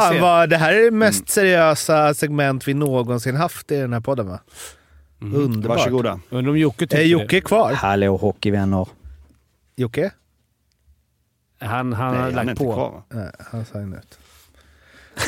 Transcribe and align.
Fan 0.00 0.20
vad, 0.20 0.50
det 0.50 0.56
här 0.56 0.72
är 0.72 0.84
det 0.84 0.90
mest 0.90 1.28
seriösa 1.28 2.14
segment 2.14 2.68
vi 2.68 2.74
någonsin 2.74 3.36
haft 3.36 3.70
i 3.70 3.76
den 3.80 3.92
här 3.92 4.00
podden 4.00 4.28
va? 4.28 4.40
Underbart. 5.20 5.78
Varsågoda. 5.78 6.20
Undrar 6.30 6.50
om 6.52 6.58
Jocke 6.58 6.78
tycker 6.86 6.98
Är 6.98 7.02
Jocke 7.06 7.40
kvar? 7.40 7.72
Hallå 7.72 8.16
hockeyvänner. 8.16 8.88
Jocke? 9.76 10.10
Han, 11.60 11.92
han 11.92 12.12
Nej, 12.12 12.22
har 12.22 12.22
han 12.22 12.30
är 12.30 12.30
lagt 12.36 12.48
inte 12.50 12.64
på. 12.64 12.72
kvar 12.72 12.90
va? 12.90 13.02
Nej, 13.08 13.30
han 13.50 13.64
sa 13.64 13.78
ut. 13.80 14.18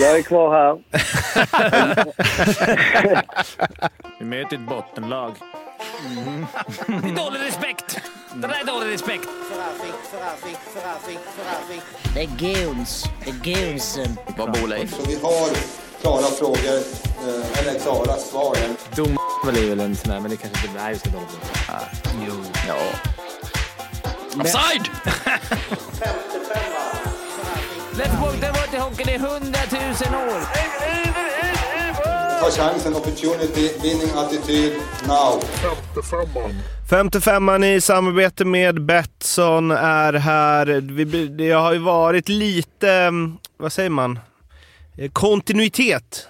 Jag 0.00 0.18
är 0.18 0.22
kvar 0.22 0.52
här. 0.52 0.82
Vi 4.18 4.24
möter 4.24 4.56
ett 4.56 4.68
bottenlag. 4.68 5.32
Det 6.86 7.08
är 7.08 7.16
dålig 7.16 7.40
respekt. 7.40 8.00
Det 8.34 8.46
där 8.46 8.60
är 8.60 8.64
dålig 8.64 8.92
respekt. 8.92 9.28
Det 12.14 12.20
är 12.22 12.26
guns. 12.26 13.04
Det 13.24 13.30
är 13.30 13.34
gunsen. 13.34 14.16
Vad 14.36 14.52
bor 14.52 14.68
Leif? 14.68 14.94
Så 14.94 15.02
vi 15.08 15.14
har 15.14 15.48
klara 16.00 16.22
frågor, 16.22 16.76
eh, 17.28 17.58
eller 17.58 17.78
klara 17.80 18.16
svar. 18.16 18.56
Dom 18.96 19.18
är 19.48 19.68
väl 19.68 19.80
en 19.80 19.96
sån 19.96 20.10
där, 20.10 20.20
men 20.20 20.30
det 20.30 20.36
kanske 20.36 20.66
inte... 20.66 20.88
Vi 20.88 20.98
ska 20.98 21.10
dåligt. 21.10 21.68
Ah, 21.68 21.80
jo. 22.26 22.34
Ja. 22.68 22.78
Offside! 24.40 24.90
Lättpunkten 27.98 28.52
var 28.52 28.66
till 28.70 28.80
hockeyn 28.80 29.08
i 29.08 29.18
hundratusen 29.18 30.14
år. 30.14 30.40
Ta 32.40 32.50
chansen, 32.50 32.94
opportunity, 32.94 33.70
winning 33.82 34.10
attityd, 34.16 34.72
now. 35.06 35.40
55an 36.90 37.64
i 37.64 37.80
samarbete 37.80 38.44
med 38.44 38.84
Betsson 38.84 39.70
är 39.70 40.12
här. 40.12 40.66
Vi- 40.80 41.26
Det 41.28 41.50
har 41.50 41.72
ju 41.72 41.78
varit 41.78 42.28
lite, 42.28 42.92
mm, 42.92 43.36
vad 43.56 43.72
säger 43.72 43.90
man, 43.90 44.18
eh, 44.98 45.10
kontinuitet. 45.10 46.28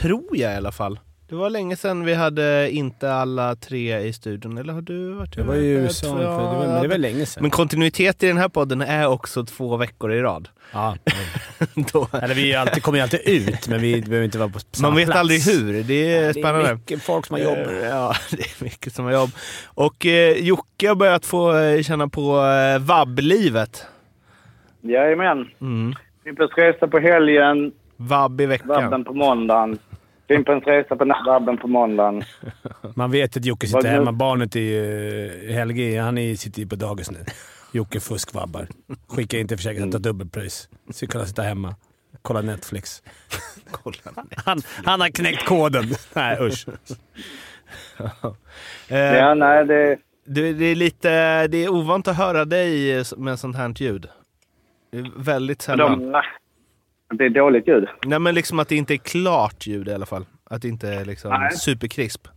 Tror 0.00 0.24
jag 0.36 0.52
i 0.52 0.56
alla 0.56 0.72
fall. 0.72 0.98
Det 1.28 1.34
var 1.34 1.50
länge 1.50 1.76
sedan 1.76 2.04
vi 2.04 2.14
hade 2.14 2.70
inte 2.70 3.12
alla 3.12 3.56
tre 3.56 3.98
i 3.98 4.12
studion, 4.12 4.58
eller 4.58 4.72
har 4.72 4.80
du 4.82 5.12
varit 5.12 5.36
Det 5.36 5.42
var 5.42 5.54
ju 5.54 5.62
USA, 5.62 6.06
för 6.12 6.18
det 6.18 6.26
var, 6.26 6.66
men 6.66 6.82
det 6.82 6.88
var 6.88 6.98
länge 6.98 7.26
sedan. 7.26 7.42
Men 7.42 7.50
kontinuitet 7.50 8.22
i 8.22 8.26
den 8.26 8.36
här 8.38 8.48
podden 8.48 8.80
är 8.82 9.06
också 9.08 9.44
två 9.44 9.76
veckor 9.76 10.12
i 10.12 10.20
rad. 10.20 10.48
ja. 10.72 10.96
Då. 11.92 12.08
Eller 12.22 12.34
vi 12.34 12.54
alltid, 12.54 12.82
kommer 12.82 12.98
ju 12.98 13.02
alltid 13.02 13.20
ut, 13.24 13.68
men 13.68 13.80
vi 13.80 14.02
behöver 14.02 14.24
inte 14.24 14.38
vara 14.38 14.48
på 14.48 14.58
samma 14.72 14.88
Man 14.88 14.96
vet 14.96 15.06
plats. 15.06 15.18
aldrig 15.20 15.40
hur. 15.40 15.82
Det 15.82 15.94
är 16.16 16.20
Det 16.20 16.26
är 16.28 16.32
spännande. 16.32 16.74
mycket 16.74 17.02
folk 17.02 17.26
som 17.26 17.34
har 17.34 17.40
jobb. 17.42 17.58
Eh, 17.58 17.88
Ja, 17.88 18.14
det 18.30 18.36
är 18.42 18.64
mycket 18.64 18.92
som 18.94 19.04
har 19.04 19.12
jobb. 19.12 19.30
Och 19.64 20.06
eh, 20.06 20.32
Jocke 20.38 20.88
har 20.88 20.94
börjat 20.94 21.26
få 21.26 21.56
eh, 21.56 21.82
känna 21.82 22.08
på 22.08 22.44
eh, 22.44 22.78
vab-livet. 22.78 23.86
Jajamän. 24.80 25.48
Mm. 25.60 25.94
Fimpens 26.24 26.50
resa 26.56 26.88
på 26.88 26.98
helgen, 26.98 27.72
Vab 27.96 28.40
i 28.40 28.46
veckan. 28.46 28.68
vabben 28.68 29.04
på 29.04 29.14
måndagen. 29.14 29.78
Fimpens 30.28 30.64
resa 30.64 30.96
på 30.96 31.04
vabben 31.26 31.58
på 31.58 31.68
måndagen. 31.68 32.22
Man 32.94 33.10
vet 33.10 33.36
att 33.36 33.44
Jocke 33.44 33.66
sitter 33.66 33.88
hemma. 33.88 34.12
Barnet 34.12 34.56
är 34.56 34.60
ju... 34.60 35.52
Helge, 35.52 36.00
han 36.00 36.18
är, 36.18 36.34
sitter 36.34 36.60
ju 36.60 36.66
på 36.68 36.76
dagis 36.76 37.10
nu. 37.10 37.18
Jocke 37.72 38.00
fuskvabbar. 38.00 38.66
Skickar 39.08 39.38
in 39.38 39.48
till 39.48 39.56
försäkringen, 39.56 39.92
tar 39.92 39.98
dubbelpris. 39.98 40.68
Så 40.90 41.06
kunna 41.06 41.26
sitta 41.26 41.42
hemma. 41.42 41.74
Kolla 42.22 42.40
Netflix. 42.40 43.02
Han, 44.44 44.58
han 44.84 45.00
har 45.00 45.08
knäckt 45.08 45.46
koden. 45.46 45.84
Nej, 46.14 46.38
usch. 46.40 46.66
Eh, 48.88 48.98
Ja, 48.98 49.34
nej, 49.34 49.64
det... 49.64 49.98
det, 50.24 50.52
det, 50.52 50.64
är 50.64 50.74
lite, 50.74 51.46
det 51.46 51.64
är 51.64 51.68
ovant 51.68 52.08
att 52.08 52.16
höra 52.16 52.44
dig 52.44 52.92
eh, 52.98 53.04
med 53.16 53.38
sånt 53.38 53.56
här 53.56 53.74
ljud. 53.76 54.08
Det 54.90 54.98
är 54.98 55.10
väldigt 55.16 55.62
sällan. 55.62 56.12
De, 56.12 56.22
det 57.16 57.24
är 57.24 57.30
dåligt 57.30 57.68
ljud. 57.68 57.88
Nej, 58.06 58.18
men 58.18 58.34
liksom 58.34 58.58
att 58.58 58.68
det 58.68 58.76
inte 58.76 58.94
är 58.94 58.98
klart 58.98 59.66
ljud 59.66 59.88
i 59.88 59.92
alla 59.94 60.06
fall. 60.06 60.24
Att 60.50 60.62
det 60.62 60.68
inte 60.68 60.88
är 60.88 61.04
liksom 61.04 61.30
Nej. 61.30 61.52
superkrisp. 61.56 62.28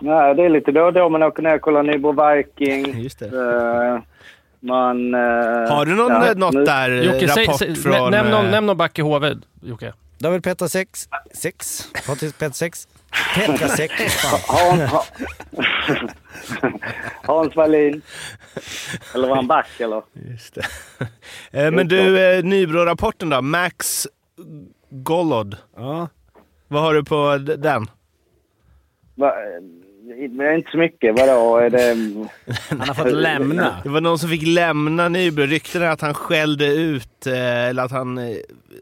Nej, 0.00 0.34
det 0.34 0.42
är 0.44 0.48
lite 0.48 0.72
då 0.72 0.82
och 0.82 0.92
då 0.92 1.08
man 1.08 1.22
åker 1.22 1.42
ner 1.42 1.54
och 1.54 1.60
kollar 1.60 1.82
Nybro 1.82 2.12
Viking. 2.36 3.00
Just 3.02 3.18
det. 3.18 3.26
Eh, 3.26 4.00
man... 4.60 5.14
eh, 5.14 5.20
Har 5.74 5.86
du 5.86 5.94
någon, 5.94 6.12
ja, 6.12 6.32
något 6.36 6.54
nu- 6.54 6.64
där 6.64 6.90
eh, 6.90 7.02
Jocke, 7.02 7.26
rapport 7.26 7.58
säg, 7.58 7.76
från... 7.76 8.10
Nämn 8.10 8.30
någon, 8.30 8.44
eh, 8.44 8.50
nämn 8.50 8.66
någon 8.66 8.76
back 8.76 8.98
i 8.98 9.02
HV, 9.02 9.34
Jocke. 9.62 9.92
David 10.18 10.44
Petra 10.44 10.68
6. 10.68 11.08
6. 11.34 11.88
Patrik 12.06 12.38
Petra 12.38 12.52
6. 12.52 12.88
Petra 13.34 13.68
6. 13.68 13.94
Fan. 14.08 14.40
Hans, 14.80 14.90
ha, 14.90 15.04
Hans 17.22 17.56
Wallin. 17.56 18.02
Eller 19.14 19.28
var 19.28 19.36
han 19.36 19.46
back 19.46 19.80
eller? 19.80 20.02
Just 20.30 20.54
det. 20.54 20.64
Eh, 21.52 21.70
Men 21.70 21.88
du, 21.88 22.20
eh, 22.20 22.44
Nybro-rapporten 22.44 23.30
då? 23.30 23.42
Max 23.42 24.06
Gollod. 24.90 25.56
Ja. 25.76 26.08
Vad 26.68 26.82
har 26.82 26.94
du 26.94 27.04
på 27.04 27.38
den? 27.58 27.86
Va, 29.14 29.32
men 30.30 30.54
inte 30.54 30.70
så 30.70 30.78
mycket. 30.78 31.18
Vadå? 31.18 31.56
Är 31.56 31.70
det... 31.70 31.94
Han 32.68 32.88
har 32.88 32.94
fått 32.94 33.12
lämna. 33.12 33.76
Det 33.82 33.88
var 33.88 34.00
någon 34.00 34.18
som 34.18 34.28
fick 34.28 34.46
lämna 34.46 35.08
Nybro. 35.08 35.46
Rykten 35.46 35.82
är 35.82 35.86
att 35.90 36.00
han 36.00 36.14
skällde 36.14 36.66
ut, 36.66 37.26
eh, 37.26 37.64
eller 37.68 37.82
att 37.82 37.90
han 37.90 38.18
eh, 38.18 38.36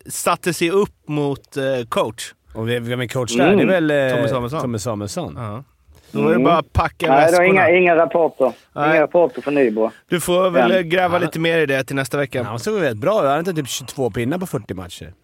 satte 0.07 0.55
sig 0.55 0.71
upp 0.71 1.09
mot 1.09 1.57
eh, 1.57 1.87
coach. 1.89 2.35
Och 2.53 2.69
vem 2.69 3.01
är 3.01 3.07
coach 3.07 3.37
där? 3.37 3.57
Det 3.57 3.63
är 3.63 3.67
väl 3.67 3.91
eh, 3.91 4.17
Tommy 4.17 4.29
Samuelsson. 4.29 4.61
Tommy 4.61 4.79
Samuelsson. 4.79 5.35
Ja. 5.39 5.65
Då 6.11 6.23
var 6.23 6.33
det 6.35 6.39
bara 6.45 6.59
att 6.59 6.73
packa 6.73 7.07
Nej, 7.09 7.17
det 7.17 7.23
väskorna. 7.23 7.39
var 7.39 7.45
inga, 7.45 7.71
inga 7.71 7.97
rapporter. 7.97 8.53
Nej. 8.73 8.91
Inga 8.91 9.01
rapporter 9.03 9.43
från 9.43 9.55
Nybro. 9.55 9.91
Du 10.09 10.21
får 10.21 10.51
väl 10.51 10.71
eh, 10.73 10.81
gräva 10.81 11.19
lite 11.19 11.39
mer 11.39 11.59
i 11.59 11.67
det 11.67 11.85
till 11.85 11.97
nästa 11.97 12.17
vecka. 12.19 12.43
Han 12.43 12.59
såg 12.59 12.75
väldigt 12.75 13.01
bra 13.03 13.21
ut. 13.21 13.27
Han 13.29 13.37
hade 13.37 13.53
typ 13.55 13.69
22 13.69 14.11
pinnar 14.11 14.39
på 14.39 14.47
40 14.47 14.75
matcher. 14.75 15.13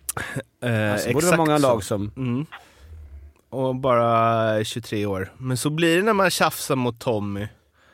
Eh, 0.64 0.92
Alltså, 0.92 1.08
det 1.08 1.14
borde 1.14 1.26
vara 1.26 1.36
många 1.36 1.58
så. 1.58 1.68
lag 1.68 1.84
som... 1.84 2.10
Mm. 2.16 2.46
Och 3.50 3.74
bara 3.74 4.64
23 4.64 5.06
år. 5.06 5.32
Men 5.38 5.56
så 5.56 5.70
blir 5.70 5.96
det 5.96 6.02
när 6.02 6.12
man 6.12 6.30
tjafsar 6.30 6.76
mot 6.76 6.98
Tommy. 7.00 7.46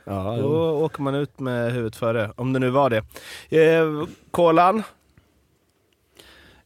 Ja, 0.04 0.36
Då 0.40 0.70
åker 0.84 1.02
man 1.02 1.14
ut 1.14 1.40
med 1.40 1.72
huvudet 1.72 1.96
före, 1.96 2.30
om 2.36 2.52
det 2.52 2.58
nu 2.58 2.70
var 2.70 2.90
det. 2.90 2.96
Eh, 3.62 3.84
Kolan? 4.30 4.82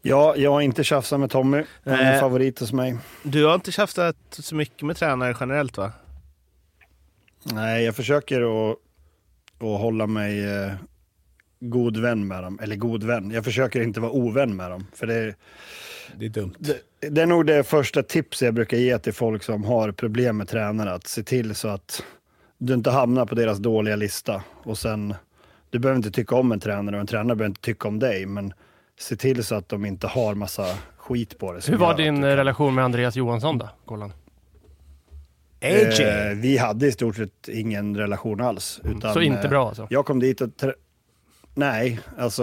Ja, 0.07 0.37
jag 0.37 0.51
har 0.51 0.61
inte 0.61 0.85
tjafsat 0.85 1.21
med 1.21 1.31
Tommy. 1.31 1.65
Han 1.85 1.95
är 1.95 2.13
en 2.15 2.21
favorit 2.21 2.61
hos 2.61 2.73
mig. 2.73 2.97
Du 3.23 3.45
har 3.45 3.55
inte 3.55 3.73
tjafsat 3.73 4.17
så 4.31 4.55
mycket 4.55 4.83
med 4.83 4.97
tränare 4.97 5.37
generellt 5.41 5.77
va? 5.77 5.93
Nej, 7.45 7.85
jag 7.85 7.97
försöker 7.97 8.41
att, 8.71 8.77
att 9.59 9.81
hålla 9.81 10.07
mig 10.07 10.45
eh, 10.45 10.73
god 11.61 11.97
vän 11.97 12.27
med 12.27 12.43
dem. 12.43 12.59
Eller 12.63 12.77
god 12.77 13.05
vän. 13.05 13.31
Jag 13.31 13.45
försöker 13.45 13.83
inte 13.83 14.01
vara 14.01 14.13
ovän 14.13 14.57
med 14.57 14.71
dem. 14.71 14.87
För 14.95 15.07
det, 15.07 15.35
det 16.19 16.25
är 16.25 16.31
dumt. 16.31 16.55
det, 16.59 16.81
det 17.11 17.23
är 17.23 17.27
nog 17.27 17.47
det 17.47 17.65
första 17.65 18.03
tipset 18.03 18.47
jag 18.47 18.55
brukar 18.55 18.77
ge 18.77 18.99
till 18.99 19.15
folk 19.15 19.43
som 19.43 19.65
har 19.65 19.93
problem 19.93 20.37
med 20.37 20.49
tränare. 20.49 20.93
Att 20.93 21.07
se 21.07 21.23
till 21.23 21.55
så 21.55 21.69
att 21.69 22.03
du 22.59 22.75
inte 22.75 22.91
hamnar 22.91 23.27
på 23.27 23.35
deras 23.35 23.59
dåliga 23.59 23.97
lista. 23.97 24.43
Och 24.63 24.79
sen, 24.79 25.15
du 25.71 25.79
behöver 25.79 25.97
inte 25.97 26.11
tycka 26.11 26.37
om 26.37 26.53
en 26.53 26.61
tränare 26.61 26.97
och 26.97 27.01
en 27.01 27.07
tränare 27.07 27.37
behöver 27.37 27.51
inte 27.51 27.61
tycka 27.61 27.89
om 27.89 27.99
dig. 27.99 28.27
Men 28.27 28.55
se 28.99 29.17
till 29.17 29.45
så 29.45 29.55
att 29.55 29.69
de 29.69 29.85
inte 29.85 30.07
har 30.07 30.35
massa 30.35 30.67
skit 30.97 31.39
på 31.39 31.53
det. 31.53 31.69
Hur 31.69 31.77
var 31.77 31.97
din 31.97 32.15
eh, 32.17 32.21
kan- 32.21 32.37
relation 32.37 32.75
med 32.75 32.85
Andreas 32.85 33.17
Johansson 33.17 33.59
då, 33.59 33.69
Kolan? 33.85 34.13
AJ! 35.63 36.03
Eh, 36.03 36.37
vi 36.37 36.59
hade 36.59 36.87
i 36.87 36.93
stort 36.93 37.17
sett 37.17 37.49
ingen 37.49 37.97
relation 37.97 38.41
alls. 38.41 38.81
Utan, 38.85 39.15
Så 39.15 39.21
inte 39.21 39.41
eh, 39.43 39.49
bra 39.49 39.69
alltså? 39.69 39.87
Jag 39.91 40.07
kom 40.07 40.21
dit 40.21 40.41
och... 40.41 40.57
trä- 40.57 40.75
Nej, 41.57 42.01
alltså 42.19 42.43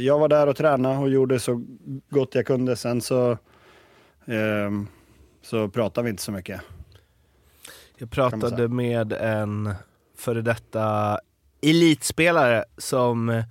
jag 0.00 0.18
var 0.18 0.28
där 0.28 0.46
och 0.46 0.56
tränade 0.56 0.98
och 0.98 1.08
gjorde 1.10 1.38
så 1.40 1.64
gott 2.10 2.34
jag 2.34 2.46
kunde. 2.46 2.76
Sen 2.76 3.00
så, 3.00 3.38
ehm, 4.26 4.86
så 5.42 5.68
pratade 5.68 6.04
vi 6.04 6.10
inte 6.10 6.22
så 6.22 6.32
mycket. 6.32 6.60
Jag 7.98 8.10
pratade 8.10 8.68
med 8.68 9.12
en 9.12 9.74
före 10.18 10.42
detta 10.42 11.18
elitspelare 11.62 12.64
som 12.78 13.42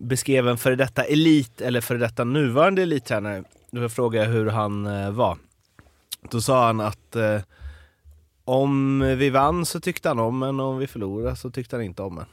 beskrev 0.00 0.48
en 0.48 0.58
före 0.58 0.76
detta 0.76 1.04
elit, 1.04 1.60
eller 1.60 1.80
före 1.80 1.98
detta 1.98 2.24
nuvarande 2.24 2.82
elittränare. 2.82 3.44
Då 3.70 3.88
frågade 3.88 4.24
jag 4.26 4.32
hur 4.32 4.46
han 4.46 4.86
eh, 4.86 5.10
var. 5.10 5.38
Då 6.30 6.40
sa 6.40 6.66
han 6.66 6.80
att 6.80 7.16
eh, 7.16 7.40
om 8.44 9.00
vi 9.18 9.30
vann 9.30 9.66
så 9.66 9.80
tyckte 9.80 10.08
han 10.08 10.18
om 10.18 10.42
en, 10.42 10.60
och 10.60 10.66
om 10.66 10.78
vi 10.78 10.86
förlorade 10.86 11.36
så 11.36 11.50
tyckte 11.50 11.76
han 11.76 11.82
inte 11.84 12.02
om 12.02 12.18
en. 12.18 12.24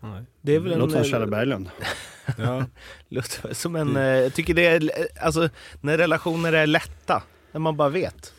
Nej. 0.00 0.22
Det 0.40 0.54
är 0.54 0.60
väl 0.60 0.72
en... 0.72 0.78
låter 0.78 0.92
som 0.92 1.02
eh, 1.02 1.10
Kjelle 1.10 1.26
Berglund. 1.26 1.70
Ja. 2.38 2.64
låter 3.08 3.54
som 3.54 3.76
en... 3.76 3.96
eh, 3.96 4.02
Jag 4.02 4.34
tycker 4.34 4.54
det 4.54 4.66
är... 4.66 4.90
Alltså, 5.22 5.48
när 5.80 5.98
relationer 5.98 6.52
är 6.52 6.66
lätta. 6.66 7.22
När 7.52 7.58
man 7.60 7.76
bara 7.76 7.88
vet. 7.88 8.34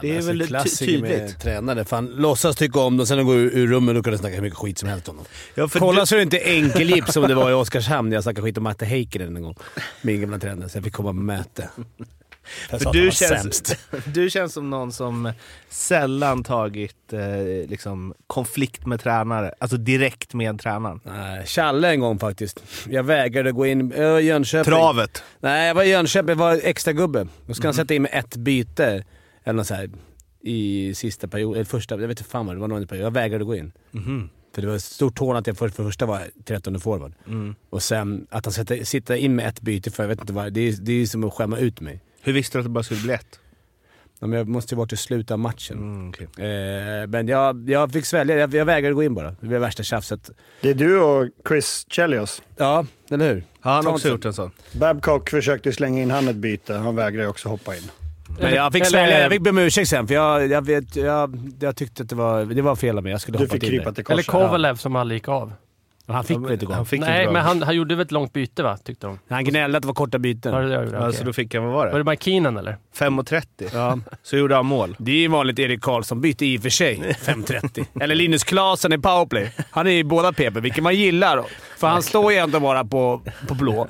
Det 0.00 0.10
är 0.10 0.16
alltså, 0.16 0.30
väl 0.30 0.40
ty- 0.40 0.46
klassiker 0.46 0.98
med 1.00 1.10
tydligt. 1.10 1.40
tränare. 1.40 1.84
Fan, 1.84 2.06
låtsas 2.06 2.56
tycka 2.56 2.80
om 2.80 2.96
dem, 2.96 3.06
sen 3.06 3.16
när 3.16 3.24
de 3.24 3.26
går 3.26 3.36
ur, 3.36 3.50
ur 3.58 3.66
rummet 3.68 3.94
då 3.94 4.02
kan 4.02 4.12
de 4.12 4.18
snacka 4.18 4.34
hur 4.34 4.42
mycket 4.42 4.58
skit 4.58 4.78
som 4.78 4.88
helst 4.88 5.08
om 5.08 5.16
dem. 5.16 5.26
Ja, 5.54 5.68
Kolla 5.72 6.00
du- 6.00 6.06
så 6.06 6.14
är 6.14 6.16
det 6.16 6.22
inte 6.22 6.38
enkelgips 6.44 7.12
som 7.12 7.28
det 7.28 7.34
var 7.34 7.50
i 7.50 7.54
Oskarshamn 7.54 8.08
när 8.08 8.16
jag 8.16 8.22
snackade 8.24 8.42
skit 8.46 8.56
om 8.58 8.64
Matte 8.64 8.84
Heikkinen 8.84 9.36
en 9.36 9.42
gång. 9.42 9.56
Min 10.02 10.20
gamla 10.20 10.38
tränare, 10.38 10.68
så 10.68 10.76
jag 10.76 10.84
fick 10.84 10.92
komma 10.92 11.08
på 11.08 11.12
möte. 11.14 11.68
För 12.70 12.92
du 12.92 13.10
känns, 13.10 13.42
sämst. 13.42 13.76
du 14.14 14.30
känns 14.30 14.52
som 14.52 14.70
någon 14.70 14.92
som 14.92 15.32
sällan 15.68 16.44
tagit 16.44 17.12
eh, 17.12 17.68
liksom, 17.70 18.14
konflikt 18.26 18.86
med 18.86 19.00
tränare, 19.00 19.54
alltså 19.58 19.76
direkt 19.76 20.34
med 20.34 20.60
tränaren. 20.60 21.00
Nej, 21.04 21.46
Challe 21.46 21.88
en 21.90 22.00
gång 22.00 22.18
faktiskt. 22.18 22.62
Jag 22.88 23.02
vägrade 23.02 23.52
gå 23.52 23.66
in. 23.66 23.92
Jag 23.96 24.10
var 24.12 24.18
i 24.20 24.24
Jönköping. 24.24 24.72
Travet. 24.72 25.22
Nej, 25.40 25.66
jag 25.68 25.74
var 25.74 25.82
i 25.82 25.88
Jönköping. 25.90 26.28
Jag 26.28 26.36
var 26.36 26.60
extra 26.62 26.92
gubbe. 26.92 27.26
Då 27.46 27.54
ska 27.54 27.68
han 27.68 27.74
Mhm. 27.74 27.76
sätta 27.76 27.94
in 27.94 28.02
med 28.02 28.10
ett 28.14 28.36
byte 28.36 29.04
eller 29.44 29.56
något 29.56 29.66
så 29.66 29.74
här, 29.74 29.90
i 30.40 30.94
sista 30.94 31.28
perioden. 31.28 31.54
Eller 31.54 31.64
första, 31.64 31.94
jag 31.94 32.08
vet 32.08 32.18
inte 32.20 32.30
fan 32.30 32.46
vad 32.46 32.56
det 32.56 32.60
var. 32.60 32.68
Någon 32.68 32.86
period. 32.86 33.06
Jag 33.06 33.10
vägrade 33.10 33.44
gå 33.44 33.54
in. 33.54 33.72
Mhm. 33.90 34.28
För 34.54 34.62
det 34.62 34.68
var 34.68 34.74
ett 34.74 34.82
stort 34.82 35.18
hån 35.18 35.36
att 35.36 35.46
jag 35.46 35.56
för, 35.56 35.68
för 35.68 35.84
första 35.84 36.06
var 36.06 36.22
13 36.44 36.80
forward. 36.80 37.12
Mm. 37.26 37.54
Och 37.70 37.82
sen 37.82 38.26
att 38.30 38.44
han 38.44 38.52
sätter, 38.52 38.84
sitter 38.84 39.14
in 39.14 39.34
med 39.36 39.48
ett 39.48 39.60
byte 39.60 39.90
för 39.90 40.02
jag 40.02 40.08
vet 40.08 40.20
inte 40.20 40.32
vad. 40.32 40.52
Det 40.52 40.60
är, 40.60 40.72
det 40.72 40.92
är 40.92 41.06
som 41.06 41.24
att 41.24 41.32
skämma 41.34 41.58
ut 41.58 41.80
mig. 41.80 42.00
Hur 42.20 42.32
visste 42.32 42.58
du 42.58 42.60
att 42.60 42.64
det 42.66 42.70
bara 42.70 42.84
skulle 42.84 43.00
bli 43.00 43.12
ett? 43.12 43.40
Ja, 44.20 44.26
men 44.26 44.38
jag 44.38 44.48
måste 44.48 44.74
ju 44.74 44.78
varit 44.78 44.92
i 44.92 44.96
slutet 44.96 45.30
av 45.30 45.38
matchen. 45.38 45.78
Mm, 45.78 46.08
okej. 46.08 46.46
Eh, 46.46 47.06
men 47.06 47.28
jag, 47.28 47.70
jag 47.70 47.92
fick 47.92 48.06
svälja. 48.06 48.36
Jag, 48.36 48.54
jag 48.54 48.64
vägrade 48.64 48.94
gå 48.94 49.02
in 49.02 49.14
bara. 49.14 49.36
Det 49.40 49.46
blev 49.46 49.60
värsta 49.60 49.82
tjafset. 49.82 50.30
Det 50.60 50.70
är 50.70 50.74
du 50.74 51.00
och 51.00 51.28
Chris 51.48 51.86
Chelios. 51.88 52.42
Ja, 52.56 52.86
eller 53.10 53.34
hur? 53.34 53.44
Har 53.60 53.72
han 53.72 53.84
Ta 53.84 53.90
också 53.90 54.08
gjort 54.08 54.24
en 54.24 54.32
sån? 54.32 54.50
Babcock 54.72 55.30
försökte 55.30 55.72
slänga 55.72 56.02
in 56.02 56.10
han 56.10 56.28
ett 56.28 56.36
byte. 56.36 56.74
Han 56.74 56.96
vägrade 56.96 57.28
också 57.28 57.48
hoppa 57.48 57.76
in. 57.76 57.82
Men 58.40 58.54
jag 58.54 58.72
fick 58.72 58.80
Eller- 58.80 58.90
svälja. 58.90 59.20
Jag 59.20 59.30
fick 59.30 59.40
be 59.42 59.50
om 59.50 59.58
ursäkt 59.58 59.88
sen, 59.88 60.06
för 60.06 60.14
jag, 60.14 60.46
jag, 60.50 60.66
vet, 60.66 60.96
jag, 60.96 61.52
jag 61.60 61.76
tyckte 61.76 62.02
att 62.02 62.08
det 62.08 62.14
var, 62.14 62.44
det 62.44 62.62
var 62.62 62.76
fel 62.76 62.96
av 62.98 63.02
mig. 63.04 63.10
Jag 63.12 63.20
skulle 63.20 63.38
Du 63.38 63.48
fick 63.48 63.62
krypa 63.62 63.92
till 63.92 64.04
Eller 64.08 64.22
korset. 64.22 64.26
Kovalev 64.26 64.76
som 64.76 64.96
aldrig 64.96 65.16
gick 65.20 65.28
av. 65.28 65.52
Och 66.12 66.16
han 66.16 66.24
fick 66.24 66.38
väl 66.38 66.52
inte 66.52 66.66
gå? 66.66 66.72
Han 66.72 66.76
Han, 66.76 66.86
fick 66.86 67.00
Nej, 67.00 67.20
inte 67.22 67.32
men 67.32 67.42
han, 67.42 67.62
han 67.62 67.76
gjorde 67.76 67.94
väl 67.94 68.04
ett 68.06 68.12
långt 68.12 68.32
byte 68.32 68.62
va, 68.62 68.76
tyckte 68.76 69.06
de? 69.06 69.18
han 69.28 69.44
gnällde 69.44 69.76
att 69.78 69.82
det 69.82 69.86
var 69.86 69.94
korta 69.94 70.18
byten. 70.18 70.52
Var 70.52 70.62
det 70.62 70.68
det 70.68 70.74
jag 70.74 70.84
gjorde? 70.84 70.96
Ja, 70.96 71.06
Okej. 71.06 71.18
så 71.18 71.24
då 71.24 71.32
fick 71.32 71.54
han, 71.54 71.64
vad 71.64 71.72
var 71.72 71.86
Var 71.86 71.92
det? 71.92 71.98
det 71.98 72.10
McKeenan 72.10 72.56
eller? 72.56 72.76
5.30. 72.96 73.70
Ja. 73.74 73.98
Så 74.22 74.36
gjorde 74.36 74.54
han 74.54 74.66
mål. 74.66 74.96
Det 74.98 75.12
är 75.12 75.16
ju 75.16 75.28
vanligt 75.28 75.58
Erik 75.58 75.80
Karlsson-byte 75.82 76.46
i 76.46 76.58
och 76.58 76.62
för 76.62 76.70
sig. 76.70 76.96
5.30. 77.24 77.86
Eller 78.00 78.14
Linus 78.14 78.44
Klasen 78.44 78.92
i 78.92 78.98
powerplay. 78.98 79.52
Han 79.70 79.86
är 79.86 79.90
i 79.90 80.04
båda 80.04 80.32
PP, 80.32 80.60
vilket 80.60 80.82
man 80.82 80.94
gillar. 80.94 81.42
För 81.76 81.86
han 81.88 82.02
står 82.02 82.32
ju 82.32 82.38
ändå 82.38 82.60
bara 82.60 82.84
på, 82.84 83.20
på 83.48 83.54
blå. 83.54 83.88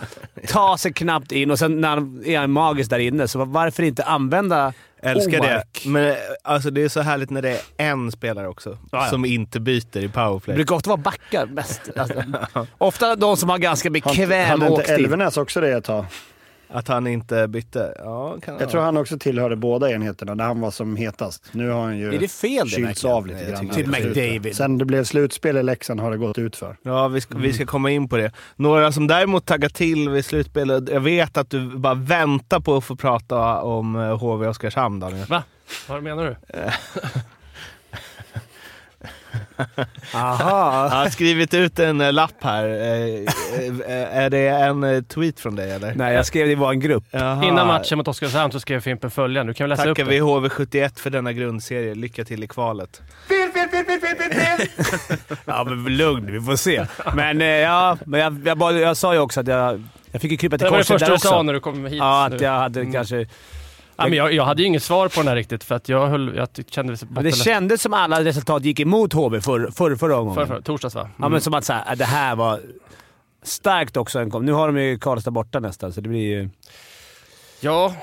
Tar 0.48 0.76
sig 0.76 0.92
knappt 0.92 1.32
in 1.32 1.50
och 1.50 1.58
sen 1.58 1.80
när 1.80 1.88
han 1.88 2.22
är 2.26 2.46
magisk 2.46 2.90
där 2.90 2.98
inne, 2.98 3.28
så 3.28 3.44
varför 3.44 3.82
inte 3.82 4.04
använda 4.04 4.72
Älskar 5.02 5.40
Omark? 5.40 5.81
det. 5.82 5.88
Men 5.88 6.16
alltså, 6.43 6.70
det 6.70 6.82
är 6.82 6.88
så 6.88 7.00
härligt 7.00 7.31
när 7.31 7.43
det 7.43 7.50
är 7.50 7.60
en 7.76 8.12
spelare 8.12 8.49
också 8.49 8.78
ja. 8.93 9.06
som 9.06 9.25
inte 9.25 9.60
byter 9.60 9.96
i 9.96 10.00
Det 10.00 10.08
powerplay. 10.08 10.54
brukar 10.56 10.75
ofta 10.75 10.90
vara 10.90 10.96
backar 11.00 11.46
mest. 11.46 11.81
Alltså, 11.96 12.22
ofta 12.78 13.16
de 13.16 13.37
som 13.37 13.49
har 13.49 13.58
ganska 13.58 13.90
bekväm 13.90 14.49
Hade 14.60 14.66
inte. 14.66 14.94
Elvenäs 14.94 15.37
också 15.37 15.60
det 15.60 15.69
ett 15.72 15.84
tag? 15.84 16.04
Att 16.72 16.88
han 16.88 17.06
inte 17.06 17.48
bytte? 17.48 17.94
Ja, 17.98 18.36
kan 18.42 18.56
Jag 18.58 18.70
tror 18.70 18.80
han 18.80 18.96
också 18.96 19.19
tillhörde 19.19 19.56
båda 19.56 19.90
enheterna 19.90 20.34
när 20.34 20.44
han 20.44 20.60
var 20.60 20.70
som 20.70 20.96
hetast. 20.96 21.44
Nu 21.52 21.70
har 21.70 21.82
han 21.82 21.98
ju 21.98 22.14
Är 22.14 22.19
det 22.19 22.28
fel 22.28 22.69
kylts 22.69 23.04
av 23.04 23.26
lite 23.26 23.50
grann. 23.50 23.69
Till. 23.69 23.88
McDavid. 23.88 24.56
Sen 24.56 24.78
det 24.78 24.84
blev 24.84 25.04
slutspel 25.04 25.56
i 25.56 25.62
Leksand 25.62 26.00
har 26.00 26.10
det 26.10 26.16
gått 26.16 26.38
ut 26.38 26.56
för. 26.56 26.76
Ja, 26.82 27.08
vi 27.08 27.20
ska, 27.20 27.38
vi 27.38 27.52
ska 27.52 27.66
komma 27.66 27.90
in 27.90 28.08
på 28.08 28.16
det. 28.16 28.32
Några 28.56 28.92
som 28.92 29.06
däremot 29.06 29.46
taggar 29.46 29.69
till 29.69 30.08
vid 30.08 30.24
slutspelet. 30.24 30.88
Jag 30.88 31.00
vet 31.00 31.36
att 31.36 31.50
du 31.50 31.76
bara 31.76 31.94
väntar 31.94 32.60
på 32.60 32.76
att 32.76 32.84
få 32.84 32.96
prata 32.96 33.60
om 33.62 33.96
eh, 33.96 34.19
HV 34.19 34.46
Oskarshamn, 34.46 35.00
Daniel. 35.00 35.26
Va? 35.26 35.42
Vad 35.88 36.02
menar 36.02 36.24
du? 36.24 36.36
Aha. 40.14 40.88
Jag 40.90 40.96
har 40.96 41.08
skrivit 41.08 41.54
ut 41.54 41.78
en 41.78 42.00
eh, 42.00 42.12
lapp 42.12 42.34
här. 42.43 42.64
Eh, 42.64 42.75
eh, 43.87 44.16
Är 44.19 44.31
det 44.31 44.49
en 44.49 45.04
tweet 45.04 45.40
från 45.40 45.56
dig 45.56 45.70
eller? 45.72 45.94
Nej, 45.94 46.14
jag 46.14 46.26
skrev 46.26 46.49
det 46.49 46.54
var 46.54 46.72
en 46.72 46.81
grupp. 46.81 47.04
Jaha. 47.10 47.44
Innan 47.44 47.66
matchen 47.66 47.99
mot 47.99 48.08
Oskarshamn 48.08 48.52
så 48.52 48.60
skrev 48.60 48.81
Fimpen 48.81 49.10
följande. 49.10 49.50
Du 49.52 49.54
kan 49.54 49.64
väl 49.64 49.70
läsa 49.70 49.82
Tackar 49.82 50.02
upp 50.02 50.08
vi 50.08 50.16
det? 50.19 50.22
HV71 50.25 50.99
för 51.00 51.10
denna 51.10 51.32
grundserie. 51.32 51.94
Lycka 51.94 52.25
till 52.25 52.44
i 52.44 52.46
kvalet. 52.49 53.02
Ja, 55.44 55.64
men 55.64 55.96
lugn. 55.96 56.32
Vi 56.32 56.40
får 56.40 56.56
se. 56.56 56.87
Men 57.14 57.40
ja, 57.40 57.96
men 58.06 58.20
jag, 58.20 58.43
jag, 58.46 58.58
bara, 58.58 58.72
jag 58.72 58.96
sa 58.96 59.12
ju 59.14 59.19
också 59.20 59.40
att 59.40 59.46
jag, 59.46 59.82
jag 60.12 60.20
fick 60.20 60.31
ju 60.31 60.37
krypa 60.37 60.58
till 60.58 60.64
Det 60.64 60.70
var 60.70 60.78
det 60.78 60.84
korset 60.84 60.94
första 60.94 61.05
där 61.06 61.10
du 61.10 61.14
också. 61.16 61.28
sa 61.28 61.43
när 61.43 61.52
du 61.52 61.60
kom 61.60 61.87
hit. 61.87 61.98
Ja, 61.98 62.26
nu. 62.31 62.37
att 62.37 62.43
jag 62.43 62.52
hade 62.52 62.81
Mm. 62.81 62.93
kanske... 62.93 63.26
Ja, 64.02 64.08
men 64.08 64.19
jag, 64.19 64.32
jag 64.32 64.44
hade 64.44 64.62
ju 64.62 64.69
inget 64.69 64.82
svar 64.82 65.08
på 65.08 65.20
den 65.20 65.28
här 65.28 65.37
riktigt, 65.37 65.64
för 65.64 65.75
att 65.75 65.88
jag, 65.88 66.06
höll, 66.06 66.37
jag 66.37 66.49
kände 66.69 66.96
Men 67.10 67.25
det 67.25 67.32
kändes 67.32 67.82
som 67.82 67.94
alla 67.94 68.25
resultat 68.25 68.64
gick 68.64 68.81
emot 68.81 69.12
HV 69.12 69.40
för, 69.40 69.70
för, 69.70 69.96
förra 69.96 70.16
gången. 70.16 70.34
För, 70.34 70.46
för, 70.46 70.60
torsdags 70.60 70.94
va? 70.94 71.08
Ja, 71.19 71.28
men 71.28 71.40
som 71.40 71.54
att 71.54 71.64
så 71.64 71.72
här, 71.72 71.96
det 71.96 72.04
här 72.04 72.37
var 72.37 72.60
starkt 73.43 73.96
också. 73.96 74.19
En 74.19 74.31
kom. 74.31 74.44
Nu 74.46 74.52
har 74.52 74.66
de 74.66 74.78
ju 74.78 74.99
Karlstad 74.99 75.31
borta 75.31 75.60
nästan, 75.60 75.93
så 75.93 76.00
det 76.00 76.08
blir 76.08 76.20
ju... 76.20 76.49
Ja, 77.60 77.94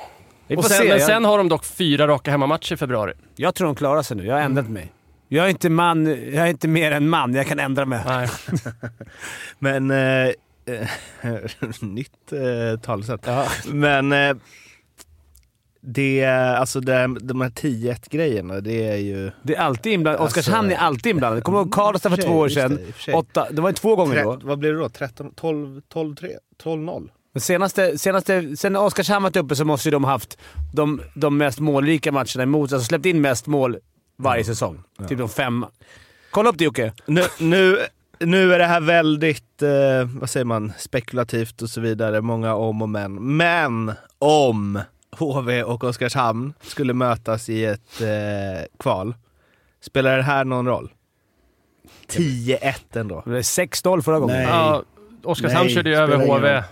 och 0.57 0.66
sen, 0.66 0.78
se. 0.78 0.84
men 0.84 0.98
Jag, 0.98 1.01
sen 1.01 1.25
har 1.25 1.38
de 1.38 1.50
dock 1.50 1.66
fyra 1.66 2.07
raka 2.07 2.31
hemmamatcher 2.31 2.74
i 2.74 2.78
februari. 2.78 3.13
jag 3.36 3.56
tror 3.56 3.68
de 3.68 3.75
klarar 3.75 4.02
sig 4.02 4.18
nu. 4.18 4.25
Jag 4.25 4.36
har 4.36 4.42
ändrat 4.42 4.69
mig. 4.69 4.92
Jag 5.28 5.45
är 5.45 5.50
inte 5.50 5.69
man. 5.69 6.06
Jag 6.06 6.45
är 6.45 6.48
inte 6.48 6.68
mer 6.68 6.92
än 6.92 7.10
man. 7.10 7.34
Jag 7.34 7.48
kan 7.48 7.60
ändra 7.60 7.86
mig. 7.86 8.04
Nej. 8.07 8.30
Men... 9.60 9.92
Eh, 9.92 10.31
nytt 11.81 12.31
eh, 12.31 12.80
talesätt. 12.80 13.28
Men... 13.68 14.12
Eh, 14.12 14.36
det, 15.81 16.26
alltså 16.26 16.80
det, 16.80 17.16
de 17.22 17.42
här 17.42 17.50
10-1 17.50 18.10
grejerna, 18.10 18.62
det 18.62 18.88
är 18.88 18.98
ju... 18.98 19.31
Det 19.44 19.56
är 19.56 19.60
alltid 19.62 19.94
inblandat. 19.94 20.22
Alltså- 20.22 20.40
Oskarshamn 20.40 20.72
är 20.72 20.76
alltid 20.76 21.10
inblandat. 21.10 21.44
Kommer 21.44 21.60
du 21.60 21.64
ihåg 21.64 21.74
Karlstad 21.74 22.10
för 22.10 22.18
två 22.18 22.34
år 22.34 22.50
sedan? 22.50 22.80
det. 23.06 23.14
Åtta, 23.14 23.48
det 23.52 23.62
var 23.62 23.70
ju 23.70 23.76
två 23.76 23.96
gånger 23.96 24.24
då. 24.24 24.36
Tre, 24.36 24.48
vad 24.48 24.60
blir 24.60 24.74
det 24.74 24.80
då? 24.80 24.90
13, 24.90 25.31
12, 25.36 25.81
12, 25.94 26.16
3, 26.16 26.30
12-0? 26.64 27.10
Men 27.34 27.42
senaste, 27.42 27.98
senaste, 27.98 28.58
sen 28.58 28.76
Oskarshamn 28.76 29.24
varit 29.24 29.36
uppe 29.36 29.56
så 29.56 29.66
måste 29.66 29.88
ju 29.88 29.92
de 29.92 30.04
haft 30.04 30.38
de, 30.74 31.02
de 31.14 31.38
mest 31.38 31.60
målrika 31.60 32.12
matcherna 32.12 32.44
emot 32.44 32.74
Alltså 32.74 32.88
släppt 32.88 33.06
in 33.06 33.22
mest 33.22 33.48
mål 33.48 33.78
varje 34.18 34.44
säsong. 34.44 34.84
Typ 35.08 35.18
de 35.18 35.30
fem. 35.30 35.66
Kolla 36.31 36.50
upp 36.50 36.58
det 36.58 36.64
Jocke. 36.64 36.94
Nu, 37.06 37.24
nu, 37.40 37.78
nu 38.20 38.54
är 38.54 38.60
det 38.60 38.66
här 38.66 38.81
väldigt, 38.81 39.62
eh, 39.62 39.70
vad 40.20 40.30
säger 40.30 40.46
man, 40.46 40.72
spekulativt 40.78 41.62
och 41.62 41.70
så 41.70 41.81
vidare. 41.81 42.22
Många 42.22 42.56
om 42.56 42.81
och 42.81 42.90
men. 42.90 43.38
Men 43.38 43.92
om 44.20 44.80
HV 45.12 45.64
och 45.64 45.84
Oskarshamn 45.84 46.54
skulle 46.62 46.94
mötas 46.94 47.50
i 47.50 47.66
ett 47.66 48.02
eh, 48.02 48.08
kval, 48.80 49.16
spelar 49.82 50.18
det 50.18 50.24
här 50.24 50.46
någon 50.46 50.66
roll? 50.68 50.92
10-1 52.08 52.74
ändå. 53.00 53.22
Det 53.26 53.32
var 53.32 53.38
6-0 53.40 54.02
förra 54.02 54.20
gången. 54.20 54.36
Nej. 54.36 54.46
Ja, 54.46 54.84
Oskarshamn 55.24 55.66
Nej, 55.66 55.76
körde 55.76 55.90
ju 55.90 55.96
över 55.96 56.16
ingen 56.16 56.28
HV 56.30 56.54
roll. 56.54 56.64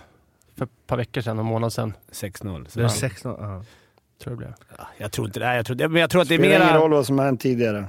för 0.56 0.64
ett 0.64 0.70
par 0.86 0.96
veckor 0.96 1.20
sedan, 1.20 1.38
en 1.38 1.44
månad 1.44 1.72
sedan. 1.72 1.92
6-0. 2.12 2.66
Så 2.68 2.78
Det 2.78 2.84
är 2.84 2.88
ja. 3.02 3.08
6-0. 3.08 3.36
Ja. 3.40 3.64
Tror 4.22 4.32
jag 4.32 4.38
blev. 4.38 4.54
Jag 4.98 5.12
tror 5.12 5.26
inte 5.26 5.40
det. 5.40 5.56
Jag 5.56 5.66
tror, 5.66 5.88
men 5.88 6.00
jag 6.00 6.10
tror 6.10 6.22
att 6.22 6.28
det 6.28 6.34
är 6.34 6.38
Spelar 6.38 6.56
ingen 6.56 6.66
mera... 6.66 6.78
roll 6.78 6.90
vad 6.90 7.06
som 7.06 7.18
har 7.18 7.26
hänt 7.26 7.40
tidigare. 7.40 7.84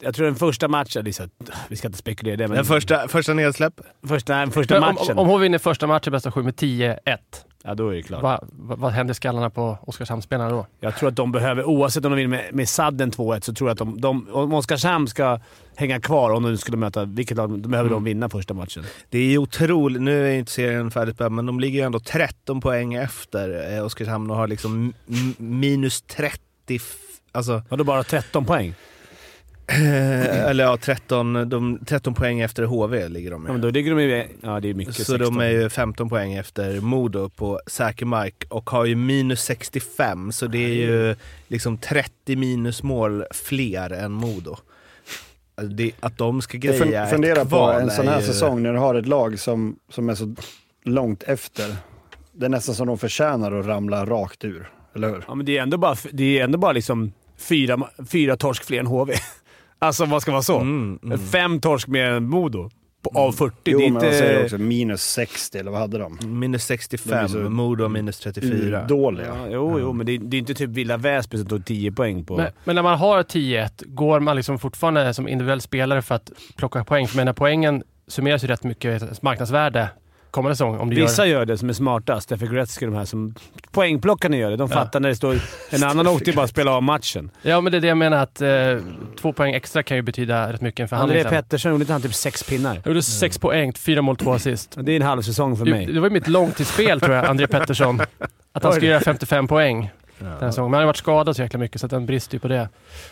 Jag 0.00 0.14
tror 0.14 0.26
den 0.26 0.34
första 0.34 0.68
matchen... 0.68 1.04
Det 1.04 1.10
är 1.10 1.12
så, 1.12 1.22
att- 1.22 1.50
vi 1.68 1.76
ska 1.76 1.88
inte 1.88 1.98
spekulera 1.98 2.34
i 2.34 2.36
det, 2.36 2.48
men... 2.48 2.56
Den 2.56 2.64
första, 2.64 3.08
första 3.08 3.34
nedsläpp? 3.34 3.80
första, 4.08 4.36
nej, 4.36 4.50
första 4.50 4.74
Men 4.74 4.82
om, 4.88 4.94
matchen. 4.94 5.18
om 5.18 5.26
HV 5.28 5.42
vinner 5.42 5.58
första 5.58 5.86
matchen 5.86 6.12
bästa 6.12 6.32
sju 6.32 6.42
med 6.42 6.54
10-1, 6.54 6.96
ja, 7.68 7.74
då 7.74 7.88
är 7.88 7.94
det 7.94 8.02
klart. 8.02 8.22
vad 8.22 8.48
va, 8.52 8.74
vad 8.78 8.92
händer 8.92 9.14
skallarna 9.14 9.50
på 9.50 9.78
Oskarshamnsspelarna 9.82 10.50
då? 10.50 10.66
Jag 10.80 10.96
tror 10.96 11.08
att 11.08 11.16
de 11.16 11.32
behöver, 11.32 11.64
oavsett 11.64 12.04
om 12.04 12.10
de 12.10 12.16
vinner 12.16 12.28
med, 12.36 12.54
med 12.54 12.68
sadden 12.68 13.10
2-1, 13.12 13.40
så 13.40 13.54
tror 13.54 13.70
jag 13.70 13.72
att 13.72 13.78
de, 13.78 14.00
de, 14.00 14.28
om 14.32 14.54
Oskarshamn 14.54 15.08
ska 15.08 15.40
hänga 15.76 16.00
kvar, 16.00 16.30
om 16.30 16.42
de 16.42 16.56
skulle 16.56 16.76
möta 16.76 17.04
vilket 17.04 17.36
lag, 17.36 17.58
då 17.58 17.68
behöver 17.68 17.90
de 17.90 18.04
vinna 18.04 18.28
första 18.28 18.54
matchen. 18.54 18.84
Det 19.10 19.18
är 19.18 19.38
otroligt. 19.38 20.02
Nu 20.02 20.28
är 20.28 20.32
inte 20.38 20.52
serien 20.52 20.90
färdigt 20.90 21.18
men 21.30 21.46
de 21.46 21.60
ligger 21.60 21.78
ju 21.80 21.86
ändå 21.86 22.00
13 22.00 22.60
poäng 22.60 22.94
efter 22.94 23.76
eh, 23.76 23.84
Oskarshamn 23.84 24.30
och 24.30 24.36
har 24.36 24.46
liksom 24.48 24.92
minus 25.38 26.02
30... 26.02 26.40
f- 26.76 26.94
Alltså, 27.32 27.62
Ja, 27.68 27.76
då 27.76 27.84
bara 27.84 28.02
13 28.02 28.44
poäng. 28.44 28.74
Eh, 29.68 30.44
eller 30.50 30.64
ja, 30.64 30.76
13, 30.76 31.48
de, 31.48 31.78
13 31.86 32.14
poäng 32.14 32.40
efter 32.40 32.62
HV 32.64 33.08
ligger 33.08 33.30
de 33.30 33.44
Ja, 33.46 33.52
men 33.52 33.60
då 33.60 33.70
ligger 33.70 33.90
de 33.94 34.02
ju... 34.02 34.24
Ja, 34.40 34.60
det 34.60 34.68
är 34.70 34.74
mycket. 34.74 34.94
Så 34.96 35.04
16. 35.04 35.18
de 35.34 35.40
är 35.44 35.48
ju 35.50 35.68
15 35.70 36.08
poäng 36.08 36.34
efter 36.34 36.80
Modo 36.80 37.28
på 37.28 37.60
säker 37.66 38.06
mark 38.06 38.44
och 38.48 38.70
har 38.70 38.84
ju 38.84 38.94
minus 38.94 39.42
65, 39.42 40.32
så 40.32 40.46
det 40.46 40.58
är 40.64 40.74
ju 40.74 41.16
liksom 41.48 41.78
30 41.78 42.36
minusmål 42.36 43.24
fler 43.30 43.90
än 43.92 44.12
Modo. 44.12 44.56
Alltså 45.54 45.74
det, 45.74 45.92
att 46.00 46.18
de 46.18 46.42
ska 46.42 46.56
Jag 46.56 46.62
greja 46.62 47.04
fun- 47.06 47.10
funderar 47.10 47.36
ett 47.42 47.42
på 47.50 47.56
kval 47.56 47.80
en 47.82 47.90
sån 47.90 48.06
är 48.08 48.12
här 48.12 48.20
ju- 48.20 48.26
säsong 48.26 48.62
när 48.62 48.72
du 48.72 48.78
har 48.78 48.94
ett 48.94 49.06
lag 49.06 49.38
som, 49.38 49.76
som 49.90 50.08
är 50.08 50.14
så 50.14 50.34
långt 50.84 51.22
efter. 51.22 51.76
Det 52.32 52.46
är 52.46 52.50
nästan 52.50 52.74
som 52.74 52.86
de 52.86 52.98
förtjänar 52.98 53.52
att 53.52 53.66
ramla 53.66 54.06
rakt 54.06 54.44
ur, 54.44 54.70
eller 54.94 55.08
hur? 55.08 55.24
Ja, 55.28 55.34
men 55.34 55.46
det 55.46 55.58
är 55.58 55.62
ändå 55.62 55.76
bara, 55.78 55.96
det 56.12 56.38
är 56.38 56.44
ändå 56.44 56.58
bara 56.58 56.72
liksom 56.72 57.12
fyra, 57.36 57.78
fyra 58.10 58.36
torsk 58.36 58.64
fler 58.64 58.78
än 58.80 58.86
HV. 58.86 59.14
Alltså, 59.78 60.04
vad 60.04 60.22
ska 60.22 60.32
vara 60.32 60.42
så? 60.42 60.58
Mm, 60.58 60.98
mm. 61.02 61.18
Fem 61.18 61.60
torsk 61.60 61.88
mer 61.88 62.04
än 62.04 62.28
Modo. 62.28 62.70
På, 63.02 63.18
av 63.18 63.32
40. 63.32 63.54
Jo, 63.64 63.78
det 63.78 63.86
är 63.86 63.90
men 63.90 64.02
vad 64.02 64.12
säger 64.14 64.32
inte... 64.32 64.44
också? 64.44 64.58
Minus 64.58 65.02
60, 65.02 65.58
eller 65.58 65.70
vad 65.70 65.80
hade 65.80 65.98
de? 65.98 66.18
Minus 66.22 66.68
De 66.68 66.74
är 66.74 66.78
65, 66.78 67.28
så 67.28 67.38
Modo 67.38 67.88
minus 67.88 68.18
34. 68.18 68.84
Dåliga. 68.84 69.26
Ja, 69.26 69.48
jo, 69.50 69.80
jo, 69.80 69.92
men 69.92 70.06
det 70.06 70.12
är, 70.12 70.18
det 70.18 70.36
är 70.36 70.38
inte 70.38 70.54
typ 70.54 70.70
Villa 70.70 70.96
Väsby 70.96 71.38
som 71.38 71.46
tog 71.46 71.64
10 71.64 71.92
poäng 71.92 72.24
på... 72.24 72.36
Men, 72.36 72.52
men 72.64 72.74
när 72.74 72.82
man 72.82 72.98
har 72.98 73.22
10-1, 73.22 73.70
går 73.86 74.20
man 74.20 74.36
liksom 74.36 74.58
fortfarande 74.58 75.14
som 75.14 75.28
individuell 75.28 75.60
spelare 75.60 76.02
för 76.02 76.14
att 76.14 76.32
plocka 76.56 76.84
poäng? 76.84 77.08
För 77.08 77.16
menar, 77.16 77.32
poängen 77.32 77.82
summeras 78.08 78.44
ju 78.44 78.48
rätt 78.48 78.64
mycket 78.64 79.22
marknadsvärde 79.22 79.88
kommande 80.30 80.56
säsong. 80.56 80.78
Om 80.78 80.90
du 80.90 80.96
Vissa 80.96 81.26
gör 81.26 81.38
gör 81.38 81.46
det 81.46 81.58
som 81.58 81.68
är 81.68 81.72
smartast. 81.72 82.24
Stefan 82.24 82.54
Gretzky 82.54 82.86
de 82.86 82.94
här 82.94 83.04
som... 83.04 83.34
Poängplockarna 83.70 84.36
gör 84.36 84.50
det. 84.50 84.56
De 84.56 84.68
fattar 84.68 85.00
när 85.00 85.08
det 85.08 85.16
står... 85.16 85.36
En 85.70 85.82
annan 85.84 86.06
åkte 86.06 86.30
ju 86.30 86.36
bara 86.36 86.46
spela 86.48 86.72
av 86.72 86.82
matchen. 86.82 87.30
Ja, 87.42 87.60
men 87.60 87.72
det 87.72 87.78
är 87.78 87.80
det 87.80 87.88
jag 87.88 87.96
menar 87.96 88.16
att 88.22 88.40
eh, 88.40 88.48
två 89.20 89.32
poäng 89.32 89.54
extra 89.54 89.82
kan 89.82 89.96
ju 89.96 90.02
betyda 90.02 90.52
rätt 90.52 90.60
mycket 90.60 90.80
i 90.80 90.82
en 90.82 90.88
förhandling 90.88 91.18
André. 91.18 91.30
Pettersson 91.30 91.70
gjorde 91.72 91.82
inte 91.82 91.92
han 91.92 92.02
typ 92.02 92.14
sex 92.14 92.42
pinnar? 92.42 92.74
Jag 92.74 92.86
gjorde 92.86 93.02
sex 93.02 93.38
poäng, 93.38 93.72
fyra 93.72 94.02
mål, 94.02 94.16
två 94.16 94.32
assist. 94.32 94.76
Det 94.80 94.92
är 94.92 94.96
en 94.96 95.02
halv 95.02 95.22
säsong 95.22 95.56
för 95.56 95.64
Det, 95.64 95.70
mig. 95.70 95.86
det 95.86 96.00
var 96.00 96.06
ju 96.06 96.12
mitt 96.12 96.28
långtidsspel 96.28 97.00
tror 97.00 97.14
jag, 97.14 97.24
André 97.24 97.46
Pettersson. 97.46 98.00
Att 98.52 98.62
han 98.62 98.72
skulle 98.72 98.90
göra 98.90 99.00
55 99.00 99.48
poäng 99.48 99.90
den 100.18 100.52
säsongen. 100.52 100.70
Men 100.70 100.78
han 100.78 100.82
har 100.82 100.86
varit 100.86 100.96
skadad 100.96 101.36
så 101.36 101.42
jäkla 101.42 101.58
mycket 101.58 101.80
så 101.80 101.86
att 101.86 101.90
den 101.90 102.06
brister 102.06 102.34
ju 102.34 102.38
på 102.40 102.48
det. 102.48 102.68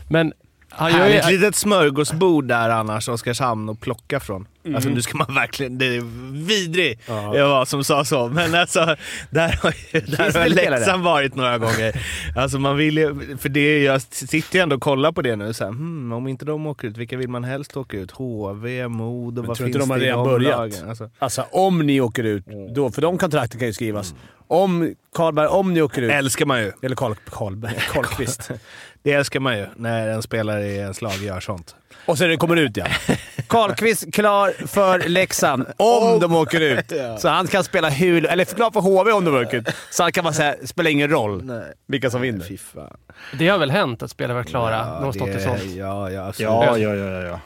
Men 0.09 0.33
han 0.77 0.93
gör 0.93 1.07
ju... 1.07 1.13
Härligt 1.13 1.41
litet 1.41 1.55
smörgåsbord 1.55 2.45
där 2.45 2.71
annars, 2.71 3.09
Oskarshamn, 3.09 3.69
att 3.69 3.81
plocka 3.81 4.21
från. 4.21 4.47
Alltså 4.75 4.89
nu 4.89 5.03
ska 5.03 5.17
man 5.17 5.35
verkligen... 5.35 5.79
Det 5.79 5.87
är 5.87 6.01
vidrig 6.47 6.99
Ja. 7.07 7.37
jag 7.37 7.49
var 7.49 7.65
som 7.65 7.85
sa 7.85 8.05
så, 8.05 8.29
men 8.29 8.55
alltså 8.55 8.97
där 9.31 9.59
har, 9.63 9.75
ju, 9.93 10.01
där 10.01 10.39
har. 10.41 10.49
Leksand 10.49 11.05
varit 11.05 11.35
några 11.35 11.59
gånger. 11.59 12.03
Alltså 12.37 12.59
man 12.59 12.77
vill 12.77 12.99
ju, 12.99 13.37
för 13.37 13.49
det, 13.49 13.83
jag 13.83 14.03
sitter 14.03 14.59
ju 14.59 14.63
ändå 14.63 14.77
och 14.77 14.83
kollar 14.83 15.13
på 15.13 15.23
det 15.23 15.37
nu. 15.37 15.53
Så 15.55 15.65
här, 15.65 15.71
hmm, 15.71 16.13
om 16.13 16.29
inte 16.29 16.45
de 16.45 16.67
åker 16.67 16.89
ut, 16.89 16.97
vilka 16.97 17.17
vill 17.17 17.29
man 17.29 17.45
helst 17.45 17.77
åka 17.77 17.97
ut? 17.97 18.11
HV, 18.11 18.89
Modo, 18.89 19.43
vad 19.43 19.57
tror 19.57 19.67
finns 19.67 19.77
inte 19.77 19.79
de 19.79 19.91
har 19.91 19.99
det 19.99 20.05
i 20.05 20.09
redan 20.09 20.25
börjat? 20.25 20.85
Alltså, 20.89 21.11
Alltså 21.19 21.45
om 21.51 21.87
ni 21.87 22.01
åker 22.01 22.25
ut, 22.25 22.45
då, 22.75 22.91
för 22.91 23.03
de 23.03 23.19
kontrakten 23.19 23.59
kan 23.59 23.69
ju 23.69 23.73
skrivas. 23.75 24.15
Om 24.49 24.95
Karlberg, 25.15 25.47
om 25.47 25.75
ni 25.75 25.83
åker 25.83 26.03
ut... 26.03 26.11
älskar 26.13 26.47
man 26.47 26.61
ju. 26.61 26.73
Eller 26.83 26.97
Karl, 26.97 27.15
Karlberg, 27.31 27.75
Karlqvist. 27.93 28.51
Det 29.07 29.13
älskar 29.13 29.41
man 29.41 29.59
ju, 29.59 29.67
när 29.77 30.09
en 30.09 30.23
spelare 30.23 30.67
i 30.67 30.77
ens 30.77 31.03
lag 31.03 31.15
gör 31.15 31.41
sånt. 31.41 31.77
Och 32.07 32.19
så 32.19 32.27
det 32.27 32.37
kommer 32.37 32.57
ut 32.57 32.77
ja. 32.77 32.87
Karlqvist 33.47 34.15
klar 34.15 34.67
för 34.67 35.09
Leksand 35.09 35.67
om 35.77 36.21
de 36.21 36.35
åker 36.35 36.61
ut. 36.61 36.93
Så 37.19 37.29
han 37.29 37.47
kan 37.47 37.65
spela 37.65 37.89
hur... 37.89 38.27
Eller 38.27 38.45
klar 38.45 38.71
för 38.71 38.81
HV 38.81 39.13
om 39.13 39.25
de 39.25 39.35
åker 39.35 39.57
ut. 39.57 39.69
Så 39.91 40.03
han 40.03 40.13
kan 40.13 40.25
bara 40.25 40.35
säga 40.35 40.55
spelar 40.65 40.91
ingen 40.91 41.11
roll 41.11 41.45
Nej. 41.45 41.73
vilka 41.87 42.11
som 42.11 42.21
vinner. 42.21 42.45
Fy 42.45 42.59
fan. 42.59 42.97
Det 43.39 43.49
har 43.49 43.59
väl 43.59 43.71
hänt 43.71 44.03
att 44.03 44.11
spelare 44.11 44.37
var 44.37 44.45
klara? 44.45 44.85
de 44.85 45.05
har 45.05 45.13
stått 45.13 45.29
i 45.29 45.41
sånt. 45.41 45.63
Ja, 45.65 46.11
ja, 46.11 46.29
absolut. 46.29 46.51
Ja, 46.51 46.79
ja, 46.79 46.95
ja, 46.95 47.23
ja. 47.23 47.41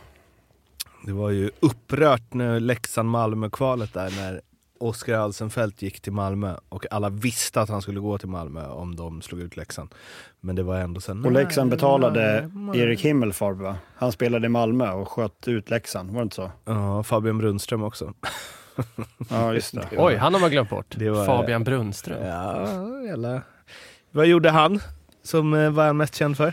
Det 1.07 1.13
var 1.13 1.31
ju 1.31 1.51
upprört 1.61 2.35
när 2.35 2.61
Leksand-Malmö-kvalet 2.61 3.95
där 3.95 4.11
när 4.17 4.41
Oskar 4.81 5.15
Alsenfelt 5.19 5.83
gick 5.83 6.01
till 6.01 6.13
Malmö 6.13 6.55
och 6.69 6.87
alla 6.91 7.09
visste 7.09 7.61
att 7.61 7.69
han 7.69 7.83
skulle 7.83 8.01
gå 8.01 8.19
till 8.19 8.29
Malmö 8.29 8.67
om 8.69 8.97
de 8.97 9.23
slog 9.23 9.41
ut 9.41 9.57
Leksand. 9.57 9.95
Men 10.41 10.57
det 10.57 10.63
var 10.63 10.77
ändå 10.79 11.01
sen. 11.01 11.25
Och 11.25 11.33
Leksand 11.33 11.71
betalade 11.71 12.51
Erik 12.75 13.01
Himmelfarb 13.01 13.59
va? 13.59 13.77
Han 13.97 14.13
spelade 14.13 14.47
i 14.47 14.49
Malmö 14.49 14.91
och 14.93 15.09
sköt 15.09 15.49
ut 15.49 15.71
Leksand, 15.71 16.11
var 16.11 16.17
det 16.21 16.23
inte 16.23 16.37
så? 16.37 16.51
Ja, 16.65 17.03
Fabian 17.03 17.39
Brunström 17.39 17.83
också. 17.83 18.15
Ja, 19.31 19.55
just 19.55 19.75
det. 19.75 19.89
Oj, 19.99 20.17
han 20.17 20.35
har 20.35 20.41
man 20.41 20.51
glömt 20.51 20.71
bort. 20.71 20.95
Det 20.99 21.11
var- 21.11 21.27
Fabian 21.27 21.65
Brunström. 21.65 22.27
Ja, 22.27 22.67
jävla... 23.07 23.43
Vad 24.11 24.27
gjorde 24.27 24.51
han? 24.51 24.81
Som 25.23 25.55
eh, 25.55 25.71
var 25.71 25.87
han 25.87 25.97
mest 25.97 26.15
känd 26.15 26.37
för? 26.37 26.53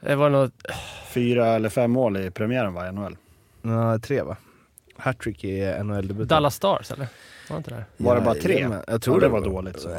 Det 0.00 0.14
var 0.16 0.30
något... 0.30 0.52
Fyra 1.08 1.46
eller 1.46 1.68
fem 1.68 1.90
mål 1.90 2.16
i 2.16 2.30
premiären 2.30 2.74
va, 2.74 2.88
i 2.88 2.92
NHL? 2.92 3.16
Ja, 3.62 3.98
tre 3.98 4.22
va? 4.22 4.36
Hattrick 5.02 5.44
i 5.44 5.60
NHL-debuten. 5.82 6.28
Dallas 6.28 6.54
Stars, 6.54 6.90
eller? 6.90 7.06
Var 7.48 7.56
det 7.56 7.56
inte 7.56 7.70
det? 7.70 7.84
Var 7.96 8.14
det 8.14 8.20
bara 8.20 8.34
tre? 8.34 8.54
jajamän. 8.54 8.82
Jag 8.86 9.02
tror 9.02 9.16
ja, 9.16 9.20
det 9.20 9.26
det 9.26 9.32
var 9.32 9.40
dåligt. 9.40 9.80
Så. 9.80 9.88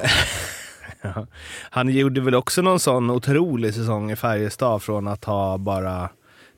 Ja. 1.03 1.27
Han 1.69 1.89
gjorde 1.89 2.21
väl 2.21 2.35
också 2.35 2.61
någon 2.61 2.79
sån 2.79 3.09
otrolig 3.09 3.73
säsong 3.73 4.11
i 4.11 4.15
Färjestad 4.15 4.81
från 4.83 5.07
att 5.07 5.25
ha 5.25 5.57
bara... 5.57 6.09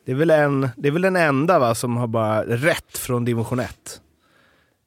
Det 0.06 0.12
är 0.12 0.16
väl, 0.16 0.30
en, 0.30 0.70
det 0.78 0.88
är 0.88 0.92
väl 0.92 1.02
den 1.02 1.16
enda 1.16 1.60
va, 1.60 1.76
som 1.76 1.98
har 1.98 2.08
bara 2.08 2.44
rätt 2.44 2.98
från 2.98 3.26
division 3.26 3.60
1. 3.60 4.02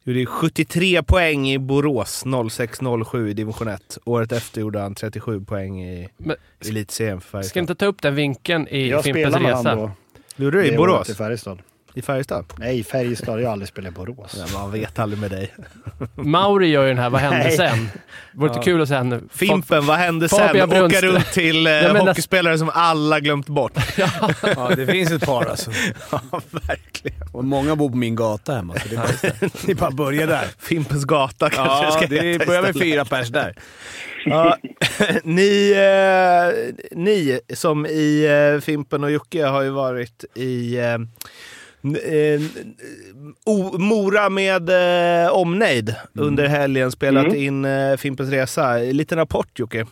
Gjorde 0.04 0.26
73 0.26 1.02
poäng 1.02 1.50
i 1.50 1.58
Borås 1.58 2.24
06-07 2.26 3.28
i 3.28 3.32
division 3.32 3.68
1. 3.68 3.98
Året 4.04 4.32
efter 4.32 4.60
gjorde 4.60 4.78
han 4.80 4.94
37 4.94 5.44
poäng 5.44 5.82
i 5.84 6.08
elitserien 6.68 7.20
för 7.20 7.28
ska 7.28 7.32
Färjestad. 7.38 7.60
inte 7.60 7.74
ta 7.74 7.86
upp 7.86 8.02
den 8.02 8.14
vinkeln 8.14 8.68
i 8.68 8.88
Jag 8.88 9.04
Fimpens 9.04 9.34
spelade 9.34 9.42
med 9.42 9.58
Resa? 9.58 9.68
han 9.68 9.78
då. 9.78 9.90
Gjorde 10.44 10.56
du 10.58 10.62
det 10.62 10.74
i 10.74 10.76
Borås? 10.76 11.10
I 11.10 11.14
Färjestad. 11.14 11.58
I 11.96 12.02
Färjestad? 12.02 12.44
Nej, 12.58 12.84
Färjestad. 12.84 13.40
Jag 13.40 13.46
har 13.46 13.52
aldrig 13.52 13.68
spelat 13.68 13.92
i 13.92 13.94
Borås. 13.94 14.36
Ja, 14.38 14.58
man 14.58 14.72
vet 14.72 14.98
aldrig 14.98 15.20
med 15.20 15.30
dig. 15.30 15.54
Mauri 16.14 16.68
gör 16.68 16.82
ju 16.82 16.88
den 16.88 16.98
här 16.98 17.10
Vad 17.10 17.20
hände 17.20 17.38
Nej. 17.38 17.56
sen? 17.56 17.88
Vore 18.34 18.48
inte 18.48 18.58
Ja. 18.58 18.62
kul 18.62 18.82
att 18.82 18.88
sen... 18.88 19.28
Fimpen, 19.32 19.86
vad 19.86 19.96
hände 19.96 20.28
sen? 20.28 20.38
Fabian 20.38 20.68
Åka 20.68 20.78
Brunström. 20.78 21.12
runt 21.12 21.32
till 21.32 21.66
eh, 21.66 21.72
Ja, 21.72 21.98
hockeyspelare 21.98 22.58
som 22.58 22.70
alla 22.74 23.20
glömt 23.20 23.46
bort. 23.48 23.72
Ja, 24.56 24.70
det 24.76 24.86
finns 24.86 25.10
ett 25.10 25.26
par 25.26 25.44
alltså. 25.44 25.70
ja, 26.10 26.20
verkligen. 26.50 27.16
Och 27.32 27.44
många 27.44 27.76
bor 27.76 27.90
på 27.90 27.96
min 27.96 28.16
gata 28.16 28.54
hemma, 28.54 28.74
så 28.74 28.88
det 28.88 28.94
är 28.94 28.98
bara, 28.98 29.50
det 29.66 29.72
är 29.72 29.74
bara 29.74 29.88
att 29.88 29.94
börja 29.94 30.26
där. 30.26 30.46
Fimpens 30.58 31.04
gata 31.04 31.50
kanske 31.50 31.84
Ja, 31.84 31.90
ska 31.90 32.06
det 32.06 32.20
heta 32.22 32.46
börjar 32.46 32.62
med 32.62 32.78
fyra 32.78 33.04
pers 33.04 33.28
där. 33.28 33.54
Ja, 34.24 34.56
ni, 35.24 35.72
eh, 35.72 36.74
ni 36.98 37.40
som 37.54 37.86
i 37.86 38.26
eh, 38.54 38.60
Fimpen 38.60 39.04
och 39.04 39.10
Jocke 39.10 39.44
har 39.46 39.62
ju 39.62 39.70
varit 39.70 40.24
i 40.34 40.78
eh, 40.78 40.98
eh, 41.94 42.40
o, 43.46 43.78
Mora 43.78 44.28
med 44.30 44.68
eh, 44.68 45.32
omnejd 45.36 45.94
under 46.20 46.46
helgen. 46.48 46.90
Spelat 46.90 47.24
Mm. 47.26 47.36
in 47.36 47.64
eh, 47.64 47.96
Fimpens 47.96 48.32
Resa. 48.32 48.76
Liten 48.78 49.18
rapport 49.18 49.58
Jocke. 49.58 49.84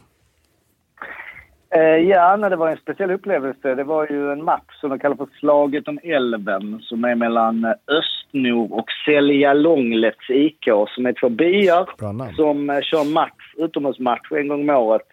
Eh, 1.76 1.80
ja, 2.08 2.36
nej, 2.36 2.50
det 2.50 2.56
var 2.56 2.70
en 2.70 2.76
speciell 2.76 3.10
upplevelse. 3.10 3.74
Det 3.74 3.84
var 3.84 4.06
ju 4.10 4.32
en 4.32 4.44
match 4.44 4.80
som 4.80 4.90
de 4.90 4.98
kallar 4.98 5.16
för 5.16 5.28
Slaget 5.40 5.88
om 5.88 5.98
älven 6.02 6.78
som 6.82 7.04
är 7.04 7.14
mellan 7.14 7.64
eh, 7.64 7.70
Östnor 7.70 8.72
och 8.72 8.86
Sälja 9.06 9.54
Långlets 9.54 10.30
IK 10.30 10.68
som 10.94 11.06
är 11.06 11.12
två 11.12 11.28
byar 11.28 11.88
som 12.36 12.70
eh, 12.70 12.80
kör 12.80 13.12
match, 13.12 13.54
utomhusmatch 13.56 14.32
en 14.32 14.48
gång 14.48 14.60
om 14.70 14.76
året. 14.76 15.08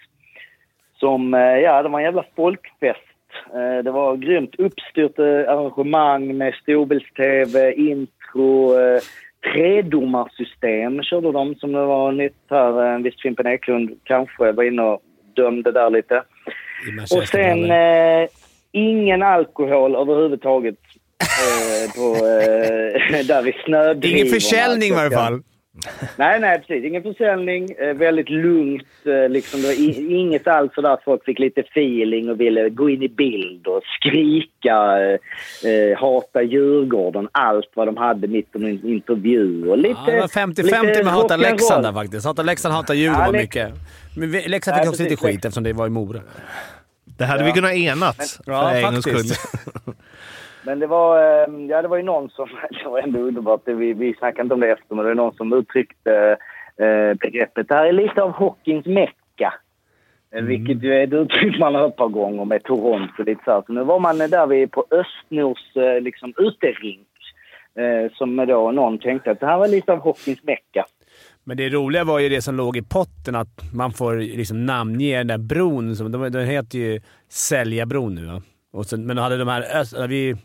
Som, 1.00 1.34
ja, 1.34 1.84
det 1.84 1.90
var 1.90 2.00
en 2.00 2.06
jävla 2.06 2.26
folkfest. 2.36 3.00
Eh, 3.54 3.84
det 3.84 3.92
var 3.92 4.18
grymt 4.18 4.56
uppstyrt 4.58 5.20
eh, 5.20 5.26
arrangemang 5.26 6.38
med 6.38 6.54
storbilds-tv, 6.54 7.74
intro, 7.74 8.80
eh, 8.80 9.02
tredomarsystem 9.54 11.04
körde 11.04 11.32
de 11.32 11.56
som 11.56 11.72
det 11.72 11.86
var 11.86 12.12
nytt 12.12 12.46
här. 12.50 12.94
Eh, 12.94 13.00
Visst 13.00 13.22
Fimpen 13.22 13.48
Eklund 13.48 13.90
kanske 14.04 14.52
var 14.52 14.64
inne 14.64 14.82
och 14.82 15.02
dömde 15.36 15.72
där 15.72 15.90
lite. 15.90 16.24
Och 17.16 17.28
sen 17.28 17.72
eh, 17.72 18.28
ingen 18.72 19.24
alkohol 19.24 19.96
överhuvudtaget 19.96 20.76
eh, 21.22 21.92
på, 21.96 22.16
eh, 22.16 23.26
där 23.28 23.48
i 23.48 23.54
snödrivorna. 23.66 24.20
Ingen 24.20 24.34
försäljning 24.34 24.90
i 24.90 24.96
varje 24.96 25.12
fall. 25.12 25.42
Nej, 26.18 26.40
nej, 26.40 26.60
precis. 26.60 26.86
Ingen 26.86 27.04
försäljning. 27.04 27.70
Eh, 27.80 27.94
väldigt 27.94 28.30
lugnt. 28.30 28.88
Eh, 29.06 29.30
liksom, 29.30 29.62
det 29.62 29.68
var 29.68 29.74
i, 29.74 30.16
inget 30.16 30.48
alls 30.48 30.74
sådär 30.76 30.90
att 30.94 31.04
folk 31.04 31.26
fick 31.26 31.40
lite 31.40 31.62
feeling 31.62 32.30
och 32.30 32.40
ville 32.42 32.70
gå 32.70 32.90
in 32.90 33.04
i 33.04 33.10
bild 33.10 33.68
och 33.68 33.82
skrika, 34.00 35.00
eh, 35.02 35.72
eh, 35.72 35.98
hata 35.98 36.42
Djurgården, 36.42 37.28
allt 37.32 37.72
vad 37.74 37.88
de 37.88 37.98
hade 37.98 38.28
mitt 38.28 38.50
under 38.56 38.70
en 38.70 38.88
intervju. 38.90 39.68
Och 39.70 39.78
lite, 39.78 39.96
Ja, 40.08 40.12
det 40.14 40.20
var 40.22 40.28
50-50 40.28 40.64
lite 40.64 41.04
med 41.04 41.14
Hata. 41.14 41.38
Leksand 41.38 41.84
där 41.84 41.94
faktiskt. 41.94 42.26
Hata 42.26 42.44
Leksand 42.44 42.74
hatar 42.76 42.94
Djurgården 42.94 43.26
Ja, 43.26 43.32
Lex- 43.32 43.42
mycket. 43.44 43.72
Men 44.18 44.32
vi- 44.32 44.48
Leksand 44.48 44.78
Ja, 44.78 44.82
fick 44.82 44.90
också 44.90 45.04
lite 45.04 45.16
skit 45.16 45.46
eftersom 45.46 45.64
det 45.64 45.74
var 45.74 45.88
i 45.88 45.90
Mora. 45.90 46.22
Det 47.18 47.26
hade 47.26 47.44
vi 47.44 47.52
kunnat 47.52 47.74
enats 47.74 48.40
Ja, 48.46 48.70
för 48.70 48.76
en 48.78 48.84
gångs 48.84 49.06
faktiskt. 49.06 49.36
skull. 49.36 49.94
Men 50.66 50.80
det 50.80 50.88
var, 50.88 51.18
eh, 51.18 51.66
ja, 51.70 51.82
det 51.82 51.88
var 51.88 51.98
ju 51.98 52.04
någon 52.04 52.30
som, 52.30 52.50
det 52.84 52.90
var 52.90 53.00
ändå 53.00 53.20
underbart, 53.20 53.62
vi, 53.66 53.94
vi 53.94 54.14
snackade 54.14 54.42
inte 54.42 54.54
om 54.54 54.60
det 54.60 54.72
efter, 54.72 54.96
men 54.96 55.06
det 55.06 55.10
var 55.10 55.16
någon 55.16 55.36
som 55.36 55.54
uttryckte 55.54 56.38
eh, 56.78 57.14
begreppet, 57.14 57.68
det 57.68 57.76
här 57.76 57.86
är 57.86 57.92
lite 57.92 58.24
av 58.24 58.32
hockeyns 58.32 58.86
mecka. 58.86 59.54
Mm. 60.34 60.46
Vilket 60.46 60.84
ju 60.84 60.94
är 60.94 61.04
ett 61.04 61.14
uttryck 61.14 61.60
man 61.60 61.76
har 61.76 61.82
hört 61.82 61.92
ett 61.92 61.98
par 61.98 62.08
gånger 62.08 62.46
med 62.46 62.64
Toronto 62.64 63.14
och 63.20 63.26
lite 63.26 63.42
så 63.46 63.52
här. 63.52 63.64
Så 63.68 63.74
nu 63.74 63.84
var 63.84 64.00
man 64.00 64.18
där 64.18 64.48
vi 64.48 64.68
på 64.68 64.86
Östnors 64.92 65.76
eh, 65.76 66.02
liksom 66.02 66.34
uterink. 66.38 67.08
Eh, 67.76 68.12
som 68.14 68.36
då 68.36 68.72
någon 68.72 69.00
tänkte 69.00 69.32
att 69.32 69.40
det 69.40 69.46
här 69.46 69.58
var 69.58 69.68
lite 69.68 69.94
av 69.94 70.00
hockeyns 70.00 70.44
mecka. 70.44 70.86
Men 71.44 71.58
det 71.58 71.70
roliga 71.70 72.04
var 72.04 72.20
ju 72.20 72.30
det 72.30 72.42
som 72.42 72.56
låg 72.56 72.78
i 72.78 72.82
potten, 72.82 73.36
att 73.36 73.74
man 73.74 73.92
får 73.92 74.16
liksom 74.16 74.66
namnge 74.66 75.18
den 75.18 75.28
där 75.28 75.38
bron. 75.38 75.96
Som, 75.96 76.12
den 76.12 76.48
heter 76.48 76.78
ju 76.78 77.02
Säljabron 77.30 78.16
nu. 78.16 78.26
va? 78.26 78.42
Och 78.74 78.86
sen, 78.86 79.06
men 79.06 79.16
då 79.16 79.22
hade 79.22 79.38
de 79.38 79.48
här... 79.48 79.80
Öst, 79.82 79.96
vi, 80.10 80.36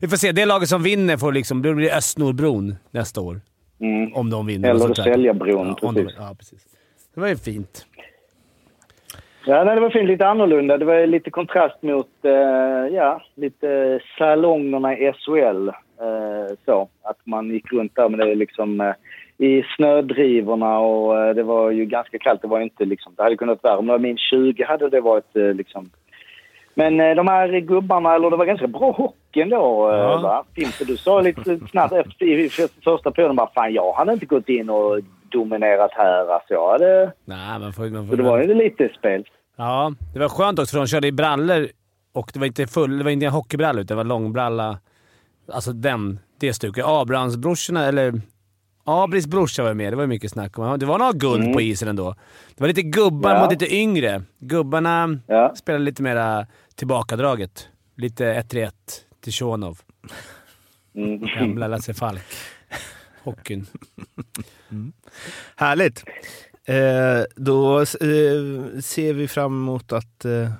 vi 0.00 0.08
får 0.08 0.16
se. 0.16 0.32
Det 0.32 0.46
laget 0.46 0.68
som 0.68 0.82
vinner 0.82 1.16
får 1.16 1.32
liksom... 1.32 1.62
Då 1.62 1.74
blir 1.74 1.88
det 1.88 1.96
Östnordbron 1.96 2.74
nästa 2.90 3.20
år. 3.20 3.40
Mm. 3.80 4.14
Om 4.14 4.30
de 4.30 4.46
vinner. 4.46 4.70
Eller. 4.70 4.94
Säljabron, 4.94 5.66
ja, 5.66 5.88
om 5.88 5.94
de, 5.94 6.02
precis. 6.02 6.18
ja, 6.18 6.34
precis. 6.38 6.66
Det 7.14 7.20
var 7.20 7.28
ju 7.28 7.36
fint. 7.36 7.86
Ja, 9.46 9.64
nej, 9.64 9.74
det 9.74 9.80
var 9.80 9.90
fint. 9.90 10.08
Lite 10.08 10.26
annorlunda. 10.26 10.78
Det 10.78 10.84
var 10.84 11.06
lite 11.06 11.30
kontrast 11.30 11.82
mot 11.82 12.24
eh, 12.24 12.94
ja, 12.94 13.22
lite 13.34 14.00
salongerna 14.18 14.98
i 14.98 15.12
SHL. 15.12 15.68
Eh, 15.68 16.56
så, 16.64 16.88
att 17.02 17.18
man 17.24 17.50
gick 17.50 17.72
runt 17.72 17.96
där 17.96 18.08
med 18.08 18.18
det 18.18 18.34
liksom 18.34 18.80
eh, 18.80 18.94
i 19.38 19.62
snödrivorna 19.76 20.78
och 20.78 21.20
eh, 21.20 21.34
det 21.34 21.42
var 21.42 21.70
ju 21.70 21.84
ganska 21.84 22.18
kallt. 22.18 22.42
Det 22.42 22.48
var 22.48 22.60
inte 22.60 22.84
liksom, 22.84 23.12
det 23.16 23.22
hade 23.22 23.36
kunnat 23.36 23.62
vara, 23.62 23.78
om 23.78 23.86
det 23.86 23.92
var 23.92 23.98
min 23.98 24.18
20 24.18 24.64
hade 24.64 24.88
det 24.88 25.00
varit 25.00 25.36
eh, 25.36 25.54
liksom 25.54 25.90
Men 26.78 27.00
eh, 27.00 27.14
de 27.14 27.28
här 27.28 27.60
gubbarna, 27.60 28.14
eller 28.14 28.30
det 28.30 28.36
var 28.36 28.46
ganska 28.46 28.66
bra 28.66 28.90
hockey 28.92 29.40
ändå. 29.40 29.56
Ja. 29.92 29.96
Ja. 29.96 30.20
Va? 30.20 30.44
Du 30.86 30.96
sa 30.96 31.20
lite 31.20 31.58
snabbt 31.70 31.92
efter 31.94 32.24
i 32.26 32.48
för- 32.48 32.82
första 32.84 33.10
perioden 33.10 33.36
bara 33.36 33.50
fan 33.54 33.72
jag 33.74 33.92
hade 33.92 34.12
inte 34.12 34.26
gått 34.26 34.48
in 34.48 34.70
och 34.70 35.00
dominerat 35.28 35.90
här. 35.94 36.32
Alltså 36.34 36.54
jag 36.54 36.72
hade... 36.72 37.12
Nej, 37.24 37.58
man 37.58 37.72
får, 37.72 37.90
man 37.90 38.02
Så 38.04 38.08
får, 38.10 38.16
det 38.16 38.22
var 38.22 38.38
ju 38.42 38.54
lite 38.54 38.88
spel. 38.98 39.24
Ja, 39.56 39.92
det 40.14 40.18
var 40.18 40.28
skönt 40.28 40.58
också 40.58 40.70
för 40.72 40.78
de 40.78 40.86
körde 40.86 41.06
i 41.06 41.12
brallor 41.12 41.68
och 42.12 42.30
det 42.34 42.38
var 42.38 42.46
inte 42.46 42.66
full, 42.66 42.98
det 42.98 43.04
var 43.04 43.10
inte 43.10 43.26
en 43.26 43.32
hockeybralla 43.32 43.80
utan 43.80 43.96
det 43.96 44.02
var 44.04 44.08
långbralla. 44.08 44.78
Alltså 45.52 45.72
den, 45.72 46.18
det 46.40 46.52
stuket. 46.52 46.84
Abrahamsbrorsorna, 46.86 47.84
eller 47.86 48.12
Abris 48.86 49.26
brorsa 49.26 49.62
var 49.62 49.74
med. 49.74 49.92
Det 49.92 49.96
var 49.96 50.06
mycket 50.06 50.30
snack 50.30 50.58
om. 50.58 50.78
Det 50.78 50.86
var 50.86 50.98
några 50.98 51.12
guld 51.12 51.42
Mm. 51.42 51.52
på 51.54 51.60
isen 51.60 51.88
ändå. 51.88 52.14
Det 52.54 52.60
var 52.60 52.68
lite 52.68 52.82
gubbar 52.82 53.34
Ja. 53.34 53.40
mot 53.42 53.50
lite 53.52 53.74
yngre. 53.74 54.22
Gubbarna 54.38 55.18
Ja. 55.26 55.54
spelade 55.56 55.84
lite 55.84 56.02
mera 56.02 56.46
tillbakadraget. 56.74 57.68
Lite 57.96 58.26
1-3-1 58.34 58.72
till 59.20 59.32
Shonov. 59.32 59.78
Mm. 60.94 61.20
Gamla 61.38 61.68
Lasse 61.68 61.94
Falk. 61.94 62.22
Hockeyn. 63.24 63.66
Härligt. 65.56 66.04
Eh, 66.64 67.24
då 67.36 67.78
eh, 67.80 67.84
ser 68.82 69.12
vi 69.12 69.28
fram 69.28 69.52
emot 69.62 69.92
att 69.92 70.24
eh, 70.24 70.50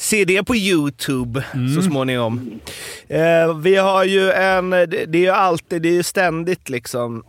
se 0.00 0.24
det 0.24 0.44
på 0.44 0.56
Youtube 0.56 1.44
så 1.76 1.82
småningom. 1.82 2.60
Eh, 3.08 3.58
vi 3.58 3.76
har 3.76 4.04
ju 4.04 4.30
en, 4.30 4.70
det, 4.70 4.86
det 4.86 5.18
är 5.18 5.22
ju 5.22 5.28
alltid, 5.28 5.82
det 5.82 5.88
är 5.88 5.92
ju 5.92 6.02
ständigt 6.02 6.68
liksom 6.68 7.24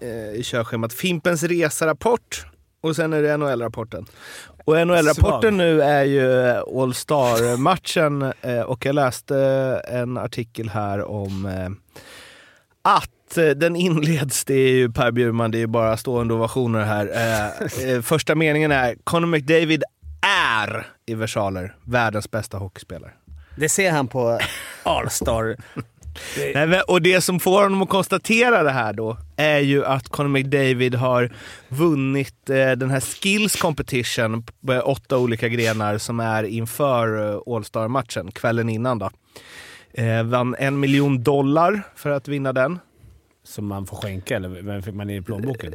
eh, 0.00 0.40
i 0.40 0.42
körschemat, 0.44 0.92
Fimpens 0.92 1.42
resarapport 1.42 2.46
och 2.80 2.96
sen 2.96 3.12
är 3.12 3.22
det 3.22 3.36
NHL-rapporten. 3.36 4.06
Och 4.64 4.86
NHL-rapporten 4.86 5.56
nu 5.56 5.82
är 5.82 6.04
ju 6.04 6.42
All 6.82 6.94
Star-matchen 6.94 8.32
eh, 8.40 8.60
och 8.60 8.86
jag 8.86 8.94
läste 8.94 9.36
en 9.88 10.18
artikel 10.18 10.68
här 10.68 11.04
om 11.04 11.46
eh, 11.46 11.70
att 12.82 13.10
den 13.56 13.76
inleds, 13.76 14.44
det 14.44 14.54
är 14.54 14.72
ju 14.72 14.92
Per 14.92 15.10
Bjurman, 15.10 15.50
det 15.50 15.58
är 15.58 15.60
ju 15.60 15.66
bara 15.66 15.96
stående 15.96 16.34
ovationer 16.34 16.80
här. 16.80 17.10
Eh, 17.14 17.90
eh, 17.90 18.02
första 18.02 18.34
meningen 18.34 18.72
är 18.72 18.96
Conor 19.04 19.26
McDavid 19.26 19.84
är 20.20 20.86
i 21.06 21.14
versaler 21.14 21.76
världens 21.84 22.30
bästa 22.30 22.58
hockeyspelare. 22.58 23.12
Det 23.56 23.68
ser 23.68 23.90
han 23.90 24.08
på 24.08 24.38
All-star. 24.82 25.56
Nej, 26.54 26.80
och 26.80 27.02
det 27.02 27.20
som 27.20 27.40
får 27.40 27.62
honom 27.62 27.82
att 27.82 27.88
konstatera 27.88 28.62
det 28.62 28.70
här 28.70 28.92
då 28.92 29.16
är 29.36 29.58
ju 29.58 29.84
att 29.84 30.08
Conor 30.08 30.28
McDavid 30.28 30.94
har 30.94 31.32
vunnit 31.68 32.50
eh, 32.50 32.70
den 32.70 32.90
här 32.90 33.00
skills 33.00 33.56
competition 33.56 34.42
på 34.42 34.80
åtta 34.80 35.18
olika 35.18 35.48
grenar 35.48 35.98
som 35.98 36.20
är 36.20 36.44
inför 36.44 37.32
eh, 37.34 37.54
All 37.54 37.64
Star-matchen 37.64 38.32
kvällen 38.32 38.68
innan. 38.68 38.98
Då. 38.98 39.10
Eh, 39.92 40.22
vann 40.22 40.56
en 40.58 40.80
miljon 40.80 41.22
dollar 41.22 41.82
för 41.96 42.10
att 42.10 42.28
vinna 42.28 42.52
den. 42.52 42.78
Som 43.44 43.66
man 43.66 43.86
får 43.86 43.96
skänka, 43.96 44.36
eller 44.36 44.48
vem 44.48 44.82
fick 44.82 44.94
man 44.94 45.10
i 45.10 45.22
plånboken? 45.22 45.74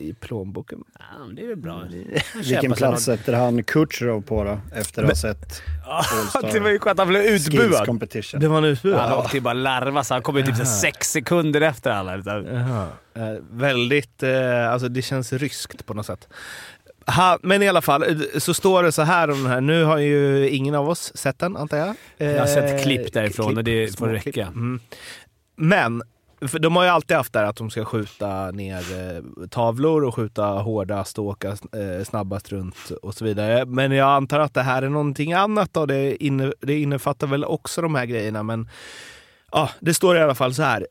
I 0.00 0.14
plånboken? 0.14 0.84
Ja, 0.98 1.04
det 1.36 1.42
är 1.42 1.46
väl 1.46 1.56
bra. 1.56 1.84
Vilken 2.34 2.72
plats 2.72 3.04
sätter 3.04 3.32
han 3.32 3.64
Kutjerov 3.64 4.22
på 4.22 4.44
då, 4.44 4.60
efter 4.74 5.02
att 5.02 5.08
ha 5.08 5.16
sett 5.16 5.62
All-Star 5.86 6.52
det 6.52 6.60
var 6.60 6.70
ju 6.70 6.78
skönt 6.78 7.00
att 7.00 7.06
han 7.06 7.08
blev 7.08 7.22
utbuad. 7.22 7.86
Competition? 7.86 8.40
Det 8.40 8.48
var 8.48 8.58
en 8.58 8.64
utbuad? 8.64 9.00
Han 9.00 9.18
åkte 9.18 9.36
ju 9.36 9.40
bara 9.40 9.54
larva 9.54 10.04
så 10.04 10.14
han 10.14 10.22
kom 10.22 10.36
ju 10.36 10.42
typ 10.42 10.66
sex 10.66 11.10
sekunder 11.10 11.60
efter 11.60 11.90
alla. 11.90 12.14
Eh, 13.14 13.36
väldigt, 13.50 14.22
eh, 14.22 14.72
alltså 14.72 14.88
det 14.88 15.02
känns 15.02 15.32
ryskt 15.32 15.86
på 15.86 15.94
något 15.94 16.06
sätt. 16.06 16.28
Ha, 17.06 17.38
men 17.42 17.62
i 17.62 17.68
alla 17.68 17.82
fall, 17.82 18.02
eh, 18.02 18.38
så 18.38 18.54
står 18.54 18.82
det 18.82 18.92
så 18.92 19.02
här 19.02 19.30
om 19.30 19.42
den 19.42 19.52
här. 19.52 19.60
Nu 19.60 19.84
har 19.84 19.98
ju 19.98 20.48
ingen 20.48 20.74
av 20.74 20.88
oss 20.88 21.12
sett 21.16 21.38
den, 21.38 21.56
antar 21.56 21.76
jag. 21.76 21.94
Jag 22.16 22.40
har 22.40 22.46
sett 22.46 22.70
Eh, 22.70 22.82
klipp 22.82 23.12
därifrån 23.12 23.56
och 23.56 23.64
det 23.64 23.98
får 23.98 24.08
räcka. 24.08 24.46
Mm. 24.46 24.80
Men, 25.56 26.02
för 26.48 26.58
de 26.58 26.76
har 26.76 26.84
ju 26.84 26.90
alltid 26.90 27.16
haft 27.16 27.32
det 27.32 27.48
att 27.48 27.56
de 27.56 27.70
ska 27.70 27.84
skjuta 27.84 28.50
ner 28.50 28.76
eh, 28.78 29.46
tavlor 29.46 30.04
och 30.04 30.14
skjuta 30.14 30.44
hårdast 30.44 31.18
och 31.18 31.24
åka 31.24 31.48
eh, 31.48 32.04
snabbast 32.04 32.52
runt 32.52 32.90
och 33.02 33.14
så 33.14 33.24
vidare. 33.24 33.66
Men 33.66 33.92
jag 33.92 34.08
antar 34.08 34.40
att 34.40 34.54
det 34.54 34.62
här 34.62 34.82
är 34.82 34.88
någonting 34.88 35.32
annat. 35.32 35.72
Då. 35.72 35.86
Det, 35.86 36.24
inne, 36.24 36.52
det 36.60 36.80
innefattar 36.80 37.26
väl 37.26 37.44
också 37.44 37.82
de 37.82 37.94
här 37.94 38.06
grejerna, 38.06 38.42
men 38.42 38.68
ja, 39.52 39.70
det 39.80 39.94
står 39.94 40.16
i 40.16 40.20
alla 40.20 40.34
fall 40.34 40.54
så 40.54 40.62
här. 40.62 40.86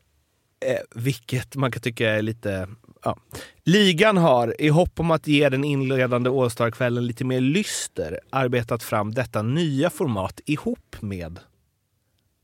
Eh, 0.66 1.00
vilket 1.02 1.56
man 1.56 1.72
kan 1.72 1.82
tycka 1.82 2.10
är 2.10 2.22
lite... 2.22 2.68
Ja. 3.04 3.16
Ligan 3.64 4.16
har, 4.16 4.60
i 4.60 4.68
hopp 4.68 5.00
om 5.00 5.10
att 5.10 5.26
ge 5.26 5.48
den 5.48 5.64
inledande 5.64 6.30
All-Star-kvällen 6.30 7.06
lite 7.06 7.24
mer 7.24 7.40
lyster, 7.40 8.20
arbetat 8.30 8.82
fram 8.82 9.14
detta 9.14 9.42
nya 9.42 9.90
format 9.90 10.40
ihop 10.46 10.96
med 11.00 11.38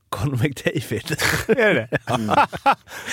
Conor 0.09 0.37
McDavid. 0.43 1.17
är 1.47 1.73
det 1.73 1.89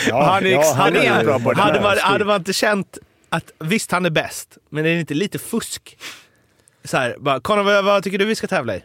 Ja, 0.08 0.24
han 0.24 0.46
är, 0.46 0.50
ja, 0.50 0.74
han 0.76 0.96
han 0.96 0.96
är 0.96 1.24
bra 1.24 1.38
på 1.38 1.52
det 1.52 1.60
hade, 1.62 1.80
man, 1.80 1.98
hade 1.98 2.24
man 2.24 2.36
inte 2.36 2.52
känt 2.52 2.98
att 3.28 3.50
visst, 3.58 3.92
han 3.92 4.06
är 4.06 4.10
bäst, 4.10 4.58
men 4.70 4.86
är 4.86 4.94
det 4.94 5.00
inte 5.00 5.14
lite 5.14 5.38
fusk? 5.38 5.98
Så 6.84 6.96
här, 6.96 7.16
bara, 7.18 7.40
Conor, 7.40 7.62
vad, 7.62 7.84
vad 7.84 8.02
tycker 8.04 8.18
du 8.18 8.24
vi 8.24 8.34
ska 8.34 8.46
tävla 8.46 8.76
i? 8.76 8.82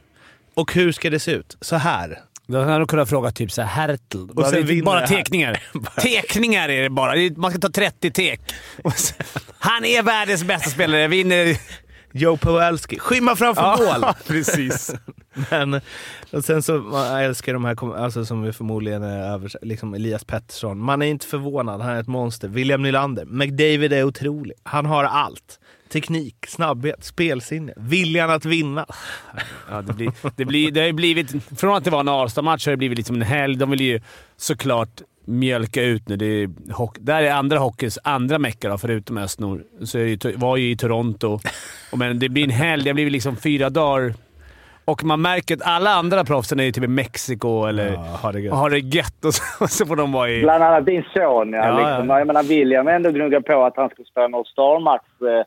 Och 0.54 0.74
hur 0.74 0.92
ska 0.92 1.10
det 1.10 1.20
se 1.20 1.32
ut? 1.32 1.58
Så 1.62 1.76
här. 1.76 2.20
Då 2.48 2.60
hade 2.60 2.78
de 2.78 2.88
kunnat 2.88 3.10
fråga 3.10 3.32
typ 3.32 3.52
så 3.52 3.62
här 3.62 3.70
Hertel. 3.70 4.28
Bara, 4.34 4.50
sen 4.50 4.84
bara 4.84 5.02
det 5.02 5.08
tekningar. 5.08 5.64
tekningar 6.02 6.70
är 6.70 6.84
det 6.84 6.90
bara. 6.90 7.16
Det 7.16 7.38
Man 7.38 7.52
ska 7.52 7.60
ta 7.60 7.70
30 7.70 8.12
tek. 8.12 8.42
Och 8.84 8.94
sen- 8.94 9.26
Han 9.60 9.86
är 9.86 10.04
världens 10.04 10.44
bästa 10.44 10.70
spelare. 10.70 11.08
Vinner... 11.08 11.58
Joe 12.12 12.38
Pawelski. 12.38 13.00
Skymma 13.00 13.36
framför 13.36 13.78
mål! 13.78 14.14
precis. 14.28 14.96
Men 15.50 15.82
och 16.32 16.46
sen 16.46 16.64
så, 16.64 16.78
man 16.78 17.18
älskar 17.18 17.54
de 17.54 17.66
här, 17.66 17.98
alltså 17.98 18.26
som 18.26 18.42
vi 18.42 18.54
förmodligen 18.54 19.04
är 19.04 19.34
över, 19.34 19.52
liksom 19.62 19.94
Elias 19.94 20.24
Pettersson. 20.24 20.80
Man 20.80 21.02
är 21.02 21.06
inte 21.06 21.26
förvånad, 21.26 21.82
han 21.82 21.96
är 21.96 22.00
ett 22.00 22.08
monster. 22.08 22.48
William 22.48 22.82
Nylander. 22.82 23.26
McDavid 23.26 23.94
är 23.94 24.04
otrolig. 24.04 24.56
Han 24.64 24.86
har 24.86 25.04
allt. 25.04 25.60
Teknik, 25.92 26.46
snabbhet, 26.48 27.04
spelsinne, 27.04 27.74
viljan 27.78 28.30
att 28.30 28.46
vinna. 28.46 28.86
Ja, 29.70 29.82
det, 29.82 29.94
blir, 29.94 30.12
det, 30.36 30.46
blir, 30.46 30.72
det 30.72 30.82
har 30.82 30.92
blivit... 30.92 31.36
Från 31.58 31.78
att 31.78 31.84
det 31.84 31.90
var 31.90 32.00
en 32.00 32.08
Arlstad-match 32.08 32.66
har 32.66 32.72
det 32.72 32.78
blivit 32.78 32.98
liksom 32.98 33.16
en 33.16 33.22
helg. 33.22 33.56
De 33.56 33.70
vill 33.70 33.82
ju 33.82 34.02
såklart 34.38 35.02
mjölka 35.30 35.82
ut 35.82 36.10
nu. 36.10 36.16
Det 36.18 36.26
är 36.26 36.50
där 37.00 37.24
är 37.24 37.32
andra 37.32 37.58
hockeyns 37.58 38.00
andra 38.04 38.40
mecka 38.40 38.70
då, 38.70 38.78
förutom 38.78 39.18
Östnord. 39.18 39.62
Så 39.84 39.98
ju, 39.98 40.18
var 40.36 40.58
ju 40.58 40.72
i 40.72 40.78
Toronto. 40.78 41.40
Och 41.92 41.98
men 41.98 42.20
det 42.20 42.30
blir 42.30 42.44
en 42.44 42.50
helg. 42.50 42.84
Det 42.84 42.94
blir 42.94 43.10
liksom 43.10 43.36
fyra 43.36 43.70
dagar. 43.70 44.14
Och 44.86 45.04
man 45.04 45.22
märker 45.22 45.56
att 45.56 45.62
alla 45.62 45.90
andra 45.90 46.24
proffsen 46.26 46.60
är 46.60 46.64
ju 46.64 46.72
typ 46.72 46.84
i 46.84 46.88
Mexiko 46.88 47.66
eller 47.66 47.92
Ja, 47.94 48.00
ha 48.00 48.32
det 48.32 48.40
gött. 48.40 48.54
har 48.54 48.70
det 48.70 48.80
gött 48.80 49.26
och 49.26 49.34
så, 49.34 49.44
och 49.64 49.70
så 49.70 49.86
får 49.86 49.96
de 49.96 50.12
vara 50.12 50.30
i... 50.30 50.42
Bland 50.42 50.64
annat 50.64 50.86
din 50.86 51.04
son, 51.14 51.54
ja. 51.54 51.66
Ja, 51.68 51.78
liksom. 51.80 52.10
ja. 52.10 52.18
Jag 52.18 52.28
menar, 52.28 52.44
William 52.44 52.88
ändå 52.88 53.12
gnuggar 53.12 53.40
på 53.42 53.64
att 53.64 53.74
han 53.78 53.90
ska 53.90 54.04
spela 54.04 54.26
en 54.26 54.36
All-Star-match. 54.36 55.02
Eh, 55.22 55.46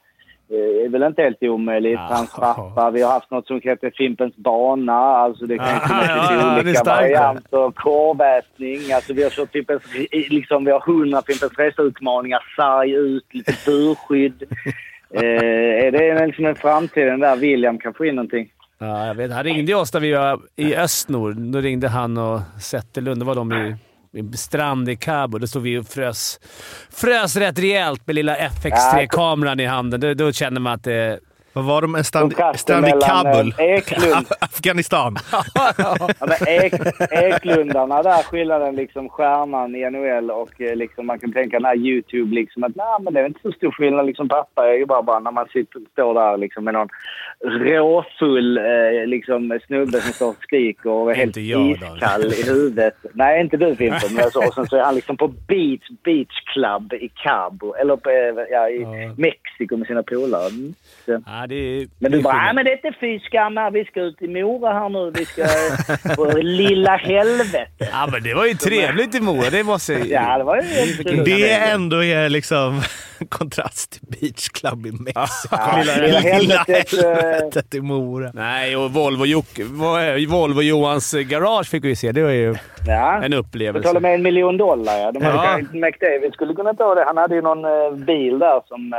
är 0.56 0.88
väl 0.88 1.02
inte 1.02 1.22
helt 1.22 1.42
omöjligt. 1.42 1.92
Ja. 1.92 2.14
Hans 2.16 2.32
pappa. 2.32 2.90
Vi 2.90 3.02
har 3.02 3.12
haft 3.12 3.30
något 3.30 3.46
som 3.46 3.60
heter 3.64 3.92
Fimpens 3.96 4.36
bana. 4.36 4.92
Alltså 4.92 5.46
det 5.46 5.58
kan 5.58 5.66
Ja, 5.66 5.80
finnas 5.80 6.06
ja, 6.08 6.22
lite 6.24 6.34
ja, 6.34 6.62
det 6.62 6.70
olika 6.70 6.84
varianter. 6.84 7.70
Korvätning. 7.70 8.92
Alltså 8.92 9.12
vi 9.12 9.22
har 9.22 9.30
kört 9.30 9.50
Fimpens, 9.52 9.82
liksom, 10.30 10.64
vi 10.64 10.70
har 10.70 10.80
hundra 10.80 11.22
Fimpens 11.26 11.58
Resa-utmaningar. 11.58 12.40
Sarg 12.56 12.92
ut, 12.92 13.34
lite 13.34 13.52
burskydd. 13.66 14.42
eh, 15.14 15.22
är 15.86 15.90
det 15.90 16.26
liksom 16.26 16.46
en 16.46 16.54
framtiden 16.54 17.20
där 17.20 17.36
William 17.36 17.78
kan 17.78 17.94
få 17.94 18.04
in 18.04 18.14
någonting? 18.14 18.50
Ja, 18.78 19.06
jag 19.06 19.14
vet. 19.14 19.32
Han 19.32 19.44
ringde 19.44 19.74
oss 19.74 19.94
när 19.94 20.00
vi 20.00 20.12
var 20.12 20.40
i 20.56 20.76
Östnord. 20.76 21.36
Då 21.36 21.58
ringde 21.58 21.88
han 21.88 22.18
och 22.18 22.40
Zetterlund. 22.60 23.20
Då 23.20 23.26
var 23.26 23.34
de 23.34 23.52
i 23.52 23.76
strand 24.34 24.88
i 24.88 24.96
Cabo. 24.96 25.38
Då 25.38 25.46
stod 25.46 25.62
vi 25.62 25.78
och 25.78 25.86
frös, 25.86 26.40
frös 26.90 27.36
rätt 27.36 27.58
rejält 27.58 28.06
med 28.06 28.14
lilla 28.14 28.36
FX3-kameran 28.36 29.60
i 29.60 29.66
handen. 29.66 30.00
Då, 30.00 30.14
då 30.14 30.32
kände 30.32 30.60
man 30.60 30.72
att 30.72 30.84
det... 30.84 31.20
Vad 31.52 31.64
var 31.64 31.82
de? 31.82 31.94
En 31.94 32.04
stand, 32.04 32.34
strand 32.54 32.86
i 32.86 32.90
Kabul? 32.90 33.54
Eklund. 33.58 34.26
Afghanistan. 34.40 35.16
Ja, 35.78 35.96
men 36.20 36.48
Ek, 36.48 36.72
Eklundarna 37.10 38.02
där, 38.02 38.22
skillnaden 38.22 38.76
liksom 38.76 39.08
stjärnan 39.08 39.74
i 39.74 39.90
NHL 39.90 40.30
och 40.30 40.60
eh, 40.60 40.76
liksom 40.76 41.06
man 41.06 41.18
kan 41.18 41.32
tänka 41.32 41.56
den 41.58 41.64
här 41.64 41.76
YouTube 41.76 42.34
liksom 42.34 42.64
att 42.64 42.76
nej 42.76 42.86
men 43.00 43.14
det 43.14 43.20
är 43.20 43.26
inte 43.26 43.40
så 43.42 43.52
stor 43.52 43.70
skillnad 43.70 44.06
liksom 44.06 44.28
pappa 44.28 44.68
är 44.68 44.72
ju 44.72 44.86
bara, 44.86 45.02
bara 45.02 45.18
när 45.20 45.30
man 45.30 45.46
sitter, 45.48 45.80
står 45.92 46.14
där 46.14 46.36
liksom 46.36 46.64
med 46.64 46.74
någon 46.74 46.88
råfull 47.44 48.58
eh, 48.58 49.06
liksom 49.06 49.58
snubbe 49.66 50.00
som 50.00 50.12
står 50.12 50.28
och 50.28 50.36
skriker 50.42 50.90
och 50.90 51.10
är 51.10 51.14
helt 51.14 51.36
jag, 51.36 51.60
då. 51.60 51.70
iskall 51.70 52.24
i 52.32 52.42
huvudet. 52.46 52.94
Nej 53.12 53.40
inte 53.40 53.56
du 53.56 53.76
Fimpen 53.76 54.14
men 54.14 54.30
så, 54.30 54.46
och 54.46 54.54
sen 54.54 54.66
så 54.66 54.76
är 54.76 54.82
han 54.84 54.94
liksom 54.94 55.16
på 55.16 55.28
beach, 55.28 55.88
beach 56.04 56.40
club 56.52 56.92
i 56.92 57.08
Cabo 57.08 57.74
eller 57.74 57.96
på, 57.96 58.10
eh, 58.10 58.44
ja, 58.50 58.68
i 58.68 58.82
Ja. 58.82 59.14
Mexiko 59.16 59.76
med 59.76 59.86
sina 59.86 60.02
polare. 60.02 60.50
Ja, 61.42 61.46
det 61.46 61.54
är, 61.54 61.88
Men 61.98 62.10
det 62.10 62.16
du 62.16 62.18
är 62.18 62.22
bara, 62.22 62.36
nej 62.36 62.54
men 62.54 62.64
det 62.64 62.70
är 62.70 62.76
inte 62.86 62.98
fy 63.00 63.18
skam. 63.20 63.58
Vi 63.72 63.84
ska 63.84 64.00
ut 64.00 64.22
i 64.22 64.28
Mora 64.28 64.72
här 64.72 64.88
nu. 64.88 65.12
Vi 65.14 65.24
ska 65.24 65.44
på 66.16 66.24
lilla 66.38 66.96
helvete. 66.96 67.66
Ja, 67.78 68.08
men 68.12 68.22
det 68.22 68.34
var 68.34 68.46
ju 68.46 68.54
trevligt 68.54 69.14
i 69.14 69.20
Mora. 69.20 69.50
Det 69.50 69.64
måste 69.64 69.92
jag... 69.92 70.06
Ja, 70.06 70.38
det 70.38 70.44
var 70.44 70.56
ju. 70.56 71.24
Det 71.24 71.50
ändå 71.52 72.04
är 72.04 72.28
liksom 72.28 72.80
kontrast 73.28 73.92
till 73.92 74.00
Beach 74.20 74.48
Club 74.48 74.86
i 74.86 74.92
Mexiko. 74.92 75.56
Lilla- 75.78 75.96
lilla 76.06 76.18
helvetet, 76.18 76.92
eh, 77.04 77.10
helvetet 77.10 77.74
i 77.74 77.80
Mora. 77.80 78.30
Nej, 78.34 78.76
och 78.76 78.90
Volvo, 78.92 79.24
Jocke, 79.26 79.64
Volvo 80.28 80.62
Johans 80.62 81.12
garage 81.14 81.66
fick 81.70 81.84
vi 81.84 81.96
se. 81.96 82.12
Det 82.12 82.22
var 82.22 82.30
ju 82.30 82.54
Ja. 82.86 83.22
en 83.22 83.32
upplevelse. 83.34 83.78
Betala 83.80 84.00
med 84.00 84.14
en 84.14 84.22
miljon 84.22 84.56
dollar 84.56 84.98
ja. 84.98 85.12
De 85.12 85.22
Ja. 85.22 85.30
hade, 85.30 85.62
McDavid 85.62 86.32
skulle 86.32 86.54
kunna 86.54 86.74
ta 86.74 86.94
det. 86.94 87.04
Han 87.06 87.16
hade 87.16 87.34
ju 87.34 87.42
någon 87.42 87.64
eh, 87.64 88.04
bil 88.06 88.38
där 88.38 88.60
som 88.68 88.92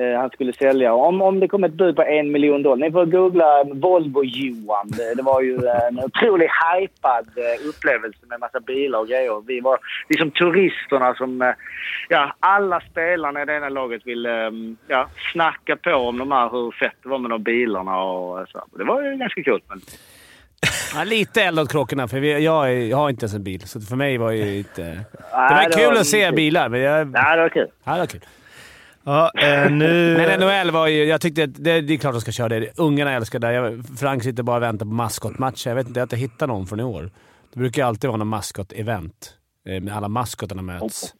eh, 0.00 0.20
han 0.20 0.30
skulle 0.30 0.52
sälja. 0.52 0.94
Om, 0.94 1.22
om 1.22 1.40
det 1.40 1.48
kom 1.48 1.64
ett 1.64 1.72
bud 1.72 1.96
på 1.96 2.02
en 2.02 2.32
miljon 2.32 2.62
dollar. 2.62 2.86
Ni 2.86 2.92
får 2.92 3.06
googla 3.06 3.64
Volvo-Johan. 3.64 4.88
Det, 4.88 5.14
det 5.14 5.22
var 5.22 5.40
ju 5.40 5.54
en 5.88 5.98
otroligt 5.98 6.50
hypad 6.64 7.28
eh, 7.36 7.68
upplevelse 7.68 8.18
med 8.26 8.40
massa 8.40 8.60
bilar 8.60 8.98
och 8.98 9.08
grejer. 9.08 9.42
Vi 9.46 9.60
var 9.60 9.78
liksom 10.08 10.30
turisterna 10.30 11.14
som... 11.14 11.42
Eh, 11.42 11.54
ja, 12.08 12.34
alla 12.40 12.80
spelarna 12.80 13.42
i 13.42 13.44
det 13.44 13.56
ena 13.56 13.68
laget 13.68 14.06
ville 14.06 14.46
eh, 14.46 14.52
ja, 14.86 15.08
snacka 15.32 15.76
på 15.76 15.90
om 15.92 16.18
de 16.18 16.32
här, 16.32 16.50
hur 16.50 16.70
fett 16.70 16.96
det 17.02 17.08
var 17.08 17.18
med 17.18 17.30
de 17.30 17.42
bilarna 17.42 18.02
och 18.02 18.48
så. 18.48 18.64
Det 18.78 18.84
var 18.84 19.02
ju 19.02 19.16
ganska 19.16 19.42
kul. 19.42 19.60
Men... 19.68 19.80
Ja, 20.94 21.04
lite 21.04 21.42
eld 21.42 21.58
åt 21.58 21.72
kråkorna, 21.72 22.08
för 22.08 22.18
jag, 22.18 22.82
jag 22.82 22.96
har 22.96 23.10
inte 23.10 23.24
ens 23.24 23.34
en 23.34 23.42
bil. 23.42 23.60
Så 23.60 23.80
för 23.80 23.96
mig 23.96 24.18
var 24.18 24.30
det 24.30 24.36
ju 24.36 24.58
inte... 24.58 24.82
Det 24.82 25.04
var 25.30 25.50
Nej, 25.50 25.68
kul 25.72 25.96
att 25.96 26.06
se 26.06 26.32
bilar, 26.32 26.68
men 26.68 26.80
jag... 26.80 27.10
Ja, 27.14 27.36
det 27.36 27.42
var 27.42 27.48
kul. 27.48 27.68
Ja, 27.84 27.92
det 27.92 27.98
var 27.98 28.06
kul. 28.06 28.20
Ja, 29.04 29.30
eh, 29.38 29.70
nu... 29.70 30.14
Men 30.26 30.40
NHL 30.40 30.70
var 30.70 30.86
ju... 30.86 31.04
Jag 31.04 31.20
tyckte 31.20 31.44
att 31.44 31.54
det, 31.54 31.80
det 31.80 31.94
är 31.94 31.98
klart 31.98 32.14
de 32.14 32.20
ska 32.20 32.32
köra 32.32 32.48
det. 32.48 32.78
Ungarna 32.78 33.12
älskar 33.12 33.38
det. 33.38 33.52
Jag, 33.52 33.84
Frank 33.98 34.22
sitter 34.22 34.42
bara 34.42 34.56
och 34.56 34.62
väntar 34.62 34.86
på 34.86 34.92
maskotmatcher. 34.92 35.68
Jag 35.70 35.74
vet 35.74 35.86
inte, 35.86 36.00
jag 36.00 36.02
har 36.02 36.06
inte 36.06 36.16
hittat 36.16 36.48
någon 36.48 36.66
från 36.66 36.80
i 36.80 36.84
år. 36.84 37.10
Det 37.52 37.58
brukar 37.60 37.84
alltid 37.84 38.08
vara 38.08 38.16
någon 38.18 38.34
maskot-event. 38.34 39.30
eh, 39.68 39.80
Med 39.80 39.96
alla 39.96 40.08
maskotarna 40.08 40.62
möts. 40.62 41.14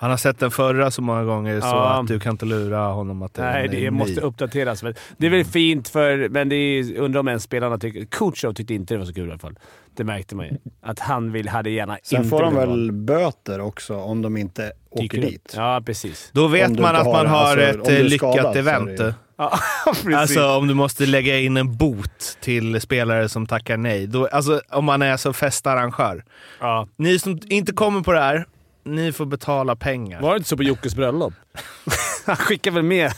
Han 0.00 0.10
har 0.10 0.16
sett 0.16 0.38
den 0.38 0.50
förra 0.50 0.90
så 0.90 1.02
många 1.02 1.24
gånger 1.24 1.60
så 1.60 1.66
Ja. 1.66 2.00
att 2.00 2.06
du 2.06 2.20
kan 2.20 2.32
inte 2.32 2.44
lura 2.46 2.78
honom 2.86 3.22
att 3.22 3.34
den 3.34 3.44
Nej, 3.44 3.64
är 3.64 3.68
det 3.68 3.76
ny. 3.76 3.90
måste 3.90 4.20
uppdateras. 4.20 4.82
Men 4.82 4.94
det 5.16 5.26
är 5.26 5.30
väl 5.30 5.44
fint, 5.44 5.88
för, 5.88 6.28
men 6.28 6.48
det 6.48 6.54
är, 6.56 6.98
undrar 6.98 7.20
om 7.20 7.28
ens 7.28 7.42
spelarna 7.42 7.78
tycker... 7.78 8.04
Kutjerov 8.04 8.52
tyckte 8.54 8.74
inte 8.74 8.94
det 8.94 8.98
var 8.98 9.04
så 9.06 9.14
kul 9.14 9.28
i 9.28 9.30
alla 9.30 9.38
fall. 9.38 9.58
Det 9.96 10.04
märkte 10.04 10.34
man 10.36 10.46
ju. 10.46 10.52
Att 10.82 10.98
han 10.98 11.32
vill, 11.32 11.48
hade 11.48 11.70
gärna 11.70 11.98
Sen 12.02 12.18
inte 12.18 12.28
får 12.30 12.42
de 12.42 12.54
väl 12.54 12.92
böter 12.92 13.60
också 13.60 13.96
om 13.96 14.22
de 14.22 14.36
inte 14.36 14.72
åker 14.90 15.18
upp. 15.18 15.24
dit. 15.24 15.52
Ja, 15.56 15.82
precis. 15.86 16.30
Då 16.32 16.46
vet 16.48 16.78
man 16.78 16.96
att 16.96 17.06
man 17.06 17.26
har 17.26 17.38
Alltså, 17.56 17.60
ett 17.60 17.88
är 17.88 17.98
eh, 17.98 18.04
lyckat 18.04 18.34
skadad 18.34 18.56
är 18.56 18.60
event. 18.60 19.00
Ja. 19.38 19.58
Alltså 20.16 20.46
om 20.56 20.68
du 20.68 20.74
måste 20.74 21.06
lägga 21.06 21.38
in 21.38 21.56
en 21.56 21.76
bot 21.76 22.38
till 22.40 22.80
spelare 22.80 23.28
som 23.28 23.46
tackar 23.46 23.76
nej. 23.76 24.06
Då, 24.06 24.26
alltså 24.26 24.60
om 24.70 24.84
man 24.84 25.02
är 25.02 25.16
så 25.16 25.32
festarrangör. 25.32 26.24
ja. 26.60 26.88
Ni 26.96 27.18
som 27.18 27.40
inte 27.48 27.72
kommer 27.72 28.00
på 28.00 28.12
det 28.12 28.20
här, 28.20 28.44
ni 28.84 29.12
får 29.12 29.26
betala 29.26 29.76
pengar. 29.76 30.20
Var 30.20 30.30
det 30.30 30.36
inte 30.36 30.48
så 30.48 30.56
på 30.56 30.62
Jockes 30.62 30.94
bröllop? 30.94 31.34
Han 32.26 32.36
skickade 32.36 32.74
väl 32.74 32.84
med. 32.84 33.12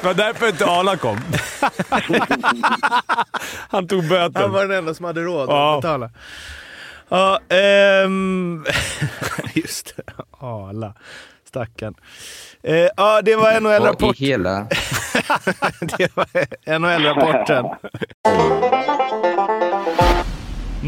Det 0.00 0.06
var 0.06 0.14
därför 0.14 0.48
inte 0.48 0.66
Arla 0.66 0.96
kom. 0.96 1.18
Han 3.70 3.88
tog 3.88 4.08
böten. 4.08 4.42
Han 4.42 4.52
var 4.52 4.66
den 4.66 4.78
enda 4.78 4.94
som 4.94 5.04
hade 5.04 5.20
råd 5.20 5.48
Ja. 5.48 5.74
att 5.76 5.82
betala. 5.82 6.10
Ja, 7.08 7.40
ehm, 7.48 8.64
just 9.54 9.96
det. 9.96 10.02
Arla. 10.40 10.94
Stackarn. 11.48 11.94
Eh, 12.62 12.88
ja, 12.96 13.22
det 13.22 13.36
var 13.36 13.60
NHL-rapport. 13.60 14.16
hela... 14.18 14.66
det 15.98 16.16
var 16.16 16.78
NHL-rapporten. 16.78 17.64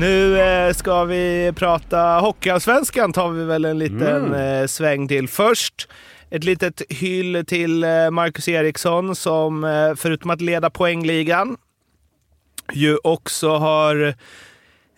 Nu 0.00 0.40
eh, 0.40 0.72
ska 0.72 1.04
vi 1.04 1.52
prata 1.56 2.18
Hockeyallsvenskan, 2.20 3.12
tar 3.12 3.30
vi 3.30 3.44
väl 3.44 3.64
en 3.64 3.78
liten 3.78 4.24
Mm. 4.24 4.60
eh, 4.62 4.66
sväng 4.66 5.08
till. 5.08 5.28
Först 5.28 5.88
ett 6.30 6.44
litet 6.44 6.82
hyll 6.88 7.44
till 7.46 7.84
eh, 7.84 8.10
Marcus 8.10 8.48
Eriksson 8.48 9.16
som 9.16 9.64
eh, 9.64 9.94
förutom 9.96 10.30
att 10.30 10.40
leda 10.40 10.70
poängligan 10.70 11.56
ju 12.72 12.96
också 13.04 13.56
har 13.56 14.14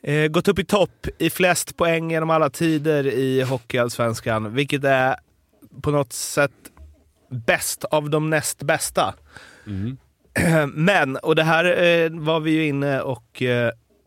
eh, 0.03 0.27
gått 0.27 0.49
upp 0.49 0.59
i 0.59 0.65
topp 0.65 1.07
i 1.19 1.31
flest 1.31 1.77
poäng 1.77 2.11
genom 2.11 2.31
alla 2.31 2.51
tider 2.51 3.07
i 3.07 3.43
Hockeyallsvenskan, 3.43 4.55
vilket 4.55 4.85
är 4.85 5.17
på 5.83 5.91
något 5.91 6.13
sätt 6.13 6.53
bäst 7.31 7.85
av 7.85 8.11
de 8.11 8.31
näst 8.31 8.63
bästa. 8.63 9.15
Men, 10.75 11.17
och 11.17 11.37
det 11.37 11.43
här 11.45 11.65
eh, 11.65 12.11
var 12.11 12.41
vi 12.41 12.51
ju 12.51 12.67
inne 12.67 13.01
och... 13.01 13.43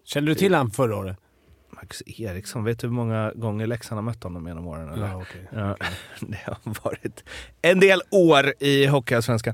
Kände 0.06 0.32
du 0.32 0.36
till 0.36 0.54
han 0.54 0.72
förra 0.72 0.96
året? 0.96 1.18
Marcus 1.70 2.04
Eriksson, 2.06 2.64
vet 2.64 2.80
du 2.80 2.88
hur 2.88 2.94
många 2.94 3.32
gånger 3.36 3.68
Leksand 3.68 3.98
har 3.98 4.04
mött 4.04 4.24
honom 4.24 4.48
genom 4.48 4.68
åren? 4.68 4.94
Eller? 4.94 5.08
Ja, 5.08 5.16
okej. 5.16 5.50
Ja, 5.54 5.76
det 6.20 6.40
har 6.46 6.84
varit 6.84 7.24
en 7.62 7.80
del 7.80 8.02
år 8.12 8.54
i 8.60 8.86
Hockeyallsvenskan. 8.86 9.54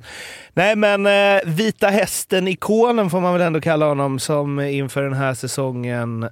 Nej, 0.54 0.76
men 0.76 1.06
eh, 1.06 1.42
Vita 1.46 1.88
Hästen-ikonen 1.88 3.10
får 3.10 3.22
man 3.22 3.34
väl 3.34 3.42
ändå 3.42 3.62
kalla 3.62 3.86
honom, 3.86 4.20
som 4.20 4.60
inför 4.60 5.04
den 5.04 5.14
här 5.14 5.34
säsongen 5.34 6.24
eh, 6.24 6.30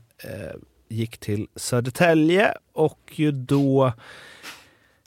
gick 0.90 1.18
till 1.18 1.48
Södertälje 1.56 2.54
och 2.74 3.00
ju 3.12 3.32
då... 3.32 3.94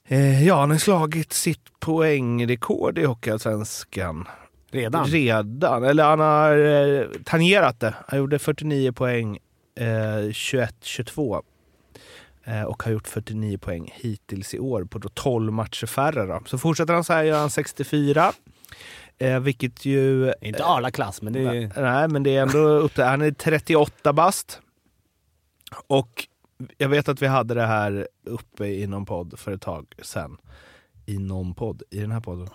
Eh, 0.05 0.47
ja, 0.47 0.61
han 0.61 0.71
har 0.71 0.79
slagit 0.79 1.33
sitt 1.33 1.81
poängrekord 1.81 2.99
i 2.99 3.05
Hockeyallsvenskan. 3.05 4.29
Redan? 4.73 5.07
Redan. 5.07 5.85
Eller 5.85 6.05
han 6.05 6.21
har 6.21 6.59
eh, 6.59 7.07
tangerat 7.25 7.81
det. 7.81 7.95
Han 8.09 8.19
gjorde 8.19 8.39
49 8.39 8.93
poäng 8.93 9.39
eh, 9.75 9.85
21-22. 9.85 11.43
Eh, 12.45 12.63
och 12.63 12.83
har 12.83 12.93
gjort 12.93 13.09
49 13.09 13.59
poäng 13.59 13.93
hittills 13.95 14.55
i 14.55 14.59
år 14.59 14.85
på 14.85 14.99
då 14.99 15.09
12 15.09 15.53
matcher 15.53 15.87
färre. 15.87 16.27
Då. 16.27 16.43
Så 16.47 16.59
fortsätter 16.59 16.95
han 16.95 17.05
så 17.05 17.13
här 17.13 17.23
gör 17.23 17.39
han 17.39 17.51
64. 17.51 18.33
Eh, 19.19 19.41
vilket 19.41 19.85
ju... 19.85 20.33
Inte 20.41 20.65
Arla-klass, 20.65 21.23
men 21.23 21.33
det 21.33 21.41
är... 21.41 21.83
Nej, 21.83 22.09
men 22.09 22.23
det 22.23 22.37
är 22.37 22.43
ändå 22.43 22.59
upp 22.59 22.95
där. 22.95 23.09
Han 23.09 23.23
är 23.23 23.31
38 23.31 24.13
bast. 24.13 24.61
Och 25.87 26.27
jag 26.79 26.89
vet 26.89 27.09
att 27.09 27.23
vi 27.23 27.27
hade 27.27 27.55
det 27.55 27.67
här 27.67 28.09
uppe 28.25 28.67
i 28.67 28.87
någon 28.87 29.07
podd 29.07 29.39
för 29.39 29.53
ett 29.53 29.63
tag 29.63 29.87
sedan. 30.03 30.37
I 31.07 31.19
någon 31.19 31.55
podd, 31.55 31.83
i 31.91 31.99
den 31.99 32.13
här 32.13 32.21
podden. 32.21 32.49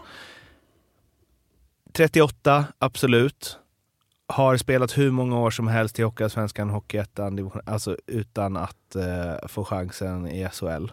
38, 1.98 2.66
absolut. 2.80 3.60
Har 4.28 4.58
spelat 4.58 4.98
hur 4.98 5.12
många 5.12 5.40
år 5.40 5.52
som 5.52 5.68
helst 5.68 6.00
i 6.00 6.04
Hockeyallsvenskan, 6.04 6.70
Hockeyettan, 6.70 7.52
alltså 7.66 7.98
utan 8.08 8.58
att 8.58 8.96
eh, 8.96 9.48
få 9.48 9.66
chansen 9.66 10.28
i 10.28 10.48
SHL. 10.52 10.86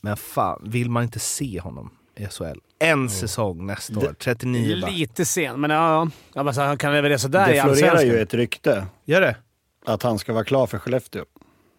Men 0.00 0.16
fan, 0.16 0.62
vill 0.64 0.90
man 0.90 1.02
inte 1.02 1.18
se 1.18 1.60
honom 1.60 1.90
i 2.16 2.26
SHL? 2.26 2.58
En 2.78 3.10
säsong 3.10 3.66
nästa 3.66 3.98
år, 3.98 4.14
39 4.18 4.80
bara. 4.80 4.90
Lite 4.90 5.24
sen, 5.24 5.60
men 5.60 5.70
ja. 5.70 6.08
ja 6.34 6.42
men 6.42 6.54
så 6.54 6.60
han 6.60 6.78
kan 6.78 6.92
leverera 6.92 7.18
sådär 7.18 7.50
i 7.50 7.54
Det 7.54 7.62
florerar 7.62 7.90
Allsvenskan. 7.90 8.08
ju 8.08 8.22
ett 8.22 8.34
rykte 8.34 8.86
Gör 9.04 9.20
det? 9.20 9.36
att 9.86 10.02
han 10.02 10.18
ska 10.18 10.32
vara 10.32 10.44
klar 10.44 10.66
för 10.66 10.78
Skellefteå. 10.78 11.24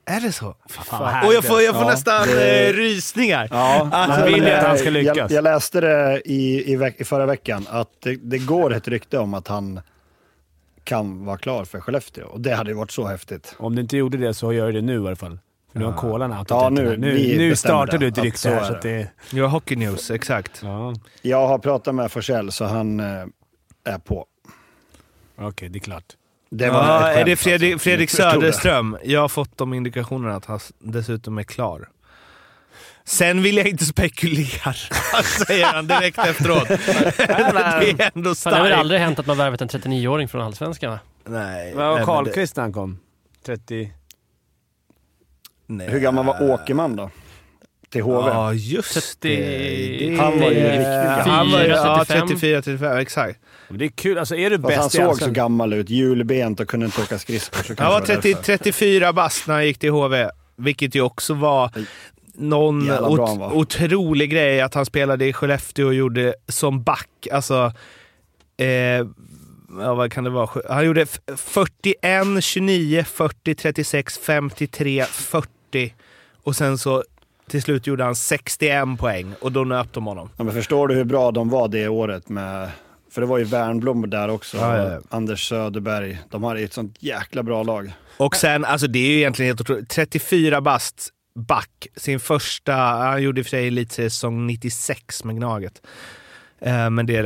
Är 0.05 0.21
det 0.21 0.31
så? 0.31 0.55
Fan, 0.69 1.25
och 1.27 1.33
jag 1.33 1.43
får, 1.45 1.61
jag 1.61 1.75
får 1.75 1.83
Ja, 1.83 1.89
nästan 1.89 2.27
det- 2.27 2.69
eh, 2.69 2.73
rysningar. 2.73 3.47
Ja, 3.51 3.89
Alltså, 3.91 4.21
nej, 4.21 4.33
vill 4.33 4.43
jag 4.43 4.57
att 4.59 4.63
han 4.65 4.75
eh, 4.75 4.81
ska 4.81 4.89
lyckas. 4.89 5.15
Jag, 5.17 5.31
jag 5.31 5.43
läste 5.43 5.81
det 5.81 6.21
i, 6.25 6.73
i, 6.73 6.93
i 6.97 7.03
förra 7.03 7.25
veckan, 7.25 7.65
att 7.69 7.89
det, 7.99 8.15
det 8.15 8.37
går 8.37 8.73
ett 8.73 8.87
rykte 8.87 9.17
om 9.19 9.33
att 9.33 9.47
han 9.47 9.79
kan 10.83 11.25
vara 11.25 11.37
klar 11.37 11.65
för 11.65 11.79
Skellefteå. 11.79 12.25
Och 12.27 12.41
det 12.41 12.55
hade 12.55 12.69
ju 12.71 12.75
varit 12.77 12.91
så 12.91 13.07
häftigt. 13.07 13.55
Om 13.57 13.75
du 13.75 13.81
inte 13.81 13.97
gjorde 13.97 14.17
det 14.17 14.33
så 14.33 14.53
gör 14.53 14.65
du 14.67 14.71
det 14.71 14.81
nu 14.81 14.93
i 15.03 15.07
alla 15.07 15.15
fall. 15.15 15.39
För 15.71 15.79
nu 15.79 15.85
har 15.85 15.93
kolan 15.93 16.31
outat 16.31 16.49
Ja, 16.49 16.69
nu- 16.69 16.97
nu, 16.97 17.37
nu 17.37 17.55
startar 17.55 17.97
du 17.97 18.07
ett 18.07 18.17
rykte 18.17 18.39
så 18.39 18.49
här. 18.49 18.61
är 18.61 18.65
Så 18.65 18.73
att 18.73 18.81
det, 18.81 19.07
Ja, 19.31 19.47
Hockey 19.47 19.75
News, 19.75 20.11
exakt. 20.11 20.59
ja, 20.63 20.93
Jag 21.21 21.47
har 21.47 21.57
pratat 21.59 21.95
med 21.95 22.11
Forsell 22.11 22.51
så 22.51 22.65
han 22.65 22.99
eh, 22.99 23.25
är 23.83 23.97
på. 23.97 24.25
okej, 25.37 25.69
det 25.69 25.77
är 25.77 25.79
klart. 25.79 26.03
Det 26.57 26.69
var 26.69 26.87
Ja, 26.87 27.11
ett 27.11 27.17
är 27.17 27.25
det 27.25 27.29
skämt, 27.31 27.39
Fredrik, 27.39 27.73
alltså. 27.73 27.83
Fredrik. 27.83 28.09
Söderström? 28.09 28.97
Jag 29.03 29.21
har 29.21 29.27
fått 29.29 29.57
de 29.57 29.73
indikationerna 29.73 30.35
att 30.35 30.45
han 30.45 30.59
dessutom 30.79 31.37
är 31.37 31.43
klar. 31.43 31.89
Sen 33.05 33.41
vill 33.41 33.57
jag 33.57 33.67
inte 33.67 33.85
spekulera, 33.85 34.73
säger 35.47 35.65
han 35.65 35.87
direkt 35.87 36.17
efteråt. 36.17 36.67
det 36.67 36.73
är 36.79 38.11
ändå 38.15 38.35
Fan, 38.35 38.53
det 38.53 38.59
har 38.59 38.63
väl 38.63 38.69
starkt. 38.69 38.73
aldrig 38.79 38.99
hänt 38.99 39.19
att 39.19 39.25
man 39.25 39.37
värvat 39.37 39.61
en 39.61 39.67
39-åring 39.69 40.27
från 40.27 40.41
Allsvenskan? 40.41 40.97
Nej. 41.25 41.73
Vad 41.75 41.99
var 41.99 42.05
Karlqvist 42.05 42.55
när 42.55 42.63
han 42.63 42.73
kom? 42.73 42.99
30... 43.45 43.83
det- 43.83 43.91
nej. 45.67 45.89
Hur 45.89 45.99
gammal 45.99 46.25
var 46.25 46.51
Åkerman 46.51 46.95
då? 46.95 47.09
Till 47.93 48.01
HV? 48.01 48.27
Ja, 48.29 48.53
just 48.53 49.21
det. 49.21 49.35
30 49.37 50.09
det. 50.09 50.17
Han 50.17 50.39
var 50.39 50.49
ju 50.51 50.63
riktigt 50.63 51.25
gammal. 51.25 51.53
Han 51.53 51.69
ja, 51.69 52.05
35. 52.07 52.27
34, 52.27 52.61
35, 52.61 52.97
exakt. 52.97 53.39
Men 53.69 53.77
det 53.77 53.85
är 53.85 53.89
kul. 53.89 54.17
Alltså 54.17 54.35
är 54.35 54.49
du 54.49 54.55
han 54.55 54.61
bäst 54.61 54.95
i 54.95 54.97
såg 54.97 55.19
så 55.21 55.31
gammal 55.31 55.73
ut, 55.73 55.89
hjulbent 55.89 56.59
och 56.59 56.67
kunde 56.67 56.85
inte 56.85 57.01
åka 57.01 57.19
skridskor. 57.19 57.75
Han 57.77 57.91
var 57.91 57.99
det 58.01 58.05
30, 58.07 58.29
därför. 58.29 58.43
34 58.43 59.13
bast 59.13 59.47
när 59.47 59.55
han 59.55 59.65
gick 59.65 59.77
till 59.79 59.91
HV, 59.91 60.29
vilket 60.55 60.95
ju 60.95 61.01
också 61.01 61.33
var 61.33 61.69
någon 62.35 62.89
han 62.89 63.03
ot- 63.03 63.39
var. 63.39 63.53
otrolig 63.53 64.31
grej 64.31 64.61
att 64.61 64.73
han 64.73 64.85
spelade 64.85 65.25
i 65.25 65.33
Skellefteå 65.33 65.87
och 65.87 65.93
gjorde 65.93 66.33
som 66.47 66.83
back. 66.83 67.09
Alltså, 67.31 67.71
eh, 68.57 68.67
ja, 69.81 69.93
vad 69.95 70.11
kan 70.11 70.23
det 70.23 70.29
vara? 70.29 70.49
Han 70.69 70.85
gjorde 70.85 71.01
f- 71.01 71.19
41, 71.37 72.43
29, 72.43 73.03
40, 73.03 73.55
36, 73.55 74.17
53, 74.17 75.05
40 75.11 75.93
och 76.43 76.55
sen 76.55 76.77
så 76.77 77.03
Till 77.47 77.61
slut 77.61 77.87
gjorde 77.87 78.03
han 78.03 78.15
61 78.15 78.99
poäng 78.99 79.33
och 79.39 79.51
då 79.51 79.63
nöp 79.63 79.93
de 79.93 80.05
honom. 80.05 80.29
Ja, 80.37 80.43
men 80.43 80.53
förstår 80.53 80.87
du 80.87 80.95
hur 80.95 81.03
bra 81.03 81.31
de 81.31 81.49
var 81.49 81.67
det 81.67 81.87
året 81.87 82.29
med... 82.29 82.69
För 83.11 83.21
det 83.21 83.27
var 83.27 83.37
ju 83.37 83.43
Wernbloom 83.43 84.09
där 84.09 84.29
också, 84.29 84.57
Ja, 84.57 84.77
ja, 84.77 84.91
ja. 84.91 84.97
och 84.97 85.03
Anders 85.09 85.49
Söderberg. 85.49 86.19
De 86.29 86.43
har 86.43 86.55
ett 86.55 86.73
sånt 86.73 86.97
jäkla 86.99 87.43
bra 87.43 87.63
lag. 87.63 87.93
Och 88.17 88.35
sen, 88.35 88.65
alltså 88.65 88.87
det 88.87 88.99
är 88.99 89.07
ju 89.07 89.17
egentligen 89.17 89.49
helt 89.49 89.61
otroligt. 89.61 89.89
34 89.89 90.61
bast 90.61 91.09
back. 91.35 91.87
Sin 91.95 92.19
första, 92.19 92.73
han 92.73 93.23
gjorde 93.23 93.39
i 93.39 93.41
och 93.41 93.45
för 93.45 93.49
sig 93.49 93.67
elitseriesäsong 93.67 94.47
96 94.47 95.23
med 95.23 95.35
Gnaget. 95.35 95.81
Eh, 96.61 96.89
men 96.89 97.05
det 97.05 97.17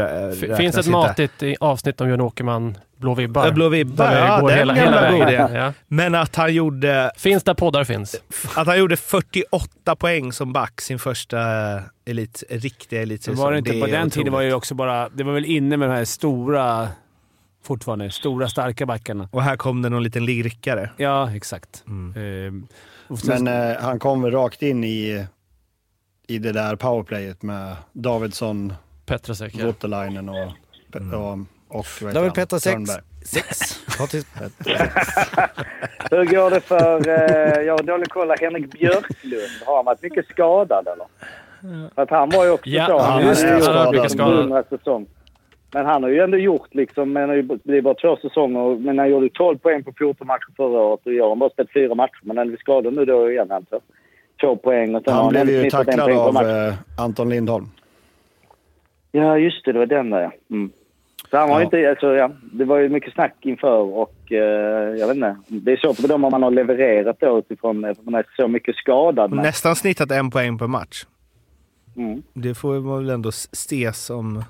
eh, 0.49 0.57
Finns 0.57 0.77
ett 0.77 0.87
matigt 0.87 1.43
i 1.43 1.55
avsnitt 1.59 2.01
om 2.01 2.09
Jörn 2.09 2.21
Åkerman, 2.21 2.77
Blå 2.97 3.13
vibbar. 3.13 3.51
Blå 3.51 3.69
vibbar, 3.69 4.11
det 4.11 4.19
ja, 4.19 4.39
går 4.41 4.49
den 4.49 4.57
hela, 4.57 4.73
hela 4.73 5.01
vägen. 5.01 5.53
Ja. 5.53 5.73
Men 5.87 6.15
att 6.15 6.35
han 6.35 6.53
gjorde 6.53 7.11
Finns 7.17 7.43
där 7.43 7.53
poddar 7.53 7.83
finns. 7.83 8.15
Att 8.55 8.67
han 8.67 8.79
gjorde 8.79 8.97
48 8.97 9.95
poäng 9.95 10.31
som 10.33 10.53
back 10.53 10.81
sin 10.81 10.99
första 10.99 11.39
elit, 12.05 12.43
riktiga 12.49 13.01
elitsäsong. 13.01 13.43
var 13.43 13.51
det 13.51 13.57
inte, 13.57 13.71
är 13.71 13.81
på 13.81 13.85
den 13.87 13.95
otroligt. 13.95 14.13
tiden 14.13 14.33
var 14.33 14.41
det 14.41 14.47
ju 14.47 14.53
också 14.53 14.75
bara... 14.75 15.09
Det 15.09 15.23
var 15.23 15.33
väl 15.33 15.45
inne 15.45 15.77
med 15.77 15.89
de 15.89 15.93
här 15.95 16.05
stora, 16.05 16.89
fortfarande, 17.63 18.11
stora 18.11 18.47
starka 18.47 18.85
backarna. 18.85 19.29
Och 19.31 19.43
här 19.43 19.57
kom 19.57 19.81
det 19.81 19.89
någon 19.89 20.03
liten 20.03 20.25
lirikare. 20.25 20.89
Ja, 20.97 21.31
exakt. 21.35 21.83
Mm. 21.87 22.13
Ehm, 22.17 22.67
sen- 23.17 23.43
Men 23.43 23.71
eh, 23.71 23.77
han 23.81 23.99
kom 23.99 24.21
väl 24.21 24.31
rakt 24.31 24.61
in 24.61 24.83
i, 24.83 25.25
i 26.27 26.37
det 26.37 26.51
där 26.51 26.75
powerplayet 26.75 27.41
med 27.43 27.75
Davidsson, 27.93 28.73
Petrasek. 29.05 29.53
Ja. 29.57 29.65
Voutilainen 29.65 30.29
och, 30.29 30.51
Mm. 30.95 31.13
och, 31.13 31.39
och 31.67 31.85
David? 32.13 32.33
Petter 32.33 32.57
sex. 32.57 32.73
Törnberg. 32.73 33.01
Sex. 33.25 33.79
Patrik 33.97 34.25
Hur 36.11 36.25
går 36.25 36.49
det 36.49 36.61
för... 36.61 37.07
Eh, 37.09 37.63
jag 37.65 37.73
har 37.73 37.83
dålig 37.83 38.09
koll. 38.09 38.31
Henrik 38.41 38.71
Björklund. 38.71 39.63
Har 39.65 39.75
han 39.75 39.85
varit 39.85 40.01
mycket 40.01 40.27
skadad 40.27 40.87
eller? 40.87 41.07
För 41.95 42.01
att 42.01 42.09
han 42.09 42.29
var 42.29 42.45
ju 42.45 42.51
också 42.51 42.69
Ja, 42.69 42.85
så. 42.85 42.99
han 42.99 43.13
har 43.13 43.21
just 43.29 43.41
det. 43.41 43.57
ju 43.57 43.63
Han 43.63 43.75
har 43.75 43.85
gjort 43.85 43.95
mycket 43.95 44.11
skadad. 44.11 44.39
100 44.39 44.63
säsong. 44.69 45.05
Men 45.73 45.85
han 45.85 46.03
har 46.03 46.09
ju 46.09 46.19
ändå 46.19 46.37
gjort 46.37 46.75
liksom, 46.75 47.13
men 47.13 47.29
det 47.29 47.63
blir 47.63 47.81
bara 47.81 47.93
två 47.93 48.17
säsonger. 48.17 48.75
Men 48.79 48.99
han 48.99 49.09
gjorde 49.09 49.29
12 49.29 49.57
poäng 49.57 49.83
på 49.83 49.93
14 49.97 50.27
matcher 50.27 50.53
förra 50.57 50.79
året 50.79 50.99
och 51.05 51.11
år 51.11 51.29
har 51.29 51.35
bara 51.35 51.49
spelat 51.49 51.73
fyra 51.73 51.95
matcher. 51.95 52.19
Men 52.21 52.37
han 52.37 52.53
är 52.53 52.57
skadad 52.57 52.93
nu 52.93 53.05
då 53.05 53.31
igen 53.31 53.51
alltså. 53.51 53.79
Två 54.41 54.55
poäng 54.55 54.95
och 54.95 55.03
sen 55.03 55.13
har 55.13 55.21
Han 55.23 55.29
blev 55.31 55.49
ju 55.49 55.69
tacklad 55.69 56.11
av 56.11 56.37
eh, 56.37 56.73
Anton 56.97 57.29
Lindholm. 57.29 57.69
Ja, 59.11 59.37
just 59.37 59.65
det. 59.65 59.71
Det 59.71 59.79
var 59.79 59.85
den 59.85 60.09
där 60.09 60.21
ja. 60.21 60.31
Mm. 60.51 60.71
Så 61.29 61.37
han 61.37 61.49
var 61.49 61.59
Ja. 61.59 61.63
inte... 61.65 61.89
Alltså, 61.89 62.13
ja, 62.15 62.31
det 62.41 62.65
var 62.65 62.77
ju 62.77 62.89
mycket 62.89 63.13
snack 63.13 63.35
inför 63.41 63.77
och 63.79 64.31
eh, 64.31 64.37
jag 64.99 65.07
vet 65.07 65.15
inte. 65.15 65.37
Det 65.47 65.71
är 65.71 65.77
svårt 65.77 65.91
att 65.91 66.01
bedöma 66.01 66.27
om 66.27 66.31
man 66.31 66.43
har 66.43 66.51
levererat 66.51 67.17
då 67.19 67.39
utifrån 67.39 67.85
att 67.85 68.05
man 68.05 68.15
är 68.15 68.25
så 68.35 68.47
mycket 68.47 68.75
skadad. 68.75 69.31
Men, 69.31 69.43
Nästan 69.45 69.75
snittat 69.75 70.11
en 70.11 70.31
poäng 70.31 70.57
per 70.57 70.67
match. 70.67 71.05
mm. 71.97 72.23
Det 72.33 72.55
får 72.55 72.79
man 72.79 72.97
väl 73.05 73.09
ändå 73.09 73.31
se 73.51 73.93
som 73.93 74.43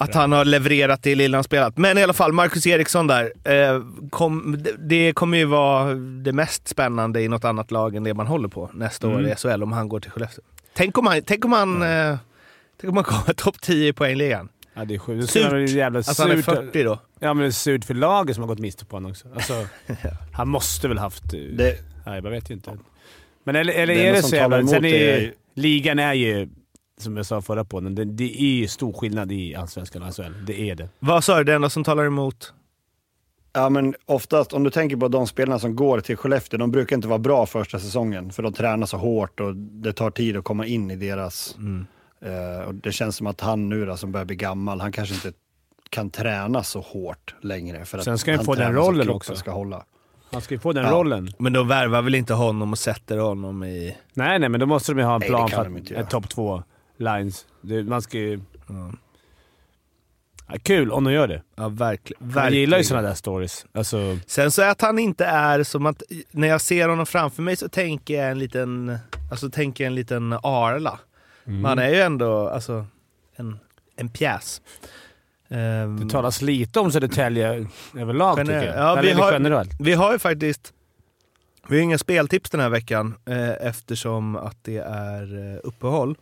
att 0.00 0.14
han 0.14 0.32
har 0.32 0.44
levererat 0.44 1.02
det 1.02 1.14
lilla 1.14 1.36
han 1.36 1.44
spelat. 1.44 1.78
Men 1.78 1.98
i 1.98 2.02
alla 2.02 2.12
fall, 2.12 2.32
Marcus 2.32 2.66
Eriksson 2.66 3.06
där. 3.06 3.32
Eh, 3.44 3.82
kom, 4.10 4.56
det, 4.58 4.72
det 4.78 5.12
kommer 5.12 5.38
ju 5.38 5.44
vara 5.44 5.94
det 5.94 6.32
mest 6.32 6.68
spännande 6.68 7.20
i 7.22 7.28
något 7.28 7.44
annat 7.44 7.70
lag 7.70 7.94
än 7.96 8.04
det 8.04 8.14
man 8.14 8.26
håller 8.26 8.48
på 8.48 8.70
nästa 8.72 9.08
år 9.08 9.12
Mm. 9.18 9.26
i 9.26 9.34
SHL 9.34 9.62
om 9.62 9.72
han 9.72 9.88
går 9.88 10.00
till 10.00 10.10
Skellefteå. 10.10 10.44
Tänk 10.74 10.98
om 10.98 11.06
han, 11.06 11.20
tänk 11.26 11.44
om 11.44 11.52
han, 11.52 11.82
eh, 11.82 12.16
tänk 12.80 12.90
om 12.90 12.96
han 12.96 13.04
kommer 13.04 13.32
topp 13.36 13.60
10 13.60 13.88
i 13.88 13.92
poängligan. 13.92 14.48
Ja, 14.78 14.84
det 14.84 14.94
är 14.94 14.98
sjukt. 14.98 15.20
Det 15.20 15.26
Surt. 15.32 15.50
vara 15.52 15.60
jävla 15.62 15.98
Alltså 15.98 16.22
han 16.22 16.30
är 16.30 16.36
surt. 16.36 16.44
40 16.44 16.82
då. 16.82 16.98
Ja, 17.20 17.34
men 17.34 17.40
det 17.42 17.46
är 17.48 17.50
surt 17.50 17.84
för 17.84 17.94
laget 17.94 18.34
som 18.36 18.42
har 18.42 18.48
gått 18.48 18.58
miste 18.58 18.84
på 18.84 18.96
honom 18.96 19.10
också. 19.10 19.28
Alltså, 19.34 19.66
Han 20.32 20.48
måste 20.48 20.88
väl 20.88 20.98
haft... 20.98 21.34
eh, 21.34 21.40
Det, 21.40 21.76
Nej, 22.06 22.20
jag 22.24 22.30
vet 22.30 22.50
ju 22.50 22.54
inte. 22.54 22.78
Men 23.44 23.56
eller, 23.56 23.72
eller 23.72 23.94
Det 23.94 24.00
är 24.02 24.06
enda 24.08 24.20
det 24.20 24.26
så 24.26 24.36
jävla... 24.36 24.66
Sen 24.66 24.82
det 24.82 24.88
är, 25.12 25.16
är 25.16 25.20
ju- 25.20 25.32
ligan 25.54 25.98
är 25.98 26.14
ju, 26.14 26.48
som 27.00 27.16
jag 27.16 27.26
sa 27.26 27.42
förra 27.42 27.64
podden, 27.64 27.94
det, 27.94 28.04
det 28.04 28.42
är 28.42 28.54
ju 28.60 28.68
stor 28.68 28.92
skillnad 28.92 29.32
i 29.32 29.54
Allsvenskan 29.54 30.02
och 30.02 30.14
SHL. 30.16 30.32
Det 30.46 30.70
är 30.70 30.74
det. 30.74 30.88
Vad 30.98 31.24
sa 31.24 31.38
du? 31.38 31.44
Det 31.44 31.54
enda 31.54 31.70
som 31.70 31.84
talar 31.84 32.04
emot? 32.04 32.52
ja, 33.52 33.68
men 33.68 33.94
oftast, 34.06 34.52
om 34.52 34.64
du 34.64 34.70
tänker 34.70 34.96
på 34.96 35.08
de 35.08 35.26
spelarna 35.26 35.58
som 35.58 35.76
går 35.76 36.00
till 36.00 36.16
Skellefteå, 36.16 36.58
de 36.58 36.70
brukar 36.70 36.96
inte 36.96 37.08
vara 37.08 37.18
bra 37.18 37.46
första 37.46 37.78
säsongen. 37.78 38.30
För 38.32 38.42
de 38.42 38.52
tränar 38.52 38.86
så 38.86 38.96
hårt 38.96 39.40
och 39.40 39.56
det 39.56 39.92
tar 39.92 40.10
tid 40.10 40.36
att 40.36 40.44
komma 40.44 40.66
in 40.66 40.90
i 40.90 40.96
deras... 40.96 41.54
Mm. 41.58 41.86
Eh, 42.20 42.60
och 42.66 42.74
det 42.74 42.92
känns 42.92 43.16
som 43.16 43.26
att 43.26 43.40
han 43.40 43.68
nu 43.68 43.86
då, 43.86 43.96
som 43.96 44.12
börjar 44.12 44.24
bli 44.24 44.36
gammal, 44.36 44.80
han 44.80 44.92
kanske 44.92 45.14
inte 45.14 45.32
kan 45.90 46.10
träna 46.10 46.62
så 46.62 46.80
hårt 46.80 47.34
längre. 47.40 47.84
För 47.84 47.98
Sen 47.98 48.18
ska 48.18 48.30
han 48.30 48.38
han 48.38 48.44
få 48.46 48.54
den 48.54 48.74
rollen 48.74 49.10
också. 49.10 49.34
ska 49.36 49.50
hålla. 49.50 49.84
Han 50.32 50.40
ska 50.40 50.54
ju 50.54 50.58
få 50.60 50.72
den 50.72 50.84
Ja. 50.84 50.90
rollen. 50.92 51.30
Men 51.38 51.52
de 51.52 51.68
värvar 51.68 52.02
väl 52.02 52.14
inte 52.14 52.34
honom 52.34 52.72
och 52.72 52.78
sätter 52.78 53.18
honom 53.18 53.64
i... 53.64 53.96
Nej, 54.14 54.38
nej, 54.38 54.48
men 54.48 54.60
då 54.60 54.66
måste 54.66 54.92
de 54.92 54.98
ju 54.98 55.04
ha 55.04 55.14
en 55.14 55.20
Nej, 55.20 55.28
plan 55.28 55.48
för 55.50 55.76
att 55.76 55.90
ett 55.90 56.10
topp 56.10 56.28
två 56.28 56.62
lines. 56.98 57.46
Det, 57.62 57.82
man 57.82 58.02
ska 58.02 58.18
ju... 58.18 58.40
Ja, 60.50 60.56
kul 60.62 60.92
om 60.92 61.04
de 61.04 61.12
gör 61.12 61.28
det. 61.28 61.42
Ja, 61.56 61.68
verkligen. 61.68 62.30
Jag 62.34 62.50
gillar 62.52 62.78
ju 62.78 62.84
sådana 62.84 63.08
där 63.08 63.14
stories. 63.14 63.66
Alltså, 63.72 64.18
Sen 64.26 64.50
så 64.52 64.62
att 64.62 64.80
han 64.80 64.98
inte 64.98 65.24
är 65.24 65.62
som 65.62 65.86
att, 65.86 66.02
när 66.30 66.48
jag 66.48 66.60
ser 66.60 66.88
honom 66.88 67.06
framför 67.06 67.42
mig 67.42 67.56
så 67.56 67.68
tänker 67.68 68.14
jag 68.22 68.30
en 68.30 68.38
liten, 68.38 68.98
alltså 69.30 69.50
tänker 69.50 69.84
jag 69.84 69.86
en 69.88 69.94
liten 69.94 70.32
Arla. 70.32 70.98
Men 71.52 71.64
han 71.64 71.78
är 71.78 71.88
ju 71.88 72.00
ändå, 72.00 72.48
alltså, 72.48 72.86
en, 73.36 73.58
en 73.96 74.08
pjäs. 74.08 74.62
Ehm, 75.48 76.00
det 76.00 76.10
talas 76.10 76.42
lite 76.42 76.80
om 76.80 76.92
Södertälje 76.92 77.66
överlag 77.98 78.36
tycker 78.46 78.52
jag. 78.66 78.76
Ja, 78.76 78.94
vi 79.02 79.12
har- 79.12 79.32
generellt. 79.32 79.70
Vi 79.80 79.92
har 79.92 80.12
ju 80.12 80.18
faktiskt, 80.18 80.72
vi 81.68 81.76
har 81.76 81.82
inga 81.84 81.98
speltips 81.98 82.50
den 82.50 82.60
här 82.60 82.68
veckan 82.68 83.14
eh, 83.26 83.66
eftersom 83.66 84.36
att 84.36 84.56
det 84.64 84.76
är 84.86 85.52
eh, 85.54 85.60
uppehåll. 85.64 86.16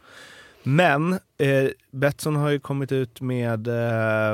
Men 0.63 1.13
eh, 1.13 1.69
Betsson 1.91 2.37
har 2.37 2.51
ju 2.51 2.59
kommit 2.61 2.93
ut 2.93 3.21
med 3.21 3.69
eh, 3.69 4.33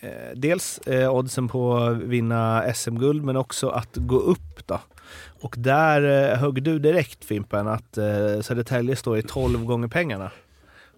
eh, 0.00 0.30
dels 0.34 0.78
eh, 0.78 1.14
oddsen 1.14 1.48
på 1.48 1.76
att 1.76 1.96
vinna 1.96 2.72
SM-guld 2.74 3.24
men 3.24 3.36
också 3.36 3.68
att 3.68 3.96
gå 3.96 4.18
upp 4.18 4.66
då. 4.66 4.80
Och 5.42 5.54
där 5.58 6.30
eh, 6.32 6.38
högg 6.38 6.62
du 6.62 6.78
direkt 6.78 7.24
Fimpen 7.24 7.68
att 7.68 7.98
eh, 7.98 8.40
Södertälje 8.42 8.96
står 8.96 9.18
i 9.18 9.22
12 9.22 9.64
gånger 9.64 9.88
pengarna. 9.88 10.30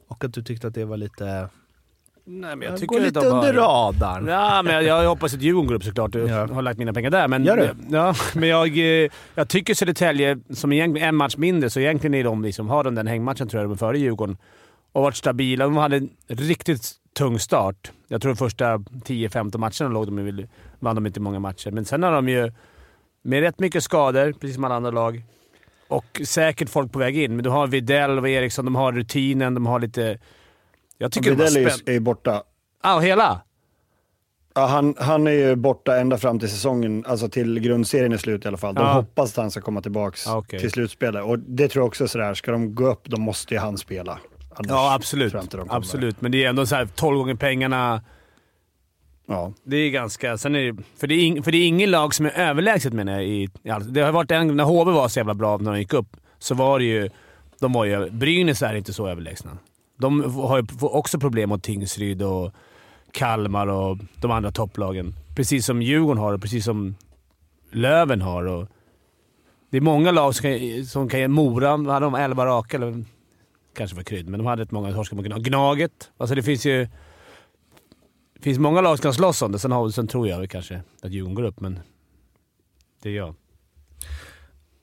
Och 0.09 0.25
att 0.25 0.33
du 0.35 0.43
tyckte 0.43 0.67
att 0.67 0.75
det 0.75 0.85
var 0.85 0.97
lite, 0.97 1.25
Nej, 1.25 2.57
men 2.57 2.61
jag 2.63 2.73
jag 2.73 2.81
tycker 2.81 2.95
går 2.97 3.01
lite 3.01 3.21
de 3.21 3.27
under 3.27 3.55
bara- 3.55 3.63
radarn. 3.63 4.27
Ja, 4.27 4.63
men 4.63 4.75
jag, 4.75 4.85
jag 4.85 5.09
hoppas 5.09 5.35
att 5.35 5.43
Djurgården 5.43 5.67
går 5.69 5.75
upp 5.75 5.85
såklart. 5.85 6.15
Jag 6.15 6.29
Ja. 6.29 6.47
har 6.47 6.63
lagt 6.63 6.79
mina 6.79 6.93
pengar 6.93 7.11
där. 7.11 7.29
Men, 7.29 7.45
Gör 7.45 7.57
du? 7.57 7.71
Ja, 7.97 8.15
men 8.35 8.49
jag, 8.49 8.79
eh, 8.79 9.11
jag 9.35 9.49
tycker 9.49 9.75
Södertälje, 9.75 10.39
som 10.51 10.73
egentligen 10.73 11.09
en 11.09 11.17
match 11.17 11.37
mindre, 11.37 11.71
så 11.71 11.81
egentligen 11.81 12.15
är 12.15 12.25
de 12.25 12.43
liksom, 12.43 12.69
har 12.69 12.85
de 12.85 12.95
den 12.95 13.07
hängmatchen 13.07 13.49
tror 13.49 13.63
jag, 13.63 13.71
de 13.71 13.73
är 13.73 13.77
före 13.79 13.99
Djurgården. 13.99 14.37
Och 14.93 15.03
varit 15.03 15.17
stabila. 15.17 15.65
De 15.65 15.77
hade 15.77 15.97
en 15.97 16.09
riktigt 16.29 16.91
tung 17.19 17.39
start. 17.39 17.93
Jag 18.09 18.23
tror 18.23 18.33
de 18.33 18.37
första 18.37 18.77
10-15 18.79 19.59
matcherna 19.59 19.95
låg 19.95 20.07
de 20.07 20.47
vann 20.79 20.95
de 20.95 21.07
inte 21.07 21.21
många 21.21 21.39
matcher. 21.39 21.71
Men 21.71 21.85
sen 21.85 22.03
har 22.03 22.13
de 22.13 22.29
ju, 22.29 22.53
med 23.25 23.41
rätt 23.41 23.59
mycket 23.59 23.85
skador, 23.85 24.33
precis 24.33 24.55
som 24.55 24.65
alla 24.65 24.75
andra 24.75 24.91
lag, 24.91 25.23
och 25.89 26.21
säkert 26.25 26.69
folk 26.69 26.93
på 26.93 26.99
väg 26.99 27.19
in. 27.19 27.37
Men 27.37 27.45
du 27.45 27.51
har 27.51 27.67
Videll 27.67 28.19
och 28.19 28.29
Eriksson, 28.29 28.65
de 28.65 28.75
har 28.75 28.93
rutinen, 28.93 29.55
de 29.55 29.67
har 29.67 29.81
lite... 29.81 30.19
Jag 30.99 31.13
tycker 31.13 31.31
de 31.31 31.37
har 31.43 31.49
Widell 31.51 31.67
är 31.87 31.91
ju 31.91 31.97
är 31.97 32.01
borta. 32.01 32.43
Ah, 32.83 32.99
hela? 33.01 33.41
Ja, 34.55 34.67
han, 34.67 34.95
han 34.99 35.27
är 35.27 35.31
ju 35.31 35.57
borta 35.57 35.97
ända 35.97 36.19
fram 36.19 36.39
till 36.39 36.51
säsongen, 36.51 37.05
alltså 37.09 37.29
till 37.29 37.61
grundserien 37.61 38.13
är 38.13 38.17
slut 38.17 38.45
i 38.45 38.49
alla 38.49 38.57
fall. 38.57 38.75
De 38.75 38.81
Ja. 38.87 38.93
hoppas 38.93 39.31
att 39.31 39.37
han 39.37 39.51
ska 39.51 39.61
komma 39.61 39.83
tillbaka 39.83 40.17
Ja, 40.27 40.37
okej. 40.37 40.61
till 40.61 40.71
slutspelet. 40.71 41.25
Och 41.25 41.39
det 41.39 41.69
tror 41.69 41.81
jag 41.83 41.87
också 41.89 42.05
är 42.05 42.09
sådär, 42.09 42.35
ska 42.35 42.53
de 42.53 42.75
gå 42.75 42.87
upp 42.87 43.05
då 43.09 43.17
måste 43.17 43.55
ju 43.55 43.61
han 43.61 43.79
spela. 43.79 44.19
Annars 44.55 44.71
Ja, 44.71 44.95
absolut. 44.95 45.35
Absolut, 45.69 46.21
men 46.21 46.33
det 46.33 46.45
är 46.45 46.49
ändå 46.49 46.67
så 46.67 46.75
här 46.75 46.87
12 46.95 47.17
gånger 47.19 47.35
pengarna. 47.35 48.03
Ja. 49.27 49.53
Det 49.65 49.77
är 49.77 49.91
ganska... 49.91 50.39
Sen 50.39 50.55
är 50.55 50.73
det, 50.73 50.83
för, 50.97 51.07
det 51.07 51.15
är 51.15 51.25
ing, 51.25 51.43
för 51.43 51.53
det 51.53 51.59
är 51.59 51.67
ingen 51.67 51.91
lag 51.91 52.15
som 52.15 52.27
är 52.27 52.31
överlägset 52.31 52.93
menar 52.93 53.13
jag. 53.13 53.25
I, 53.25 53.43
i 53.43 53.49
det 53.89 54.01
har 54.01 54.13
varit 54.13 54.31
en, 54.31 54.57
när 54.57 54.65
HV 54.65 54.93
var 54.93 55.09
så 55.09 55.19
jävla 55.19 55.35
bra 55.35 55.57
när 55.57 55.73
de 55.73 55.79
gick 55.79 55.93
upp, 55.93 56.17
så 56.39 56.55
var 56.55 56.79
det 56.79 56.85
ju... 56.85 57.11
De 57.61 57.73
var 57.73 57.85
ju 57.85 58.11
Brynäs 58.11 58.63
är 58.63 58.75
inte 58.75 58.93
så 58.93 59.09
överlägsna. 59.09 59.59
De 59.99 60.35
har 60.35 60.59
ju 60.59 60.67
också 60.81 61.19
problem 61.19 61.49
mot 61.49 61.63
Tingsryd 61.63 62.23
och 62.23 62.53
Kalmar 63.13 63.67
och 63.67 63.99
de 64.21 64.31
andra 64.31 64.51
topplagen. 64.51 65.15
Precis 65.37 65.67
som 65.67 65.83
Djurgården 65.83 66.23
har 66.23 66.33
och 66.33 66.43
precis 66.43 66.65
som 66.65 66.95
Löven 67.71 68.21
har. 68.21 68.45
Och 68.45 68.69
det 69.71 69.77
är 69.77 69.81
många 69.81 70.11
lag 70.11 70.35
som 70.35 70.43
kan, 70.43 70.85
som 70.87 71.09
kan 71.09 71.21
ge... 71.21 71.29
Mora 71.29 71.71
hade 71.71 72.07
de 72.07 72.15
11 72.15 72.47
raka, 72.47 72.77
eller 72.77 73.05
kanske 73.77 73.97
var 73.97 74.03
krydd, 74.03 74.29
men 74.29 74.39
de 74.39 74.47
hade 74.47 74.63
rätt 74.63 74.71
många 74.71 74.93
torskar 74.93 75.17
mot 75.17 75.43
Gnaget. 75.43 76.11
Alltså 76.17 76.35
det 76.35 76.43
finns 76.43 76.67
ju... 76.67 76.89
Finns 78.45 78.59
många 78.59 78.81
lag 78.81 78.99
som 78.99 79.03
kan 79.03 79.15
slåss 79.15 79.43
om 79.43 79.53
det. 79.53 79.59
Sen, 79.59 79.73
har, 79.73 79.91
sen 79.91 80.07
tror 80.07 80.29
jag 80.29 80.51
kanske 80.51 80.83
att 81.03 81.13
Djurgården 81.13 81.35
går 81.35 81.43
upp, 81.43 81.61
men 81.61 81.79
det 83.03 83.09
är 83.09 83.13
jag. 83.13 83.35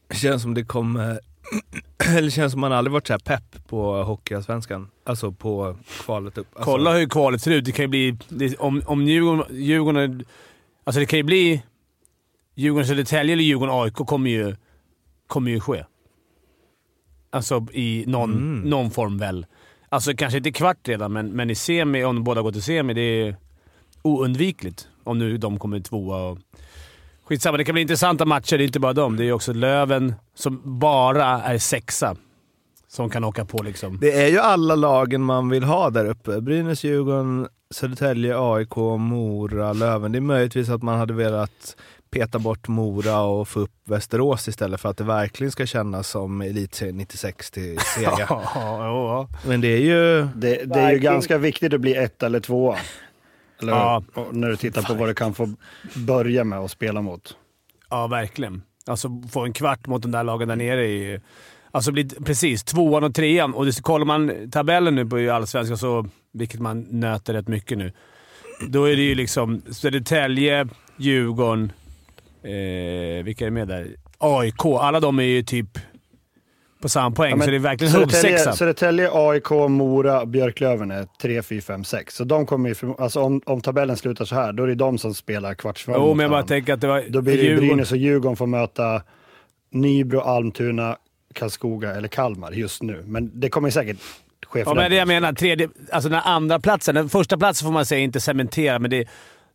Det 0.08 0.16
känns 0.16 0.42
som 0.42 0.54
det 0.54 0.64
kommer... 0.64 1.20
Eller 2.18 2.30
känns 2.30 2.52
som 2.52 2.62
man 2.62 2.72
aldrig 2.74 2.92
varit 2.92 3.08
så 3.08 3.14
här 3.14 3.20
pepp 3.20 3.68
på 3.68 4.04
Hockeyallsvenskan. 4.04 4.90
Alltså 5.04 5.32
på 5.32 5.78
kvalet 6.06 6.38
upp. 6.38 6.48
Alltså, 6.54 6.72
Kolla 6.72 6.94
hur 6.94 7.10
kvalet 7.10 7.42
ser 7.42 7.52
ut. 7.52 7.66
Det 7.66 7.72
kan 7.72 7.84
ju 7.84 7.90
bli... 7.90 8.18
Det, 8.30 8.58
om 8.58 8.82
om 8.86 9.08
Djurgården, 9.08 9.56
Djurgården... 9.58 10.26
Alltså 10.84 11.00
det 11.00 11.06
kan 11.06 11.20
ju 11.20 11.24
bli... 11.24 11.64
Djurgården-Södertälje 12.56 13.34
eller 13.34 13.44
Djurgården-AIK 13.44 13.94
kommer 13.94 14.30
ju, 14.30 14.56
kommer 15.28 15.52
ju 15.52 15.60
ske. 15.60 15.86
Alltså 17.30 17.68
i 17.74 18.04
någon, 18.08 18.32
Mm. 18.32 18.70
någon 18.70 18.92
form 18.92 19.18
väl. 19.18 19.46
Alltså 19.90 20.14
kanske 20.14 20.38
inte 20.38 20.52
kvart 20.52 20.88
redan, 20.88 21.14
men, 21.14 21.28
men 21.30 21.50
i 21.50 21.56
semi, 21.56 22.04
om 22.04 22.16
de 22.16 22.24
båda 22.24 22.42
går 22.42 22.52
till 22.52 22.64
semi, 22.64 22.94
det 22.94 23.02
är 23.02 23.36
oundvikligt. 24.02 24.88
Om 25.04 25.20
nu 25.20 25.38
de 25.38 25.60
kommer 25.60 25.80
tvåa 25.80 26.30
och... 26.30 26.38
Skitsamma, 27.24 27.58
det 27.58 27.64
kan 27.64 27.74
bli 27.74 27.82
intressanta 27.82 28.26
matcher. 28.26 28.58
Det 28.58 28.64
är 28.64 28.66
inte 28.66 28.80
bara 28.80 28.94
dem. 28.94 29.18
Det 29.18 29.26
är 29.26 29.32
också 29.32 29.54
Löven 29.54 30.14
som 30.36 30.80
bara 30.80 31.26
är 31.26 31.58
sexa 31.58 32.16
som 32.92 33.10
kan 33.10 33.24
åka 33.24 33.46
på 33.46 33.64
liksom. 33.64 33.98
Det 34.02 34.12
är 34.12 34.28
ju 34.28 34.40
alla 34.40 34.76
lagen 34.76 35.22
man 35.22 35.50
vill 35.50 35.64
ha 35.64 35.90
där 35.90 36.06
uppe. 36.06 36.42
Brynäs, 36.42 36.84
Djurgården, 36.84 37.48
Södertälje, 37.70 38.36
AIK, 38.38 38.76
Mora, 39.00 39.74
Löven. 39.74 40.12
Det 40.12 40.18
är 40.18 40.22
möjligtvis 40.22 40.70
att 40.70 40.84
man 40.84 41.00
hade 41.00 41.14
velat 41.14 41.76
peta 42.12 42.40
bort 42.40 42.68
Mora 42.68 43.22
och 43.22 43.48
få 43.48 43.60
upp 43.60 43.72
Västerås 43.86 44.48
istället 44.48 44.82
för 44.82 44.90
att 44.90 44.98
det 44.98 45.04
verkligen 45.04 45.52
ska 45.52 45.66
kännas 45.66 46.10
som 46.10 46.42
Elitserien 46.42 46.98
96 46.98 47.52
till 47.52 47.78
ja, 48.02 49.28
Men 49.46 49.62
det 49.62 49.68
är 49.68 49.82
ju... 49.82 50.28
Det, 50.36 50.64
det 50.66 50.80
är 50.80 50.92
ju 50.92 51.00
ganska 51.00 51.38
viktigt 51.38 51.74
att 51.74 51.82
bli 51.82 51.96
ett 51.96 52.24
eller 52.24 52.40
tvåa. 52.40 52.78
Eller, 53.62 53.74
Ja. 53.74 54.04
när 54.32 54.50
du 54.50 54.56
tittar 54.58 54.82
på 54.82 54.94
vad 54.94 55.10
du 55.10 55.14
kan 55.14 55.34
få 55.34 55.50
börja 55.96 56.44
med 56.44 56.60
och 56.60 56.72
spela 56.72 57.02
mot. 57.02 57.38
ja, 57.90 58.08
verkligen. 58.08 58.62
Alltså 58.86 59.10
få 59.32 59.46
en 59.46 59.54
kvart 59.54 59.88
mot 59.88 60.02
de 60.02 60.12
där 60.12 60.24
lagen 60.24 60.48
där 60.48 60.56
nere 60.56 60.82
är 60.86 60.88
ju... 61.12 61.20
Alltså 61.72 61.92
bli, 61.92 62.10
precis, 62.10 62.64
tvåan 62.64 63.04
och 63.04 63.16
trean. 63.16 63.54
Och 63.54 63.66
det, 63.66 63.82
kollar 63.82 64.06
man 64.06 64.52
tabellen 64.52 64.96
nu 64.96 65.06
på 65.06 65.32
Allsvenskan, 65.34 65.78
så, 65.78 66.06
vilket 66.34 66.60
man 66.60 66.82
nöter 66.90 67.34
rätt 67.34 67.48
mycket 67.48 67.78
nu, 67.78 67.92
då 68.68 68.86
är 68.86 68.96
det 68.96 69.02
ju 69.02 69.16
liksom 69.16 69.62
Södertälje, 69.72 70.68
Djurgården, 70.98 71.72
eh, 72.44 73.24
vilka 73.24 73.46
är 73.48 73.50
med 73.52 73.68
där? 73.68 73.88
AIK. 74.18 74.66
Alla 74.66 75.00
de 75.00 75.20
är 75.20 75.24
ju 75.24 75.44
typ 75.44 75.78
på 76.82 76.90
samma 76.90 77.12
poäng, 77.16 77.36
Ja, 77.40 77.44
så 77.46 77.50
det 77.50 77.58
är 77.58 77.60
verkligen 77.60 77.94
Södertälje, 77.94 78.32
huggsexa. 78.32 78.54
Södertälje, 78.54 79.10
AIK, 79.14 79.50
Mora, 79.50 80.26
Björklöven 80.26 80.92
är 80.92 81.08
3, 81.22 81.42
4, 81.42 81.62
5, 81.62 81.84
6. 81.84 82.16
Så 82.16 82.24
de 82.24 82.46
kommer 82.46 82.70
ju, 82.70 82.76
alltså 83.00 83.20
om, 83.22 83.42
om 83.46 83.62
tabellen 83.62 83.98
slutar 83.98 84.26
så 84.26 84.36
här, 84.36 84.54
då 84.54 84.64
är 84.64 84.68
det 84.68 84.76
de 84.76 84.98
som 84.98 85.14
spelar 85.14 85.54
kvartsfinal 85.54 86.02
Jo, 86.02 86.14
men 86.14 86.24
jag 86.24 86.32
bara 86.32 86.44
tänker 86.44 86.74
att 86.74 86.82
det 86.82 86.88
var 86.88 87.04
Då 87.10 87.22
blir 87.22 87.38
det 87.38 87.44
ju 87.44 87.50
Djurgården- 87.50 87.68
Brynäs 87.68 87.92
och 87.92 87.98
Djurgården 87.98 88.36
får 88.36 88.48
möta 88.48 89.02
Nybro, 89.72 90.20
Almtuna, 90.20 90.98
Karlskoga 91.34 91.92
eller 91.96 92.08
Kalmar 92.08 92.52
just 92.52 92.82
nu. 92.84 93.04
Men 93.06 93.32
det 93.40 93.50
kommer 93.50 93.70
säkert 93.70 93.98
ske 94.48 94.60
Ja, 94.66 94.74
men 94.74 94.92
det 94.92 94.98
jag 94.98 95.08
menar. 95.08 95.34
Tredje, 95.34 95.70
alltså 95.92 96.10
den 96.10 96.20
andra 96.20 96.60
platsen. 96.60 96.96
Den 96.96 97.10
första 97.10 97.38
platsen 97.38 97.66
får 97.66 97.74
man 97.74 97.86
säga 97.86 98.00
inte 98.02 98.20
cementera, 98.20 98.80
men 98.80 98.92
det, 98.92 99.06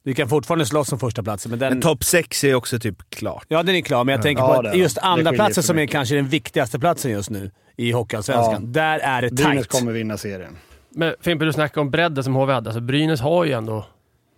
vi 0.07 0.15
kan 0.15 0.29
fortfarande 0.29 0.67
slåss 0.67 0.93
om 0.93 0.99
första 0.99 1.23
platsen. 1.23 1.51
Men 1.51 1.59
den, 1.59 1.73
Men 1.73 1.83
topp 1.83 2.05
6 2.05 2.45
är 2.45 2.55
också 2.55 2.79
typ 2.79 3.11
klart. 3.11 3.45
ja, 3.49 3.63
den 3.63 3.75
är 3.75 3.81
klar, 3.81 4.05
men 4.05 4.13
jag 4.13 4.23
tänker 4.23 4.43
Ja, 4.43 4.63
på 4.73 4.77
just 4.79 4.95
den. 4.95 5.03
Det 5.03 5.09
andra 5.09 5.25
skiljer 5.31 5.33
platsen 5.45 5.63
för 5.63 5.67
som 5.67 5.79
är 5.79 5.87
kanske 5.87 6.15
den 6.15 6.29
viktigaste 6.29 6.79
platsen 6.79 7.11
just 7.11 7.31
nu 7.31 7.51
i 7.77 7.93
Hockeyallsvenskan. 7.93 8.63
Ja. 8.63 8.69
Där 8.69 8.99
är 8.99 9.23
det 9.23 9.31
Brynäs 9.31 9.55
tajt. 9.55 9.69
kommer 9.69 9.93
vinna 9.93 10.17
serien. 10.17 10.57
Men 10.91 11.15
Fimpen, 11.21 11.47
du 11.47 11.53
snackade 11.53 11.81
om 11.81 11.91
bredden 11.91 12.25
som 12.25 12.35
HV 12.35 12.53
hade. 12.53 12.69
Alltså 12.71 12.81
Brynäs 12.81 13.21
har 13.21 13.45
ju 13.45 13.53
ändå... 13.53 13.87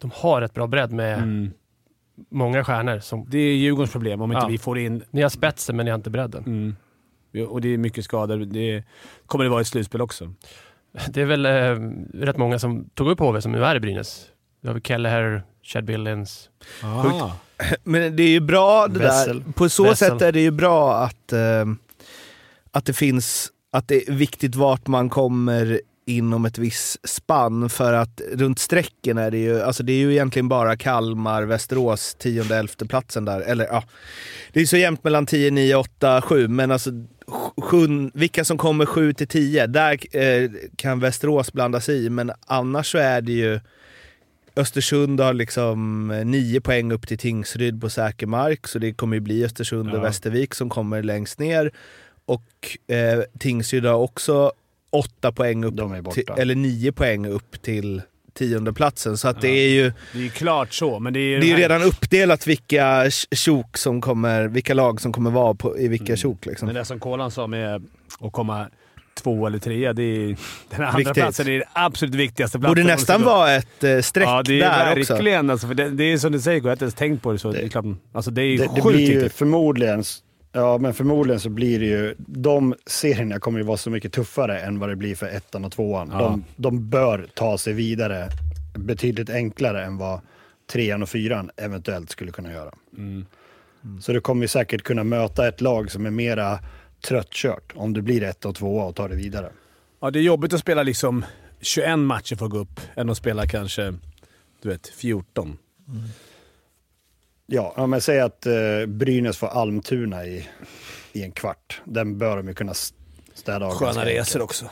De 0.01 0.11
har 0.15 0.43
ett 0.43 0.55
bra 0.55 0.67
bredd 0.67 0.93
med 0.93 1.19
Mm. 1.19 1.51
många 2.31 2.65
stjärnor. 2.65 2.99
Som, 2.99 3.27
Det 3.29 3.39
är 3.39 3.55
Djurgårdens 3.55 3.93
problem 3.93 4.21
om 4.21 4.33
inte 4.33 4.45
Ja. 4.45 4.49
vi 4.49 4.59
får 4.59 4.79
in... 4.79 5.03
ni 5.11 5.23
har 5.23 5.29
spetsen, 5.29 5.77
men 5.77 5.85
ni 5.85 5.91
har 5.91 5.97
inte 5.99 6.11
bredden. 6.11 6.45
Mm. 6.47 7.49
Och 7.49 7.61
det 7.61 7.69
är 7.75 7.79
mycket 7.79 8.05
skador. 8.05 8.37
Det 8.39 8.85
kommer 9.27 9.45
det 9.45 9.51
vara 9.51 9.61
i 9.61 9.65
slutspel 9.65 10.01
också. 10.01 10.33
Det 11.09 11.21
är 11.21 11.25
väl 11.25 11.47
eh, 11.47 11.51
rätt 12.25 12.37
många 12.37 12.59
som 12.59 12.89
tog 12.95 13.09
upp 13.11 13.21
HV 13.21 13.41
som 13.43 13.53
nu 13.53 13.65
är 13.65 13.77
i 13.77 13.81
Brynäs. 13.81 14.27
Vi 14.63 14.69
har 14.69 14.75
väl 14.75 14.83
Kelleher, 14.83 15.43
Chad 15.69 15.85
Billings. 15.85 16.49
Ah. 16.83 17.31
Men 17.85 18.17
det 18.17 18.23
är 18.23 18.29
ju 18.29 18.41
bra 18.41 18.89
det 18.89 18.99
Wessel. 18.99 19.43
där. 19.45 19.53
På 19.53 19.69
så 19.69 19.85
Wessel. 19.85 20.09
sätt 20.09 20.23
är 20.23 20.33
det 20.33 20.41
ju 20.41 20.51
bra 20.51 20.97
att, 20.97 21.33
eh, 21.33 21.65
att 22.71 22.85
det 22.85 22.93
finns, 22.93 23.53
att 23.73 23.89
det 23.89 24.09
är 24.09 24.13
viktigt 24.13 24.55
vart 24.55 24.87
man 24.87 25.09
kommer 25.09 25.81
inom 26.07 26.45
ett 26.45 26.59
visst 26.59 27.09
spann 27.09 27.71
för 27.71 27.93
att 27.93 28.21
runt 28.33 28.59
strecken 28.59 29.19
är 29.19 29.31
det 29.31 29.39
ju, 29.39 29.63
alltså 29.63 29.83
det 29.83 29.93
är 29.93 29.97
ju 29.97 30.13
egentligen 30.13 30.49
bara 30.49 30.77
Kalmar, 30.77 31.43
Västerås, 31.43 32.15
tionde, 32.15 32.57
elfte 32.57 32.87
platsen 32.87 33.25
där. 33.25 33.41
Eller 33.41 33.65
ja, 33.65 33.85
det 34.53 34.61
är 34.61 34.67
så 34.67 34.77
jämnt 34.77 35.05
mellan 35.05 35.27
10, 35.27 35.51
9, 35.51 35.75
8, 35.77 36.23
7, 36.23 36.49
men 36.49 36.71
alltså 36.71 36.91
sjun, 37.61 38.11
vilka 38.15 38.45
som 38.45 38.59
kommer 38.59 38.87
7 38.87 39.13
till 39.13 39.29
10, 39.29 39.67
där 39.67 40.17
eh, 40.17 40.51
kan 40.77 41.01
Västerås 41.01 41.53
blanda 41.53 41.81
sig 41.81 42.05
i, 42.05 42.11
men 42.11 42.33
annars 42.47 42.93
så 42.93 42.99
är 42.99 43.21
det 43.21 43.33
ju 43.33 43.61
Östersund 44.59 45.21
har 45.21 45.33
liksom 45.35 46.11
eh, 46.11 46.25
nio 46.27 46.61
poäng 46.61 46.92
upp 46.92 47.09
till 47.09 47.18
Tingsryd 47.18 47.81
på 47.81 47.90
säker 47.90 48.27
mark, 48.27 48.66
så 48.68 48.79
det 48.79 48.92
kommer 48.92 49.16
ju 49.16 49.21
bli 49.21 49.44
Östersund 49.44 49.88
Ja. 49.92 49.97
och 49.99 50.05
Västervik 50.05 50.55
som 50.55 50.68
kommer 50.68 51.03
längst 51.03 51.38
ner. 51.38 51.71
Och 52.27 52.79
eh, 52.94 53.21
Tingsryd 53.38 53.85
har 53.85 53.94
också 53.94 54.53
åtta 54.90 55.33
poäng 55.33 55.64
upp, 55.64 55.75
till, 56.14 56.25
eller 56.37 56.55
nio 56.55 56.92
poäng 56.92 57.27
upp 57.27 57.62
till 57.62 58.03
tionde 58.35 58.73
platsen. 58.73 59.16
Så 59.16 59.29
att 59.29 59.40
det 59.40 59.49
är 59.49 59.68
ju 59.68 59.92
Det 60.12 60.18
är 60.18 60.23
ju 60.23 60.31
klart 60.31 60.73
så, 60.75 60.99
men 60.99 61.12
det 61.12 61.21
är 61.21 61.23
ju... 61.31 61.40
det 61.40 61.47
är 61.47 61.49
ju 61.49 61.57
redan 61.57 61.83
uppdelat 61.83 62.47
vilka 62.47 63.11
sjok 63.47 63.77
som 63.77 64.01
kommer, 64.01 64.49
vilka 64.49 64.75
lag 64.75 65.01
som 65.01 65.12
kommer 65.12 65.31
vara 65.31 65.55
på, 65.55 65.79
i 65.79 65.88
vilka 65.88 66.05
Mm. 66.12 66.16
sjok. 66.16 66.47
Liksom. 66.47 66.68
Det 66.68 66.75
där 66.75 66.85
som 66.85 67.01
Kolan 67.01 67.31
sa 67.31 67.47
med 67.47 67.87
att 68.21 68.33
komma 68.33 68.66
två 69.19 69.47
eller 69.47 69.59
trea, 69.59 69.93
det 69.93 70.03
är, 70.03 70.37
den 70.71 70.83
andra 70.87 70.99
Viktigt. 70.99 71.15
platsen 71.15 71.49
är 71.49 71.53
den 71.53 71.69
absolut 71.73 72.15
viktigaste 72.15 72.59
platsen. 72.59 72.71
Borde 72.71 72.85
nästan 72.85 73.23
vara 73.23 73.55
ett 73.55 73.85
eh, 73.85 74.01
streck 74.01 74.27
Ja, 74.27 74.43
det 74.43 74.61
är 74.61 74.61
där 74.61 75.01
också. 75.01 75.13
verkligen 75.13 75.51
alltså, 75.51 75.67
för 75.67 75.75
det, 75.75 75.91
det 75.91 76.05
är 76.05 76.19
som 76.19 76.33
du 76.33 76.41
säger, 76.41 76.59
jag 76.59 76.65
har 76.65 76.73
inte 76.73 76.85
ens 76.85 76.95
tänkt 76.95 77.23
på 77.23 77.33
det 77.33 77.39
så. 77.39 77.53
Det, 77.53 77.61
är 77.61 77.69
klart, 77.69 77.85
alltså, 78.13 78.31
det 78.31 78.43
är 78.43 78.59
Det, 78.59 78.71
det 78.75 78.81
sjukt 78.81 78.97
blir 78.97 79.23
ju 79.23 79.29
förmodligen, 79.29 80.05
ja 80.53 80.79
men 80.79 80.95
förmodligen 80.95 81.41
så 81.41 81.51
blir 81.51 81.81
det 81.81 81.87
ju, 81.87 82.15
de 82.19 82.75
serierna 82.87 83.39
kommer 83.39 83.59
ju 83.59 83.65
vara 83.65 83.77
så 83.77 83.91
mycket 83.91 84.13
tuffare 84.13 84.61
än 84.61 84.79
vad 84.79 84.89
det 84.89 84.97
blir 84.97 85.15
för 85.15 85.27
ettan 85.27 85.65
och 85.65 85.73
tvåan. 85.73 86.09
Ja. 86.13 86.19
De, 86.19 86.45
de 86.57 86.91
bör 86.91 87.27
ta 87.35 87.59
sig 87.59 87.73
vidare 87.73 88.29
betydligt 88.75 89.31
enklare 89.31 89.85
än 89.85 89.99
vad 89.99 90.21
trean 90.73 91.03
och 91.03 91.09
fyran 91.09 91.51
eventuellt 91.57 92.11
skulle 92.11 92.33
kunna 92.33 92.53
göra. 92.53 92.71
Mm. 92.97 93.27
Så 94.01 94.13
du 94.13 94.21
kommer 94.21 94.43
ju 94.43 94.49
säkert 94.49 94.83
kunna 94.83 95.05
möta 95.05 95.49
ett 95.49 95.61
lag 95.61 95.91
som 95.91 96.07
är 96.07 96.11
mera 96.11 96.59
tröttkört 97.01 97.73
om 97.75 97.93
du 97.93 98.03
blir 98.03 98.23
ett 98.23 98.45
och 98.45 98.55
tvåa 98.55 98.85
och 98.85 98.97
tar 98.97 99.09
det 99.09 99.17
vidare. 99.17 99.51
Ja, 100.01 100.11
det 100.11 100.19
är 100.19 100.23
jobbigt 100.23 100.53
att 100.53 100.61
spela 100.61 100.83
liksom 100.83 101.25
21 101.61 101.99
matcher 101.99 102.37
för 102.37 102.45
att 102.45 102.51
gå 102.51 102.59
upp, 102.59 102.81
än 102.97 103.11
att 103.11 103.17
spela 103.17 103.47
kanske 103.47 103.95
du 104.63 104.69
vet, 104.69 104.89
14. 104.89 105.59
Ja, 107.47 107.75
ja 107.77 107.87
men 107.87 108.01
säg 108.01 108.21
att 108.21 108.47
eh, 108.47 108.87
Brynäs 108.87 109.37
får 109.37 109.47
Almtuna 109.47 110.27
i, 110.27 110.49
i 111.13 111.23
en 111.23 111.33
kvart. 111.33 111.81
Den 111.85 112.19
bör 112.19 112.37
de 112.37 112.49
ju 112.49 112.55
kunna 112.55 112.75
städa 113.35 113.67
av. 113.67 113.81
ganska 113.81 114.01
enkelt. 114.03 114.37
också. 114.37 114.71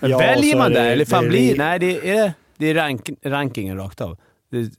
Ja, 0.00 0.18
väljer 0.18 0.56
man 0.56 0.72
där, 0.72 0.90
eller 0.90 1.04
fan 1.04 1.28
blir... 1.28 1.56
Nej, 1.56 1.78
det 1.78 2.10
är, 2.10 2.32
det 2.56 2.66
är 2.66 2.74
rank, 2.74 3.10
rankingen 3.22 3.76
rakt 3.76 4.00
av. 4.00 4.18
Det, 4.50 4.70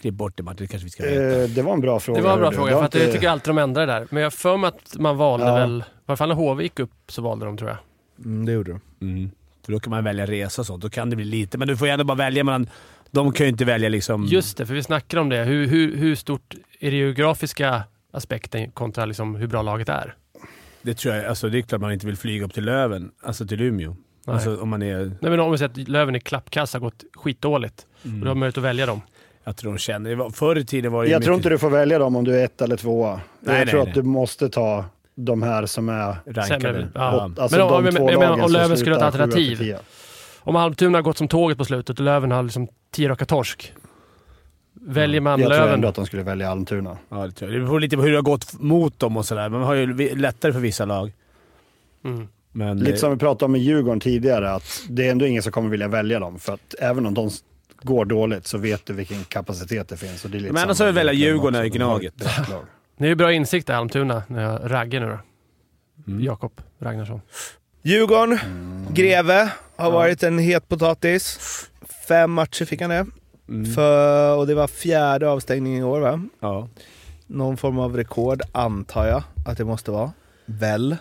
klipp 0.00 0.14
bort 0.14 0.36
det 0.36 0.42
Martin, 0.42 0.66
det 0.66 0.70
kanske 0.70 0.84
vi 0.84 0.90
ska 0.90 1.02
veta. 1.02 1.42
Eh, 1.42 1.48
det 1.48 1.62
var 1.62 1.72
en 1.74 1.80
bra 1.80 2.00
fråga. 2.00 2.20
Det 2.20 2.26
var 2.26 2.32
en 2.32 2.38
bra 2.40 2.52
fråga, 2.52 2.70
för 2.72 2.84
att 2.84 2.94
jag 2.94 3.02
inte- 3.02 3.12
tycker 3.14 3.28
alltid 3.28 3.48
de 3.48 3.58
ändrar 3.58 3.86
det 3.86 3.92
där. 3.92 4.06
Men 4.10 4.22
jag 4.22 4.32
för 4.32 4.56
mig 4.56 4.68
att 4.68 4.96
man 4.98 5.16
valde 5.16 5.46
Ja. 5.46 5.54
väl... 5.54 5.80
I 5.80 5.94
alla 6.06 6.16
fall 6.16 6.28
när 6.28 6.34
HV 6.36 6.62
gick 6.62 6.78
upp 6.78 6.92
så 7.08 7.22
valde 7.22 7.44
de 7.46 7.56
tror 7.56 7.70
jag. 7.70 7.78
Mm, 8.24 8.46
det 8.46 8.52
gjorde 8.52 8.70
de. 8.70 9.06
Mm. 9.06 9.30
För 9.64 9.72
då 9.72 9.80
kan 9.80 9.90
man 9.90 10.04
välja 10.04 10.26
resa 10.26 10.62
och 10.62 10.66
sånt. 10.66 10.82
Då 10.82 10.90
kan 10.90 11.10
det 11.10 11.16
bli 11.16 11.24
lite, 11.24 11.58
men 11.58 11.68
du 11.68 11.76
får 11.76 11.86
ju 11.88 11.92
ändå 11.92 12.04
bara 12.04 12.14
välja 12.18 12.44
mellan... 12.44 12.68
De 13.10 13.32
kan 13.32 13.46
ju 13.46 13.50
inte 13.50 13.64
välja 13.64 13.88
liksom... 13.88 14.24
Just 14.24 14.56
det, 14.56 14.66
för 14.66 14.74
vi 14.74 14.82
snackade 14.82 15.20
om 15.20 15.28
det. 15.28 15.44
Hur, 15.44 15.66
hur, 15.66 15.96
hur 15.96 16.14
stort 16.14 16.54
är 16.80 16.90
det 16.90 16.96
geografiska 16.96 17.82
aspekten 18.12 18.70
kontra 18.70 19.04
liksom 19.04 19.34
hur 19.34 19.46
bra 19.46 19.62
laget 19.62 19.88
är? 19.88 20.14
Det 20.82 20.94
tror 20.94 21.14
jag. 21.14 21.24
Alltså, 21.24 21.48
det 21.48 21.58
är 21.58 21.62
klart 21.62 21.80
man 21.80 21.92
inte 21.92 22.06
vill 22.06 22.16
flyga 22.16 22.44
upp 22.44 22.54
till 22.54 22.64
Löven, 22.64 23.10
alltså 23.22 23.46
till 23.46 23.60
Umeå. 23.60 23.96
Nej. 24.26 24.34
Alltså 24.34 24.56
om 24.56 24.68
man 24.68 24.82
är... 24.82 25.04
Nej, 25.04 25.30
men 25.30 25.40
om 25.40 25.52
vi 25.52 25.58
säger 25.58 25.70
att 25.70 25.88
Löven 25.88 26.16
i 26.16 26.20
klappkassa 26.20 26.78
har 26.78 26.80
gått 26.80 27.04
skitdåligt. 27.14 27.86
Mm. 28.04 28.16
Och 28.18 28.22
du 28.24 28.28
har 28.28 28.34
möjlighet 28.34 28.58
att 28.58 28.64
välja 28.64 28.86
dem. 28.86 29.00
Jag 29.44 29.56
tror 29.56 29.72
de 29.72 29.78
känner... 29.78 30.30
Förr 30.30 30.58
i 30.58 30.64
tiden 30.64 30.92
var 30.92 31.04
det 31.04 31.10
Jag 31.10 31.22
tror 31.22 31.32
mycket 31.34 31.40
inte 31.46 31.54
du 31.54 31.58
får 31.58 31.70
välja 31.70 31.98
dem 31.98 32.16
om 32.16 32.24
du 32.24 32.40
är 32.40 32.44
ett 32.44 32.62
eller 32.62 32.76
tvåa. 32.76 33.10
Nej, 33.14 33.20
jag 33.40 33.52
nej, 33.54 33.66
tror 33.66 33.80
nej. 33.80 33.88
att 33.88 33.94
du 33.94 34.02
måste 34.02 34.48
ta 34.48 34.84
de 35.14 35.42
här 35.42 35.66
som 35.66 35.88
är... 35.88 36.16
rankade. 36.26 36.44
Sämre, 36.44 36.88
ja. 36.94 37.30
Ja. 37.36 37.42
Alltså 37.42 37.58
Men 37.58 37.66
om- 37.66 37.84
de 37.84 37.90
två 37.92 38.04
men- 38.06 38.18
men 38.18 38.28
lagen 38.28 38.44
om 38.44 38.52
Löven 38.52 38.76
skulle 38.78 38.94
ha 38.94 39.00
ett 39.00 39.06
alternativ. 39.06 39.76
Om 40.44 40.56
Almtuna 40.56 40.98
har 40.98 41.02
gått 41.02 41.16
som 41.18 41.28
tåget 41.28 41.58
på 41.58 41.64
slutet 41.64 41.98
och 41.98 42.04
Löven 42.04 42.30
har 42.30 42.42
liksom 42.42 42.68
tio 42.90 43.08
raka 43.08 43.24
torsk. 43.24 43.72
Väljer 44.74 45.20
man 45.20 45.40
Jag 45.40 45.48
tror 45.50 45.58
Löven... 45.58 45.74
ändå 45.74 45.88
att 45.88 45.94
de 45.94 46.06
skulle 46.06 46.22
välja 46.22 46.50
Almtuna. 46.50 46.98
Ja, 47.08 47.16
det 47.26 47.32
tror 47.32 47.50
jag. 47.52 47.60
Det 47.60 47.66
beror 47.66 47.80
lite 47.80 47.96
på 47.96 48.02
hur 48.02 48.10
det 48.10 48.16
har 48.16 48.22
gått 48.22 48.52
mot 48.60 48.98
dem 48.98 49.16
och 49.16 49.26
sådär. 49.26 49.48
Man 49.48 49.62
har 49.62 49.74
ju 49.74 50.14
lättare 50.16 50.52
för 50.52 50.60
vissa 50.60 50.84
lag. 50.84 51.12
Mm. 52.04 52.28
Men, 52.52 52.78
Lite 52.78 52.96
som 52.98 53.10
vi 53.10 53.16
pratade 53.16 53.44
om 53.44 53.52
med 53.52 53.60
Djurgården 53.60 54.00
tidigare, 54.00 54.50
att 54.50 54.82
det 54.88 55.06
är 55.06 55.10
ändå 55.12 55.26
ingen 55.26 55.42
som 55.42 55.52
kommer 55.52 55.68
vilja 55.70 55.88
välja 55.88 56.20
dem. 56.20 56.38
För 56.38 56.52
att 56.54 56.74
även 56.78 57.06
om 57.06 57.14
de 57.14 57.30
går 57.82 58.04
dåligt 58.04 58.46
så 58.46 58.58
vet 58.58 58.86
du 58.86 58.92
vilken 58.92 59.24
kapacitet 59.24 59.88
det 59.88 59.96
finns. 59.96 60.24
Och 60.24 60.30
det 60.30 60.38
är 60.38 60.40
lite 60.40 60.52
Men 60.52 60.62
annars 60.62 60.78
har 60.78 60.86
vi 60.86 60.92
välja 60.92 61.12
Djurgården 61.12 61.54
har 61.54 61.64
Gnaget. 61.66 62.14
Ni 62.96 63.06
har 63.06 63.08
ju 63.08 63.14
bra 63.14 63.32
insikt 63.32 63.66
där 63.66 63.74
Almtuna, 63.74 64.22
när 64.26 64.42
jag 64.42 64.60
raggar 64.70 65.00
nu 65.00 65.06
då. 65.06 65.18
Mm. 66.12 66.24
Jakob 66.24 66.52
Ragnarsson. 66.78 67.20
Djurgården, 67.82 68.38
Mm. 68.44 68.86
Greve 68.94 69.52
har 69.76 69.90
varit 69.90 70.22
en 70.22 70.38
het 70.38 70.68
potatis. 70.68 71.38
Fem 72.08 72.32
matcher 72.32 72.64
fick 72.64 72.80
han 72.80 72.90
det. 72.90 73.06
Mm. 73.48 73.74
För, 73.74 74.36
och 74.36 74.46
det 74.46 74.54
var 74.54 74.66
fjärde 74.66 75.28
avstängningen 75.28 75.80
i 75.80 75.84
år 75.84 76.00
va? 76.00 76.22
Ja. 76.40 76.68
Någon 77.26 77.56
form 77.56 77.78
av 77.78 77.96
rekord 77.96 78.42
antar 78.52 79.06
jag 79.06 79.22
att 79.46 79.58
det 79.58 79.64
måste 79.64 79.90
vara. 79.90 80.12
Väl? 80.46 80.96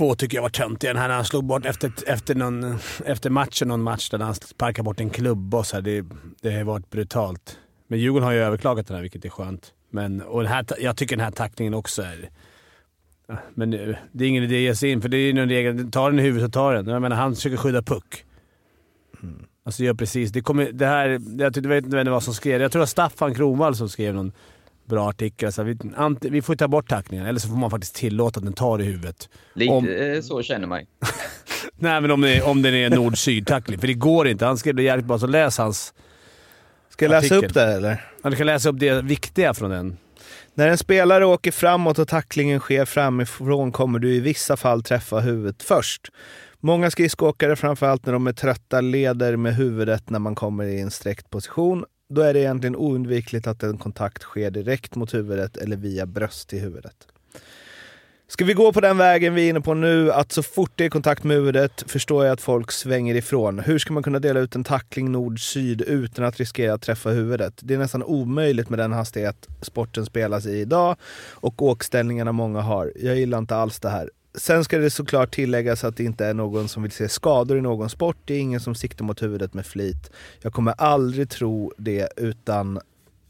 Två 0.00 0.14
tycker 0.14 0.36
jag 0.36 0.42
var 0.42 0.48
töntiga. 0.48 0.92
Den 0.92 1.02
här 1.02 1.08
när 1.08 1.14
han 1.14 1.24
slog 1.24 1.44
bort 1.44 1.66
efter, 1.66 1.92
efter, 2.06 2.34
någon, 2.34 2.78
efter 3.04 3.30
matchen, 3.30 3.68
någon 3.68 3.82
match 3.82 4.10
där 4.10 4.18
han 4.18 4.34
sparkade 4.34 4.84
bort 4.84 5.00
en 5.00 5.10
klubba 5.10 5.58
och 5.58 5.66
så 5.66 5.76
här, 5.76 5.82
det, 5.82 6.04
det 6.40 6.52
har 6.52 6.64
varit 6.64 6.90
brutalt. 6.90 7.58
Men 7.88 7.98
Djurgården 7.98 8.24
har 8.24 8.32
ju 8.32 8.38
överklagat 8.38 8.86
den 8.86 8.94
här, 8.94 9.02
vilket 9.02 9.24
är 9.24 9.28
skönt. 9.28 9.72
Men, 9.90 10.22
och 10.22 10.44
här, 10.44 10.66
jag 10.80 10.96
tycker 10.96 11.16
den 11.16 11.24
här 11.24 11.32
tacklingen 11.32 11.74
också 11.74 12.02
är... 12.02 12.30
Men 13.54 13.70
det 13.70 14.24
är 14.24 14.28
ingen 14.28 14.44
idé 14.44 14.56
att 14.56 14.62
ge 14.62 14.74
sig 14.74 14.90
in, 14.90 15.02
för 15.02 15.08
det 15.08 15.16
är 15.16 15.26
ju 15.26 15.32
någon 15.32 15.48
regel. 15.48 15.90
Tar 15.90 16.10
den 16.10 16.20
i 16.20 16.22
huvudet 16.22 16.46
så 16.46 16.52
tar 16.52 16.74
den. 16.74 16.86
Jag 16.86 17.02
menar, 17.02 17.16
han 17.16 17.34
försöker 17.34 17.56
skydda 17.56 17.82
puck. 17.82 18.24
Alltså 19.64 19.84
gör 19.84 19.94
precis. 19.94 20.32
Det, 20.32 20.40
kommer, 20.40 20.72
det 20.72 20.86
här, 20.86 21.20
jag 21.38 21.54
tyckte- 21.54 21.68
vet 21.68 21.84
inte 21.84 21.96
vem 21.96 22.04
det 22.04 22.10
var 22.10 22.20
som 22.20 22.34
skrev 22.34 22.62
Jag 22.62 22.72
tror 22.72 22.80
det 22.80 22.82
var 22.82 22.86
Staffan 22.86 23.34
Kronwall 23.34 23.76
som 23.76 23.88
skrev 23.88 24.14
någon 24.14 24.32
bra 24.90 25.08
artikel. 25.08 25.46
Alltså, 25.46 25.62
vi, 25.62 25.76
ant, 25.96 26.24
vi 26.24 26.42
får 26.42 26.54
ta 26.56 26.68
bort 26.68 26.88
tacklingen, 26.88 27.26
eller 27.26 27.40
så 27.40 27.48
får 27.48 27.56
man 27.56 27.70
faktiskt 27.70 27.94
tillåta 27.94 28.38
att 28.40 28.44
den 28.44 28.52
tar 28.54 28.80
i 28.80 28.84
huvudet. 28.84 29.28
Lite 29.54 29.72
Om- 29.72 29.88
eh, 29.88 30.20
så 30.20 30.42
känner 30.42 30.66
man. 30.66 30.80
Nej, 31.76 32.00
men 32.00 32.10
om, 32.10 32.20
det, 32.20 32.42
om 32.42 32.62
den 32.62 32.74
är 32.74 32.90
nord-syd-tackling. 32.90 33.78
För 33.78 33.86
det 33.86 33.94
går 33.94 34.28
inte. 34.28 34.46
Han 34.46 34.58
skrev 34.58 34.74
det 34.74 34.82
jävligt 34.82 35.06
bra, 35.06 35.18
så 35.18 35.26
läs 35.26 35.58
hans 35.58 35.94
Ska 36.88 37.04
jag 37.04 37.10
läsa 37.10 37.34
artikel. 37.34 37.44
upp 37.50 37.54
det 37.54 37.62
eller? 37.74 38.04
Ja, 38.22 38.30
du 38.30 38.36
kan 38.36 38.46
läsa 38.46 38.68
upp 38.68 38.78
det 38.78 39.02
viktiga 39.02 39.54
från 39.54 39.70
den. 39.70 39.96
När 40.54 40.68
en 40.68 40.78
spelare 40.78 41.26
åker 41.26 41.50
framåt 41.50 41.98
och 41.98 42.08
tacklingen 42.08 42.60
sker 42.60 42.84
framifrån 42.84 43.72
kommer 43.72 43.98
du 43.98 44.14
i 44.14 44.20
vissa 44.20 44.56
fall 44.56 44.82
träffa 44.82 45.20
huvudet 45.20 45.62
först. 45.62 46.08
Många 46.60 46.90
skridskoåkare, 46.90 47.56
framförallt 47.56 48.06
när 48.06 48.12
de 48.12 48.26
är 48.26 48.32
trötta, 48.32 48.80
leder 48.80 49.36
med 49.36 49.54
huvudet 49.56 50.10
när 50.10 50.18
man 50.18 50.34
kommer 50.34 50.64
i 50.64 50.80
en 50.80 50.90
sträckt 50.90 51.30
position. 51.30 51.84
Då 52.12 52.20
är 52.20 52.34
det 52.34 52.40
egentligen 52.40 52.76
oundvikligt 52.76 53.46
att 53.46 53.62
en 53.62 53.78
kontakt 53.78 54.22
sker 54.22 54.50
direkt 54.50 54.94
mot 54.94 55.14
huvudet 55.14 55.56
eller 55.56 55.76
via 55.76 56.06
bröst 56.06 56.52
i 56.52 56.58
huvudet. 56.58 56.96
Ska 58.28 58.44
vi 58.44 58.52
gå 58.52 58.72
på 58.72 58.80
den 58.80 58.96
vägen 58.96 59.34
vi 59.34 59.46
är 59.46 59.50
inne 59.50 59.60
på 59.60 59.74
nu, 59.74 60.12
att 60.12 60.32
så 60.32 60.42
fort 60.42 60.72
det 60.74 60.84
är 60.84 60.90
kontakt 60.90 61.24
med 61.24 61.36
huvudet 61.36 61.84
förstår 61.86 62.24
jag 62.24 62.32
att 62.32 62.40
folk 62.40 62.72
svänger 62.72 63.14
ifrån. 63.14 63.58
Hur 63.58 63.78
ska 63.78 63.92
man 63.92 64.02
kunna 64.02 64.18
dela 64.18 64.40
ut 64.40 64.54
en 64.54 64.64
tackling 64.64 65.12
nord-syd 65.12 65.82
utan 65.82 66.24
att 66.24 66.36
riskera 66.36 66.74
att 66.74 66.82
träffa 66.82 67.10
huvudet? 67.10 67.54
Det 67.62 67.74
är 67.74 67.78
nästan 67.78 68.02
omöjligt 68.02 68.68
med 68.68 68.78
den 68.78 68.92
hastighet 68.92 69.48
sporten 69.62 70.06
spelas 70.06 70.46
i 70.46 70.60
idag 70.60 70.96
och 71.30 71.62
åkställningarna 71.62 72.32
många 72.32 72.60
har. 72.60 72.92
Jag 72.96 73.16
gillar 73.16 73.38
inte 73.38 73.56
alls 73.56 73.80
det 73.80 73.90
här. 73.90 74.10
Sen 74.34 74.64
ska 74.64 74.78
det 74.78 74.90
såklart 74.90 75.34
tilläggas 75.34 75.84
att 75.84 75.96
det 75.96 76.04
inte 76.04 76.26
är 76.26 76.34
någon 76.34 76.68
som 76.68 76.82
vill 76.82 76.92
se 76.92 77.08
skador 77.08 77.58
i 77.58 77.60
någon 77.60 77.90
sport. 77.90 78.16
Det 78.24 78.34
är 78.34 78.38
ingen 78.38 78.60
som 78.60 78.74
siktar 78.74 79.04
mot 79.04 79.22
huvudet 79.22 79.54
med 79.54 79.66
flit. 79.66 80.10
Jag 80.40 80.52
kommer 80.52 80.72
aldrig 80.78 81.30
tro 81.30 81.72
det 81.78 82.08
utan 82.16 82.80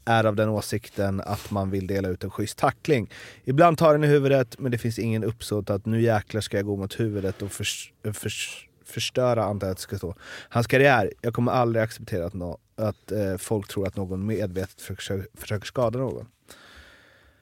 är 0.05 0.23
av 0.23 0.35
den 0.35 0.49
åsikten 0.49 1.21
att 1.21 1.51
man 1.51 1.71
vill 1.71 1.87
dela 1.87 2.09
ut 2.09 2.23
en 2.23 2.31
schysst 2.31 2.57
tackling. 2.57 3.09
Ibland 3.43 3.77
tar 3.77 3.91
den 3.91 4.03
i 4.03 4.07
huvudet, 4.07 4.59
men 4.59 4.71
det 4.71 4.77
finns 4.77 4.99
ingen 4.99 5.23
uppsåt 5.23 5.69
att 5.69 5.85
nu 5.85 6.01
jäklar 6.01 6.41
ska 6.41 6.57
jag 6.57 6.65
gå 6.65 6.75
mot 6.75 6.99
huvudet 6.99 7.41
och 7.41 7.51
förs 7.51 7.93
förs 8.13 8.67
förstöra, 8.85 9.43
antar 9.43 9.67
jag 9.67 9.71
att 9.71 9.77
det 9.77 9.81
ska 9.81 9.97
stå, 9.97 10.15
hans 10.49 10.67
karriär. 10.67 11.11
Jag 11.21 11.33
kommer 11.33 11.51
aldrig 11.51 11.83
acceptera 11.83 12.25
att, 12.25 12.33
no 12.33 12.59
att 12.75 13.11
eh, 13.11 13.37
folk 13.37 13.67
tror 13.67 13.87
att 13.87 13.95
någon 13.95 14.25
medvetet 14.25 14.81
försöker, 14.81 15.27
försöker 15.33 15.65
skada 15.65 15.99
någon. 15.99 16.27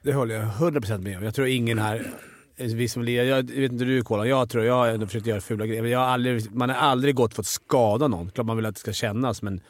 Det 0.02 0.14
håller 0.14 0.36
jag 0.36 0.46
100% 0.46 0.98
med 0.98 1.18
om. 1.18 1.24
Jag 1.24 1.36
tror 1.36 1.48
ingen 1.48 1.80
här... 1.80 2.14
Vi 2.60 2.90
som 2.90 3.04
lirar, 3.04 3.24
jag 3.24 3.44
vet 3.44 3.72
inte 3.72 3.86
du 3.86 4.04
Kolan, 4.04 4.30
jag 4.30 4.50
tror 4.50 4.66
jag 4.66 4.74
har 4.74 4.88
ändå 4.88 5.06
försökt 5.06 5.26
göra 5.28 5.42
fula 5.42 5.66
grejer. 5.66 5.86
Jag 5.86 6.00
har 6.00 6.06
aldrig, 6.06 6.52
man 6.56 6.70
har 6.70 6.78
aldrig 6.78 7.16
gått 7.16 7.34
för 7.34 7.42
att 7.42 7.46
skada 7.48 8.08
någon. 8.08 8.30
Klart 8.32 8.48
man 8.48 8.56
vill 8.58 8.66
att 8.66 8.76
det 8.76 8.80
ska 8.82 8.94
kännas, 8.94 9.42
men... 9.42 9.62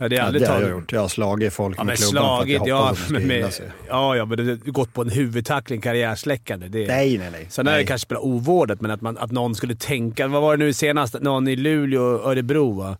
Jag 0.00 0.04
hade 0.04 0.16
Ja, 0.16 0.22
aldrig 0.22 0.42
det 0.42 0.48
har 0.48 0.60
jag 0.60 0.70
gjort. 0.70 0.92
Jag 0.92 1.00
har 1.00 1.08
slagit 1.08 1.52
folk 1.52 1.78
Ja, 1.78 1.84
med 1.84 1.86
men 1.86 1.96
klubban 1.96 2.22
för 2.24 2.32
att 2.32 2.38
slagit, 2.38 2.56
jag 2.56 2.68
ja. 2.68 2.82
hoppas 2.82 3.02
att 3.10 3.14
de 3.14 3.20
med, 3.26 3.52
sig. 3.52 3.66
ja, 3.88 4.16
ja, 4.16 4.24
men 4.24 4.38
det 4.38 4.44
har 4.44 4.72
gått 4.72 4.94
på 4.94 5.02
en 5.02 5.10
huvudtackling, 5.10 5.80
karriärsläckande. 5.80 6.68
Det, 6.68 6.86
Nej, 6.86 7.18
nej, 7.18 7.28
nej. 7.32 7.46
Sen 7.50 7.66
är 7.66 7.78
det 7.78 7.84
kanske 7.84 8.02
spelar 8.06 8.24
ovårdat, 8.24 8.80
men 8.80 8.90
att, 8.90 9.00
man, 9.00 9.18
att 9.18 9.30
någon 9.32 9.54
skulle 9.54 9.74
tänka... 9.74 10.28
Vad 10.28 10.42
var 10.42 10.56
det 10.56 10.64
nu 10.64 10.72
senast? 10.72 11.20
Någon 11.20 11.48
i 11.48 11.56
Luleå 11.56 12.02
och 12.02 12.30
Örebro 12.30 12.72
va? 12.72 12.96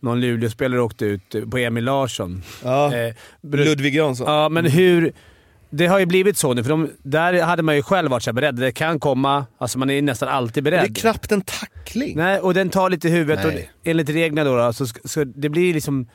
Någon 0.00 0.20
Luleå-spelare 0.20 0.80
åkte 0.80 1.04
ut 1.04 1.50
på 1.50 1.58
Emil 1.58 1.84
Larsson. 1.84 2.42
Ja, 2.64 2.94
Eh, 2.94 3.14
Ludvig 3.42 3.94
Jansson. 3.94 4.26
Ja, 4.26 4.48
men 4.48 4.66
hur... 4.66 5.12
Det 5.70 5.86
har 5.86 5.98
ju 5.98 6.06
blivit 6.06 6.38
så 6.38 6.54
nu, 6.54 6.62
för 6.62 6.70
de, 6.70 6.90
där 7.02 7.42
hade 7.42 7.62
man 7.62 7.76
ju 7.76 7.82
själv 7.82 8.10
varit 8.10 8.22
så 8.22 8.32
beredd. 8.32 8.54
Det 8.54 8.72
kan 8.72 9.00
komma. 9.00 9.46
Alltså 9.58 9.78
man 9.78 9.90
är 9.90 10.02
nästan 10.02 10.28
alltid 10.28 10.64
Det 10.64 10.70
beredd. 10.70 10.84
är 10.90 10.94
knappt 10.94 11.32
en 11.32 11.40
tackling. 11.40 12.16
Nej, 12.16 12.38
och 12.40 12.54
den 12.54 12.70
tar 12.70 12.90
lite 12.90 13.08
i 13.08 13.10
huvudet 13.10 13.44
och 13.44 13.52
enligt 13.84 14.08
reglerna 14.08 14.50
då, 14.50 14.56
då 14.56 14.72
så, 14.72 14.86
så 15.04 15.24
det 15.24 15.48
blir 15.48 15.74
liksom... 15.74 16.06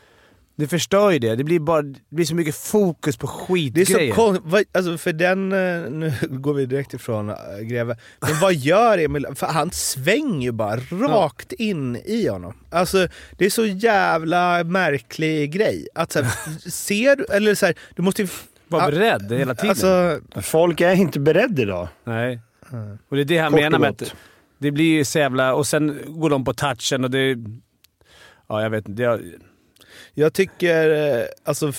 Det 0.55 0.67
förstör 0.67 1.11
ju 1.11 1.19
det. 1.19 1.35
Det 1.35 1.43
blir, 1.43 1.59
bara, 1.59 1.81
det 1.81 1.99
blir 2.09 2.25
så 2.25 2.35
mycket 2.35 2.55
fokus 2.55 3.17
på 3.17 3.27
Det 3.27 3.31
är 3.31 3.85
skitgrejer. 3.85 4.15
så 4.15 4.15
konstigt, 4.15 4.69
alltså 4.77 4.97
för 4.97 5.13
den, 5.13 5.51
eh, 5.51 5.91
nu 5.91 6.13
går 6.29 6.53
vi 6.53 6.65
direkt 6.65 6.93
ifrån 6.93 7.29
äh, 7.29 7.35
Greve, 7.61 7.97
men 8.19 8.39
vad 8.41 8.53
gör 8.53 8.97
Emil? 8.97 9.25
För 9.35 9.47
han 9.47 9.71
svänger 9.71 10.41
ju 10.41 10.51
bara 10.51 10.75
rakt 10.91 11.51
in 11.53 11.95
i 12.05 12.27
honom. 12.27 12.53
Alltså 12.69 13.07
det 13.37 13.45
är 13.45 13.49
så 13.49 13.65
jävla 13.65 14.63
märklig 14.63 15.51
grej. 15.51 15.87
Att 15.95 16.11
så 16.11 16.21
här, 16.21 16.31
ser 16.69 17.15
du, 17.15 17.25
eller 17.31 17.55
så 17.55 17.65
här, 17.65 17.75
du 17.95 18.01
måste 18.01 18.21
ju... 18.21 18.27
Var 18.71 18.91
beredd 18.91 19.31
hela 19.31 19.55
tiden. 19.55 19.69
Alltså, 19.69 20.19
Folk 20.41 20.81
är 20.81 20.95
inte 20.95 21.19
beredda 21.19 21.61
idag. 21.61 21.87
Nej. 22.03 22.39
Och 23.09 23.15
det 23.15 23.21
är 23.21 23.25
det 23.25 23.37
han 23.37 23.51
Kort 23.51 23.61
menar 23.61 23.79
med 23.79 23.89
att 23.89 24.13
det 24.57 24.71
blir 24.71 24.91
ju 24.97 25.05
så 25.05 25.19
jävla... 25.19 25.53
Och 25.53 25.67
sen 25.67 25.99
går 26.07 26.29
de 26.29 26.45
på 26.45 26.53
touchen 26.53 27.03
och 27.03 27.11
det... 27.11 27.37
Ja, 28.47 28.61
jag 28.61 28.69
vet 28.69 28.87
inte. 28.87 29.03
Det, 29.03 29.21
jag 30.13 30.33
tycker, 30.33 30.89
eh, 30.89 31.25
alltså, 31.43 31.71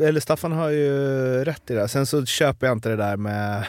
eller 0.00 0.20
Staffan 0.20 0.52
har 0.52 0.70
ju 0.70 0.90
rätt 1.44 1.70
i 1.70 1.74
det. 1.74 1.88
Sen 1.88 2.06
så 2.06 2.26
köper 2.26 2.66
jag 2.66 2.76
inte 2.76 2.88
det 2.88 2.96
där 2.96 3.16
med 3.16 3.66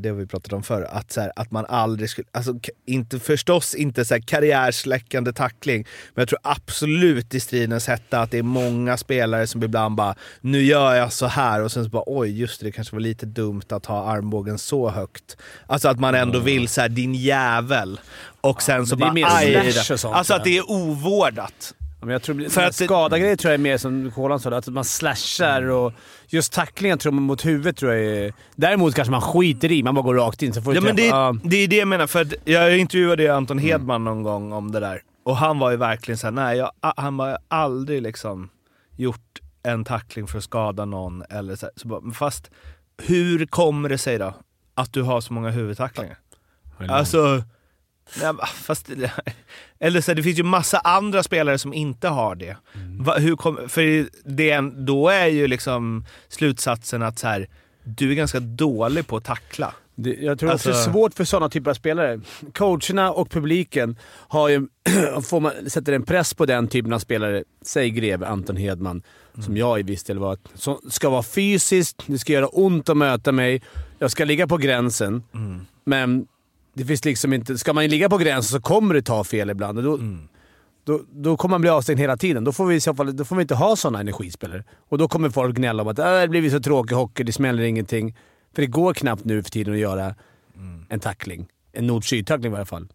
det 0.00 0.08
har 0.08 0.12
vi 0.12 0.26
pratat 0.26 0.52
om 0.52 0.62
förr, 0.62 0.82
att, 0.90 1.12
så 1.12 1.20
här, 1.20 1.32
att 1.36 1.50
man 1.50 1.66
aldrig 1.68 2.10
skulle, 2.10 2.26
alltså 2.32 2.54
inte, 2.86 3.20
förstås 3.20 3.74
inte 3.74 4.04
så 4.04 4.14
här 4.14 4.20
karriärsläckande 4.20 5.32
tackling, 5.32 5.86
men 6.14 6.22
jag 6.22 6.28
tror 6.28 6.38
absolut 6.42 7.34
i 7.34 7.40
stridens 7.40 7.88
hetta 7.88 8.20
att 8.20 8.30
det 8.30 8.38
är 8.38 8.42
många 8.42 8.96
spelare 8.96 9.46
som 9.46 9.62
ibland 9.62 9.94
bara 9.94 10.14
nu 10.40 10.62
gör 10.62 10.94
jag 10.94 11.12
så 11.12 11.26
här 11.26 11.62
och 11.62 11.72
sen 11.72 11.84
så 11.84 11.90
bara 11.90 12.04
oj 12.06 12.40
just 12.40 12.60
det, 12.60 12.66
det 12.66 12.72
kanske 12.72 12.96
var 12.96 13.00
lite 13.00 13.26
dumt 13.26 13.62
att 13.68 13.86
ha 13.86 14.04
armbågen 14.04 14.58
så 14.58 14.90
högt. 14.90 15.36
Alltså 15.66 15.88
att 15.88 16.00
man 16.00 16.14
ändå 16.14 16.38
vill 16.38 16.68
så 16.68 16.80
här 16.80 16.88
din 16.88 17.14
jävel 17.14 18.00
och 18.40 18.62
sen 18.62 18.86
så 18.86 18.96
det 18.96 19.04
är 19.04 19.22
bara 19.22 19.36
aj 19.36 19.56
Alltså 19.56 20.32
ja. 20.32 20.36
att 20.36 20.44
det 20.44 20.58
är 20.58 20.70
ovårdat. 20.70 21.74
Men 22.04 22.12
jag 22.12 22.22
tror, 22.22 22.48
För 22.48 22.62
att 22.62 22.74
skadagrejer 22.74 23.36
tror 23.36 23.50
jag 23.50 23.58
är 23.58 23.62
mer 23.62 23.78
som 23.78 24.10
Kolan 24.14 24.40
sa, 24.40 24.50
att 24.50 24.66
man 24.66 24.84
slashar 24.84 25.62
och 25.62 25.92
just 26.28 26.52
tacklingen 26.52 26.98
tror 26.98 27.14
jag 27.14 27.22
mot 27.22 27.46
huvudet 27.46 27.76
tror 27.76 27.92
jag 27.92 28.04
är... 28.04 28.32
Däremot 28.56 28.94
kanske 28.94 29.10
man 29.10 29.20
skiter 29.20 29.72
i, 29.72 29.82
man 29.82 29.94
bara 29.94 30.02
går 30.02 30.14
rakt 30.14 30.42
in 30.42 30.52
så 30.52 30.62
får 30.62 30.74
Ja, 30.74 30.80
men 30.80 30.96
det, 30.96 31.06
Ja. 31.06 31.36
det 31.44 31.56
är 31.56 31.68
det 31.68 31.76
jag 31.76 31.88
menar, 31.88 32.06
för 32.06 32.20
att 32.22 32.34
jag 32.44 32.78
intervjuade 32.78 33.34
Anton 33.34 33.58
Hedman 33.58 34.04
någon 34.04 34.22
gång 34.22 34.52
om 34.52 34.72
det 34.72 34.80
där. 34.80 35.02
Och 35.24 35.36
han 35.36 35.58
var 35.58 35.70
ju 35.70 35.76
verkligen 35.76 36.18
såhär, 36.18 36.32
nej 36.32 36.58
jag, 36.58 36.70
han 36.80 37.18
har 37.18 37.38
aldrig 37.48 38.02
liksom 38.02 38.48
gjort 38.96 39.40
en 39.62 39.84
tackling 39.84 40.26
för 40.26 40.38
att 40.38 40.44
skada 40.44 40.84
någon. 40.84 41.22
Eller 41.30 41.56
så, 41.56 41.66
här. 41.66 41.72
så 41.76 41.88
bara, 41.88 42.12
fast 42.12 42.50
hur 43.02 43.46
kommer 43.46 43.88
det 43.88 43.98
sig 43.98 44.18
då 44.18 44.34
att 44.74 44.92
du 44.92 45.02
har 45.02 45.20
så 45.20 45.32
många 45.32 45.50
huvudtacklingar? 45.50 46.16
Alltså, 46.88 47.42
va, 48.22 48.46
fast, 48.46 48.90
eller 49.78 50.00
så 50.00 50.14
det 50.14 50.22
finns 50.22 50.38
ju 50.38 50.42
massa 50.42 50.78
andra 50.78 51.22
spelare 51.22 51.58
som 51.58 51.72
inte 51.74 52.08
har 52.08 52.34
det. 52.34 52.56
Va, 52.98 53.14
hur 53.18 53.36
kom, 53.36 53.58
för 53.68 54.08
det, 54.24 54.60
då 54.60 55.08
är 55.08 55.26
ju 55.26 55.46
liksom 55.46 56.04
slutsatsen 56.28 57.02
att 57.02 57.18
så 57.18 57.26
här, 57.28 57.48
du 57.84 58.10
är 58.10 58.14
ganska 58.14 58.40
dålig 58.40 59.06
på 59.06 59.16
att 59.16 59.24
tackla. 59.24 59.74
Det, 59.96 60.10
jag 60.14 60.38
tror 60.38 60.52
också 60.54 60.68
det 60.68 60.74
är 60.74 60.78
Alltså- 60.78 60.92
svårt 60.92 61.14
för 61.14 61.24
sådana 61.24 61.48
typer 61.48 61.70
av 61.70 61.74
spelare. 61.74 62.20
Coacherna 62.54 63.12
och 63.12 63.30
publiken 63.30 63.98
har 64.08 64.48
ju, 64.48 64.66
får 65.24 65.40
man, 65.40 65.52
sätter 65.70 65.92
en 65.92 66.02
press 66.02 66.34
på 66.34 66.46
den 66.46 66.68
typen 66.68 66.92
av 66.92 66.98
spelare, 66.98 67.44
säg 67.62 67.90
greve 67.90 68.26
Anton 68.26 68.56
Hedman, 68.56 69.02
som 69.44 69.56
jag 69.56 69.80
i 69.80 69.82
viss 69.82 70.04
del 70.04 70.18
var, 70.18 70.38
som 70.54 70.78
ska 70.90 71.08
vara 71.10 71.22
fysiskt, 71.22 72.02
det 72.06 72.18
ska 72.18 72.32
göra 72.32 72.46
ont 72.46 72.88
att 72.88 72.96
möta 72.96 73.32
mig, 73.32 73.62
jag 73.98 74.10
ska 74.10 74.24
ligga 74.24 74.46
på 74.46 74.56
gränsen. 74.56 75.22
Men 75.84 76.26
det 76.74 76.84
finns 76.84 77.04
liksom 77.04 77.32
inte... 77.32 77.58
Ska 77.58 77.72
man 77.72 77.86
ligga 77.86 78.08
på 78.08 78.18
gränsen 78.18 78.58
så 78.58 78.62
kommer 78.62 78.94
det 78.94 79.02
ta 79.02 79.24
fel 79.24 79.50
ibland. 79.50 79.84
Då, 79.84 79.98
då, 80.84 81.00
då 81.12 81.36
kommer 81.36 81.50
man 81.50 81.60
bli 81.60 81.70
avstängd 81.70 82.00
hela 82.00 82.16
tiden. 82.16 82.44
Då 82.44 82.52
får 82.52 82.66
vi 82.66 82.74
i 82.74 82.80
så 82.80 82.94
fall 82.94 83.16
då 83.16 83.24
får 83.24 83.36
vi 83.36 83.42
inte 83.42 83.54
ha 83.54 83.76
sådana 83.76 84.00
energispelare. 84.00 84.64
Och 84.88 84.98
då 84.98 85.08
kommer 85.08 85.30
folk 85.30 85.56
gnälla 85.56 85.82
om 85.82 85.88
att 85.88 85.98
äh, 85.98 86.20
det 86.20 86.28
blir 86.28 86.50
så 86.50 86.60
tråkig 86.60 86.94
hockey, 86.94 87.22
det 87.22 87.32
smäller 87.32 87.62
ingenting. 87.62 88.16
För 88.54 88.62
det 88.62 88.68
går 88.68 88.94
knappt 88.94 89.24
nu 89.24 89.42
för 89.42 89.50
tiden 89.50 89.74
att 89.74 89.80
göra 89.80 90.14
en 90.88 91.00
tackling. 91.00 91.46
En 91.72 91.86
nord-syd-tackling 91.86 92.52
i 92.52 92.52
varje 92.52 92.66
fall. 92.66 92.88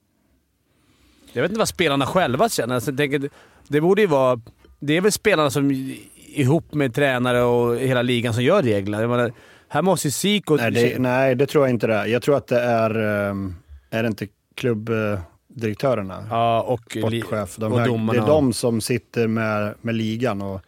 Jag 1.34 1.42
vet 1.42 1.52
inte 1.52 1.60
vad 1.60 1.68
spelarna 1.68 2.06
själva 2.06 2.50
känner. 2.50 2.76
Alltså, 2.76 2.96
tänker, 2.96 3.30
det 3.68 3.82
borde 3.82 4.02
ju 4.02 4.08
vara... 4.08 4.42
Det 4.80 4.98
är 4.98 5.02
väl 5.02 5.12
spelarna 5.12 5.50
som 5.50 5.72
ihop 6.16 6.74
med 6.74 6.96
tränare 6.96 7.42
och 7.42 7.78
hela 7.78 8.02
ligan 8.02 8.34
som 8.34 8.44
gör 8.44 8.64
reglerna. 8.64 9.32
Här 9.68 9.82
måste 9.82 10.08
ju 10.08 10.12
Siko... 10.12 10.56
Nej 10.56 10.72
det, 10.72 11.00
nej, 11.00 11.36
det 11.36 11.46
tror 11.46 11.64
jag 11.64 11.76
inte 11.76 11.88
det 11.88 11.94
är. 11.94 12.06
Jag 12.06 12.22
tror 12.22 12.38
att 12.38 12.48
det 12.48 12.60
är, 12.60 12.96
ehm, 13.30 13.56
är 13.90 14.04
det 14.04 14.08
inte 14.08 14.28
klubbdirektörerna? 14.56 16.28
Ja, 16.30 16.62
och, 16.62 16.98
Sportchef. 16.98 17.56
De 17.56 17.74
och 17.74 17.80
här, 17.80 17.88
domarna. 17.88 18.20
det 18.20 18.26
är 18.26 18.28
de 18.28 18.54
som 18.54 18.82
sitter 18.82 19.28
med, 19.28 19.76
med 19.82 19.96
ligan 19.96 20.42
och 20.42 20.62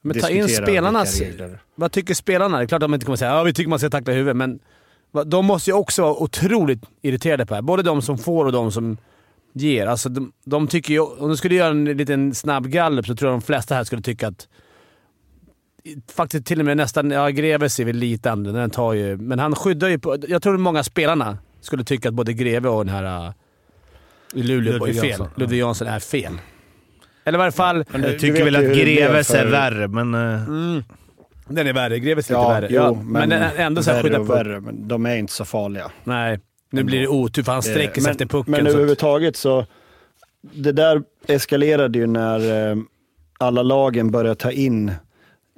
Men 0.00 0.20
ta 0.20 0.28
in 0.28 0.48
spelarnas... 0.48 1.22
Vad 1.74 1.92
tycker 1.92 2.14
spelarna? 2.14 2.58
Det 2.58 2.64
är 2.64 2.66
klart 2.66 2.82
att 2.82 2.88
de 2.88 2.94
inte 2.94 3.06
kommer 3.06 3.16
säga 3.16 3.30
ja, 3.30 3.42
vi 3.42 3.52
tycker 3.52 3.70
man 3.70 3.78
ska 3.78 3.90
tackla 3.90 4.12
huvudet, 4.12 4.36
men 4.36 4.60
De 5.26 5.46
måste 5.46 5.70
ju 5.70 5.74
också 5.76 6.02
vara 6.02 6.14
otroligt 6.14 6.82
irriterade 7.02 7.46
på 7.46 7.54
det 7.54 7.56
här. 7.56 7.62
Både 7.62 7.82
de 7.82 8.02
som 8.02 8.18
får 8.18 8.44
och 8.44 8.52
de 8.52 8.72
som 8.72 8.96
ger. 9.52 9.86
Alltså 9.86 10.08
de, 10.08 10.32
de 10.44 10.68
tycker 10.68 10.92
ju, 10.92 11.00
om 11.00 11.30
du 11.30 11.36
skulle 11.36 11.54
göra 11.54 11.70
en 11.70 11.84
liten 11.84 12.34
snabb 12.34 12.66
gallup 12.66 13.06
så 13.06 13.16
tror 13.16 13.30
jag 13.30 13.40
de 13.40 13.44
flesta 13.44 13.74
här 13.74 13.84
skulle 13.84 14.02
tycka 14.02 14.28
att... 14.28 14.48
Faktiskt 16.12 16.46
till 16.46 16.58
och 16.60 16.66
med 16.66 16.76
nästan... 16.76 17.10
Ja, 17.10 17.28
Greves 17.28 17.80
är 17.80 17.84
väl 17.84 17.96
lite 17.96 18.30
andra. 18.30 18.52
Den 18.52 18.70
tar 18.70 18.92
ju, 18.92 19.16
men 19.16 19.38
han 19.38 19.54
skyddar 19.54 19.88
ju 19.88 19.98
på... 19.98 20.16
Jag 20.28 20.42
tror 20.42 20.56
många 20.56 20.82
spelarna 20.82 21.38
skulle 21.60 21.84
tycka 21.84 22.08
att 22.08 22.14
både 22.14 22.32
Greve 22.32 22.68
och 22.68 22.86
den 22.86 22.94
här 22.94 23.26
äh, 23.26 23.32
i 24.34 24.42
Luleå 24.42 24.72
Ludvig 24.72 24.96
är 24.96 25.00
fel. 25.00 25.08
Jansson, 25.10 25.26
ja. 25.34 25.40
Ludvig 25.40 25.58
Jansson 25.58 25.86
är 25.88 25.98
fel. 26.00 26.32
Eller 27.24 27.38
i 27.38 27.40
varje 27.40 27.52
fall... 27.52 27.84
Men 27.90 28.00
du- 28.00 28.06
Jag 28.08 28.14
du 28.16 28.18
tycker 28.18 28.44
väl 28.44 28.56
att 28.56 28.76
Greves 28.76 29.30
är 29.30 29.46
värre, 29.46 29.88
men... 29.88 30.14
eh, 30.14 30.42
Mm, 30.48 30.82
den 31.48 31.66
är 31.66 31.72
värre. 31.72 31.98
Greves 31.98 32.30
är 32.30 32.34
lite 32.34 32.40
Ja, 32.42 32.48
värre. 32.48 32.66
jo, 32.70 32.76
ja, 32.82 32.92
men, 32.92 33.32
ändå 33.32 33.82
så 33.82 33.90
här 33.90 34.02
skydda 34.02 34.16
på. 34.18 34.24
värre, 34.24 34.60
men 34.60 34.88
de 34.88 35.06
är 35.06 35.16
inte 35.16 35.32
så 35.32 35.44
farliga. 35.44 35.90
Nej, 36.04 36.40
nu 36.70 36.82
blir 36.84 37.00
det 37.00 37.08
otur 37.08 37.42
för 37.42 37.52
han 37.52 37.62
sträcker 37.62 38.00
sig 38.00 38.00
Eh, 38.00 38.02
men, 38.04 38.10
efter 38.10 38.26
pucken. 38.26 38.50
Men 38.52 38.66
överhuvudtaget 38.66 39.36
så, 39.36 39.66
det 40.40 40.72
där 40.72 41.02
eskalerade 41.26 41.98
ju 41.98 42.06
när 42.06 42.70
eh, 42.70 42.76
alla 43.38 43.62
lagen 43.62 44.10
började 44.10 44.34
ta 44.34 44.50
in 44.52 44.88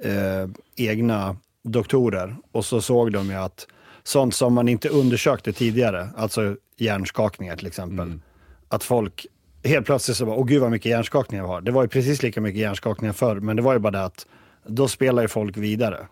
eh, 0.03 0.49
egna 0.75 1.35
doktorer 1.63 2.35
och 2.51 2.65
så 2.65 2.81
såg 2.81 3.11
de 3.11 3.25
ju 3.29 3.33
att 3.35 3.67
sånt 4.03 4.35
som 4.35 4.53
man 4.53 4.67
inte 4.67 4.89
undersökte 4.89 5.53
tidigare, 5.53 6.09
alltså 6.17 6.55
hjärnskakningar 6.77 7.55
till 7.55 7.67
exempel, 7.67 8.19
att 8.67 8.83
folk 8.83 9.25
helt 9.63 9.85
plötsligt 9.85 10.17
så 10.17 10.25
bara, 10.25 10.35
åh 10.35 10.45
gud 10.45 10.61
vad 10.61 10.71
mycket 10.71 10.89
hjärnskakningar 10.89 11.43
vi 11.43 11.49
har. 11.49 11.61
Det 11.61 11.71
var 11.71 11.81
ju 11.81 11.87
precis 11.87 12.23
lika 12.23 12.41
mycket 12.41 12.61
hjärnskakningar 12.61 13.13
förr, 13.13 13.35
men 13.35 13.55
det 13.55 13.61
var 13.61 13.73
ju 13.73 13.79
bara 13.79 13.91
det 13.91 14.03
att 14.03 14.27
då 14.65 14.87
spelar 14.87 15.21
ju 15.21 15.27
folk 15.27 15.57
vidare. 15.57 16.07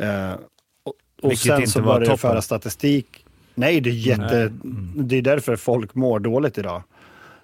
Eh, 0.00 0.32
och 0.84 0.94
och 1.22 1.38
sen 1.38 1.58
inte 1.58 1.70
så 1.70 1.82
började 1.82 2.06
det 2.06 2.16
föra 2.16 2.42
statistik. 2.42 3.24
Nej, 3.54 3.80
det 3.80 3.90
är 3.90 3.94
jätte... 3.94 4.52
Det 4.94 5.16
är 5.16 5.22
därför 5.22 5.56
folk 5.56 5.94
mår 5.94 6.20
dåligt 6.20 6.58
idag. 6.58 6.82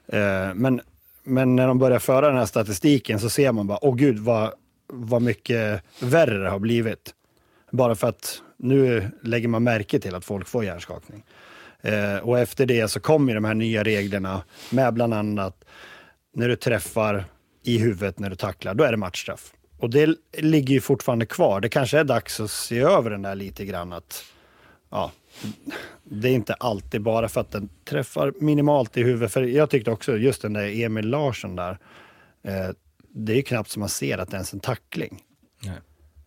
Eh, 0.06 0.54
men, 0.54 0.80
men 1.24 1.56
när 1.56 1.66
de 1.66 1.78
börjar 1.78 1.98
föra 1.98 2.28
den 2.28 2.36
här 2.36 2.46
statistiken 2.46 3.20
så 3.20 3.30
ser 3.30 3.52
man 3.52 3.66
bara, 3.66 3.78
åh 3.84 3.94
gud 3.94 4.18
vad, 4.18 4.52
vad 4.86 5.22
mycket 5.22 5.82
värre 6.00 6.38
det 6.38 6.50
har 6.50 6.58
blivit. 6.58 7.14
Bara 7.70 7.94
för 7.94 8.08
att 8.08 8.42
nu 8.58 9.10
lägger 9.22 9.48
man 9.48 9.62
märke 9.62 9.98
till 10.00 10.14
att 10.14 10.24
folk 10.24 10.48
får 10.48 10.64
hjärnskakning. 10.64 11.24
Eh, 11.80 12.16
och 12.16 12.38
efter 12.38 12.66
det 12.66 12.88
så 12.88 13.00
kommer 13.00 13.34
de 13.34 13.44
här 13.44 13.54
nya 13.54 13.82
reglerna 13.82 14.42
med 14.70 14.94
bland 14.94 15.14
annat 15.14 15.64
när 16.34 16.48
du 16.48 16.56
träffar 16.56 17.24
i 17.62 17.78
huvudet 17.78 18.18
när 18.18 18.30
du 18.30 18.36
tacklar, 18.36 18.74
då 18.74 18.84
är 18.84 18.90
det 18.90 18.96
matchstraff. 18.96 19.52
Och 19.78 19.90
det 19.90 20.16
ligger 20.38 20.74
ju 20.74 20.80
fortfarande 20.80 21.26
kvar. 21.26 21.60
Det 21.60 21.68
kanske 21.68 21.98
är 21.98 22.04
dags 22.04 22.40
att 22.40 22.50
se 22.50 22.78
över 22.78 23.10
den 23.10 23.22
där 23.22 23.34
lite 23.34 23.64
grann. 23.64 23.92
Att, 23.92 24.24
ja, 24.90 25.12
det 26.04 26.28
är 26.28 26.32
inte 26.32 26.54
alltid 26.54 27.02
bara 27.02 27.28
för 27.28 27.40
att 27.40 27.50
den 27.50 27.68
träffar 27.84 28.32
minimalt 28.40 28.96
i 28.96 29.02
huvudet. 29.02 29.32
För 29.32 29.42
jag 29.42 29.70
tyckte 29.70 29.90
också 29.90 30.16
just 30.16 30.42
den 30.42 30.52
där 30.52 30.84
Emil 30.84 31.08
Larsson 31.08 31.56
där, 31.56 31.78
eh, 32.42 32.68
det 33.08 33.32
är 33.32 33.36
ju 33.36 33.42
knappt 33.42 33.70
som 33.70 33.80
man 33.80 33.88
ser 33.88 34.18
att 34.18 34.30
det 34.30 34.34
är 34.34 34.38
ens 34.38 34.52
en 34.52 34.60
tackling. 34.60 35.22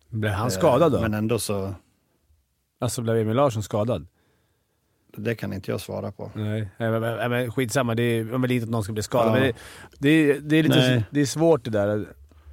Blev 0.08 0.32
han 0.32 0.50
skadad 0.50 0.92
då? 0.92 0.98
Eh, 0.98 1.02
Men 1.02 1.14
ändå 1.14 1.38
så, 1.38 1.74
Alltså 2.82 3.02
blev 3.02 3.16
Emil 3.16 3.36
Larsson 3.36 3.62
skadad? 3.62 4.06
det 5.16 5.34
kan 5.34 5.52
inte 5.52 5.70
jag 5.70 5.80
svara 5.80 6.12
på. 6.12 6.30
Nej, 6.34 6.68
men, 6.78 7.00
men, 7.30 7.52
skitsamma. 7.52 7.94
Det 7.94 8.02
är, 8.02 8.24
man 8.24 8.42
vill 8.42 8.50
inte 8.52 8.64
att 8.64 8.70
någon 8.70 8.84
ska 8.84 8.92
bli 8.92 9.02
skadad. 9.02 9.36
Ja. 9.36 9.40
Men 9.40 9.42
det, 9.42 9.54
det, 9.98 10.08
är- 10.08 10.40
det, 10.40 10.56
är 10.56 10.62
lite, 10.62 10.76
Nej. 10.76 11.04
det 11.10 11.20
är 11.20 11.26
svårt 11.26 11.64
det 11.64 11.70
där, 11.70 12.06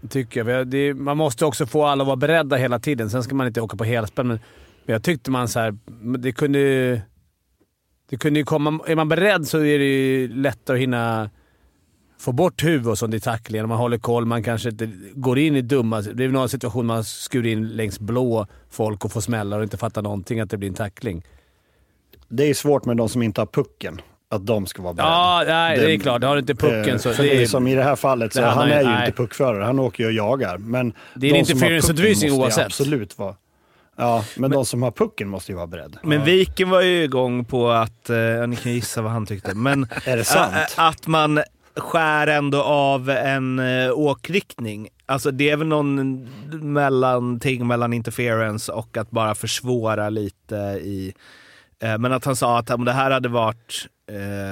tycker 0.10 0.46
jag. 0.46 0.68
Det 0.68 0.94
man 0.94 1.18
måste 1.18 1.46
också 1.46 1.66
få 1.66 1.86
alla 1.86 2.04
att 2.04 2.08
vara 2.08 2.16
beredda 2.16 2.56
hela 2.56 2.80
tiden. 2.80 3.10
Sen 3.10 3.24
ska 3.24 3.36
man 3.36 3.48
inte 3.48 3.62
åka 3.62 3.78
på 3.78 3.84
helspänn, 3.84 4.28
men, 4.28 4.40
men 4.86 4.94
jag 4.94 5.04
tyckte 5.04 5.32
man 5.32 5.48
så 5.48 5.60
här, 5.60 5.78
det 6.18 6.32
kunde 6.32 6.60
ju... 6.60 7.00
Det 8.10 8.18
kunde 8.18 8.40
ju 8.40 8.46
komma... 8.46 8.80
Är 8.88 8.96
man 8.96 9.10
beredd 9.10 9.48
så 9.48 9.58
är 9.58 9.80
det 9.80 9.86
ju 9.86 10.28
lättare 10.28 10.78
att 10.78 10.82
hinna 10.82 11.30
få 12.20 12.32
bort 12.32 12.64
huvud 12.64 12.88
och 12.88 12.98
sånt 12.98 13.14
i 13.14 13.20
tacklingen. 13.20 13.66
Om 13.66 13.70
man 13.70 13.78
håller 13.78 13.98
koll. 13.98 14.26
Man 14.26 14.44
kanske 14.44 14.70
inte 14.70 14.90
går 15.14 15.40
in 15.40 15.56
i 15.56 15.62
dumma... 15.62 16.02
Det 16.02 16.24
är 16.24 16.30
någon 16.30 16.50
situation 16.50 16.86
man 16.86 17.04
skurir 17.04 17.52
in 17.52 17.68
längs 17.68 18.00
blå 18.00 18.48
folk 18.70 19.06
och 19.06 19.12
får 19.12 19.22
smällar 19.22 19.58
och 19.58 19.64
inte 19.64 19.78
fattar 19.78 20.02
någonting 20.02 20.40
att 20.40 20.50
det 20.50 20.58
blir 20.58 20.70
en 20.70 20.76
tackling. 20.76 21.26
Det 22.28 22.44
är 22.50 22.54
svårt 22.54 22.86
med 22.86 22.98
de 22.98 23.10
som 23.10 23.22
inte 23.24 23.42
har 23.42 23.46
pucken, 23.46 24.02
att 24.32 24.46
de 24.46 24.66
ska 24.66 24.82
vara 24.82 24.94
beredda. 24.94 25.12
Ja, 25.12 25.44
nej, 25.48 25.78
det, 25.80 25.86
Det- 25.86 25.94
är 25.94 25.98
klart. 26.00 26.24
Har 26.24 26.36
du 26.36 26.40
inte 26.40 26.56
pucken 26.56 26.90
Eh, 26.96 26.98
så... 26.98 27.14
för 27.14 27.24
Det 27.24 27.42
är 27.42 27.46
som 27.48 27.68
i 27.68 27.76
det 27.76 27.84
här 27.84 27.96
fallet, 27.96 28.34
så 28.34 28.42
Det 28.42 28.48
han 28.48 28.72
är 28.72 28.82
ju 28.82 28.88
nej. 28.88 29.06
inte 29.06 29.18
puckförare. 29.18 29.64
Han 29.64 29.80
åker 29.80 30.04
ju 30.04 30.08
och 30.08 30.14
jagar. 30.14 30.58
Men 30.58 30.94
Det 31.16 31.28
är 31.28 31.34
en 31.36 31.40
de 31.40 31.46
som 31.46 31.62
har 31.62 31.70
interference-utvisning 31.70 32.30
pucken 32.30 32.38
måste 32.46 32.60
ju 32.60 32.64
oavsett. 32.64 32.66
Absolut 32.66 33.18
vara. 33.18 33.36
Ja, 33.98 34.24
men, 34.38 34.52
de 34.52 34.66
som 34.66 34.84
har 34.84 34.92
pucken 34.92 35.30
måste 35.30 35.52
ju 35.52 35.56
vara 35.56 35.68
beredd. 35.68 35.98
Men 36.04 36.24
Viken 36.26 36.70
var 36.70 36.82
ju 36.82 37.04
igång 37.04 37.46
på 37.46 37.70
att, 37.72 38.10
eh, 38.10 38.48
ni 38.48 38.56
kan 38.56 38.72
gissa 38.72 39.02
vad 39.02 39.12
han 39.12 39.26
tyckte, 39.26 39.54
men 39.56 39.88
Är 40.06 40.18
det 40.18 40.24
sant? 40.24 40.54
Ä- 40.56 40.68
att 40.76 41.08
man 41.08 41.40
skär 41.80 42.28
ändå 42.28 42.62
av 42.64 43.10
en 43.10 43.60
eh, 43.60 43.92
åkriktning. 43.92 44.90
Alltså 45.06 45.32
det 45.32 45.50
är 45.50 45.58
väl 45.58 45.68
någon 45.68 46.28
mellanting 46.74 47.68
mellan 47.68 47.94
interference 47.94 48.72
och 48.72 48.98
att 48.98 49.12
bara 49.12 49.36
försvåra 49.36 50.10
lite 50.10 50.56
i... 50.84 51.14
Eh, 51.84 51.98
men 51.98 52.14
att 52.14 52.26
han 52.26 52.36
sa 52.36 52.60
att 52.60 52.70
om 52.70 52.86
det 52.86 52.92
här 52.92 53.12
hade 53.12 53.30
varit 53.30 53.88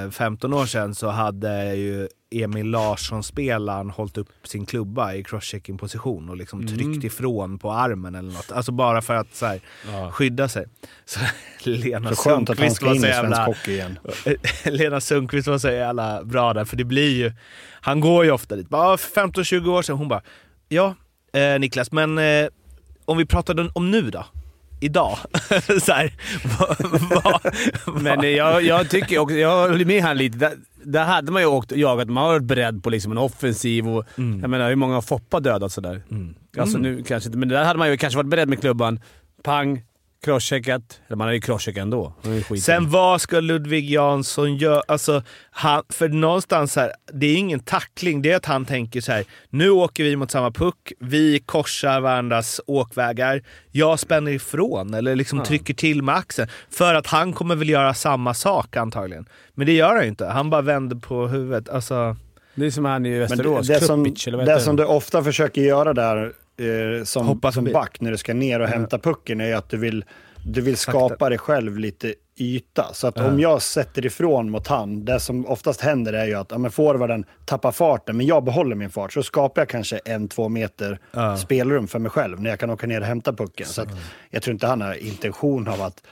eh, 0.04 0.10
15 0.10 0.52
år 0.54 0.66
sedan 0.66 0.94
så 0.94 1.08
hade 1.08 1.74
ju 1.74 2.08
Emil 2.30 2.66
Larsson-spelaren 2.70 3.90
hållit 3.90 4.18
upp 4.18 4.28
sin 4.44 4.66
klubba 4.66 5.14
i 5.14 5.24
crosschecking 5.24 5.78
position 5.78 6.28
och 6.28 6.36
liksom 6.36 6.60
Mm. 6.60 6.74
tryckt 6.78 7.04
ifrån 7.04 7.58
på 7.58 7.72
armen 7.72 8.14
eller 8.14 8.32
något. 8.32 8.52
Alltså 8.52 8.72
bara 8.72 9.02
för 9.02 9.14
att 9.14 9.34
så 9.34 9.46
här, 9.46 9.60
skydda 10.10 10.48
sig. 10.48 10.66
Så 11.04 11.20
Lena 11.70 12.14
Så 12.14 12.16
skönt 12.30 12.50
att 12.50 12.58
han 12.58 12.70
Sundqvist 12.70 12.76
ska 12.76 12.86
in 12.90 12.96
i 12.96 12.98
svensk 13.00 13.14
jävla... 13.16 13.44
hockey 13.44 13.72
igen. 13.72 13.98
Lena 14.64 15.00
Sundqvist 15.00 15.48
var 15.48 15.58
så 15.58 15.70
jävla 15.70 16.24
bra 16.24 16.54
där, 16.54 16.64
för 16.64 16.76
det 16.76 16.84
blir 16.84 17.16
ju... 17.16 17.32
Han 17.80 18.00
går 18.00 18.24
ju 18.24 18.30
ofta 18.30 18.56
dit. 18.56 18.68
Bara, 18.68 18.90
"Ja, 18.90 18.96
för 18.96 19.20
15-20 19.20 19.68
år 19.70 19.82
sedan, 19.82 19.96
hon 19.96 20.08
bara 20.08 20.22
Ja, 20.68 20.94
eh, 21.32 21.58
Niklas, 21.58 21.92
men 21.92 22.18
eh, 22.18 22.48
om 23.04 23.18
vi 23.18 23.26
pratade 23.26 23.70
om 23.74 23.90
nu 23.90 24.10
då? 24.10 24.24
Idag? 24.80 25.18
så 25.82 25.92
här, 25.92 26.12
Men 28.02 28.34
jag, 28.36 28.62
jag 28.62 28.90
tycker 28.90 29.18
också, 29.18 29.36
jag 29.36 29.68
håller 29.68 29.84
med 29.84 30.02
han 30.02 30.16
lite. 30.16 30.38
Där, 30.38 30.52
där 30.84 31.04
hade 31.04 31.32
man 31.32 31.42
ju 31.42 31.48
åkt 31.48 31.72
och 31.72 31.78
jagat. 31.78 32.08
Man 32.08 32.24
har 32.24 32.30
varit 32.32 32.42
beredd 32.42 32.82
på 32.82 32.90
liksom 32.90 33.12
en 33.12 33.18
offensiv 33.18 33.88
och 33.88 34.04
Mm. 34.18 34.40
jag 34.40 34.50
menar 34.50 34.68
hur 34.68 34.76
många 34.76 34.94
har 34.94 35.02
Foppa 35.02 35.40
dödat 35.40 35.72
sådär? 35.72 36.02
Mm. 36.10 36.34
Alltså 36.58 36.78
nu 36.78 37.02
kanske 37.02 37.28
inte, 37.28 37.38
men 37.38 37.48
där 37.48 37.64
hade 37.64 37.78
man 37.78 37.90
ju 37.90 37.96
kanske 37.96 38.16
varit 38.16 38.30
beredd 38.30 38.48
med 38.48 38.60
klubban. 38.60 39.00
Pang, 39.42 39.82
crosscheckat. 40.24 41.00
Eller 41.06 41.16
man 41.16 41.24
hade 41.26 41.34
ju 41.34 41.40
crosscheckat 41.40 41.82
ändå. 41.82 42.12
Det. 42.22 42.58
Sen 42.60 42.90
vad 42.90 43.20
ska 43.20 43.40
Ludvig 43.40 43.90
Jansson 43.90 44.56
göra? 44.56 44.82
Alltså, 44.88 45.22
han, 45.50 45.82
för 45.88 46.08
någonstans 46.08 46.76
här, 46.76 46.92
det 47.12 47.26
är 47.26 47.36
ingen 47.36 47.60
tackling, 47.60 48.22
det 48.22 48.30
är 48.32 48.36
att 48.36 48.46
han 48.46 48.64
tänker 48.64 49.00
så 49.00 49.12
här. 49.12 49.24
nu 49.50 49.70
åker 49.70 50.04
vi 50.04 50.16
mot 50.16 50.30
samma 50.30 50.50
puck, 50.50 50.92
vi 51.00 51.38
korsar 51.46 52.00
varandras 52.00 52.60
åkvägar, 52.66 53.42
jag 53.70 54.00
spänner 54.00 54.32
ifrån 54.32 54.94
eller 54.94 55.16
liksom 55.16 55.38
Ja. 55.38 55.44
trycker 55.44 55.74
till 55.74 56.02
med 56.02 56.14
axeln. 56.14 56.48
För 56.70 56.94
att 56.94 57.06
han 57.06 57.32
kommer 57.32 57.56
väl 57.56 57.68
göra 57.68 57.94
samma 57.94 58.34
sak 58.34 58.76
antagligen. 58.76 59.28
Men 59.54 59.66
det 59.66 59.72
gör 59.72 59.94
han 59.94 60.02
ju 60.02 60.08
inte, 60.08 60.26
han 60.26 60.50
bara 60.50 60.62
vänder 60.62 60.96
på 60.96 61.26
huvudet. 61.26 61.68
Alltså, 61.68 62.16
det 62.54 62.66
är 62.66 62.70
som 62.70 62.84
han 62.84 63.06
i 63.06 63.10
Men 63.10 63.18
Västerås. 63.20 63.66
det, 63.66 63.80
som, 63.80 64.04
Krupic, 64.04 64.26
eller 64.26 64.38
vad 64.38 64.46
det 64.46 64.60
som 64.60 64.76
det? 64.76 64.82
du 64.82 64.86
ofta 64.86 65.24
försöker 65.24 65.62
göra 65.62 65.92
där 65.94 66.32
eh, 66.58 67.04
som, 67.04 67.26
Hoppa 67.26 67.52
som 67.52 67.64
back 67.64 68.00
när 68.00 68.10
du 68.10 68.16
ska 68.16 68.34
ner 68.34 68.60
och 68.60 68.68
hämta 68.68 68.98
pucken 68.98 69.40
är 69.40 69.54
att 69.54 69.70
du 69.70 69.76
vill, 69.76 70.04
du 70.44 70.60
vill 70.60 70.76
skapa 70.76 71.28
dig 71.28 71.38
själv 71.38 71.78
lite 71.78 72.14
yta. 72.40 72.90
Så 72.92 73.06
att 73.06 73.18
om 73.20 73.40
jag 73.40 73.62
sätter 73.62 74.06
ifrån 74.06 74.50
mot 74.50 74.66
han, 74.66 75.04
det 75.04 75.20
som 75.20 75.46
oftast 75.46 75.80
händer 75.80 76.12
är 76.12 76.26
ju 76.26 76.34
att 76.34 76.50
ja, 76.50 76.58
men 76.58 76.70
forwarden 76.70 77.24
tappar 77.44 77.72
farten, 77.72 78.16
men 78.16 78.26
jag 78.26 78.44
behåller 78.44 78.76
min 78.76 78.90
fart. 78.90 79.12
Så 79.12 79.22
skapar 79.22 79.60
jag 79.62 79.68
kanske 79.68 79.98
en, 80.04 80.28
två 80.28 80.48
meter 80.48 80.98
Ja. 81.12 81.36
spelrum 81.36 81.88
för 81.88 81.98
mig 81.98 82.10
själv 82.10 82.40
när 82.42 82.50
jag 82.50 82.58
kan 82.60 82.70
åka 82.70 82.86
ner 82.86 83.00
och 83.00 83.06
hämta 83.06 83.32
pucken. 83.32 83.66
Så 83.66 83.82
att 83.82 83.88
jag 84.30 84.42
tror 84.42 84.52
inte 84.52 84.66
han 84.66 84.80
har 84.80 84.94
intention 84.94 85.68
av 85.68 85.82
att 85.82 86.02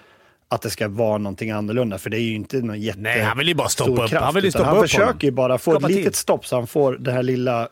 att 0.49 0.63
det 0.63 0.71
ska 0.71 0.89
vara 0.89 1.19
någonting 1.19 1.51
annorlunda, 1.51 1.99
för 1.99 2.11
det 2.11 2.17
är 2.19 2.21
ju 2.23 2.35
inte 2.35 2.57
någon 2.57 2.81
jätte... 2.81 2.99
Nej, 3.01 3.21
han 3.21 3.39
vill 3.39 3.49
ju 3.49 3.55
bara 3.55 3.69
stoppa 3.69 4.05
upp- 4.05 4.11
kraft, 4.11 4.25
han 4.25 4.35
vill 4.35 4.51
stoppa 4.53 4.67
Han 4.67 4.77
upp 4.77 4.83
försöker 4.83 5.25
ju 5.29 5.31
bara 5.31 5.59
få 5.59 5.71
Skapa 5.71 5.87
ett 5.89 5.95
litet 5.97 6.17
stopp 6.17 6.47
så 6.47 6.57
han 6.57 6.67
får 6.67 6.93
det 6.93 7.13
här 7.13 7.23
lilla 7.23 7.69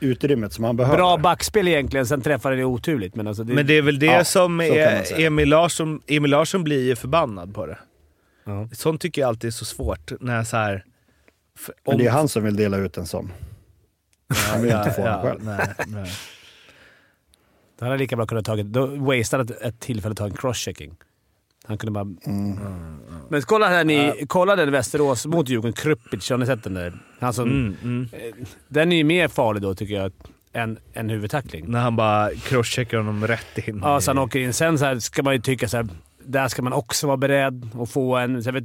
utrymmet 0.00 0.52
som 0.52 0.64
han 0.64 0.76
behöver. 0.76 0.96
Bra 0.98 1.16
backspel 1.16 1.68
egentligen, 1.68 2.06
sen 2.06 2.20
träffar 2.20 2.52
det 2.52 2.64
oturligt. 2.64 3.14
Men, 3.14 3.26
alltså 3.26 3.44
det, 3.44 3.54
men 3.54 3.66
det 3.66 3.74
är 3.74 3.82
väl 3.82 3.98
det 3.98 4.06
Ja, 4.06 4.24
som 4.24 4.60
är. 4.60 5.20
Emil 5.20 5.48
Larsson, 5.48 6.00
Emil 6.06 6.30
Larsson 6.30 6.64
blir 6.64 6.84
ju 6.86 6.96
förbannad 6.96 7.54
på 7.54 7.66
det. 7.66 7.78
Ja. 8.44 8.68
Sånt 8.72 9.00
tycker 9.00 9.20
jag 9.22 9.28
alltid 9.28 9.48
är 9.48 9.52
så 9.52 9.64
svårt. 9.64 10.12
När 10.20 10.44
så 10.44 10.56
här, 10.56 10.84
för- 11.58 11.74
Men 11.86 11.98
det 11.98 12.06
är 12.06 12.10
han 12.10 12.28
som 12.28 12.44
vill 12.44 12.56
dela 12.56 12.76
ut 12.76 12.96
en 12.96 13.06
sån. 13.06 13.32
Han 14.50 14.62
vill 14.62 14.72
inte 14.72 14.90
få 14.90 15.04
den 15.04 15.22
själv. 15.22 15.44
Nej, 15.44 15.68
nej. 15.86 16.10
Han 17.80 17.88
hade 17.88 17.98
lika 17.98 18.16
bra 18.16 18.26
kunnat 18.26 18.44
tagit... 18.44 18.66
Då 18.66 18.86
wasteade 18.86 19.54
ett, 19.54 19.62
ett 19.62 19.80
tillfälle 19.80 20.12
att 20.12 20.18
ta 20.18 20.24
en 20.24 20.32
crosschecking. 20.32 20.96
Han 21.68 21.78
kunde 21.78 21.90
bara... 21.92 22.14
Mm. 22.26 22.58
Men 23.28 23.42
kolla 23.42 23.68
här 23.68 23.84
ni, 23.84 24.24
kolla 24.28 24.56
den 24.56 24.70
Västerås 24.72 25.26
mot 25.26 25.48
Djurgården. 25.48 25.72
Krupic, 25.72 26.30
har 26.30 26.38
ni 26.38 26.46
sett 26.46 26.64
den 26.64 26.74
där? 26.74 26.92
Han 27.20 27.32
som, 27.32 27.44
Mm, 27.50 27.76
mm. 27.82 28.08
eh, 28.12 28.46
Den 28.68 28.92
är 28.92 28.96
ju 28.96 29.04
mer 29.04 29.28
farlig 29.28 29.62
då 29.62 29.74
tycker 29.74 29.94
jag, 29.94 30.12
än, 30.52 30.78
än 30.94 31.10
huvudtackling. 31.10 31.64
När 31.68 31.80
han 31.80 31.96
bara 31.96 32.30
crosscheckar 32.34 32.98
honom 32.98 33.26
rätt 33.26 33.58
in. 33.68 33.80
Ja, 33.84 33.98
i- 33.98 34.02
så 34.02 34.10
han 34.10 34.18
åker 34.18 34.38
in. 34.38 34.52
Sen 34.52 34.78
så 34.78 34.84
här 34.84 34.98
ska 34.98 35.22
man 35.22 35.34
ju 35.34 35.40
tycka 35.40 35.68
så 35.68 35.76
här, 35.76 35.86
där 36.24 36.48
ska 36.48 36.62
man 36.62 36.72
också 36.72 37.06
vara 37.06 37.16
beredd 37.16 37.70
att 37.80 37.90
få 37.90 38.16
en... 38.16 38.42
Så 38.42 38.48
jag 38.48 38.54
vet, 38.54 38.64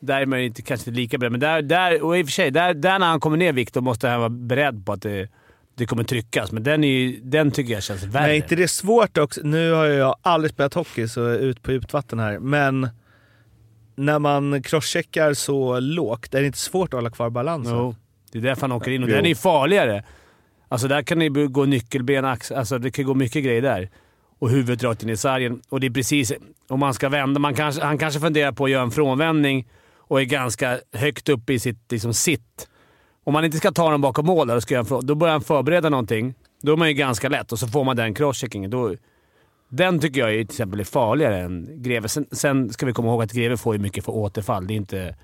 där 0.00 0.20
är 0.20 0.26
man 0.26 0.40
ju 0.40 0.46
inte, 0.46 0.62
kanske 0.62 0.90
inte 0.90 1.00
lika 1.00 1.18
beredd, 1.18 1.32
men 1.32 1.40
där, 1.40 1.62
där, 1.62 2.02
och 2.02 2.18
i 2.18 2.22
och 2.22 2.26
för 2.26 2.32
sig, 2.32 2.50
där, 2.50 2.74
där 2.74 2.98
när 2.98 3.06
han 3.06 3.20
kommer 3.20 3.36
ner 3.36 3.48
i 3.48 3.52
vikt 3.52 3.74
då 3.74 3.80
måste 3.80 4.08
han 4.08 4.18
vara 4.20 4.28
beredd 4.30 4.86
på 4.86 4.92
att 4.92 5.02
det, 5.02 5.28
det 5.78 5.86
kommer 5.86 6.04
tryckas. 6.04 6.52
Men 6.52 6.62
den, 6.62 6.84
är 6.84 6.88
ju, 6.88 7.20
den 7.22 7.50
tycker 7.50 7.72
jag 7.72 7.82
känns 7.82 8.02
värre. 8.02 8.22
Men 8.22 8.30
är 8.30 8.34
inte 8.34 8.56
det 8.56 8.68
svårt 8.68 9.18
också? 9.18 9.40
Nu 9.44 9.72
har 9.72 9.84
jag 9.84 10.16
aldrig 10.22 10.52
spelat 10.52 10.74
hockey, 10.74 11.08
så 11.08 11.24
är 11.24 11.38
ut 11.38 11.62
på 11.62 11.72
djupt 11.72 11.92
vatten 11.92 12.18
här. 12.18 12.38
Men 12.38 12.88
när 13.96 14.18
man 14.18 14.62
crosscheckar 14.62 15.34
så 15.34 15.80
lågt, 15.80 16.34
är 16.34 16.40
det 16.40 16.46
inte 16.46 16.58
svårt 16.58 16.94
att 16.94 16.98
hålla 16.98 17.10
kvar 17.10 17.30
balansen? 17.30 17.74
Jo, 17.76 17.94
det 18.32 18.38
är 18.38 18.42
därför 18.42 18.60
han 18.60 18.72
åker 18.72 18.90
in 18.90 19.02
och 19.02 19.08
Jo. 19.08 19.14
den 19.14 19.24
är 19.24 19.28
ju 19.28 19.34
farligare. 19.34 20.04
Alltså 20.68 20.88
där 20.88 21.02
kan 21.02 21.18
det 21.18 21.28
gå 21.28 21.64
nyckelben, 21.64 22.24
ax, 22.24 22.52
alltså 22.52 22.78
det 22.78 22.90
kan 22.90 23.04
gå 23.04 23.14
mycket 23.14 23.44
grejer 23.44 23.62
där. 23.62 23.90
Och 24.38 24.50
huvudet 24.50 24.82
rakt 24.82 25.02
in 25.02 25.08
i 25.08 25.16
sargen. 25.16 25.60
Och 25.68 25.80
det 25.80 25.86
är 25.86 25.90
precis... 25.90 26.32
Om 26.68 26.80
man 26.80 26.94
ska 26.94 27.08
vända, 27.08 27.40
man 27.40 27.54
kanske, 27.54 27.84
han 27.84 27.98
kanske 27.98 28.20
funderar 28.20 28.52
på 28.52 28.64
att 28.64 28.70
göra 28.70 28.82
en 28.82 28.90
frånvändning 28.90 29.68
och 29.96 30.20
är 30.20 30.24
ganska 30.24 30.78
högt 30.92 31.28
uppe 31.28 31.52
i 31.52 31.58
sitt 31.58 31.92
liksom, 31.92 32.14
sitt. 32.14 32.68
Om 33.28 33.32
man 33.32 33.44
inte 33.44 33.56
ska 33.56 33.72
ta 33.72 33.90
den 33.90 34.00
bakom 34.00 34.26
mål 34.26 34.46
där 34.48 34.60
ska 34.60 34.74
jag, 34.74 34.86
då 35.04 35.14
börjar 35.14 35.32
han 35.32 35.42
förbereda 35.42 35.88
någonting. 35.88 36.34
Då 36.62 36.72
är 36.72 36.76
man 36.76 36.88
ju 36.88 36.94
ganska 36.94 37.28
lätt 37.28 37.52
och 37.52 37.58
så 37.58 37.68
får 37.68 37.84
man 37.84 37.96
den 37.96 38.14
crosscheckingen. 38.14 38.70
Då, 38.70 38.94
den 39.68 39.98
tycker 40.00 40.20
jag 40.20 40.30
är, 40.30 40.34
till 40.34 40.42
exempel 40.42 40.80
är 40.80 40.84
farligare 40.84 41.40
än 41.40 41.82
Greve. 41.82 42.08
Sen, 42.08 42.26
sen 42.32 42.70
ska 42.70 42.86
vi 42.86 42.92
komma 42.92 43.08
ihåg 43.08 43.22
att 43.22 43.32
Greve 43.32 43.56
får 43.56 43.74
ju 43.74 43.80
mycket 43.80 44.04
för 44.04 44.12
återfall. 44.12 44.66
Det 44.66 44.74
är 44.74 44.76
inte... 44.76 45.14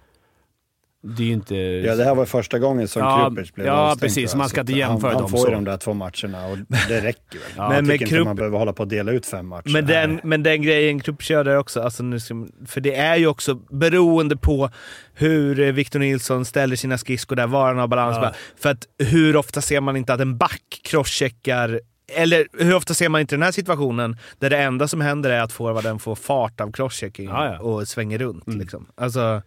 Det 1.06 1.22
är 1.22 1.26
ju 1.26 1.32
inte... 1.32 1.56
Ja, 1.56 1.96
det 1.96 2.04
här 2.04 2.14
var 2.14 2.24
första 2.24 2.58
gången 2.58 2.88
som 2.88 3.02
Ja, 3.02 3.26
Kruppic 3.30 3.54
blev 3.54 3.66
ja, 3.66 3.72
avstängd, 3.72 4.00
precis. 4.00 4.34
Man 4.34 4.48
ska 4.48 4.56
Så 4.56 4.60
inte 4.60 4.72
att 4.72 4.78
jämföra 4.78 5.10
han, 5.10 5.12
dem 5.12 5.22
Han 5.22 5.30
får 5.30 5.38
ju 5.40 5.44
så. 5.44 5.50
de 5.50 5.64
där 5.64 5.76
två 5.76 5.94
matcherna 5.94 6.46
och 6.46 6.58
det 6.88 7.00
räcker 7.00 7.38
väl. 7.56 7.68
Men 7.68 7.72
jag 7.72 7.84
tycker 7.84 7.92
inte 7.92 8.04
Krupp- 8.16 8.24
man 8.24 8.36
behöver 8.36 8.58
hålla 8.58 8.72
på 8.72 8.82
och 8.82 8.88
dela 8.88 9.12
ut 9.12 9.26
fem 9.26 9.46
matcher. 9.46 9.70
Men 9.72 9.86
den, 9.86 10.20
men 10.24 10.42
den 10.42 10.62
grejen 10.62 11.00
Krupp 11.00 11.22
kör 11.22 11.44
där 11.44 11.56
också, 11.58 11.80
alltså 11.82 12.02
nu 12.02 12.20
ska, 12.20 12.46
för 12.66 12.80
det 12.80 12.94
är 12.94 13.16
ju 13.16 13.26
också 13.26 13.54
beroende 13.54 14.36
på 14.36 14.70
hur 15.14 15.60
eh, 15.60 15.72
Victor 15.72 15.98
Nilsson 15.98 16.44
ställer 16.44 16.76
sina 16.76 16.98
skridskor 16.98 17.36
där, 17.36 17.46
var 17.46 17.66
han 17.66 17.78
har 17.78 17.86
balans. 17.88 18.16
Ja. 18.22 18.32
För 18.60 18.70
att 18.70 18.86
hur 18.98 19.36
ofta 19.36 19.60
ser 19.60 19.80
man 19.80 19.96
inte 19.96 20.14
att 20.14 20.20
en 20.20 20.36
back 20.36 20.62
crosscheckar 20.84 21.80
eller 22.16 22.46
hur 22.58 22.74
ofta 22.74 22.94
ser 22.94 23.08
man 23.08 23.20
inte 23.20 23.34
den 23.34 23.42
här 23.42 23.52
situationen 23.52 24.16
där 24.38 24.50
det 24.50 24.58
enda 24.58 24.88
som 24.88 25.00
händer 25.00 25.30
är 25.30 25.40
att 25.40 25.52
forwarden 25.52 25.98
får 25.98 26.14
fart 26.14 26.60
av 26.60 26.72
crosschecking 26.72 27.28
Ja, 27.28 27.46
ja. 27.52 27.58
och 27.60 27.88
svänger 27.88 28.18
runt. 28.18 28.46
Mm. 28.46 28.60
Liksom. 28.60 28.86
Alltså, 28.94 29.42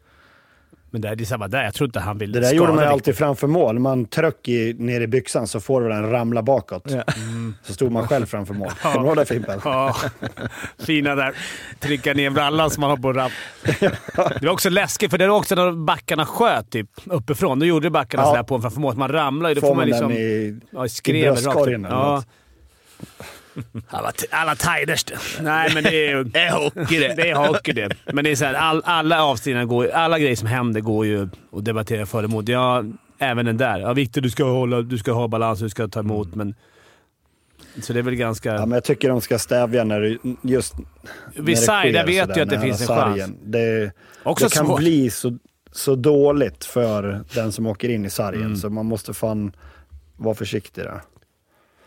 Men 0.89 1.01
det 1.01 1.09
är, 1.09 1.25
samma 1.25 1.47
där. 1.47 1.63
Jag 1.63 1.73
tror 1.73 1.87
inte 1.87 1.99
han 1.99 2.17
vill 2.17 2.31
Det 2.31 2.39
där 2.39 2.53
gjorde 2.53 2.73
man 2.73 2.87
alltid 2.87 3.15
framför 3.17 3.47
mål. 3.47 3.79
Man 3.79 4.05
tryck 4.05 4.47
i, 4.47 4.73
ner 4.79 5.01
i 5.01 5.07
byxan 5.07 5.47
så 5.47 5.59
får 5.59 5.81
den 5.81 6.11
ramla 6.11 6.41
bakåt. 6.43 6.83
Ja. 6.91 7.03
Så 7.63 7.73
stod 7.73 7.91
man 7.91 8.07
själv 8.07 8.25
framför 8.25 8.53
mål. 8.53 8.69
Kommer 8.81 8.99
du 8.99 9.05
ihåg 9.05 9.15
det 9.17 9.25
Fimpen? 9.25 9.59
Ja, 9.63 9.95
fina 10.85 11.15
där. 11.15 11.35
Trycka 11.79 12.13
ner 12.13 12.29
brallan 12.29 12.69
som 12.69 12.81
man 12.81 12.89
har 12.89 12.97
på 12.97 13.13
rapp. 13.13 13.31
Det 14.39 14.45
var 14.45 14.49
också 14.53 14.69
läskigt, 14.69 15.11
för 15.11 15.17
det 15.17 15.27
var 15.27 15.37
också 15.37 15.55
när 15.55 15.71
backarna 15.71 16.25
sköt 16.25 16.69
typ, 16.69 16.89
uppifrån. 17.05 17.59
Då 17.59 17.65
gjorde 17.65 17.89
backarna 17.89 18.23
Ja. 18.23 18.29
sådär 18.29 18.43
på 18.43 18.55
en 18.55 18.61
framför 18.61 18.79
mål. 18.79 18.95
Man 18.95 19.11
ramlar 19.11 19.49
ju. 19.49 19.55
Då 19.55 19.61
Får 19.61 19.67
får 19.67 19.75
man 19.75 19.81
man 19.81 19.87
liksom... 19.87 20.09
den 20.09 20.17
i, 20.17 20.59
ja, 20.71 20.85
i 20.85 20.89
skrev 20.89 21.33
bröstkorgen 21.33 21.85
eller 21.85 21.95
Ja. 21.95 22.15
något? 22.15 22.25
Alla, 23.87 24.11
alla 24.31 24.55
tiders 24.55 25.03
det. 25.03 25.17
Nej, 25.41 25.71
men 25.73 25.83
det 25.83 25.89
är 26.07 26.17
ju... 26.17 26.23
det 26.33 26.39
är 26.39 26.51
hockey 26.51 26.99
det. 26.99 27.13
Det 27.15 27.29
är 27.29 27.35
hockey 27.35 27.71
det. 27.71 27.89
Men 28.13 28.23
det 28.23 28.31
är 28.31 28.35
så 28.35 28.45
här, 28.45 28.53
all, 28.53 28.81
alla 28.85 29.23
avsnitt 29.23 29.67
går 29.67 29.89
Alla 29.89 30.19
grejer 30.19 30.35
som 30.35 30.47
händer 30.47 30.81
går 30.81 31.05
ju 31.05 31.29
att 31.51 31.65
debattera 31.65 32.05
för 32.05 32.17
och 32.17 32.23
emot. 32.29 32.47
Ja, 32.47 32.83
även 33.19 33.45
den 33.45 33.57
där. 33.57 33.79
Ja, 33.79 33.93
Viktor, 33.93 34.21
du 34.21 34.29
ska, 34.29 34.43
hålla, 34.43 34.81
du 34.81 34.97
ska 34.97 35.11
ha 35.11 35.27
balans, 35.27 35.59
du 35.59 35.69
ska 35.69 35.87
ta 35.87 35.99
emot, 35.99 36.35
men... 36.35 36.55
Så 37.81 37.93
det 37.93 37.99
är 37.99 38.03
väl 38.03 38.15
ganska... 38.15 38.53
Ja, 38.53 38.59
men 38.65 38.71
jag 38.71 38.83
tycker 38.83 39.09
de 39.09 39.21
ska 39.21 39.39
stävja 39.39 39.83
när 39.83 40.01
det 40.01 40.17
just... 40.41 40.73
Vid 41.35 41.35
när 41.35 41.43
det 41.45 41.57
side, 41.57 41.93
där 41.93 42.05
vet 42.05 42.29
jag 42.29 42.39
att 42.39 42.49
det 42.49 42.59
finns 42.59 42.81
en 42.81 42.87
sargen. 42.87 43.19
chans. 43.19 43.37
Det, 43.43 43.91
Också 44.23 44.45
det 44.45 44.55
kan 44.55 44.65
svårt. 44.65 44.79
bli 44.79 45.09
så, 45.09 45.37
så 45.71 45.95
dåligt 45.95 46.65
för 46.65 47.23
den 47.33 47.51
som 47.51 47.65
åker 47.67 47.89
in 47.89 48.05
i 48.05 48.09
sargen, 48.09 48.41
Mm. 48.41 48.55
så 48.57 48.69
man 48.69 48.85
måste 48.85 49.13
fan 49.13 49.51
vara 50.15 50.35
försiktig 50.35 50.83
där. 50.83 51.01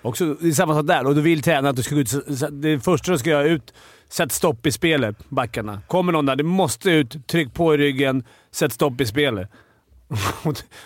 Också, 0.03 0.35
det 0.35 0.49
är 0.49 0.53
samma 0.53 0.75
sak 0.75 0.87
där. 0.87 1.07
Och 1.07 1.15
du 1.15 1.21
vill 1.21 1.43
träna 1.43 1.69
att 1.69 1.77
du 1.77 1.83
ska 1.83 1.95
gå 1.95 2.01
ut. 2.01 2.15
Det 2.51 2.81
första 2.81 3.13
du 3.13 3.19
ska 3.19 3.31
göra 3.31 3.45
ut, 3.45 3.75
sätt 4.09 4.33
stopp 4.33 4.67
i 4.67 4.73
spelet, 4.73 5.17
backarna. 5.29 5.83
Kommer 5.87 6.13
någon 6.13 6.27
där, 6.27 6.37
du 6.37 6.45
måste 6.45 6.91
ut, 6.91 7.27
tryck 7.27 7.55
på 7.55 7.75
i 7.75 7.77
ryggen, 7.77 8.25
sätt 8.51 8.73
stopp 8.73 9.01
i 9.01 9.07
spelet. 9.07 9.51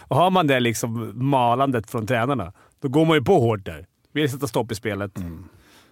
och 0.09 0.17
har 0.17 0.31
man 0.31 0.47
det 0.47 0.61
liksom 0.61 1.13
malandet 1.15 1.91
från 1.91 2.07
tränarna, 2.07 2.53
då 2.81 2.89
går 2.89 3.05
man 3.05 3.17
ju 3.17 3.23
på 3.23 3.41
hårt 3.41 3.65
där. 3.65 3.87
Vill 4.13 4.31
sätta 4.31 4.47
stopp 4.47 4.73
i 4.73 4.75
spelet. 4.75 5.13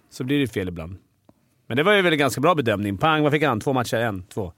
Så 0.09 0.23
blir 0.23 0.39
det 0.39 0.47
fel 0.47 0.67
ibland. 0.67 0.97
Men 1.67 1.77
det 1.77 1.83
var 1.83 1.93
ju 1.93 2.01
väl 2.01 2.13
en 2.13 2.19
ganska 2.19 2.41
bra 2.41 2.55
bedömning. 2.55 2.97
Pang, 2.97 3.23
vad 3.23 3.31
fick 3.31 3.43
han? 3.43 3.59
Två 3.59 3.73
matcher? 3.73 3.97
En? 3.97 4.23
Två? 4.23 4.53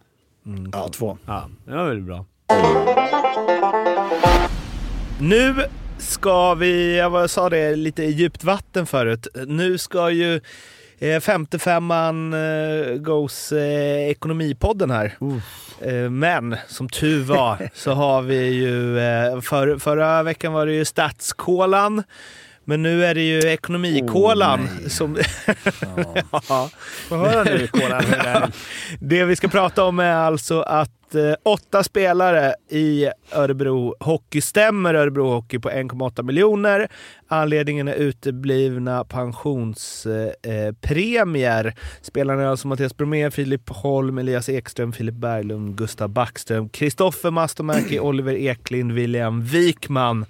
Ja, 0.72 0.88
två. 0.88 1.18
Ja, 1.26 1.50
det 1.66 1.76
var 1.76 1.86
väl 1.86 2.02
bra. 2.02 2.26
Nu 5.20 5.56
ska 5.98 6.54
vi, 6.54 6.98
jag 6.98 7.30
sa 7.30 7.50
det, 7.50 7.76
lite 7.76 8.04
i 8.04 8.12
djupt 8.12 8.44
vatten 8.44 8.86
förut. 8.86 9.28
Nu 9.48 9.78
ska 9.78 10.10
ju 10.10 10.42
eh, 11.00 11.20
femte 11.20 11.60
femman 11.60 12.34
eh, 12.34 12.96
Goes 12.96 13.52
eh, 13.52 14.10
Ekonomipodden 14.10 14.92
här. 14.92 15.18
Eh, 15.82 16.10
men 16.10 16.56
som 16.68 16.90
tur 16.90 17.24
var 17.24 17.70
så 17.74 17.92
har 17.92 18.22
vi 18.22 18.48
ju, 18.48 19.00
eh, 19.00 19.42
för, 19.42 19.78
förra 19.78 20.24
veckan 20.24 20.54
var 20.54 20.66
det 20.66 20.74
ju 20.74 20.86
Statskolan. 20.86 22.04
Men 22.68 22.82
nu 22.82 23.06
är 23.06 23.16
det 23.16 23.22
ju 23.22 23.40
Ekonomikolan 23.40 24.68
som... 24.88 25.18
ja. 26.32 26.70
Få 27.08 27.16
höra 27.16 27.44
nu, 27.44 27.68
Kolan. 27.68 28.04
Det 29.00 29.26
vi 29.26 29.36
ska 29.36 29.48
prata 29.48 29.84
om 29.84 30.00
är 30.00 30.16
alltså 30.16 30.62
att 30.62 30.92
eh, 31.16 31.36
åtta 31.44 31.84
spelare 31.84 32.56
i 32.70 33.10
Örebro 33.32 33.96
Hockey 34.00 34.42
stämmer 34.42 34.94
Örebro 34.94 35.30
Hockey 35.30 35.60
på 35.60 35.70
1,8 35.70 36.24
miljoner. 36.24 36.88
Anledningen 37.28 37.88
är 37.88 37.94
uteblivna 37.94 39.04
pensionspremier. 39.04 41.66
Eh. 41.66 41.74
Spelarna 42.02 42.42
är 42.42 42.48
alltså 42.48 42.68
Mattias 42.68 42.98
Bromé, 42.98 43.32
Filip 43.32 43.70
Holm, 43.70 44.18
Elias 44.18 44.50
Ekström, 44.50 44.94
Filip 44.94 45.16
Berglund, 45.16 45.78
Gustav 45.78 46.10
Backström, 46.10 46.70
Kristoffer 46.70 47.32
Mastomäki, 47.32 48.00
Oliver 48.06 48.34
Eklind, 48.34 48.92
William 48.92 49.44
Wikman. 49.44 50.26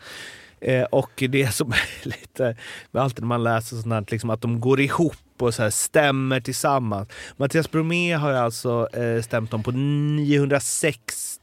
Eh, 0.60 0.84
och 0.84 1.24
det 1.30 1.54
som 1.54 1.72
är 1.72 1.90
lite, 2.08 2.56
med 2.92 3.04
allt 3.04 3.20
när 3.20 3.28
man 3.28 3.44
läser 3.44 3.76
sånt 3.76 3.94
här, 3.94 4.06
liksom 4.12 4.30
att 4.30 4.42
de 4.42 4.60
går 4.60 4.80
ihop 4.80 5.16
och 5.42 5.54
så 5.54 5.64
här 5.64 5.70
stämmer 5.70 6.40
tillsammans. 6.40 7.10
Mattias 7.38 7.72
Bromé 7.72 8.14
har 8.14 8.32
ju 8.32 8.38
alltså 8.38 8.90
eh, 8.94 9.22
stämt 9.22 9.52
dem 9.52 9.64
på 9.64 9.72
906 9.72 11.40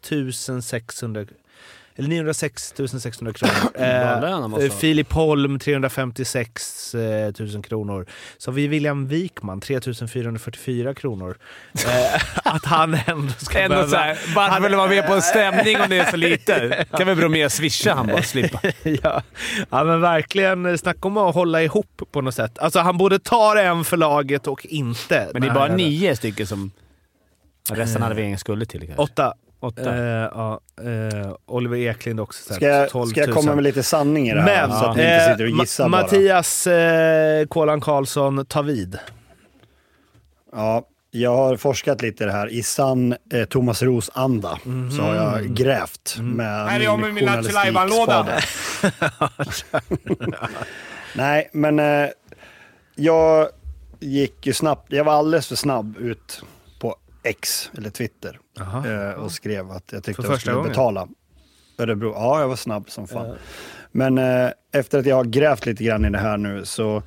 600 0.62 1.24
eller 1.96 2.08
906 2.08 2.74
600 3.00 3.32
kronor. 3.32 3.52
Eh. 4.62 4.70
Filip 4.70 5.12
Holm 5.12 5.58
356 5.58 6.94
eh, 6.94 7.00
000 7.54 7.62
kronor. 7.62 8.06
Så 8.38 8.50
har 8.50 8.54
vi 8.54 8.68
William 8.68 9.06
Wikman 9.06 9.60
3 9.60 9.80
444 10.12 10.94
kronor. 10.94 11.36
Eh, 11.86 12.22
att 12.54 12.64
han 12.64 12.98
ändå 13.06 13.32
ska 13.38 13.58
Ändå 13.58 13.74
behöva- 13.74 13.90
såhär, 13.90 14.18
varför 14.34 14.52
han- 14.52 14.62
vill 14.62 14.74
vara 14.74 14.88
med 14.88 15.06
på 15.06 15.14
en 15.14 15.22
stämning 15.22 15.80
om 15.80 15.88
det 15.88 15.98
är 15.98 16.10
så 16.10 16.16
lite? 16.28 16.84
Kan 16.90 17.06
vi 17.06 17.14
Bromé 17.14 17.50
swisha 17.50 17.94
han 17.94 18.06
bara 18.06 18.22
slippa. 18.22 18.60
ja. 18.82 19.22
ja, 19.70 19.84
men 19.84 20.00
verkligen. 20.00 20.78
Snacka 20.78 21.08
om 21.08 21.16
att 21.16 21.34
hålla 21.34 21.62
ihop 21.62 22.02
på 22.12 22.20
något 22.20 22.34
sätt. 22.34 22.58
Alltså 22.58 22.80
han 22.80 22.98
borde 22.98 23.18
ta 23.18 23.54
det 23.54 23.62
en 23.62 23.84
för 23.84 23.96
laget 23.96 24.46
och 24.46 24.66
inte. 24.66 25.28
Men 25.32 25.42
det 25.42 25.48
är 25.48 25.54
bara 25.54 25.76
nio 25.76 26.16
stycken 26.16 26.46
som 26.46 26.70
resten 27.70 28.02
hade 28.02 28.14
vi 28.14 28.22
inga 28.22 28.38
skulder 28.38 28.66
till 28.66 28.80
kanske. 28.80 29.02
Åtta. 29.02 29.34
Åtta. 29.62 29.96
Eh, 29.96 30.28
ja, 30.34 30.60
eh, 30.82 31.32
Oliver 31.46 31.76
Eklind 31.76 32.20
också. 32.20 32.42
så 32.44 32.52
här, 32.52 32.56
Ska 32.58 32.66
jag, 32.68 32.90
12 32.90 33.02
000. 33.04 33.10
ska 33.10 33.20
jag 33.20 33.34
komma 33.34 33.54
med 33.54 33.64
lite 33.64 33.82
sanning 33.82 34.28
i 34.28 34.34
det 34.34 34.40
här? 34.42 34.68
Men 34.68 34.78
så 34.78 34.84
att 34.86 34.96
ni 34.96 35.02
inte 35.02 35.14
eh, 35.14 35.30
sitter 35.32 35.44
och 35.44 35.50
gissar 35.60 35.84
Ma- 35.84 35.90
bara. 35.90 36.02
Mattias 36.02 36.66
eh, 36.66 37.46
Kolan 37.46 37.80
Karlsson 37.80 38.46
tar 38.46 38.62
vid. 38.62 38.98
Ja, 40.52 40.82
jag 41.10 41.36
har 41.36 41.56
forskat 41.56 42.02
lite 42.02 42.24
i 42.24 42.26
det 42.26 42.32
här. 42.32 42.46
I 42.52 42.62
sann 42.62 43.16
eh, 43.32 43.44
Thomas 43.44 43.82
Roos-anda 43.82 44.58
så 44.96 45.02
har 45.02 45.14
jag 45.14 45.44
grävt 45.54 46.16
med 46.20 46.66
Här 46.68 46.80
är 46.80 46.84
jag 46.84 46.98
med 46.98 47.14
min 47.14 47.24
Lattjo. 47.24 47.50
Nej, 51.16 51.50
men 51.52 51.78
eh, 51.78 52.08
jag 52.94 53.48
gick 54.00 54.46
ju 54.46 54.52
snabbt. 54.52 54.92
Jag 54.92 55.04
var 55.04 55.12
alldeles 55.12 55.48
för 55.48 55.56
snabb 55.56 55.96
ut 55.98 56.42
på 56.80 56.96
X, 57.22 57.70
eller 57.78 57.90
Twitter, 57.90 58.38
eh, 58.60 59.20
och 59.24 59.32
skrev 59.32 59.70
att 59.70 59.84
jag 59.92 60.04
tyckte 60.04 60.22
För 60.22 60.30
jag 60.30 60.40
skulle 60.40 60.54
gången? 60.56 60.68
betala 60.68 61.08
Örebro. 61.78 62.12
Ja, 62.14 62.40
jag 62.40 62.48
var 62.48 62.56
snabb 62.56 62.90
som 62.90 63.08
fan. 63.08 63.36
Men 63.92 64.18
eh, 64.18 64.48
efter 64.72 64.98
att 64.98 65.06
jag 65.06 65.16
har 65.16 65.24
grävt 65.24 65.66
lite 65.66 65.84
grann 65.84 66.04
i 66.04 66.10
det 66.10 66.18
här 66.18 66.36
nu 66.36 66.64
så 66.64 67.02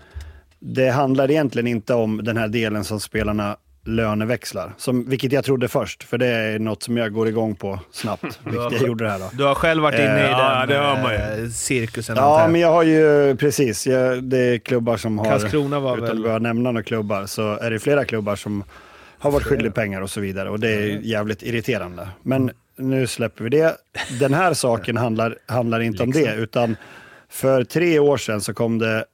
det 0.59 0.89
handlar 0.89 1.31
egentligen 1.31 1.67
inte 1.67 1.93
om 1.93 2.23
den 2.23 2.37
här 2.37 2.47
delen 2.47 2.83
som 2.83 2.99
spelarna 2.99 3.57
löneväxlar, 3.87 4.73
som, 4.77 5.09
vilket 5.09 5.31
jag 5.31 5.45
trodde 5.45 5.67
först, 5.67 6.03
för 6.03 6.17
det 6.17 6.27
är 6.27 6.59
något 6.59 6.83
som 6.83 6.97
jag 6.97 7.13
går 7.13 7.27
igång 7.27 7.55
på 7.55 7.79
snabbt, 7.91 8.23
vilket 8.43 8.71
jag 8.71 8.81
gjorde 8.87 9.03
det 9.05 9.11
här 9.11 9.19
då. 9.19 9.29
Du 9.33 9.43
har 9.43 9.55
själv 9.55 9.83
varit 9.83 9.99
inne 9.99 10.19
i 10.19 10.23
Eh, 10.23 10.29
ja, 10.31 10.59
den 10.59 10.67
det 10.69 10.77
har 10.77 11.01
man 11.03 11.11
ju. 11.13 11.43
eh, 11.45 11.49
cirkusen. 11.49 12.15
Ja, 12.15 12.47
men 12.51 12.61
jag 12.61 12.71
har 12.71 12.83
ju 12.83 13.35
precis, 13.35 13.87
jag, 13.87 14.23
det 14.23 14.37
är 14.37 14.57
klubbar 14.57 14.97
som 14.97 15.17
har, 15.19 15.25
Karlskrona 15.25 15.79
var 15.79 15.97
utan 15.97 16.07
väl- 16.07 16.17
att 16.17 16.23
behöva 16.23 16.39
nämna 16.39 16.71
några 16.71 16.83
klubbar, 16.83 17.25
så 17.25 17.57
är 17.57 17.71
det 17.71 17.79
flera 17.79 18.05
klubbar 18.05 18.35
som 18.35 18.63
har 19.19 19.31
varit 19.31 19.43
skyldig 19.43 19.73
pengar 19.73 20.01
och 20.01 20.09
så 20.09 20.21
vidare. 20.21 20.49
Och 20.49 20.59
det 20.59 20.69
är 20.69 20.99
jävligt 21.01 21.43
irriterande. 21.43 22.09
Men 22.23 22.51
nu 22.77 23.07
släpper 23.07 23.43
vi 23.43 23.49
det. 23.49 23.77
Den 24.19 24.33
här 24.33 24.53
saken 24.63 24.97
handlar, 24.97 25.37
handlar 25.45 25.79
inte 25.79 26.03
om 26.03 26.11
det, 26.11 26.35
utan 26.35 26.75
för 27.29 27.63
tre 27.63 27.99
år 27.99 28.17
sedan 28.17 28.41
så 28.41 28.53
kom 28.53 28.79
det, 28.79 29.05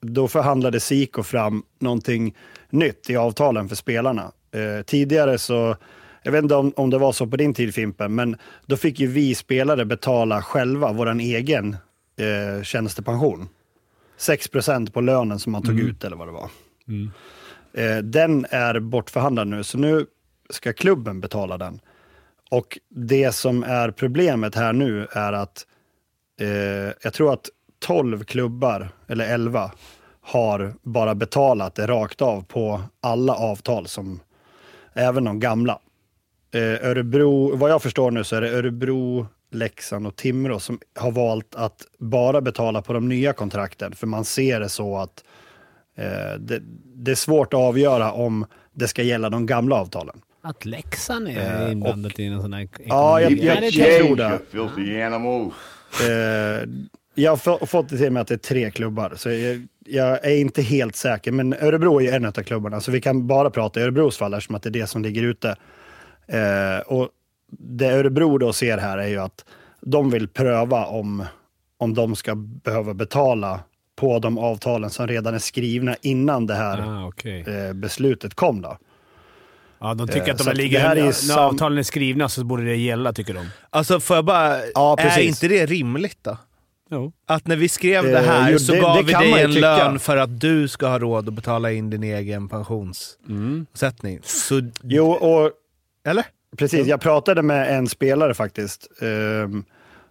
då 0.00 0.28
förhandlade 0.28 0.80
Siko 0.80 1.22
fram 1.22 1.62
någonting 1.78 2.36
nytt 2.70 3.10
i 3.10 3.16
avtalen 3.16 3.68
för 3.68 3.76
spelarna. 3.76 4.32
Eh, 4.54 4.82
tidigare 4.86 5.38
så, 5.38 5.76
jag 6.22 6.32
vet 6.32 6.42
inte 6.42 6.54
om, 6.54 6.72
om 6.76 6.90
det 6.90 6.98
var 6.98 7.12
så 7.12 7.26
på 7.26 7.36
din 7.36 7.54
tid 7.54 7.74
Fimpen, 7.74 8.14
men 8.14 8.36
då 8.66 8.76
fick 8.76 9.00
ju 9.00 9.06
vi 9.06 9.34
spelare 9.34 9.84
betala 9.84 10.42
själva 10.42 10.92
vår 10.92 11.20
egen 11.20 11.76
eh, 12.16 12.62
tjänstepension. 12.62 13.48
6% 14.18 14.92
på 14.92 15.00
lönen 15.00 15.38
som 15.38 15.52
man 15.52 15.62
tog 15.62 15.80
ut 15.80 16.04
eller 16.04 16.16
vad 16.16 16.28
det 16.28 16.32
var. 16.32 16.44
Eh, 16.44 17.10
Eh, 17.74 17.96
den 17.96 18.46
är 18.50 18.80
bortförhandlad 18.80 19.46
nu, 19.46 19.64
så 19.64 19.78
nu 19.78 20.06
ska 20.50 20.72
klubben 20.72 21.20
betala 21.20 21.58
den. 21.58 21.80
Och 22.50 22.78
det 22.88 23.32
som 23.32 23.62
är 23.62 23.90
problemet 23.90 24.54
här 24.54 24.72
nu 24.72 25.06
är 25.12 25.32
att 25.32 25.66
eh, 26.40 26.92
jag 27.02 27.12
tror 27.12 27.32
att 27.32 27.48
12 27.78 28.24
klubbar, 28.24 28.88
eller 29.08 29.34
11, 29.34 29.70
har 30.20 30.74
bara 30.82 31.14
betalat 31.14 31.74
det 31.74 31.86
rakt 31.86 32.22
av 32.22 32.44
på 32.44 32.82
alla 33.00 33.34
avtal, 33.34 33.86
som, 33.86 34.20
även 34.92 35.24
de 35.24 35.40
gamla. 35.40 35.78
Eh, 36.54 36.88
Örebro, 36.90 37.56
vad 37.56 37.70
jag 37.70 37.82
förstår 37.82 38.10
nu 38.10 38.24
så 38.24 38.36
är 38.36 38.40
det 38.40 38.50
Örebro, 38.50 39.26
Leksand 39.50 40.06
och 40.06 40.16
Timrå 40.16 40.60
som 40.60 40.78
har 40.94 41.10
valt 41.10 41.54
att 41.54 41.86
bara 41.98 42.40
betala 42.40 42.82
på 42.82 42.92
de 42.92 43.08
nya 43.08 43.32
kontrakten, 43.32 43.92
för 43.92 44.06
man 44.06 44.24
ser 44.24 44.60
det 44.60 44.68
så 44.68 44.98
att 44.98 45.24
eh, 45.24 45.31
det, 46.38 46.62
det 46.94 47.10
är 47.10 47.14
svårt 47.14 47.54
att 47.54 47.60
avgöra 47.60 48.12
om 48.12 48.46
det 48.74 48.88
ska 48.88 49.02
gälla 49.02 49.30
de 49.30 49.46
gamla 49.46 49.76
avtalen. 49.76 50.20
Att 50.42 50.64
Leksand 50.64 51.28
är 51.28 51.64
Eh, 51.66 51.72
inblandat 51.72 52.18
i 52.18 52.28
någon 52.30 52.42
sån 52.42 52.52
här... 52.52 52.68
Ja, 52.86 53.20
jag, 53.20 53.32
ekonomi. 53.32 53.46
jag, 53.46 53.64
jag, 53.64 53.72
det 53.72 53.98
tror 54.06 54.16
det. 54.16 54.38
filthy 54.50 55.02
animal. 55.02 55.50
Eh, 56.02 56.68
jag 57.14 57.32
har 57.32 57.36
få- 57.36 57.66
fått 57.66 57.88
det 57.88 57.96
till 57.98 58.10
mig 58.12 58.20
att 58.20 58.28
det 58.28 58.34
är 58.34 58.38
tre 58.38 58.70
klubbar, 58.70 59.12
så 59.16 59.30
jag, 59.30 59.66
jag 59.86 60.24
är 60.24 60.36
inte 60.36 60.62
helt 60.62 60.96
säker. 60.96 61.32
Men 61.32 61.52
Örebro 61.54 61.98
är 61.98 62.04
ju 62.04 62.08
en 62.10 62.24
av 62.26 62.32
klubbarna, 62.32 62.80
så 62.80 62.90
vi 62.90 63.00
kan 63.00 63.26
bara 63.26 63.50
prata 63.50 63.80
i 63.80 63.82
Örebros 63.82 64.16
fall 64.16 64.34
eftersom 64.34 64.54
att 64.54 64.62
det 64.62 64.68
är 64.68 64.70
det 64.70 64.86
som 64.86 65.02
ligger 65.02 65.22
ute. 65.22 65.56
Eh, 66.26 66.78
och 66.86 67.08
det 67.58 67.86
Örebro 67.92 68.38
då 68.38 68.52
ser 68.52 68.78
här 68.78 68.98
är 68.98 69.06
ju 69.08 69.18
att 69.18 69.44
de 69.80 70.10
vill 70.10 70.28
pröva 70.28 70.84
om, 70.86 71.24
om 71.78 71.94
de 71.94 72.16
ska 72.16 72.34
behöva 72.36 72.94
betala 72.94 73.60
på 74.02 74.18
de 74.18 74.38
avtalen 74.38 74.90
som 74.90 75.06
redan 75.06 75.34
är 75.34 75.38
skrivna 75.38 75.96
innan 76.02 76.46
det 76.46 76.54
här 76.54 76.78
Ah, 76.80 77.06
okej. 77.08 77.40
eh, 77.48 77.72
beslutet 77.72 78.34
kom. 78.34 78.62
Då. 78.62 78.78
Ja, 79.80 79.94
de 79.94 80.08
tycker 80.08 80.26
Eh, 80.28 80.32
att 80.32 80.38
de 80.38 80.44
så 80.44 80.52
ligger, 80.52 80.80
här 80.80 80.90
är 80.92 81.00
ju 81.00 81.04
när 81.04 81.12
sam- 81.12 81.38
avtalen 81.38 81.78
är 81.78 81.82
skrivna 81.82 82.28
så 82.28 82.44
borde 82.44 82.64
det 82.64 82.76
gälla, 82.76 83.12
tycker 83.12 83.34
de. 83.34 83.46
Alltså 83.70 84.00
får 84.00 84.16
jag 84.16 84.24
bara... 84.24 84.56
Ja, 84.74 84.96
är 84.98 85.20
inte 85.20 85.48
det 85.48 85.66
rimligt 85.66 86.18
då? 86.22 86.36
Jo. 86.90 87.12
Att 87.26 87.46
när 87.46 87.56
vi 87.56 87.68
skrev 87.68 88.04
det 88.04 88.18
Eh, 88.18 88.24
här 88.24 88.52
jo, 88.52 88.58
så 88.58 88.72
det- 88.72 88.80
gav 88.80 88.96
det 88.96 89.02
vi 89.02 89.12
dig 89.12 89.42
en 89.42 89.52
tycka. 89.54 89.60
lön 89.76 89.98
för 89.98 90.16
att 90.16 90.40
du 90.40 90.68
ska 90.68 90.86
ha 90.88 90.98
råd 90.98 91.28
att 91.28 91.34
betala 91.34 91.72
in 91.72 91.90
din 91.90 92.02
egen 92.02 92.48
pensionssättning. 92.48 94.20
Så, 94.22 94.60
Jo, 94.82 95.10
och 95.12 95.50
eller? 96.06 96.24
Precis, 96.56 96.86
jag 96.86 97.00
pratade 97.00 97.42
med 97.42 97.76
en 97.78 97.88
spelare 97.88 98.34
faktiskt 98.34 98.88
ehm, 99.02 99.64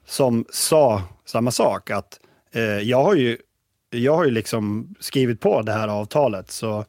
som 0.07 0.45
sa 0.51 1.03
samma 1.25 1.51
sak. 1.51 1.89
Att 1.89 2.19
eh, 2.53 2.61
jag 2.63 3.03
har 3.03 3.15
ju, 3.15 3.37
jag 3.91 4.15
har 4.15 4.25
ju 4.25 4.31
liksom 4.31 4.95
skrivit 4.99 5.39
på 5.39 5.61
det 5.61 5.71
här 5.71 5.87
avtalet 5.87 6.51
så 6.51 6.85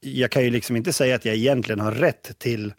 jag 0.00 0.30
kan 0.30 0.44
ju 0.44 0.50
liksom 0.50 0.76
inte 0.76 0.92
säga 0.92 1.14
att 1.14 1.24
jag 1.24 1.34
egentligen 1.34 1.80
har 1.80 1.92
rätt 1.92 2.38
till 2.38 2.72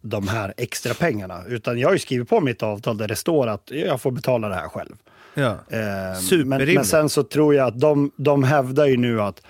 de 0.00 0.28
här 0.28 0.54
extra 0.56 0.94
pengarna. 0.94 1.44
Utan 1.48 1.78
jag 1.78 1.88
har 1.88 1.92
ju 1.92 1.98
skrivit 1.98 2.28
på 2.28 2.40
mitt 2.40 2.62
avtal 2.62 2.98
där 2.98 3.08
det 3.08 3.16
står 3.16 3.46
att 3.46 3.70
jag 3.70 4.00
får 4.00 4.10
betala 4.10 4.48
det 4.48 4.54
här 4.54 4.68
själv. 4.68 4.96
Ja. 5.34 5.50
Eh, 5.68 6.44
men, 6.44 6.74
men 6.74 6.84
sen 6.84 7.08
så 7.08 7.22
tror 7.22 7.54
jag 7.54 7.66
att 7.66 7.80
de, 7.80 8.10
de 8.16 8.44
hävdar 8.44 8.86
ju 8.86 8.96
nu 8.96 9.22
att 9.22 9.42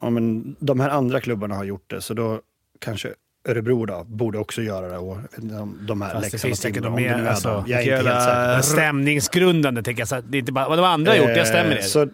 ja, 0.00 0.10
men 0.10 0.56
de 0.58 0.80
här 0.80 0.90
andra 0.90 1.20
klubbarna 1.20 1.54
har 1.54 1.64
gjort 1.64 1.90
det, 1.90 2.00
så 2.00 2.14
då 2.14 2.40
kanske 2.78 3.14
Örebro 3.48 3.86
då, 3.86 4.04
borde 4.08 4.38
också 4.38 4.62
göra 4.62 4.88
det. 4.88 4.98
Och 4.98 5.16
jag 5.36 5.68
de 5.80 6.02
här 6.02 6.12
Fast 6.14 6.30
det 6.32 6.38
finns 6.38 6.60
säkert 6.60 6.82
de 6.82 6.94
mer... 6.94 7.26
Alltså, 7.26 7.48
de. 7.66 7.72
Jag 7.72 7.82
är 7.82 7.98
inte 7.98 8.10
helt 8.10 8.22
säker. 8.22 8.60
Stämningsgrundande, 8.62 9.82
tänker 9.82 10.00
jag. 10.00 10.08
Så 10.08 10.20
det 10.20 10.36
är 10.36 10.40
inte 10.40 10.52
bara 10.52 10.68
vad 10.68 10.78
de 10.78 10.84
andra 10.84 11.12
har 11.12 11.16
gjort, 11.18 11.34
det 11.34 11.44
stämmer 11.46 11.70
Eh, 11.70 11.76
det. 11.76 11.82
Så, 11.82 12.08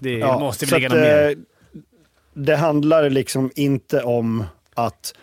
det 0.00 0.18
ja, 0.18 0.38
måste 0.38 0.64
vi 0.66 0.70
lägga 0.72 0.88
något 0.88 0.98
mer. 0.98 1.30
eh, 1.30 1.36
Det 2.34 2.56
handlar 2.56 3.10
liksom 3.10 3.50
inte 3.54 4.02
om 4.02 4.44
att 4.74 5.14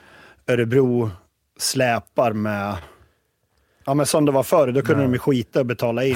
Örebro 0.48 1.12
släpar 1.60 2.34
med... 2.34 2.76
Ja, 3.86 3.94
men 3.94 4.06
som 4.06 4.26
det 4.26 4.32
var 4.32 4.44
förr, 4.44 4.72
då 4.72 4.82
kunde 4.82 5.04
de 5.04 5.14
ju 5.14 5.20
skita 5.20 5.60
och 5.60 5.66
betala 5.66 6.04
in. 6.04 6.16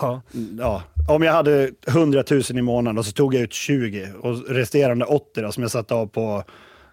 ja, 0.58 0.82
om 1.08 1.22
jag 1.22 1.32
hade 1.32 1.70
100 1.86 2.24
000 2.30 2.42
i 2.50 2.62
månaden 2.62 2.98
och 2.98 3.06
så 3.06 3.12
tog 3.12 3.34
jag 3.34 3.42
ut 3.42 3.52
20 3.52 4.08
och 4.20 4.48
resterande 4.48 5.04
80 5.04 5.42
då, 5.42 5.52
som 5.52 5.62
jag 5.62 5.70
satte 5.70 5.94
av 5.94 6.06
på, 6.06 6.44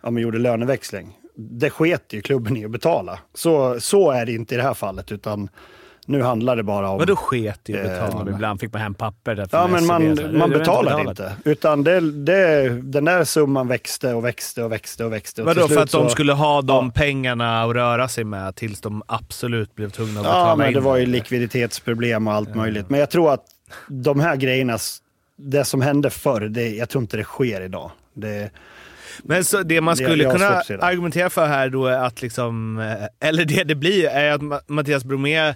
om 0.02 0.18
jag 0.18 0.22
gjorde 0.24 0.40
löneväxling. 0.40 1.19
Det 1.42 1.70
sket 1.70 2.04
ju 2.14 2.22
klubben 2.22 2.58
i 2.58 2.66
att 2.66 2.72
betala. 2.72 3.20
Så, 3.34 3.80
så 3.80 4.12
är 4.12 4.26
det 4.26 4.32
inte 4.32 4.54
i 4.54 4.58
det 4.58 4.64
här 4.64 4.74
fallet, 4.74 5.12
utan 5.12 5.50
nu 6.06 6.22
handlar 6.22 6.56
det 6.56 6.64
bara 6.64 6.90
om... 6.90 6.98
Vadå 6.98 7.16
sket 7.16 7.70
i 7.70 7.74
att 7.74 7.86
Eh, 7.86 7.92
betala? 7.92 8.24
Ja, 8.30 8.36
ibland 8.36 8.60
fick 8.60 8.74
man 8.74 8.82
hem 8.82 8.94
papper 8.94 9.36
där 9.36 9.50
Ja, 9.52 9.68
men 9.68 9.86
man, 9.86 10.18
så 10.18 10.24
man 10.24 10.42
har 10.42 10.48
betalade 10.48 10.96
betalat. 10.98 11.20
inte. 11.20 11.36
Utan 11.50 11.84
det, 11.84 12.00
det, 12.12 12.70
den 12.82 13.06
där 13.06 13.24
summan 13.24 13.68
växte 13.68 14.14
och 14.14 14.26
växte 14.26 14.64
och 14.64 14.72
växte 14.72 15.06
och 15.06 15.14
växte. 15.14 15.42
Och 15.42 15.46
Vadå, 15.48 15.68
för 15.68 15.82
att 15.82 15.90
slut 15.90 16.02
de 16.02 16.10
så- 16.10 16.10
skulle 16.10 16.34
ha 16.34 16.62
de 16.62 16.86
Ja. 16.86 16.92
pengarna 16.96 17.64
att 17.64 17.76
röra 17.76 18.08
sig 18.08 18.24
med 18.24 18.56
tills 18.56 18.82
de 18.82 19.04
absolut 19.08 19.76
blev 19.76 19.90
tvungna 19.90 20.20
att 20.20 20.26
betala 20.26 20.50
Ja, 20.50 20.56
men 20.56 20.68
in 20.68 20.74
det 20.74 20.80
var 20.80 20.98
ju 20.98 21.06
likviditetsproblem 21.06 22.28
och 22.28 22.34
allt 22.34 22.56
möjligt. 22.56 22.90
Men 22.90 23.00
jag 23.00 23.10
tror 23.10 23.34
att 23.34 23.46
de 23.88 24.20
här 24.20 24.36
grejerna, 24.36 24.78
det 25.36 25.66
som 25.66 25.82
hände 25.82 26.10
förr, 26.10 26.42
det, 26.42 26.70
jag 26.70 26.90
tror 26.90 27.02
inte 27.02 27.18
det 27.18 27.24
sker 27.24 27.62
idag. 27.62 27.92
Det, 28.14 28.50
Men 29.24 29.44
så 29.46 29.64
det 29.64 29.82
man 29.82 29.96
skulle 29.96 30.24
jag 30.24 30.32
kunna 30.32 30.48
argumentera 30.86 31.30
för 31.30 31.48
här 31.48 31.70
då 31.70 31.86
är 31.86 31.98
att 32.00 32.22
liksom, 32.22 32.80
eh, 32.80 33.28
eller 33.30 33.46
det 33.46 33.64
det 33.64 33.76
blir, 33.76 34.06
är 34.08 34.32
att 34.32 34.42
Ma- 34.42 34.62
Mattias 34.68 35.04
Bromé 35.04 35.54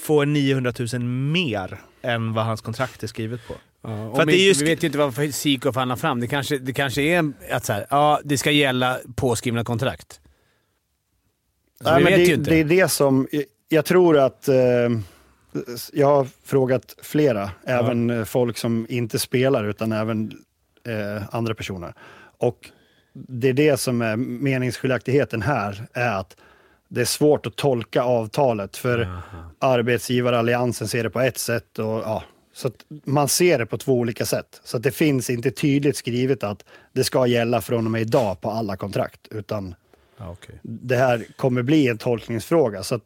får 0.00 0.26
900 0.26 0.72
000 0.92 1.02
mer 1.04 1.80
än 2.02 2.32
vad 2.34 2.44
hans 2.44 2.60
kontrakt 2.60 3.02
är 3.02 3.06
skrivet 3.06 3.48
på. 3.48 3.54
Ja, 3.82 3.88
För 3.88 3.94
om 4.04 4.20
att 4.20 4.26
det 4.26 4.32
är 4.36 4.42
ju 4.42 4.48
inte, 4.48 4.60
sk- 4.60 4.64
vi 4.64 4.70
vet 4.70 4.82
ju 4.82 4.86
inte 4.86 4.98
vad 4.98 5.34
Siko 5.34 5.72
förhandlar 5.72 5.96
fram. 5.96 6.20
Det 6.20 6.26
kanske, 6.26 6.58
det 6.58 6.72
kanske 6.72 7.02
är 7.02 7.32
att 7.50 7.64
så 7.64 7.72
här, 7.72 7.86
ja, 7.90 8.20
det 8.24 8.38
ska 8.38 8.50
gälla 8.50 8.98
påskrivna 9.16 9.64
kontrakt. 9.64 10.20
Så 11.82 11.90
Nej, 11.90 11.98
vi 11.98 12.04
men 12.04 12.12
vet 12.12 12.20
det, 12.20 12.24
ju 12.28 12.34
inte. 12.34 12.50
det 12.50 12.56
är 12.60 12.64
det 12.64 12.88
som... 12.88 13.28
Jag 13.68 13.84
tror 13.84 14.18
att... 14.18 14.48
Eh, 14.48 14.56
jag 15.92 16.06
har 16.06 16.26
frågat 16.44 16.96
flera, 17.02 17.50
även 17.66 18.10
eh, 18.10 18.24
folk 18.24 18.58
som 18.58 18.86
inte 18.88 19.18
spelar, 19.18 19.64
utan 19.64 19.92
även 19.92 20.32
eh, 20.88 21.22
andra 21.34 21.54
personer. 21.54 21.94
Och 22.38 22.70
det 23.12 23.48
är 23.48 23.52
det 23.52 23.76
som 23.80 24.02
är 24.02 24.16
meningsskiljaktigheten 24.16 25.42
här, 25.42 25.86
är 25.92 26.18
att 26.18 26.36
det 26.88 27.00
är 27.00 27.04
svårt 27.04 27.46
att 27.46 27.56
tolka 27.56 28.02
avtalet, 28.02 28.76
för 28.76 29.08
arbetsgivaralliansen 29.58 30.88
ser 30.88 31.02
det 31.02 31.10
på 31.10 31.20
ett 31.20 31.38
sätt. 31.38 31.78
Och, 31.78 31.84
ja, 31.84 32.22
så 32.52 32.70
man 33.04 33.28
ser 33.28 33.58
det 33.58 33.66
på 33.66 33.78
två 33.78 33.92
olika 33.92 34.26
sätt. 34.26 34.60
Så 34.64 34.78
det 34.78 34.90
finns 34.90 35.30
inte 35.30 35.50
tydligt 35.50 35.96
skrivet 35.96 36.44
att 36.44 36.64
det 36.92 37.04
ska 37.04 37.26
gälla 37.26 37.60
från 37.60 37.84
och 37.84 37.90
med 37.90 38.00
idag 38.00 38.40
på 38.40 38.50
alla 38.50 38.76
kontrakt, 38.76 39.20
utan 39.30 39.74
Ja, 40.18 40.30
okej. 40.30 40.58
det 40.62 40.96
här 40.96 41.24
kommer 41.36 41.62
bli 41.62 41.88
en 41.88 41.98
tolkningsfråga. 41.98 42.82
Så 42.82 43.00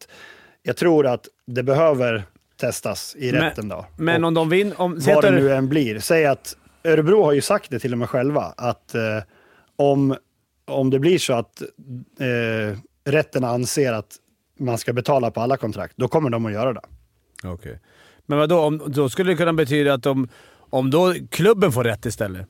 jag 0.62 0.76
tror 0.76 1.06
att 1.06 1.26
det 1.46 1.62
behöver 1.62 2.22
testas 2.60 3.16
i 3.18 3.32
Men- 3.32 3.42
rätten 3.42 3.68
då. 3.68 3.86
Men 3.96 4.24
Och 4.24 4.28
om 4.28 4.34
de 4.34 4.48
vinner... 4.48 4.80
Om, 4.80 4.98
vad 5.06 5.24
det 5.24 5.30
nu 5.30 5.52
än 5.52 5.68
blir. 5.68 5.98
Säg 5.98 6.26
att 6.26 6.56
Örebro 6.84 7.22
har 7.22 7.32
ju 7.32 7.40
sagt 7.40 7.70
det 7.70 7.78
till 7.78 7.92
och 7.92 7.98
med 7.98 8.08
själva, 8.08 8.40
att 8.56 8.94
eh, 8.94 9.22
om, 9.76 10.16
om 10.64 10.90
det 10.90 10.98
blir 10.98 11.18
så 11.18 11.32
att 11.32 11.62
eh, 12.20 12.78
rätten 13.04 13.44
anser 13.44 13.92
att 13.92 14.16
man 14.58 14.78
ska 14.78 14.92
betala 14.92 15.30
på 15.30 15.40
alla 15.40 15.56
kontrakt, 15.56 15.94
då 15.96 16.08
kommer 16.08 16.30
de 16.30 16.46
att 16.46 16.52
göra 16.52 16.72
det. 16.72 16.82
Okej. 17.44 17.80
Men 18.26 18.38
vadå, 18.38 18.58
om, 18.58 18.82
då 18.86 19.08
skulle 19.08 19.32
det 19.32 19.36
kunna 19.36 19.52
betyda 19.52 19.94
att 19.94 20.06
om, 20.06 20.28
om 20.70 20.90
då 20.90 21.14
klubben 21.30 21.72
får 21.72 21.84
rätt 21.84 22.06
istället, 22.06 22.46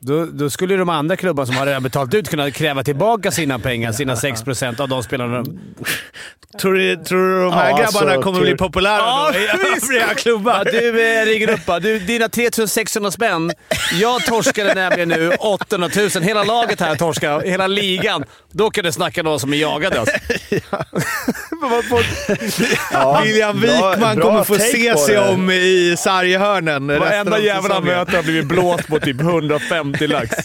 då, 0.00 0.24
då 0.26 0.50
skulle 0.50 0.76
de 0.76 0.88
andra 0.88 1.16
klubbarna 1.16 1.46
som 1.46 1.56
har 1.56 1.66
redan 1.66 1.82
betalat 1.82 2.14
ut 2.14 2.28
kunna 2.28 2.50
kräva 2.50 2.82
tillbaka 2.84 3.30
sina 3.30 3.58
pengar, 3.58 3.92
sina 3.92 4.14
6% 4.14 4.80
av 4.80 4.88
de 4.88 5.02
spelarna. 5.02 5.44
Tror 6.60 6.74
du, 6.74 6.96
tror 6.96 7.18
du 7.28 7.42
de 7.44 7.52
här 7.52 7.70
Ja, 7.70 7.76
grabbarna 7.76 8.06
alltså, 8.12 8.22
kommer 8.22 8.38
tur- 8.38 8.44
bli 8.46 8.56
populära 8.56 8.96
Ja, 8.98 9.32
då 9.52 9.76
övriga 9.86 10.14
klubbar? 10.14 10.62
Ja, 10.64 10.80
du 10.80 11.18
eh, 11.20 11.26
ringer 11.26 11.50
upp 11.50 11.66
bara. 11.66 11.80
du, 11.80 11.98
Dina 11.98 12.28
3600 12.28 13.10
spänn. 13.10 13.52
Jag 14.00 14.24
torskade 14.24 14.74
nämligen 14.74 15.08
nu 15.08 15.30
800 15.30 15.88
000. 15.96 16.22
Hela 16.22 16.44
laget 16.44 16.80
här 16.80 16.96
torskar. 16.96 17.40
Hela 17.40 17.66
ligan. 17.66 18.24
Då 18.52 18.70
kan 18.70 18.84
du 18.84 18.92
snacka 18.92 19.22
någon 19.22 19.40
som 19.40 19.52
är 19.52 19.56
jagade 19.56 20.00
alltså. 20.00 20.16
Ja, 22.92 23.20
William 23.24 23.60
Wikman 23.60 24.16
bra 24.16 24.24
kommer 24.24 24.44
få 24.44 24.54
se 24.54 24.96
sig 24.96 25.14
det. 25.14 25.28
om 25.28 25.50
i 25.50 25.94
sarghörnen 25.98 26.86
Varenda 26.86 27.36
av 27.36 27.44
jävla 27.44 27.68
säsongen. 27.68 27.84
möte 27.98 28.16
har 28.16 28.22
blivit 28.22 28.46
blåst 28.46 28.86
på 28.88 29.00
typ 29.00 29.20
150 29.20 29.87
lax. 30.08 30.36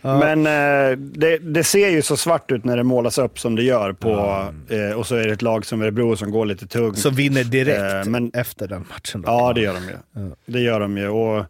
Men 0.00 0.46
eh, 0.46 0.98
det, 0.98 1.38
det 1.38 1.64
ser 1.64 1.88
ju 1.88 2.02
så 2.02 2.16
svart 2.16 2.52
ut 2.52 2.64
när 2.64 2.76
det 2.76 2.82
målas 2.84 3.18
upp 3.18 3.38
som 3.38 3.56
det 3.56 3.62
gör. 3.62 3.92
på 3.92 4.08
eh, 4.74 4.96
Och 4.98 5.06
så 5.06 5.16
är 5.16 5.26
det 5.26 5.32
ett 5.32 5.42
lag 5.42 5.66
som 5.66 5.82
Örebro 5.82 6.16
som 6.16 6.30
går 6.30 6.46
lite 6.46 6.66
tungt. 6.66 6.98
Som 6.98 7.14
vinner 7.14 7.44
direkt 7.44 7.78
Eh, 8.06 8.10
men- 8.10 8.30
efter 8.34 8.68
den 8.68 8.86
matchen. 8.90 9.22
Då. 9.22 9.28
Ja, 9.28 9.52
det 9.52 9.60
gör 9.60 9.74
de 9.74 9.88
ju. 9.88 10.30
Det 10.46 10.60
gör 10.60 10.80
de 10.80 10.98
ju. 10.98 11.08
Och 11.08 11.44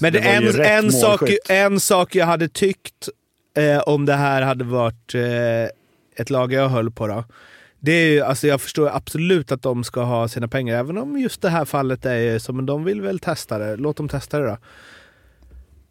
Men 0.00 0.12
det 0.12 0.18
det 0.20 0.28
en, 0.28 0.84
en, 0.84 0.92
sak, 0.92 1.22
en 1.48 1.80
sak 1.80 2.14
jag 2.14 2.26
hade 2.26 2.48
tyckt 2.48 3.08
eh, 3.56 3.78
om 3.78 4.06
det 4.06 4.14
här 4.14 4.42
hade 4.42 4.64
varit 4.64 5.14
eh, 5.14 5.22
ett 6.22 6.30
lag 6.30 6.52
jag 6.52 6.68
höll 6.68 6.90
på 6.90 7.06
då. 7.06 7.24
Det 7.80 7.92
är 7.92 8.22
alltså 8.22 8.46
jag 8.46 8.60
förstår 8.60 8.90
absolut 8.96 9.52
att 9.52 9.62
de 9.62 9.84
ska 9.84 10.02
ha 10.02 10.28
sina 10.28 10.48
pengar, 10.48 10.78
även 10.78 10.98
om 10.98 11.18
just 11.18 11.42
det 11.42 11.48
här 11.50 11.64
fallet 11.64 12.06
är 12.06 12.38
så, 12.38 12.52
men 12.52 12.66
de 12.66 12.84
vill 12.84 13.00
väl 13.00 13.18
testa 13.18 13.58
det. 13.58 13.76
Låt 13.76 13.96
dem 13.96 14.08
testa 14.08 14.38
det 14.38 14.46
då. 14.46 14.58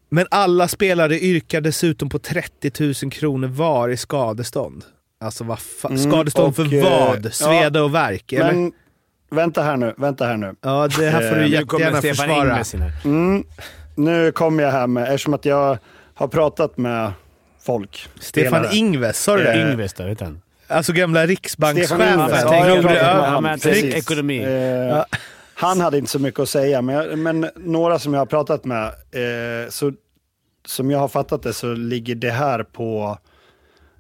Men 0.10 0.26
alla 0.32 0.68
spelare 0.68 1.20
yrkar 1.20 1.62
dessutom 1.62 2.10
på 2.10 2.20
30 2.20 3.04
000 3.04 3.12
kronor 3.12 3.48
var 3.48 3.90
i 3.90 3.98
skadestånd. 3.98 4.84
Alltså 5.20 5.44
vad 5.44 5.58
fa- 5.58 5.88
Mm, 5.90 5.98
skadestånd 6.12 6.48
och, 6.48 6.56
för 6.56 6.74
eh, 6.74 6.84
vad? 6.84 7.34
Sveda 7.34 7.84
och 7.84 7.96
värk? 7.96 8.34
Eller? 8.34 8.52
Men 8.54 8.72
vänta 9.30 9.62
här 9.64 9.78
nu, 9.78 9.94
vänta 9.98 10.26
här 10.26 10.38
nu. 10.38 10.56
ja, 10.62 10.88
det 10.98 11.10
här 11.10 11.30
får 11.30 11.36
du 11.36 11.44
eh, 11.44 11.50
Nu 11.60 11.66
kommer 11.66 11.86
jättegärna 11.86 11.98
Stefan 11.98 12.16
försvara. 12.66 12.92
Mm, 13.06 13.44
nu 13.96 14.32
kommer 14.32 14.64
jag 14.64 14.72
här 14.72 14.88
med, 14.88 15.04
eftersom 15.04 15.34
att 15.34 15.46
jag 15.46 15.78
har 16.14 16.28
pratat 16.28 16.78
med 16.78 17.12
folk. 17.62 18.08
Stefan 18.20 18.50
spelare. 18.64 18.76
Ingves, 18.76 19.24
sa 19.24 19.38
du 19.38 19.44
det? 19.44 19.54
Eh, 19.54 19.72
Ingves 19.72 19.94
där, 19.94 20.08
vet 20.08 20.22
han. 20.22 20.42
Alltså 20.68 20.94
gamla 20.94 21.20
Stefan 21.20 21.28
riksbankschefen. 21.28 22.00
Ja, 22.20 22.76
Gjorde 22.76 22.96
Ja, 22.98 23.58
precis. 23.62 23.96
ekonomi. 23.96 24.44
Eh, 24.44 25.04
Han 25.54 25.80
hade 25.82 25.98
inte 25.98 26.12
så 26.12 26.20
mycket 26.20 26.40
att 26.40 26.50
säga, 26.50 26.82
men, 26.82 26.96
jag, 26.96 27.20
men 27.20 27.50
några 27.56 28.00
som 28.00 28.14
jag 28.14 28.22
har 28.22 28.26
pratat 28.26 28.66
med, 28.66 28.86
eh, 28.86 29.70
så, 29.70 29.94
som 30.66 30.92
jag 30.92 31.00
har 31.00 31.08
fattat 31.08 31.44
det 31.44 31.54
så 31.54 31.74
ligger 31.74 32.16
det 32.16 32.32
här 32.32 32.64
på, 32.64 33.18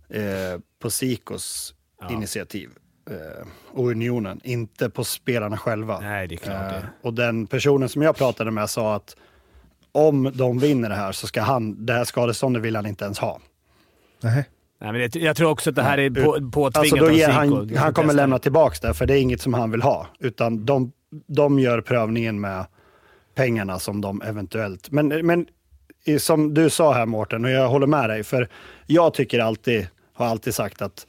eh, 0.10 0.60
på 0.82 0.90
Sikos 0.90 1.74
initiativ 2.10 2.70
eh, 3.10 3.48
och 3.72 3.88
Unionen, 3.88 4.40
inte 4.44 4.90
på 4.90 5.04
spelarna 5.04 5.58
själva. 5.58 6.00
Nej, 6.00 6.28
det 6.28 6.36
är 6.36 6.38
klart 6.38 6.56
Eh, 6.56 6.68
det. 6.72 6.84
och 7.02 7.14
den 7.14 7.48
personen 7.48 7.90
som 7.90 8.02
jag 8.02 8.16
pratade 8.16 8.52
med 8.52 8.70
sa 8.70 8.96
att 8.96 9.16
om 9.92 10.32
de 10.34 10.60
vinner 10.60 10.90
det 10.90 10.96
här 10.96 11.12
så 11.12 11.28
ska 11.28 11.42
han, 11.42 11.86
det 11.86 11.94
här 11.94 12.04
skadeståndet 12.04 12.64
vill 12.64 12.76
han 12.76 12.86
inte 12.86 13.06
ens 13.06 13.20
ha. 13.20 13.40
Nej. 14.22 14.46
Nej, 14.80 14.92
men 14.92 15.02
det, 15.02 15.16
jag 15.16 15.36
tror 15.36 15.50
också 15.50 15.70
att 15.70 15.76
det 15.76 15.82
här 15.84 15.98
är 15.98 16.10
på, 16.10 16.32
påtvingat 16.52 16.78
Alltså 16.78 16.96
då 16.96 17.06
av 17.06 17.14
ger 17.14 17.26
Zico. 17.28 17.38
han, 17.38 17.76
han 17.78 17.94
kommer 17.94 18.14
lämna 18.14 18.40
tillbaka 18.40 18.88
det, 18.88 18.94
för 18.94 19.06
det 19.06 19.14
är 19.18 19.22
inget 19.22 19.42
som 19.42 19.54
han 19.54 19.72
vill 19.72 19.82
ha. 19.82 20.08
Utan 20.20 20.66
de, 20.66 20.92
de 21.28 21.60
gör 21.60 21.82
prövningen 21.82 22.42
med 22.42 22.66
pengarna 23.36 23.80
som 23.80 24.02
de 24.02 24.22
eventuellt... 24.22 24.92
Men, 24.92 25.08
men 25.08 25.46
som 26.20 26.54
du 26.54 26.70
sa 26.70 26.94
här 26.94 27.06
Mårten, 27.06 27.46
och 27.46 27.52
jag 27.52 27.68
håller 27.70 27.88
med 27.88 28.10
dig, 28.10 28.24
för 28.24 28.50
jag 28.86 29.14
tycker 29.14 29.40
alltid, 29.40 29.88
har 30.14 30.26
alltid 30.26 30.54
sagt 30.56 30.82
att 30.82 31.08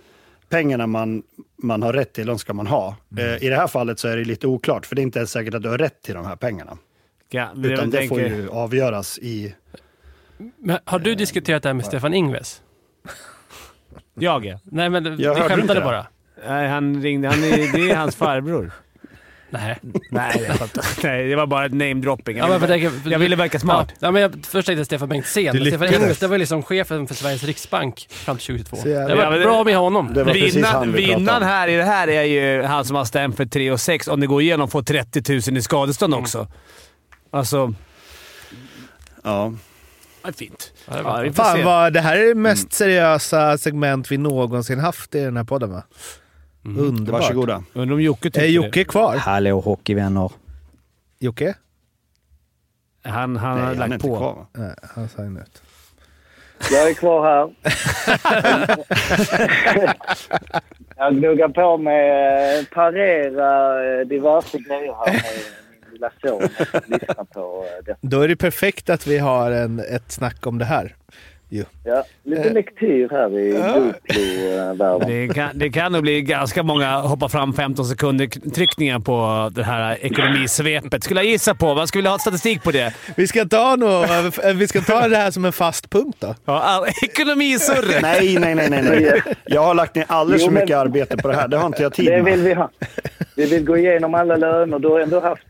pengarna 0.48 0.86
man, 0.86 1.22
man 1.62 1.82
har 1.82 1.92
rätt 1.92 2.12
till, 2.12 2.26
de 2.26 2.38
ska 2.38 2.52
man 2.54 2.66
ha. 2.66 2.96
Mm. 3.12 3.24
Eh, 3.34 3.44
I 3.44 3.48
det 3.48 3.56
här 3.56 3.66
fallet 3.66 3.98
så 3.98 4.08
är 4.08 4.16
det 4.16 4.24
lite 4.24 4.46
oklart, 4.46 4.86
för 4.86 4.96
det 4.96 5.00
är 5.00 5.02
inte 5.02 5.18
ens 5.18 5.30
säkert 5.30 5.54
att 5.54 5.62
du 5.62 5.68
har 5.68 5.78
rätt 5.78 6.02
till 6.02 6.14
de 6.14 6.26
här 6.26 6.36
pengarna. 6.36 6.78
Ja, 7.30 7.48
det, 7.54 7.68
Utan 7.68 7.90
det 7.90 8.08
får 8.08 8.16
tänker- 8.16 8.36
ju 8.36 8.48
avgöras 8.48 9.18
i... 9.18 9.54
Men 10.58 10.78
har 10.84 10.98
du 10.98 11.14
diskuterat 11.14 11.62
det 11.62 11.68
här 11.68 11.74
med 11.74 11.84
Stefan 11.84 12.14
Ingves? 12.14 12.62
Jag 14.20 14.46
ja. 14.46 14.58
Nej, 14.64 14.90
men 14.90 15.04
Jag 15.04 15.36
inte 15.36 15.48
skämtade 15.48 15.80
det. 15.80 15.84
bara. 15.84 16.06
Nej, 16.48 16.68
han 16.68 17.02
ringde. 17.02 17.28
Han 17.28 17.44
är, 17.44 17.72
det 17.72 17.90
är 17.90 17.96
hans 17.96 18.16
farbror. 18.16 18.70
Nej. 19.50 19.78
Nej, 20.10 20.44
jag 20.48 20.56
fattar. 20.56 20.84
Nej, 21.02 21.28
det 21.28 21.36
var 21.36 21.46
bara 21.46 21.66
ett 21.66 21.72
namedropping. 21.74 22.36
Ja, 22.36 22.48
men 22.48 22.60
för 22.60 22.68
jag, 22.76 22.92
jag 23.06 23.18
ville 23.18 23.36
verka 23.36 23.58
smart. 23.58 23.86
Ja, 23.88 23.94
ja, 24.00 24.10
men 24.10 24.22
jag, 24.22 24.32
först 24.32 24.52
tänkte 24.52 24.72
jag 24.72 24.86
Stefan 24.86 25.08
Bengtzén. 25.08 25.56
Men 25.56 25.66
Stefan. 25.66 25.94
Ingves, 25.94 26.18
det 26.18 26.26
var 26.28 26.38
liksom 26.38 26.62
chefen 26.62 27.06
för 27.06 27.14
Sveriges 27.14 27.44
Riksbank 27.44 28.06
fram 28.10 28.36
till 28.36 28.46
2022. 28.46 28.76
Så 28.76 28.88
jävla- 28.88 29.08
Det 29.08 29.14
var 29.14 29.24
Ja, 29.24 29.30
det- 29.38 29.44
bra 29.44 29.64
med 29.64 29.76
honom. 29.76 30.14
Det 30.14 30.24
var 30.24 30.32
precis 30.32 30.56
Vinnaren, 30.56 30.92
vi 30.92 31.04
här 31.44 31.68
i 31.68 31.76
det 31.76 31.84
här 31.84 32.08
är 32.08 32.22
ju 32.22 32.62
han 32.62 32.84
som 32.84 32.96
har 32.96 33.04
stämt 33.04 33.36
för 33.36 33.46
3 33.46 33.70
och 33.70 33.80
6. 33.80 34.08
Om 34.08 34.20
det 34.20 34.26
går 34.26 34.42
igenom 34.42 34.68
får 34.68 34.82
30 34.82 35.50
000 35.50 35.58
i 35.58 35.62
skadestånd 35.62 36.14
också. 36.14 36.46
Alltså... 37.30 37.74
Ja. 39.24 39.52
Ja, 40.22 40.32
fint. 40.32 40.72
Ja, 40.90 41.22
det 41.22 41.32
Fan 41.32 41.64
vad, 41.64 41.92
det 41.92 42.00
här 42.00 42.16
är 42.16 42.28
det 42.28 42.34
mest 42.34 42.72
seriösa 42.72 43.58
segment 43.58 44.10
vi 44.10 44.18
någonsin 44.18 44.78
haft 44.78 45.14
i 45.14 45.20
den 45.24 45.36
här 45.36 45.44
podden 45.44 45.70
va? 45.70 45.82
Underbart. 46.64 47.20
Varsågoda. 47.20 47.64
Undrar 47.72 47.94
om 47.94 48.02
Jocke 48.02 48.22
tycker 48.30 48.40
Är 48.40 48.46
Jocke 48.46 48.84
kvar? 48.84 49.16
Hallå 49.16 49.60
hockeyvänner. 49.60 50.32
Jocke? 51.18 51.54
Han, 53.04 53.36
han 53.36 53.56
Nej, 53.56 53.60
har 53.60 53.66
han 53.66 53.74
är 53.74 53.78
lagt 53.78 53.92
inte 53.92 54.08
på. 54.08 54.16
kvar 54.16 54.34
va? 54.34 54.46
Nej, 54.52 54.74
han 54.94 55.08
sa 55.08 55.22
ut. 55.22 55.62
Jag 56.70 56.90
är 56.90 56.94
kvar 56.94 57.24
här. 57.24 57.54
jag 60.96 61.14
gnuggar 61.14 61.48
på 61.48 61.78
med 61.78 62.58
eh, 62.58 62.64
parera 62.64 63.84
eh, 64.00 64.06
diverse 64.06 64.58
grejer 64.58 64.94
här 65.06 65.22
lilla 65.98 66.10
son. 66.22 66.48
Lyssna 66.86 67.24
på 67.24 67.64
eh, 67.78 67.84
det. 67.84 67.96
Då 68.00 68.20
är 68.20 68.28
det 68.28 68.36
perfekt 68.36 68.90
att 68.90 69.06
vi 69.06 69.18
har 69.18 69.50
en, 69.50 69.78
ett 69.80 70.12
snack 70.12 70.46
om 70.46 70.58
det 70.58 70.64
här. 70.64 70.94
Jo. 71.50 71.64
Ja, 71.84 72.04
lite 72.24 72.50
lektyr 72.50 73.08
här 73.10 73.38
i 73.38 73.52
Duplo-världen. 73.52 75.08
Det 75.08 75.34
kan, 75.34 75.50
det 75.54 75.70
kan 75.70 75.92
nog 75.92 76.02
bli 76.02 76.22
ganska 76.22 76.62
många 76.62 76.98
hoppa 77.00 77.28
fram 77.28 77.52
15 77.52 77.84
sekunder 77.84 78.50
tryckningar 78.50 78.98
på 78.98 79.50
det 79.54 79.62
här 79.62 79.98
ekonomisvepet. 80.04 81.04
Skulle 81.04 81.20
jag 81.20 81.30
gissa 81.30 81.54
på. 81.54 81.74
Vad 81.74 81.88
skulle 81.88 82.00
vilja 82.00 82.10
ha 82.10 82.18
statistik 82.18 82.62
på 82.62 82.70
det? 82.70 82.94
Vi 83.16 83.26
ska 83.26 83.44
ta, 83.44 83.76
nå, 83.76 84.06
vi 84.54 84.68
ska 84.68 84.80
ta 84.80 85.08
det 85.08 85.16
här 85.16 85.30
som 85.30 85.44
en 85.44 85.52
fast 85.52 85.90
punkt 85.90 86.16
då. 86.20 86.34
Ja, 86.44 86.86
ekonomisurret! 87.02 88.02
Nej, 88.02 88.38
nej, 88.38 88.54
nej, 88.54 88.70
nej, 88.70 88.82
nej. 88.82 89.22
Jag 89.44 89.62
har 89.62 89.74
lagt 89.74 89.94
ner 89.94 90.04
alldeles 90.08 90.44
för 90.44 90.52
mycket 90.52 90.76
arbete 90.76 91.16
på 91.16 91.28
det 91.28 91.34
här. 91.34 91.48
Det 91.48 91.56
har 91.56 91.66
inte 91.66 91.82
jag 91.82 91.92
tid 91.92 92.06
Det 92.06 92.22
vill 92.22 92.36
med. 92.36 92.44
vi 92.44 92.54
ha. 92.54 92.70
Vi 93.38 93.46
vill 93.46 93.64
gå 93.64 93.76
igenom 93.76 94.14
alla 94.14 94.36
löner. 94.36 94.78
Du 94.78 94.88
har 94.88 95.00
ändå 95.00 95.20
haft, 95.20 95.42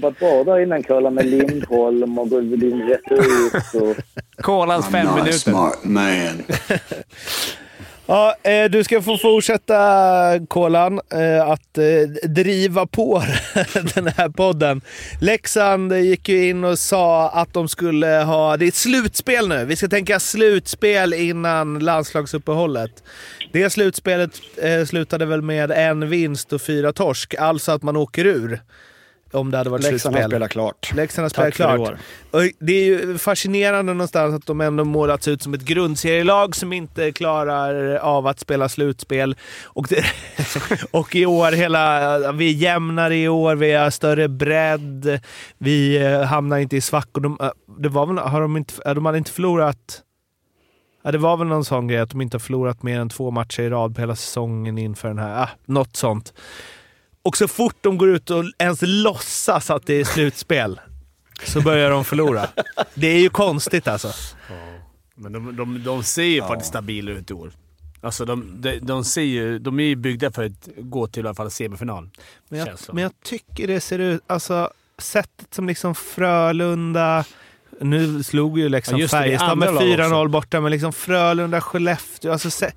varit 0.00 0.18
bra 0.18 0.44
där 0.44 0.62
innan 0.62 0.82
Kolla 0.82 1.10
med 1.10 1.26
Lindholm 1.26 2.18
och 2.18 2.28
din 2.28 2.82
retorik. 2.82 3.74
Och... 3.74 3.96
Kolans 4.42 4.86
fem 4.86 5.14
minuter. 5.14 5.52
man. 5.82 6.42
Ja, 8.12 8.34
eh, 8.42 8.70
du 8.70 8.84
ska 8.84 9.02
få 9.02 9.18
fortsätta, 9.18 9.76
Kolan, 10.48 11.00
eh, 11.10 11.48
att 11.48 11.78
eh, 11.78 12.28
driva 12.28 12.86
på 12.86 13.22
den 13.94 14.06
här 14.06 14.28
podden. 14.28 14.80
Leksand 15.20 15.92
gick 15.92 16.28
ju 16.28 16.48
in 16.48 16.64
och 16.64 16.78
sa 16.78 17.28
att 17.28 17.54
de 17.54 17.68
skulle 17.68 18.06
ha... 18.06 18.56
Det 18.56 18.64
är 18.64 18.68
ett 18.68 18.74
slutspel 18.74 19.48
nu. 19.48 19.64
Vi 19.64 19.76
ska 19.76 19.88
tänka 19.88 20.20
slutspel 20.20 21.14
innan 21.14 21.78
landslagsuppehållet. 21.78 23.02
Det 23.52 23.70
slutspelet 23.70 24.40
eh, 24.62 24.84
slutade 24.84 25.26
väl 25.26 25.42
med 25.42 25.70
en 25.70 26.08
vinst 26.08 26.52
och 26.52 26.62
fyra 26.62 26.92
torsk, 26.92 27.34
alltså 27.34 27.72
att 27.72 27.82
man 27.82 27.96
åker 27.96 28.24
ur. 28.24 28.60
Om 29.32 29.50
det 29.50 29.58
hade 29.58 29.70
varit 29.70 29.82
Leksand 29.82 30.14
har 30.14 30.22
slutspel. 30.22 30.30
spelat 30.30 30.50
klart. 30.50 30.92
Leksand 30.94 31.30
spelat 31.30 31.54
Tack 31.54 31.56
för 31.56 31.74
i 31.74 31.76
klart. 31.76 31.98
Och 32.30 32.40
det 32.58 32.72
är 32.72 32.84
ju 32.84 33.18
fascinerande 33.18 33.92
någonstans 33.94 34.34
att 34.34 34.46
de 34.46 34.60
ändå 34.60 34.84
målats 34.84 35.28
ut 35.28 35.42
som 35.42 35.54
ett 35.54 35.60
grundserielag 35.60 36.56
som 36.56 36.72
inte 36.72 37.12
klarar 37.12 37.96
av 37.96 38.26
att 38.26 38.40
spela 38.40 38.68
slutspel. 38.68 39.36
Och, 39.64 39.86
det, 39.88 40.04
och 40.90 41.16
i 41.16 41.26
år, 41.26 41.52
hela, 41.52 42.32
vi 42.32 42.48
är 42.48 42.54
jämnare 42.54 43.16
i 43.16 43.28
år, 43.28 43.54
vi 43.54 43.72
har 43.72 43.90
större 43.90 44.28
bredd, 44.28 45.20
vi 45.58 45.96
eh, 45.96 46.22
hamnar 46.22 46.58
inte 46.58 46.76
i 46.76 46.80
svackor. 46.80 47.20
De, 47.20 47.38
eh, 47.40 47.50
det 47.78 47.88
var 47.88 48.06
väl, 48.06 48.18
har 48.18 48.40
de, 48.40 48.56
inte, 48.56 48.74
eh, 48.86 48.94
de 48.94 49.06
hade 49.06 49.18
inte 49.18 49.30
förlorat... 49.30 50.02
Ja, 51.04 51.12
det 51.12 51.18
var 51.18 51.36
väl 51.36 51.46
någon 51.46 51.64
sån 51.64 51.88
grej 51.88 51.98
att 51.98 52.10
de 52.10 52.20
inte 52.20 52.34
har 52.34 52.40
förlorat 52.40 52.82
mer 52.82 53.00
än 53.00 53.08
två 53.08 53.30
matcher 53.30 53.62
i 53.62 53.70
rad 53.70 53.94
på 53.94 54.00
hela 54.00 54.16
säsongen 54.16 54.78
inför 54.78 55.08
den 55.08 55.18
här. 55.18 55.42
Ah, 55.42 55.48
något 55.66 55.96
sånt. 55.96 56.32
Och 57.22 57.36
så 57.36 57.48
fort 57.48 57.76
de 57.80 57.98
går 57.98 58.08
ut 58.08 58.30
och 58.30 58.44
ens 58.58 58.78
låtsas 58.82 59.70
att 59.70 59.86
det 59.86 59.94
är 59.94 60.04
slutspel 60.04 60.80
så 61.44 61.60
börjar 61.60 61.90
de 61.90 62.04
förlora. 62.04 62.48
Det 62.94 63.06
är 63.06 63.18
ju 63.18 63.28
konstigt 63.28 63.88
alltså. 63.88 64.08
Men 65.14 65.32
de, 65.32 65.56
de, 65.56 65.84
de 65.84 66.02
ser 66.02 66.22
ju 66.22 66.40
faktiskt 66.40 66.68
stabila 66.68 67.10
ut 67.10 67.30
i 67.30 67.34
år. 67.34 67.52
Alltså 68.00 68.24
de, 68.24 68.60
de, 68.60 68.78
de, 68.78 69.04
ser 69.04 69.22
ju, 69.22 69.58
de 69.58 69.80
är 69.80 69.84
ju 69.84 69.96
byggda 69.96 70.30
för 70.30 70.44
att 70.44 70.68
gå 70.76 71.06
till 71.06 71.24
i 71.24 71.26
alla 71.26 71.34
fall 71.34 71.50
semifinal. 71.50 72.10
Men 72.48 72.58
jag, 72.58 72.68
men 72.92 73.02
jag 73.02 73.12
tycker 73.24 73.66
det 73.66 73.80
ser 73.80 73.98
ut... 73.98 74.22
Alltså, 74.26 74.70
sättet 74.98 75.54
som 75.54 75.66
liksom 75.66 75.94
Frölunda... 75.94 77.24
Nu 77.80 78.22
slog 78.22 78.58
ju 78.58 78.68
liksom 78.68 78.98
Ja, 78.98 79.08
Färjestad 79.08 79.58
med 79.58 79.68
andra 79.68 79.80
lag 79.80 80.26
4-0 80.26 80.28
borta, 80.28 80.60
men 80.60 80.70
liksom 80.70 80.92
Frölunda, 80.92 81.60
Skellefteå. 81.60 82.32
Alltså, 82.32 82.50
se, 82.50 82.72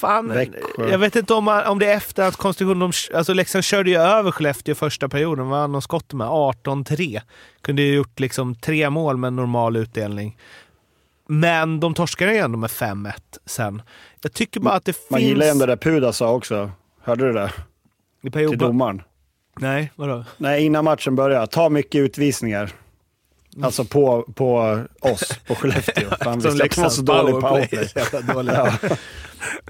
fan, 0.00 0.28
Växjö. 0.28 0.90
jag 0.90 0.98
vet 0.98 1.16
inte 1.16 1.34
om, 1.34 1.44
man, 1.44 1.66
om 1.66 1.78
det 1.78 1.86
är 1.86 1.96
efter 1.96 2.28
att 2.28 2.36
konstruktionen... 2.36 2.78
De, 3.10 3.16
alltså 3.16 3.32
Leksand 3.34 3.64
körde 3.64 3.90
ju 3.90 3.96
över 3.96 4.30
Skellefteå 4.30 4.74
första 4.74 5.08
perioden. 5.08 5.48
Vann 5.48 5.72
de 5.72 5.82
skott 5.82 6.12
med 6.12 6.26
18-3. 6.26 7.20
Kunde 7.62 7.82
ju 7.82 7.94
gjort 7.94 8.20
liksom 8.20 8.54
tre 8.54 8.90
mål 8.90 9.16
med 9.16 9.32
normal 9.32 9.76
utdelning. 9.76 10.36
Men 11.28 11.80
de 11.80 11.94
torskade 11.94 12.32
ju 12.32 12.38
ändå 12.38 12.58
med 12.58 12.70
5-1 12.70 13.12
sen. 13.46 13.82
Jag 14.22 14.32
tycker 14.32 14.60
bara 14.60 14.74
att 14.74 14.84
det 14.84 14.96
Man 15.10 15.18
finns... 15.20 15.28
gillar 15.28 15.46
ju 15.46 15.50
ändå 15.50 15.66
det 15.66 15.76
Puda 15.76 16.12
sa 16.12 16.30
också. 16.32 16.70
Hörde 17.02 17.26
du 17.26 17.32
det? 17.32 17.46
I 17.46 18.20
Till 18.22 18.32
perioden. 18.32 18.58
domaren. 18.58 19.02
Nej, 19.60 19.92
vadå? 19.96 20.24
Nej, 20.36 20.64
innan 20.64 20.84
matchen 20.84 21.16
började. 21.16 21.46
Ta 21.46 21.68
mycket 21.68 21.98
utvisningar. 21.98 22.72
Alltså 23.62 23.84
på, 23.84 24.22
på 24.34 24.80
oss, 25.00 25.38
på 25.46 25.54
Skellefteå. 25.54 26.08
Visste 26.34 26.64
att 26.64 26.74
de 26.74 26.80
var 26.82 26.88
så 26.88 27.02
dålig 27.02 27.34
powerplay. 27.34 27.88
Dåliga. 28.34 28.78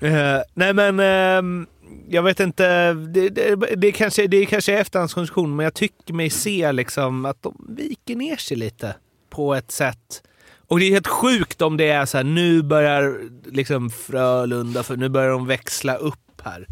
Eh, 0.02 0.42
nej 0.54 0.72
men, 0.74 1.00
ehm, 1.00 1.66
jag 2.08 2.22
vet 2.22 2.40
inte. 2.40 2.92
Det, 2.92 3.28
det, 3.28 3.56
det, 3.76 3.92
kanske, 3.92 4.26
det 4.26 4.36
är 4.36 4.44
kanske 4.44 4.78
efterhandskonstruktion, 4.78 5.56
men 5.56 5.64
jag 5.64 5.74
tycker 5.74 6.14
mig 6.14 6.30
se 6.30 6.72
liksom 6.72 7.24
att 7.24 7.42
de 7.42 7.66
viker 7.68 8.16
ner 8.16 8.36
sig 8.36 8.56
lite 8.56 8.94
på 9.30 9.54
ett 9.54 9.70
sätt. 9.70 10.22
Och 10.66 10.78
det 10.78 10.84
är 10.84 10.90
helt 10.90 11.06
sjukt 11.06 11.62
om 11.62 11.76
det 11.76 11.90
är 11.90 12.06
så 12.06 12.16
här, 12.16 12.24
nu 12.24 12.62
börjar 12.62 13.20
liksom 13.44 13.90
Frölunda, 13.90 14.82
för 14.82 14.96
nu 14.96 15.08
börjar 15.08 15.30
de 15.30 15.46
växla 15.46 15.94
upp 15.94 16.42
här. 16.42 16.66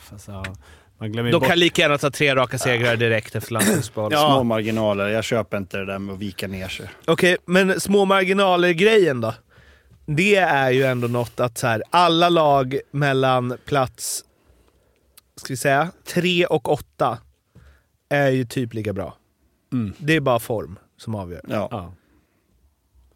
Fast, 0.00 0.28
ja, 0.28 0.44
man 0.98 1.12
glömmer 1.12 1.28
ju 1.28 1.32
De 1.32 1.38
bort... 1.38 1.48
kan 1.48 1.58
lika 1.58 1.82
gärna 1.82 1.98
ta 1.98 2.10
tre 2.10 2.34
raka 2.34 2.58
segrar 2.58 2.96
direkt 2.96 3.36
efter 3.36 3.52
landslagsuppehåll. 3.52 4.12
Små 4.16 4.42
marginaler. 4.42 5.08
Jag 5.08 5.24
köper 5.24 5.56
inte 5.56 5.78
det 5.78 5.84
där 5.86 5.98
med 5.98 6.12
att 6.12 6.18
vika 6.18 6.48
ner 6.48 6.68
sig. 6.68 6.90
Okej, 7.04 7.36
men 7.44 7.80
små 7.80 8.04
marginaler-grejen 8.04 9.20
då? 9.20 9.34
Det 10.06 10.36
är 10.36 10.70
ju 10.70 10.82
ändå 10.84 11.08
något 11.08 11.40
att 11.40 11.58
så 11.58 11.66
här, 11.66 11.82
alla 11.90 12.28
lag 12.28 12.78
mellan 12.90 13.58
plats, 13.64 14.24
ska 15.36 15.52
vi 15.52 15.56
säga, 15.56 15.90
tre 16.04 16.46
och 16.46 16.72
åtta 16.72 17.18
är 18.08 18.30
ju 18.30 18.44
typ 18.44 18.74
lika 18.74 18.92
bra. 18.92 19.16
Mm. 19.72 19.94
Det 19.98 20.16
är 20.16 20.20
bara 20.20 20.38
form 20.38 20.78
som 20.96 21.14
avgör. 21.14 21.40
Ja. 21.48 21.68
Ja. 21.70 21.92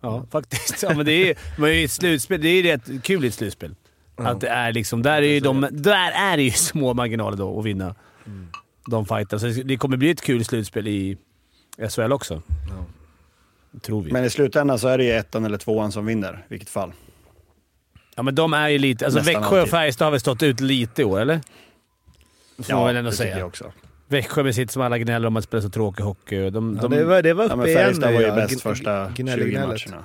Ja, 0.00 0.26
faktiskt. 0.30 0.82
Ja, 0.82 0.94
men 0.94 1.06
det 1.06 1.30
är, 1.30 1.38
men 1.58 1.70
i 1.70 1.84
ett 1.84 1.90
slutspel, 1.90 2.40
det 2.40 2.48
är 2.48 2.62
rätt 2.62 3.02
kul 3.02 3.24
i 3.24 3.28
ett 3.28 3.34
slutspel. 3.34 3.74
Att 4.26 4.40
det 4.40 4.48
är 4.48 4.72
liksom, 4.72 5.02
där 5.02 5.22
är, 5.22 5.26
ju 5.26 5.40
de, 5.40 5.68
där 5.70 6.10
är 6.14 6.36
det 6.36 6.42
ju 6.42 6.50
små 6.50 6.94
marginaler 6.94 7.36
då 7.36 7.58
att 7.58 7.64
vinna 7.66 7.94
de 8.86 9.06
fighterna. 9.06 9.38
Så 9.40 9.46
det 9.64 9.76
kommer 9.76 9.96
bli 9.96 10.10
ett 10.10 10.20
kul 10.22 10.44
slutspel 10.44 10.88
i 10.88 11.16
SHL 11.90 12.12
också. 12.12 12.42
Tror 13.82 14.02
vi. 14.02 14.12
Men 14.12 14.24
i 14.24 14.30
slutändan 14.30 14.78
så 14.78 14.88
är 14.88 14.98
det 14.98 15.04
ju 15.04 15.10
ettan 15.12 15.44
eller 15.44 15.58
tvåan 15.58 15.92
som 15.92 16.06
vinner, 16.06 16.32
i 16.32 16.36
vilket 16.48 16.68
fall. 16.70 16.92
ja, 18.16 18.22
men 18.22 18.34
de 18.34 18.52
är 18.54 18.68
ju 18.68 18.78
lite... 18.78 19.04
Alltså 19.04 19.18
Nästan 19.18 19.42
Växjö 19.42 19.62
och. 19.62 19.68
Färjestad 19.68 20.06
har 20.06 20.10
väl 20.10 20.20
stått 20.20 20.42
ut 20.42 20.60
lite 20.60 21.02
i 21.02 21.04
år, 21.04 21.20
eller? 21.20 21.40
Får 22.62 22.74
man 22.74 22.86
väl 22.86 22.96
ändå 22.96 23.10
det 23.10 23.16
säga. 23.16 23.28
tycker 23.28 23.38
jag 23.38 23.48
också. 23.48 23.72
Växjö 24.08 24.42
med 24.42 24.54
sitt 24.54 24.70
som 24.70 24.82
alla 24.82 24.98
gnäller 24.98 25.26
om 25.28 25.36
att 25.36 25.44
spela 25.44 25.62
så 25.62 25.70
tråkig 25.70 26.02
hockey. 26.04 26.50
De, 26.50 26.78
Ja, 26.82 26.88
de, 26.88 26.90
det, 26.96 27.04
var, 27.04 27.22
det 27.22 27.32
var 27.34 27.44
uppe 27.44 27.52
Ja, 27.52 27.56
men 27.56 27.66
igen 27.66 27.78
Färjestad 27.80 28.12
var 28.14 28.20
ju 28.20 28.26
ja. 28.26 28.34
bäst 28.34 28.60
första 28.60 29.08
gnäll- 29.08 29.38
20 29.38 29.50
gnället. 29.50 29.86
matcherna. 29.88 30.04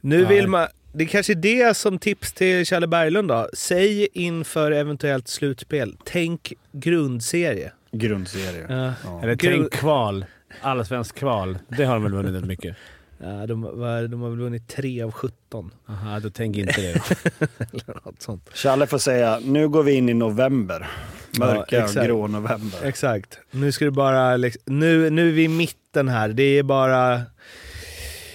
Nu 0.00 0.20
Ja, 0.22 0.28
vill 0.28 0.48
man... 0.48 0.66
Det 0.94 1.04
är 1.04 1.08
kanske 1.08 1.32
är 1.32 1.34
det 1.34 1.76
som 1.76 1.98
tips 1.98 2.32
till 2.32 2.64
Challe 2.64 2.86
Berglund 2.86 3.28
då. 3.28 3.48
Säg 3.54 4.08
inför 4.12 4.70
eventuellt 4.70 5.28
slutspel, 5.28 5.96
tänk 6.04 6.52
grundserie. 6.72 7.72
Grundserie. 7.92 8.66
Ja. 8.68 8.92
Ja. 9.04 9.22
eller 9.22 9.34
Grund- 9.34 9.58
tänk 9.70 9.72
kval. 9.72 10.24
Allsvensk 10.60 11.14
kval. 11.14 11.58
Det 11.68 11.84
har 11.84 11.94
de 11.94 12.02
väl 12.02 12.12
vunnit 12.12 12.44
mycket? 12.44 12.76
Ja, 13.24 13.46
de, 13.46 13.62
var- 13.62 14.08
de 14.08 14.20
har 14.22 14.30
väl 14.30 14.38
vunnit 14.38 14.68
3 14.68 15.02
av 15.02 15.12
17. 15.12 15.70
Aha, 15.88 16.20
då 16.20 16.30
tänk 16.30 16.56
inte 16.56 16.80
det. 16.80 16.88
Eller 17.58 18.04
något 18.04 18.22
sånt. 18.22 18.50
Challe 18.54 18.86
får 18.86 18.98
säga, 18.98 19.38
nu 19.44 19.68
går 19.68 19.82
vi 19.82 19.92
in 19.92 20.08
i 20.08 20.14
november. 20.14 20.86
Mörka, 21.38 21.76
Ja, 21.76 21.84
exakt. 21.84 22.06
grå 22.06 22.26
november. 22.26 22.78
Exakt. 22.84 23.38
Nu 23.50 23.72
ska 23.72 23.84
du 23.84 23.90
bara... 23.90 24.36
Nu, 24.64 25.10
nu 25.10 25.28
är 25.28 25.32
vi 25.32 25.42
i 25.44 25.48
mitten 25.48 26.08
här. 26.08 26.28
Det 26.28 26.42
är 26.58 26.62
bara... 26.62 27.22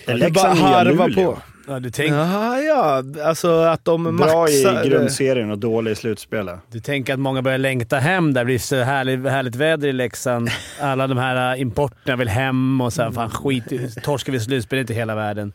Det 0.05 0.11
är 0.11 0.29
bara 0.29 0.53
harva 0.53 1.09
på. 1.15 1.37
Ja, 1.67 1.79
du, 1.79 1.89
tänk, 1.89 2.11
Jaha, 2.11 2.61
ja. 2.61 3.03
Alltså 3.23 3.51
att 3.51 3.85
de 3.85 4.03
Bra 4.03 4.11
maxar... 4.11 4.85
i 4.85 4.89
grundserien 4.89 5.51
och 5.51 5.57
dålig 5.57 5.91
i 5.91 5.95
slutspelet. 5.95 6.59
du 6.71 6.79
tänker 6.79 7.13
att 7.13 7.19
många 7.19 7.41
börjar 7.41 7.57
längta 7.57 7.97
hem. 7.97 8.33
där. 8.33 8.41
Det 8.41 8.45
blir 8.45 8.59
så 8.59 8.75
härligt, 8.75 9.23
härligt 9.23 9.55
väder 9.55 9.87
i 9.87 9.93
Leksand. 9.93 10.49
Alla 10.81 11.07
de 11.07 11.17
här 11.17 11.55
äh, 11.55 11.61
importerna 11.61 12.15
vill 12.15 12.27
hem 12.27 12.81
och 12.81 12.93
så 12.93 13.01
här, 13.01 13.11
fan 13.11 13.29
skit 13.29 13.63
Torskar 14.03 14.33
vi 14.33 14.39
slutspel 14.39 14.79
inte 14.79 14.93
hela 14.93 15.15
världen. 15.15 15.53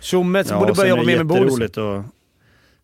Tjomme 0.00 0.44
som 0.44 0.58
borde 0.58 0.72
börja 0.72 0.88
jobba 0.88 1.02
mer 1.02 1.18
det 1.18 1.24
med 1.24 1.36
jätteroligt 1.36 1.76
och, 1.76 2.04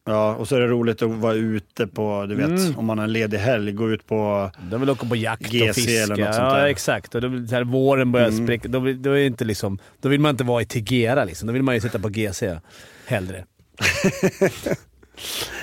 Ja, 0.09 0.35
och 0.35 0.49
så 0.49 0.57
är 0.57 0.61
det 0.61 0.67
roligt 0.67 1.03
att 1.03 1.11
vara 1.11 1.35
ute 1.35 1.87
på, 1.87 2.27
du 2.29 2.35
vet, 2.35 2.47
Mm. 2.47 2.79
om 2.79 2.85
man 2.85 2.99
har 2.99 3.05
en 3.05 3.13
ledig 3.13 3.39
helg, 3.39 3.73
gå 3.73 3.91
ut 3.91 4.07
på... 4.07 4.51
De 4.71 4.81
vill 4.81 4.91
åka 4.91 5.07
på 5.09 5.17
jakt 5.17 5.43
och 5.47 5.49
GC 5.53 5.73
fiska. 5.75 5.93
eller 5.93 6.17
något 6.17 6.35
sånt 6.35 6.47
ja, 6.53 6.55
där. 6.59 6.67
exakt. 6.67 7.15
Och 7.15 7.21
då, 7.21 7.29
här, 7.29 7.65
våren 7.65 8.13
börjar 8.13 8.29
Mm. 8.29 8.47
spricka. 8.47 8.69
Då, 8.69 8.79
då, 8.93 9.11
är 9.11 9.27
inte 9.27 9.45
liksom, 9.45 9.79
då 10.01 10.09
vill 10.09 10.21
man 10.21 10.31
inte 10.31 10.45
vara 10.45 10.63
i 10.63 10.65
Tegera 10.65 11.25
liksom. 11.25 11.47
Då 11.47 11.53
vill 11.53 11.63
man 11.63 11.75
ju 11.75 11.81
sitta 11.81 11.99
på 11.99 12.09
GC 12.09 12.59
hellre. 13.07 13.45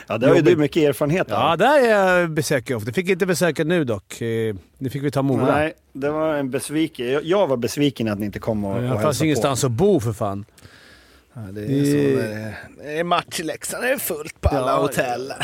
Ja, 0.08 0.18
det 0.18 0.28
har 0.28 0.36
ju 0.36 0.42
du 0.42 0.56
mycket 0.56 0.84
erfarenhet 0.84 1.32
av. 1.32 1.40
Ja, 1.40 1.56
där 1.56 1.88
är 1.88 1.90
jag 2.20 2.30
besöker 2.32 2.74
jag 2.74 2.78
ofta. 2.78 2.92
Fick 2.94 3.10
inte 3.10 3.26
besöka 3.26 3.64
nu 3.64 3.84
dock. 3.84 4.22
Eh, 4.22 4.56
Nu 4.78 4.90
fick 4.90 5.04
vi 5.04 5.12
ta 5.12 5.22
Mora. 5.22 5.56
Nej, 5.56 5.74
det 5.94 6.10
var 6.10 6.36
en 6.36 6.50
besviken. 6.52 7.12
Jag, 7.12 7.24
jag 7.24 7.48
var 7.48 7.58
besviken 7.58 8.08
att 8.08 8.20
ni 8.20 8.26
inte 8.26 8.40
kom 8.40 8.66
och, 8.66 8.76
och 8.76 8.82
Det 8.82 9.00
fanns 9.00 9.20
på. 9.20 9.26
ingenstans 9.26 9.64
att 9.64 9.72
bo 9.72 10.00
för 10.00 10.14
fan. 10.14 10.46
Ja, 11.34 11.42
det 11.52 11.62
är 11.62 11.66
så 11.86 12.20
när 12.20 12.28
det- 12.30 12.56
det 12.84 13.00
är 13.00 13.04
match 13.04 13.40
i 13.40 13.44
Leksand. 13.44 13.84
Det 13.84 13.90
är 13.90 13.98
fullt 13.98 14.42
på 14.42 14.50
alla 14.50 14.72
Ja, 14.72 14.78
hotell. 14.82 15.34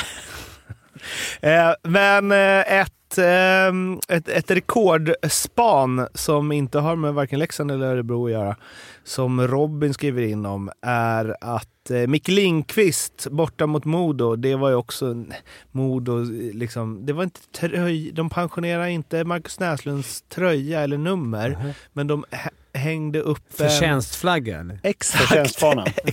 Eh, 1.41 1.73
Men 1.83 2.31
eh, 2.31 2.79
ett, 2.79 2.93
eh, 3.17 4.15
ett, 4.17 4.29
ett 4.29 4.51
rekordspan 4.51 6.07
som 6.13 6.51
inte 6.51 6.79
har 6.79 6.95
med 6.95 7.13
varken 7.13 7.39
Leksand 7.39 7.71
eller 7.71 7.85
Örebro 7.87 8.25
att 8.25 8.31
göra, 8.31 8.55
som 9.03 9.47
Robin 9.47 9.93
skriver 9.93 10.21
in 10.21 10.45
om, 10.45 10.69
är 10.81 11.35
att 11.41 11.91
eh, 11.91 12.07
Micke 12.07 12.27
Lindqvist 12.27 13.27
borta 13.31 13.67
mot 13.67 13.85
Modo, 13.85 14.35
det 14.35 14.55
var 14.55 14.69
ju 14.69 14.75
också 14.75 15.25
Modo, 15.71 16.23
liksom, 16.53 17.05
det 17.05 17.13
var 17.13 17.23
inte 17.23 17.39
tröj, 17.59 18.11
de 18.11 18.29
pensionerade 18.29 18.91
inte 18.91 19.23
Marcus 19.23 19.59
Näslunds 19.59 20.21
tröja 20.21 20.81
eller 20.81 20.97
nummer, 20.97 21.73
men 21.93 22.07
de 22.07 22.25
hä- 22.31 22.49
hängde 22.73 23.19
upp 23.21 23.39
en- 23.49 23.69
Förtjänstflagga 23.69 24.59
eller? 24.59 24.79
Exakt. 24.83 25.23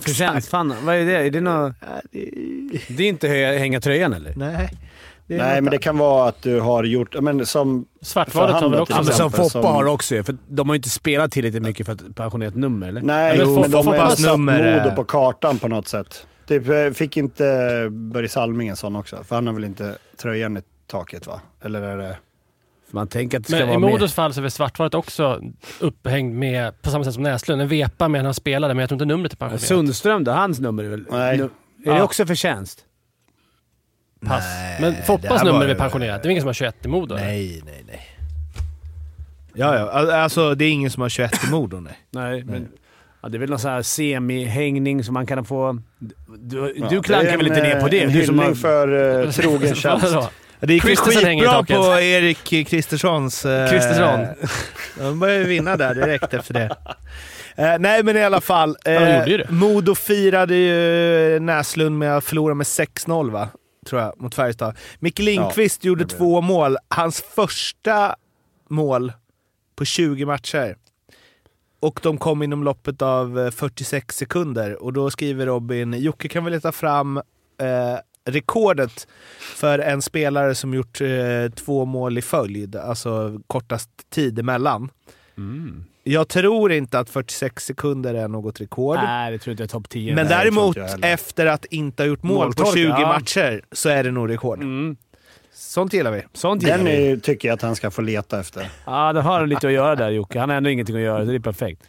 Förtjänstfanan. 0.03 0.77
Vad 0.87 0.95
är 0.95 1.07
det? 1.07 1.17
Är 1.27 1.31
det, 1.31 1.41
något, 1.41 1.75
det- 2.89 3.05
är 3.05 3.09
inte 3.09 3.29
hänga 3.29 3.81
tröjan 3.81 4.13
eller? 4.13 4.33
Nej. 4.37 4.71
Nej, 5.27 5.61
men 5.61 5.71
det 5.71 5.79
kan 5.79 5.99
vara 5.99 6.29
att 6.29 6.43
du 6.43 6.61
har 6.61 6.85
gjort, 6.85 7.21
men 7.21 7.47
som 7.47 7.87
Svartvalet 8.03 8.55
har 8.57 8.69
väl 8.69 8.81
också 8.81 8.95
Ja, 8.95 9.03
men 9.03 9.13
som 9.15 9.31
Foppa 9.33 9.49
som- 9.49 9.65
har 9.65 9.85
också 9.85 10.15
ju, 10.15 10.23
för 10.23 10.37
de 10.49 10.69
har 10.69 10.75
ju 10.75 10.79
inte 10.79 10.91
spelat 10.91 11.33
tillräckligt 11.33 11.63
mycket 11.63 11.87
för 11.87 11.93
att 11.93 12.15
pensionera 12.15 12.49
ett 12.49 12.55
nummer 12.57 12.89
eller? 12.89 13.03
Nej, 13.03 13.35
Eller 13.35 13.47
men 13.61 13.71
de 13.71 13.77
har 13.77 13.83
Foppas 13.95 14.21
satt 14.23 14.31
nummer 14.33 14.79
Modo 14.85 14.97
på 14.97 15.05
kartan 15.05 15.59
på 15.59 15.69
något 15.69 15.89
sätt. 15.89 16.27
Typ, 16.47 16.69
eh, 16.69 16.91
fick 16.91 17.17
inte 17.17 17.89
Börje 17.91 18.29
Salming 18.29 18.69
en 18.69 18.77
sån 18.77 18.97
också? 18.97 19.25
För 19.25 19.35
han 19.35 19.47
har 19.47 19.55
väl 19.55 19.65
inte 19.65 19.95
tröjan 20.23 20.57
i 20.57 20.61
taket 20.87 21.27
va? 21.27 21.41
Eller 21.65 21.83
är 21.83 21.97
det... 21.99 22.17
Man 22.91 23.09
tänker 23.09 23.39
att 23.39 23.45
det 23.45 23.49
ska 23.49 23.57
Men 23.59 23.69
i 23.69 23.71
vara 23.71 23.79
mer... 23.79 23.89
Modos 23.91 24.15
fall 24.15 24.35
så 24.35 24.41
är 24.41 24.43
väl 24.43 24.51
Svartvalet 24.51 24.95
också 24.95 25.41
upphängd 25.81 26.35
med, 26.35 26.83
på 26.83 26.91
samma 26.91 27.05
sätt 27.05 27.15
som 27.15 27.23
Näslund, 27.23 27.63
en 27.63 27.69
vepa 27.69 28.09
med 28.09 28.19
när 28.19 28.25
han 28.25 28.35
spelade, 28.35 28.75
men 28.75 28.81
jag 28.81 28.89
tror 28.89 28.97
inte 28.97 29.05
numret 29.05 29.33
är 29.33 29.37
pensionerat. 29.37 29.63
Sundström 29.69 30.25
då? 30.25 30.33
Hans 30.33 30.61
nummer 30.61 30.85
är 30.85 30.89
väl... 30.89 31.05
Nej. 31.11 31.37
Nu, 31.39 31.43
är 31.45 31.49
Ja. 31.85 31.95
det 31.95 32.03
också 32.03 32.27
förtjänst? 32.27 32.85
Pass. 34.27 34.45
Nej, 34.45 34.77
men 34.81 35.03
Foppas 35.03 35.45
nummer 35.45 35.69
är 35.69 35.75
pensionerat? 35.75 36.23
Det 36.23 36.29
är 36.29 36.31
ingen 36.31 36.43
som 36.43 36.49
har 36.49 36.55
21 36.55 36.75
i 36.85 36.89
Modo? 36.89 37.15
Nej, 37.15 37.63
nej, 37.67 37.85
nej. 37.87 38.07
Ja, 39.55 39.79
ja. 39.79 39.91
Al- 39.91 40.11
Alltså, 40.11 40.55
det 40.55 40.65
är 40.65 40.71
ingen 40.71 40.91
som 40.91 41.03
har 41.03 41.09
21 41.09 41.45
i 41.45 41.51
Modo, 41.51 41.81
nej. 41.81 41.99
Nej, 42.11 42.45
men... 42.45 42.69
Ja, 43.23 43.29
det 43.29 43.37
är 43.37 43.39
väl 43.39 43.51
någon 43.51 43.59
sån 43.59 43.71
här 43.71 43.83
semi-hängning 43.83 45.05
som 45.05 45.15
man 45.15 45.27
kan 45.27 45.45
få... 45.45 45.79
Du, 46.39 46.75
Ja, 46.77 46.89
du 46.91 47.03
klankar 47.03 47.37
väl 47.37 47.47
inte 47.47 47.61
en, 47.61 47.69
ner 47.69 47.81
på 47.81 47.89
det? 47.89 48.03
En 48.03 48.13
Du 48.13 48.27
som 48.27 48.39
har, 48.39 48.55
för 48.55 48.89
uh, 49.25 49.31
trogen 49.31 49.75
tjänst. 49.75 50.17
Det 50.61 50.73
gick 50.75 50.83
skitbra 50.83 51.63
på 51.65 52.01
Erik 52.01 52.45
Kristerssons... 52.69 53.45
Eh, 53.47 53.71
Kristersson. 53.71 54.27
De 54.99 55.19
började 55.21 55.45
vinna 55.45 55.77
där 55.77 55.95
direkt 55.95 56.35
efter 56.35 56.55
det. 56.55 56.77
Eh, 57.57 57.79
nej, 57.79 58.03
men 58.03 58.17
i 58.17 58.23
alla 58.23 58.41
fall. 58.41 58.77
Eh, 58.85 58.93
det. 58.95 59.51
Modo 59.51 59.95
firade 59.95 60.55
ju 60.55 61.41
Näslund 61.41 61.99
med 61.99 62.17
att 62.17 62.25
förlora 62.25 62.55
med 62.55 62.65
6-0, 62.65 63.31
va? 63.31 63.49
Tror 63.87 64.03
jag, 64.03 64.21
mot 64.21 64.35
Färjestad. 64.35 64.77
Micke 64.99 65.19
Lindqvist 65.19 65.85
gjorde 65.85 66.05
det 66.05 66.07
blev 66.07 66.19
två 66.19 66.41
mål. 66.41 66.77
Hans 66.89 67.21
första 67.21 68.17
mål 68.69 69.13
på 69.77 69.85
20 69.85 70.25
matcher. 70.27 70.77
Och 71.81 72.01
de 72.03 72.19
kom 72.19 72.43
inom 72.43 72.65
loppet 72.65 73.03
av 73.03 73.39
eh, 73.39 73.51
46 73.51 74.17
sekunder. 74.17 74.83
Och 74.83 74.93
då 74.93 75.11
skriver 75.11 75.47
Robin, 75.47 75.93
Jocke 75.93 76.29
kan 76.29 76.45
väl 76.45 76.53
leta 76.53 76.73
fram 76.73 77.17
eh, 77.17 77.99
rekordet 78.25 79.09
för 79.39 79.79
en 79.79 80.03
spelare 80.03 80.55
som 80.55 80.75
gjort 80.75 81.01
eh, 81.01 81.51
två 81.55 81.85
mål 81.85 82.19
i 82.19 82.23
följd, 82.23 82.77
alltså 82.77 83.41
kortast 83.47 83.91
tid 84.11 84.39
emellan. 84.39 84.91
Mm. 85.37 85.85
Jag 86.09 86.29
tror 86.29 86.73
inte 86.73 86.99
att 86.99 87.11
46 87.11 87.65
sekunder 87.65 88.15
är 88.15 88.29
något 88.29 88.61
rekord. 88.61 88.97
Nej, 88.97 89.33
det 89.33 89.39
tror 89.39 89.51
inte 89.53 89.63
jag 89.63 89.67
är 89.67 89.71
topp 89.71 89.89
10. 89.89 90.15
men 90.15 90.27
nej, 90.27 90.37
däremot 90.39 90.77
efter 91.03 91.47
att 91.47 91.65
inte 91.65 92.03
ha 92.03 92.09
gjort 92.09 92.23
mål 92.23 92.37
på 92.39 92.45
Måltorka, 92.45 92.73
20 92.73 92.89
ja. 92.89 93.09
matcher 93.09 93.63
så 93.73 93.89
är 93.89 94.05
det 94.05 94.11
nog 94.11 94.31
rekord. 94.31 94.59
Mm. 94.59 94.97
Sånt 95.55 95.93
gillar 95.93 96.11
vi. 96.11 96.23
Sånt 96.33 96.63
gillar 96.63 96.77
Den 96.79 96.87
vi. 96.87 97.21
tycker 97.21 97.49
jag 97.49 97.55
att 97.57 97.63
han 97.63 97.77
ska 97.77 97.91
få 97.91 98.03
leta 98.03 98.41
efter. 98.41 98.69
Ja, 98.85 99.13
det 99.13 99.21
har 99.21 99.47
lite 99.47 99.67
att 99.67 99.73
göra 99.73 99.97
där 99.97 100.11
Jocke. 100.11 100.39
Han 100.41 100.49
har 100.49 100.57
ändå 100.57 100.71
ingenting 100.71 100.97
att 100.97 101.03
göra, 101.03 101.25
så 101.25 101.31
det 101.31 101.37
är 101.37 101.41
perfekt. 101.41 101.83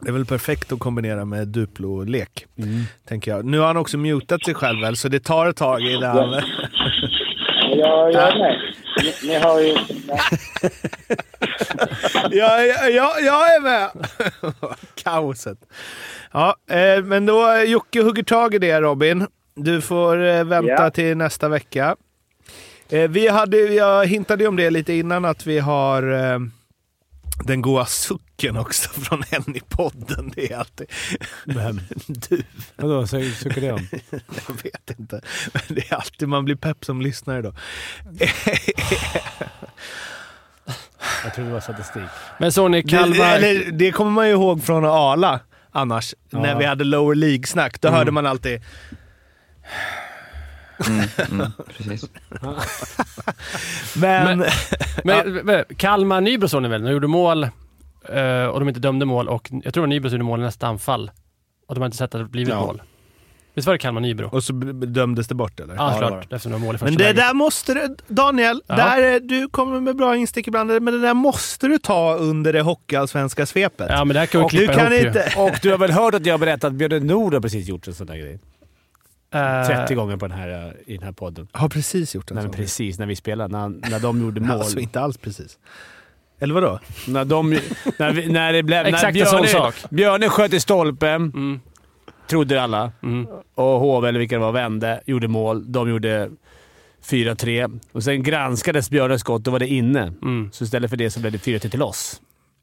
Det 0.00 0.08
är 0.08 0.12
väl 0.12 0.24
perfekt 0.26 0.72
att 0.72 0.78
kombinera 0.78 1.24
med 1.24 1.48
Duplo-lek, 1.48 2.46
Mm. 2.58 2.82
tänker 3.08 3.30
jag. 3.30 3.44
Nu 3.44 3.58
har 3.58 3.66
han 3.66 3.76
också 3.76 3.98
mutat 3.98 4.44
sig 4.44 4.54
själv 4.54 4.80
väl, 4.80 4.96
så 4.96 5.08
det 5.08 5.20
tar 5.24 5.46
ett 5.46 5.56
tag 5.56 5.80
innan... 5.80 6.42
jag, 7.78 8.12
jag 8.12 8.32
är 8.32 8.38
med. 8.38 8.60
Ni, 9.02 9.28
ni 9.28 9.34
har 9.34 9.60
ju... 9.60 9.76
Ja. 10.08 10.18
Ja, 12.30 12.60
ja, 12.62 12.88
ja, 12.88 13.14
jag 13.20 13.54
är 13.54 13.60
med! 13.60 13.90
Kaoset. 14.94 15.58
Ja, 16.32 16.56
eh, 16.70 17.02
men 17.04 17.26
då 17.26 17.52
eh, 17.52 17.62
Jocke 17.62 18.02
hugger 18.02 18.22
tag 18.22 18.54
i 18.54 18.58
det 18.58 18.80
Robin. 18.80 19.26
Du 19.54 19.80
får 19.80 20.24
eh, 20.26 20.44
vänta 20.44 20.72
Ja. 20.72 20.90
till 20.90 21.16
nästa 21.16 21.48
vecka. 21.48 21.96
Eh, 22.90 23.10
vi 23.10 23.28
hade, 23.28 23.56
jag 23.58 24.06
hintade 24.06 24.46
om 24.46 24.56
det 24.56 24.70
lite 24.70 24.92
innan 24.92 25.24
att 25.24 25.46
vi 25.46 25.58
har 25.58 26.12
eh, 26.12 26.38
den 27.44 27.62
goa 27.62 27.86
sucken 27.86 28.56
också 28.56 28.88
från 29.00 29.22
en 29.30 29.56
i 29.56 29.60
podden. 29.60 30.32
Det 30.34 30.52
är 30.52 30.56
alltid... 30.56 30.86
Vem? 31.44 31.80
Du. 32.06 32.42
Vadå, 32.76 33.06
så 33.06 33.20
tycker 33.42 33.60
det 33.60 33.72
om? 33.72 33.88
Jag 34.10 34.62
vet 34.62 34.98
inte. 34.98 35.20
Men 35.52 35.62
det 35.68 35.90
är 35.92 35.94
alltid 35.94 36.28
man 36.28 36.44
blir 36.44 36.56
pepp 36.56 36.84
som 36.84 37.00
lyssnare 37.00 37.42
då. 37.42 37.52
Jag 41.24 41.34
tror 41.34 41.44
det 41.44 41.52
var 41.52 41.60
statistik. 41.60 42.02
Men 42.38 42.52
såg 42.52 42.70
ni 42.70 42.82
Det, 42.82 42.88
Kalmar... 42.88 43.36
eller, 43.36 43.70
det 43.72 43.92
kommer 43.92 44.10
man 44.10 44.26
ju 44.26 44.32
ihåg 44.32 44.64
från 44.64 44.84
Arla 44.84 45.40
annars. 45.72 46.14
Ja. 46.30 46.38
När 46.42 46.58
vi 46.58 46.64
hade 46.64 46.84
lower 46.84 47.14
League-snack. 47.14 47.80
Då 47.80 47.88
hörde 47.88 48.10
man 48.10 48.26
alltid... 48.26 48.62
Precis. 51.76 52.10
Men... 53.96 54.44
Men, 55.04 55.32
men, 55.44 55.64
Kalmar 55.76 56.20
Nybro 56.20 56.48
såg 56.48 56.62
ni 56.62 56.68
väl? 56.68 56.82
De 56.82 56.90
gjorde 56.92 57.06
mål 57.06 57.44
eh, 58.08 58.44
och 58.46 58.60
de 58.60 58.68
inte 58.68 58.80
dömde 58.80 59.04
mål 59.06 59.28
och 59.28 59.50
jag 59.64 59.74
tror 59.74 59.82
var 59.82 59.88
Nybro 59.88 60.08
gjorde 60.10 60.24
mål 60.24 60.40
i 60.40 60.42
nästa 60.42 60.66
anfall. 60.66 61.10
Och 61.68 61.74
de 61.74 61.80
har 61.80 61.86
inte 61.86 61.96
sett 61.96 62.14
att 62.14 62.20
det 62.20 62.24
blivit 62.28 62.54
Ja. 62.54 62.60
mål. 62.60 62.82
Visst 63.54 63.66
var 63.66 63.74
det 63.74 63.78
Kalmar 63.78 64.00
Nybro? 64.00 64.28
Och 64.32 64.44
så 64.44 64.52
dömdes 64.52 65.28
det 65.28 65.34
bort 65.34 65.60
eller? 65.60 65.74
Ja, 65.74 65.84
det 65.94 66.00
var 66.00 66.08
klart. 66.08 66.22
Eftersom 66.32 66.52
de 66.52 66.60
mål 66.60 66.74
i 66.74 66.78
första 66.78 66.84
Men 66.84 66.98
det 66.98 67.04
läget. 67.04 67.16
där 67.16 67.34
måste 67.34 67.74
du, 67.74 67.96
Daniel, 68.08 68.62
Ja. 68.66 68.76
där, 68.76 69.14
eh, 69.14 69.20
du 69.22 69.48
kommer 69.48 69.80
med 69.80 69.96
bra 69.96 70.16
instick 70.16 70.48
ibland, 70.48 70.70
men 70.82 70.84
det 70.94 71.00
där 71.00 71.14
måste 71.14 71.68
du 71.68 71.78
ta 71.78 72.14
under 72.14 72.52
det 72.52 72.60
hockeyallsvenska 72.62 73.46
svepet. 73.46 73.86
Ja, 73.90 74.04
men 74.04 74.14
det 74.14 74.20
här 74.20 74.26
kan 74.26 74.40
vi 74.40 74.44
Och 74.46 74.50
du 74.50 74.56
klippa 74.58 74.72
kan 74.74 74.92
ihop 74.92 75.02
ju. 75.04 75.08
inte... 75.08 75.32
Och 75.36 75.58
du 75.62 75.70
har 75.70 75.78
väl 75.78 75.90
hört 75.92 76.14
att 76.14 76.26
jag 76.26 76.34
har 76.34 76.38
berättat 76.38 76.64
att 76.64 76.72
Björn 76.72 77.06
Nord 77.06 77.34
har 77.34 77.40
precis 77.40 77.68
gjort 77.68 77.86
en 77.88 77.94
sån 77.94 78.06
där 78.06 78.16
grej? 78.16 78.38
Eh, 79.34 79.66
30 79.66 79.94
gånger 79.94 80.16
på 80.16 80.26
den 80.28 80.38
här, 80.38 80.48
eh, 80.48 80.72
i 80.92 80.96
den 80.96 81.02
här 81.04 81.12
podden. 81.12 81.48
Har 81.52 81.68
precis 81.68 82.14
gjort 82.14 82.30
en 82.30 82.34
Nej, 82.34 82.44
sån. 82.44 82.52
precis 82.52 82.98
när 82.98 83.06
vi 83.06 83.16
spelade. 83.16 83.58
När, 83.58 83.90
när 83.90 84.00
de 84.00 84.20
gjorde 84.20 84.40
mål. 84.48 84.50
Alltså 84.50 84.78
inte 84.78 85.00
alls 85.00 85.16
precis. 85.16 85.58
Eller 86.40 86.54
vadå? 86.54 86.80
När, 87.08 87.24
de, 87.24 87.50
när, 87.98 88.12
vi, 88.12 88.28
när 88.28 88.52
det 88.52 88.62
blev... 88.62 88.86
Exakt 88.86 89.14
när 89.14 89.20
en 89.22 89.26
sån 89.26 89.42
Björne, 89.42 89.58
sak. 89.58 89.74
Björne 89.90 90.28
sköt 90.28 90.52
i 90.52 90.60
stolpen, 90.60 91.14
Mm, 91.22 91.60
trodde 92.28 92.62
alla. 92.62 92.92
mm. 93.02 93.26
Och 93.54 93.80
HV, 93.80 94.08
eller 94.08 94.18
vilka 94.18 94.34
det 94.34 94.40
var, 94.40 94.52
vände, 94.52 95.00
gjorde 95.06 95.28
mål. 95.28 95.72
De 95.72 95.88
gjorde 95.88 96.30
4-3. 97.04 97.80
Och 97.92 98.02
sen 98.02 98.22
granskades 98.22 98.90
Björnes 98.90 99.20
skott, 99.20 99.44
då 99.44 99.50
var 99.50 99.58
det 99.58 99.66
inne. 99.68 100.12
Mm. 100.22 100.50
Så 100.52 100.64
istället 100.64 100.90
för 100.90 100.96
det 100.96 101.10
så 101.10 101.20
blev 101.20 101.32
det 101.32 101.38
4-3 101.38 101.68
till 101.68 101.82
oss. 101.82 102.20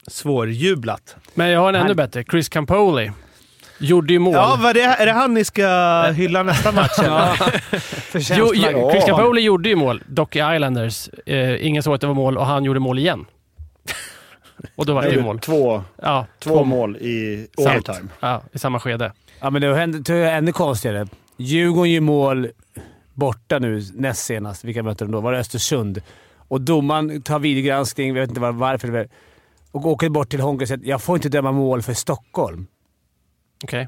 Svårjublat. 0.07 1.15
Men 1.33 1.49
jag 1.49 1.59
har 1.59 1.69
en 1.69 1.75
ännu 1.75 1.87
Han- 1.87 1.95
bättre. 1.95 2.23
Chris 2.23 2.49
Campoli 2.49 3.11
gjorde 3.83 4.13
ju 4.13 4.19
mål. 4.19 4.33
Ja, 4.33 4.57
vad 4.59 4.75
det, 4.75 4.81
är 4.81 5.05
det 5.05 5.11
han 5.11 5.33
ni 5.33 5.45
ska 5.45 5.67
hylla 6.15 6.43
nästa 6.43 6.71
match? 6.71 6.99
eller? 6.99 7.63
Jo, 8.37 8.51
jo, 8.53 8.69
Ja. 8.71 8.91
Chris 8.91 9.05
Campoli 9.05 9.41
gjorde 9.41 9.69
ju 9.69 9.75
mål, 9.75 10.03
dock 10.07 10.35
i 10.35 10.39
Islanders. 10.39 11.09
Eh, 11.25 11.65
ingen 11.67 11.83
såg 11.83 11.93
att 11.95 12.01
det 12.01 12.07
var 12.07 12.13
mål 12.13 12.37
och 12.37 12.45
han 12.45 12.63
gjorde 12.63 12.79
mål 12.79 12.99
igen. 12.99 13.25
Och 14.75 14.85
då 14.85 14.93
var 14.93 15.01
det 15.01 15.09
ju 15.09 15.21
mål. 15.21 15.39
Två, 15.39 15.83
Ja, 16.01 16.25
två 16.39 16.63
mål 16.63 16.97
i 16.97 17.47
overtime. 17.57 18.09
Ja, 18.19 18.41
i 18.51 18.59
samma 18.59 18.79
skede. 18.79 19.11
Ja, 19.39 19.49
men 19.49 19.61
det 19.61 19.75
hände 19.75 19.99
det 19.99 20.13
är 20.13 20.37
ännu 20.37 20.51
konstigare. 20.51 21.07
Djurgården 21.37 21.91
gör 21.91 22.01
mål 22.01 22.47
borta 23.13 23.59
nu 23.59 23.81
näst 23.93 24.25
senast. 24.25 24.63
Vilka 24.63 24.83
mötte 24.83 25.05
de 25.05 25.11
då? 25.11 25.21
Var 25.21 25.31
det 25.33 25.39
Östersund? 25.39 26.01
Och 26.47 26.61
domaren 26.61 27.21
tar 27.21 27.39
videogranskning, 27.39 28.07
jag 28.07 28.13
vet 28.21 28.29
inte 28.29 28.41
var, 28.41 28.51
varför, 28.51 29.07
och 29.71 29.85
åker 29.85 30.09
bort 30.09 30.29
till 30.29 30.39
Honka 30.39 30.63
och 30.63 30.67
säger 30.67 30.81
jag 30.85 31.01
får 31.01 31.15
inte 31.15 31.29
döma 31.29 31.51
mål 31.51 31.81
för 31.81 31.93
Stockholm. 31.93 32.67
Okej. 33.63 33.87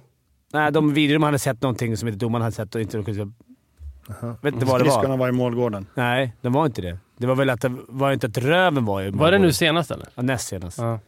Nej, 0.53 0.71
de 0.71 0.93
videor 0.93 1.13
de 1.15 1.23
hade 1.23 1.39
sett 1.39 1.61
någonting 1.61 1.97
som 1.97 2.07
inte 2.07 2.19
domaren 2.19 2.41
hade 2.41 2.55
sett 2.55 2.75
och 2.75 2.81
inte... 2.81 2.97
Vet 2.97 4.53
inte 4.53 4.65
vad 4.65 4.79
det 4.81 4.83
var. 4.83 4.91
Skridskorna 4.91 5.15
var 5.17 5.29
i 5.29 5.31
målgården. 5.31 5.87
Nej, 5.93 6.33
de 6.41 6.53
var 6.53 6.65
inte 6.65 6.81
det. 6.81 6.97
Det 7.17 7.27
var 7.27 7.35
väl 7.35 7.49
att, 7.49 7.61
det 7.61 7.71
var 7.87 8.11
inte 8.11 8.27
att 8.27 8.37
röven 8.37 8.85
var 8.85 9.01
i 9.01 9.03
Var 9.03 9.11
det 9.11 9.17
målgården. 9.17 9.41
nu 9.41 9.53
senast 9.53 9.91
eller? 9.91 10.07
Ja, 10.15 10.21
näst 10.21 10.47
senast. 10.47 10.77
Ja. 10.77 10.99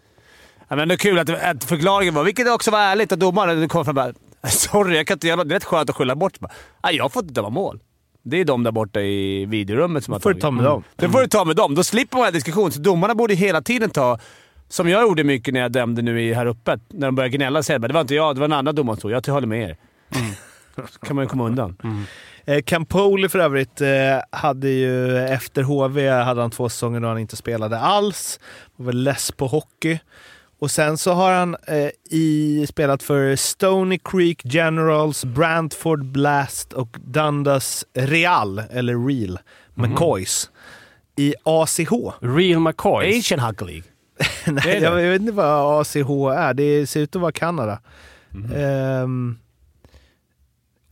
Ja, 0.67 0.75
men 0.75 0.87
det 0.87 0.95
är 0.95 0.97
kul 0.97 1.19
att, 1.19 1.29
att 1.29 1.63
förklaringen 1.63 2.13
var, 2.13 2.23
vilket 2.23 2.49
också 2.49 2.71
var 2.71 2.79
ärligt, 2.79 3.11
att 3.11 3.19
domaren 3.19 3.69
kom 3.69 3.85
fram 3.85 3.97
och 3.97 4.13
bara 4.43 4.49
“Sorry, 4.49 4.95
jag 4.97 5.07
kan 5.07 5.15
inte 5.15 5.27
göra 5.27 5.35
något.” 5.37 5.49
Det 5.49 5.53
är 5.53 5.59
rätt 5.59 5.63
skönt 5.63 5.89
att 5.89 5.95
skylla 5.95 6.15
bort. 6.15 6.39
Bara, 6.39 6.51
"Nej, 6.83 6.95
jag 6.95 7.11
får 7.11 7.21
inte 7.23 7.33
döma 7.33 7.49
mål. 7.49 7.79
Det 8.23 8.37
är 8.37 8.45
de 8.45 8.63
där 8.63 8.71
borta 8.71 9.01
i 9.01 9.45
videorummet 9.45 10.03
som 10.03 10.11
har 10.11 10.19
får 10.19 10.29
du 10.29 10.33
tagit. 10.33 10.41
ta 10.41 10.51
med 10.51 10.63
dem. 10.65 10.83
Det 10.95 11.09
får 11.09 11.21
du 11.21 11.27
ta 11.27 11.45
med 11.45 11.55
dem. 11.55 11.75
Då 11.75 11.83
slipper 11.83 12.17
man 12.17 12.25
den 12.25 12.33
diskussionen. 12.33 12.71
Så 12.71 12.79
domarna 12.79 13.15
borde 13.15 13.33
hela 13.33 13.61
tiden 13.61 13.89
ta, 13.89 14.19
som 14.69 14.89
jag 14.89 15.01
gjorde 15.01 15.23
mycket 15.23 15.53
när 15.53 15.61
jag 15.61 15.71
dömde 15.71 16.01
nu 16.01 16.21
i 16.21 16.33
här 16.33 16.45
uppe, 16.45 16.79
när 16.87 17.07
de 17.07 17.15
började 17.15 17.37
gnälla 17.37 17.59
och 17.59 17.65
säga 17.65 17.79
det 17.79 17.93
var 17.93 18.01
inte 18.01 18.15
jag, 18.15 18.35
det 18.35 18.39
var 18.39 18.45
en 18.45 18.53
annan 18.53 18.75
domare 18.75 18.97
som 18.99 19.11
Jag 19.11 19.27
håller 19.27 19.47
med 19.47 19.69
er. 19.69 19.77
Så 20.91 20.99
kan 20.99 21.15
man 21.15 21.25
ju 21.25 21.29
komma 21.29 21.45
undan. 21.45 21.75
Eh, 22.45 22.61
Campoli 22.61 23.29
för 23.29 23.39
övrigt 23.39 23.81
eh, 23.81 23.87
hade 24.31 24.69
ju 24.69 25.17
efter 25.17 25.63
HV 25.63 26.09
hade 26.09 26.41
han 26.41 26.51
två 26.51 26.69
säsonger 26.69 26.99
då 26.99 27.07
han 27.07 27.19
inte 27.19 27.35
spelade 27.35 27.79
alls. 27.79 28.39
Var 28.75 28.85
väl 28.85 29.03
less 29.03 29.31
på 29.31 29.47
hockey. 29.47 29.99
Och 30.59 30.71
sen 30.71 30.97
så 30.97 31.13
har 31.13 31.31
han 31.31 31.55
eh, 31.67 31.89
i, 32.09 32.65
spelat 32.69 33.03
för 33.03 33.35
Stony 33.35 33.99
Creek 34.03 34.41
Generals, 34.43 35.25
Brantford 35.25 36.05
Blast 36.05 36.73
och 36.73 36.97
Dundas 37.01 37.85
Real, 37.93 38.59
eller 38.59 39.07
Real, 39.07 39.39
McCoys 39.73 40.49
i 41.15 41.33
ACH. 41.43 41.91
Real 42.19 42.59
McCoys. 42.59 43.19
Asian 43.19 43.39
Hockey 43.39 43.65
League. 43.65 43.83
Nej, 44.47 44.75
är 44.75 44.81
det. 44.81 45.01
jag 45.03 45.11
vet 45.11 45.21
inte 45.21 45.33
vad 45.33 45.81
ACH 45.81 45.95
är. 46.37 46.53
Det 46.53 46.87
ser 46.87 46.99
ut 46.99 47.15
att 47.15 47.21
vara 47.21 47.31
Kanada. 47.31 47.79
Mhm. 48.29 48.51
Ehm, 48.55 49.37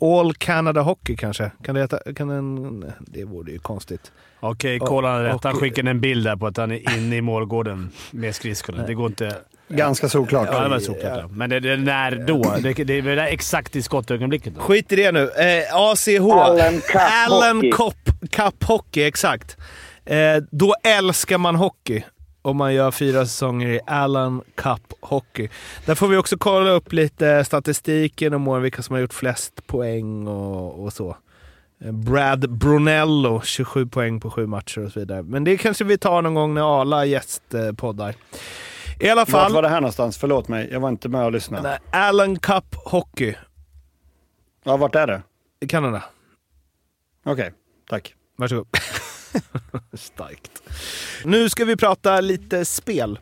All 0.02 0.34
Canada 0.34 0.82
Hockey 0.82 1.16
kanske? 1.16 1.52
Kan 1.64 1.76
det 1.76 1.82
heta? 1.82 2.14
Kan 2.16 2.28
den, 2.28 2.86
det 3.00 3.24
vore 3.24 3.52
ju 3.52 3.60
konstigt. 3.60 4.12
Okej, 4.40 4.80
Och- 4.80 4.88
kolla 4.88 5.24
rätt. 5.24 5.44
Han 5.44 5.56
skickade 5.56 5.90
en 5.92 6.02
bild 6.02 6.26
där 6.26 6.36
på 6.36 6.48
att 6.48 6.58
han 6.58 6.72
är 6.72 6.98
inne 6.98 7.16
i 7.16 7.22
målgården 7.22 7.90
med 8.12 8.36
skridskorna. 8.36 8.86
Det 8.88 8.94
går 8.94 9.08
inte... 9.08 9.36
Ganska 9.68 10.10
solklart. 10.10 10.50
Ja, 10.52 10.60
det 10.64 10.70
var 10.70 10.80
såklart. 10.80 11.20
Ja. 11.22 11.28
Men 11.28 11.50
det, 11.50 11.60
det 11.60 11.72
är 11.72 11.78
när 11.78 12.12
då? 12.28 12.56
Det, 12.62 12.74
det 12.74 12.94
är 12.98 13.02
väl 13.02 13.20
exakt 13.20 13.76
i 13.76 13.82
skottögonblicket 13.82 14.56
då? 14.56 14.62
Skit 14.62 14.92
i 14.92 14.96
det 14.96 15.12
nu. 15.12 15.22
Eh, 15.24 15.76
ACH. 15.76 16.32
Allen 16.32 16.82
Cup 16.82 17.02
Allen 17.28 17.56
Hockey. 17.56 17.72
Cup, 17.72 18.32
Cup 18.32 18.64
Hockey, 18.64 19.04
exakt. 19.04 19.58
Eh, 20.06 20.18
då 20.52 20.76
älskar 20.84 21.38
man 21.38 21.56
hockey. 21.56 22.04
Om 22.46 22.58
man 22.58 22.74
gör 22.74 22.92
fyra 22.92 23.26
säsonger 23.26 23.68
i 23.70 23.80
Allen 23.88 24.42
Cup 24.56 24.94
Hockey. 25.02 25.50
Där 25.86 25.96
får 25.96 26.08
vi 26.08 26.18
också 26.18 26.38
kolla 26.38 26.70
upp 26.70 26.94
lite 26.94 27.46
statistiken 27.46 28.34
och 28.34 28.42
mål, 28.42 28.62
vilka 28.62 28.82
som 28.82 28.94
har 28.94 29.02
gjort 29.02 29.14
flest 29.14 29.68
poäng 29.68 30.28
och, 30.28 30.84
och 30.84 30.94
så. 30.94 31.18
Brad 31.92 32.50
Brunello, 32.58 33.42
27 33.42 33.88
poäng 33.88 34.20
på 34.20 34.32
sju 34.32 34.48
matcher 34.48 34.86
och 34.86 34.92
så 34.92 35.00
vidare. 35.00 35.24
Men 35.24 35.44
det 35.44 35.58
kanske 35.58 35.84
vi 35.84 35.98
tar 35.98 36.22
någon 36.22 36.34
gång 36.34 36.54
när 36.54 36.82
Arla 36.82 37.06
gästpoddar. 37.06 38.16
I 39.00 39.10
alla 39.10 39.22
Vart 39.22 39.30
fall, 39.30 39.54
var 39.54 39.62
det 39.62 39.70
här 39.70 39.82
någonstans? 39.82 40.18
Förlåt 40.18 40.48
mig, 40.48 40.70
jag 40.72 40.80
var 40.80 40.90
inte 40.90 41.10
med 41.10 41.26
och 41.26 41.32
lyssnade. 41.32 41.80
Allen 41.92 42.40
Cup 42.40 42.76
Hockey 42.76 43.36
Ja, 44.64 44.78
vart 44.78 44.96
är 44.96 45.08
det? 45.08 45.22
i 45.60 45.68
Kanada. 45.68 46.04
Okej, 47.26 47.52
tack. 47.90 48.14
Varsågod. 48.38 48.68
Starkt. 49.94 50.64
Nu 51.24 51.50
ska 51.50 51.66
vi 51.66 51.76
prata 51.76 52.22
lite 52.22 52.66
spel. 52.66 53.20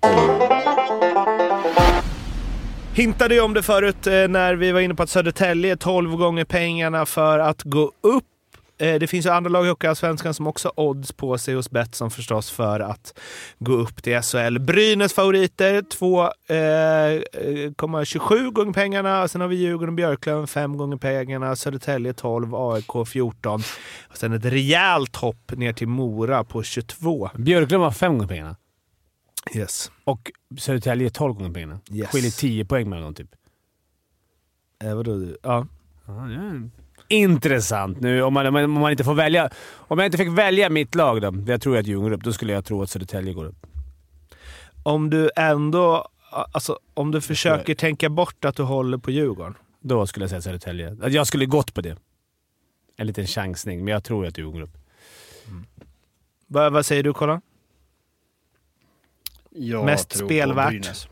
Hintade 2.94 3.36
ju 3.36 3.42
om 3.42 3.54
det 3.54 3.64
förut 3.64 4.08
eh, 4.08 4.28
när 4.28 4.56
vi 4.56 4.72
var 4.72 4.80
inne 4.80 4.96
på 4.96 5.04
att 5.04 5.10
Södertälje 5.10 5.72
är 5.72 5.76
12 5.76 6.16
gånger 6.16 6.46
pengarna 6.46 7.06
för 7.06 7.40
att 7.40 7.64
gå 7.64 7.92
upp. 8.02 8.24
Eh, 8.84 9.00
Det 9.00 9.08
finns 9.08 9.26
ju 9.26 9.30
andra 9.30 9.50
lag 9.50 9.66
i 9.66 9.70
Hockeyallsvenskan 9.70 10.34
som 10.34 10.48
också 10.48 10.72
har 10.76 10.84
odds 10.84 11.12
på 11.12 11.38
sig 11.38 11.56
hos 11.56 11.70
Betsson 11.72 12.12
förstås 12.12 12.52
för 12.52 12.80
att 12.80 13.20
gå 13.60 13.74
upp 13.74 14.04
till 14.04 14.22
SHL. 14.22 14.60
Brynäs 14.60 15.14
favoriter 15.14 15.82
2,27 15.82 18.52
gånger 18.52 18.74
pengarna. 18.74 19.28
Sen 19.28 19.42
har 19.42 19.48
vi 19.48 19.56
Djurgården 19.56 19.90
och 19.90 19.96
Björklöven 19.96 20.48
5 20.48 20.78
gånger 20.78 20.98
pengarna. 20.98 21.56
Södertälje 21.56 22.14
12, 22.14 22.56
AIK 22.56 23.08
14. 23.08 23.62
Och 24.10 24.18
sen 24.18 24.34
ett 24.34 24.46
rejält 24.46 25.16
hopp 25.16 25.52
ner 25.58 25.74
till 25.74 25.88
Mora 25.88 26.44
på 26.44 26.64
22. 26.64 27.30
Björklund 27.36 27.84
var 27.84 27.92
fem 27.92 28.14
gånger 28.14 28.28
pengarna. 28.28 28.56
Yes. 29.56 29.92
Och 30.04 30.32
Södertälje 30.60 31.10
12 31.10 31.34
gånger 31.34 31.52
pengarna. 31.54 31.80
Yes. 31.92 32.10
Skiljer 32.10 32.32
10 32.32 32.66
poäng 32.66 32.90
mellan 32.90 33.04
dem 33.04 33.14
typ. 33.16 33.30
Eh, 34.84 34.96
vadå? 34.96 35.28
Ja. 35.44 35.68
Intressant. 37.14 38.00
Nu 38.00 38.22
om 38.22 38.34
man, 38.34 38.56
om 38.56 38.72
man 38.72 38.92
inte 38.92 39.04
får 39.04 39.14
välja. 39.14 39.50
Om 39.74 40.00
jag 40.00 40.06
inte 40.06 40.18
fick 40.18 40.28
välja 40.38 40.70
mitt 40.70 40.96
lag 40.96 41.22
då, 41.22 41.34
jag 41.48 41.62
tror 41.62 41.78
att 41.78 41.88
Djurgården 41.88 42.10
går 42.10 42.18
upp, 42.18 42.24
då 42.24 42.34
skulle 42.34 42.54
jag 42.54 42.66
tro 42.66 42.82
att 42.82 42.90
Södertälje 42.90 43.34
går 43.34 43.46
upp. 43.46 43.68
Om 44.84 45.10
du 45.10 45.30
ändå... 45.36 46.08
Alltså, 46.32 46.80
om 46.94 47.12
du 47.12 47.22
försöker 47.22 47.76
tänka 47.76 48.10
bort 48.10 48.46
att 48.46 48.56
du 48.56 48.64
håller 48.64 48.98
på 48.98 49.12
Djurgården. 49.12 49.56
Då 49.80 50.08
skulle 50.08 50.24
jag 50.24 50.30
säga 50.30 50.42
Södertälje. 50.42 50.98
Jag 51.08 51.28
skulle 51.28 51.46
gått 51.46 51.74
på 51.74 51.82
det. 51.82 51.98
En 52.98 53.08
liten 53.08 53.28
chansning, 53.28 53.86
men 53.86 53.92
jag 53.92 54.04
tror 54.04 54.26
att 54.26 54.38
Djurgården 54.38 54.60
går 54.60 54.68
upp. 54.68 54.78
Vad, 56.48 56.74
vad 56.74 56.86
säger 56.86 57.04
du 57.04 57.14
Kolla? 57.14 57.42
Jag 59.50 59.86
Mest 59.86 60.10
tror 60.10 60.28
spelvärt. 60.28 60.66
på 60.66 60.72
Brynäs. 60.72 61.08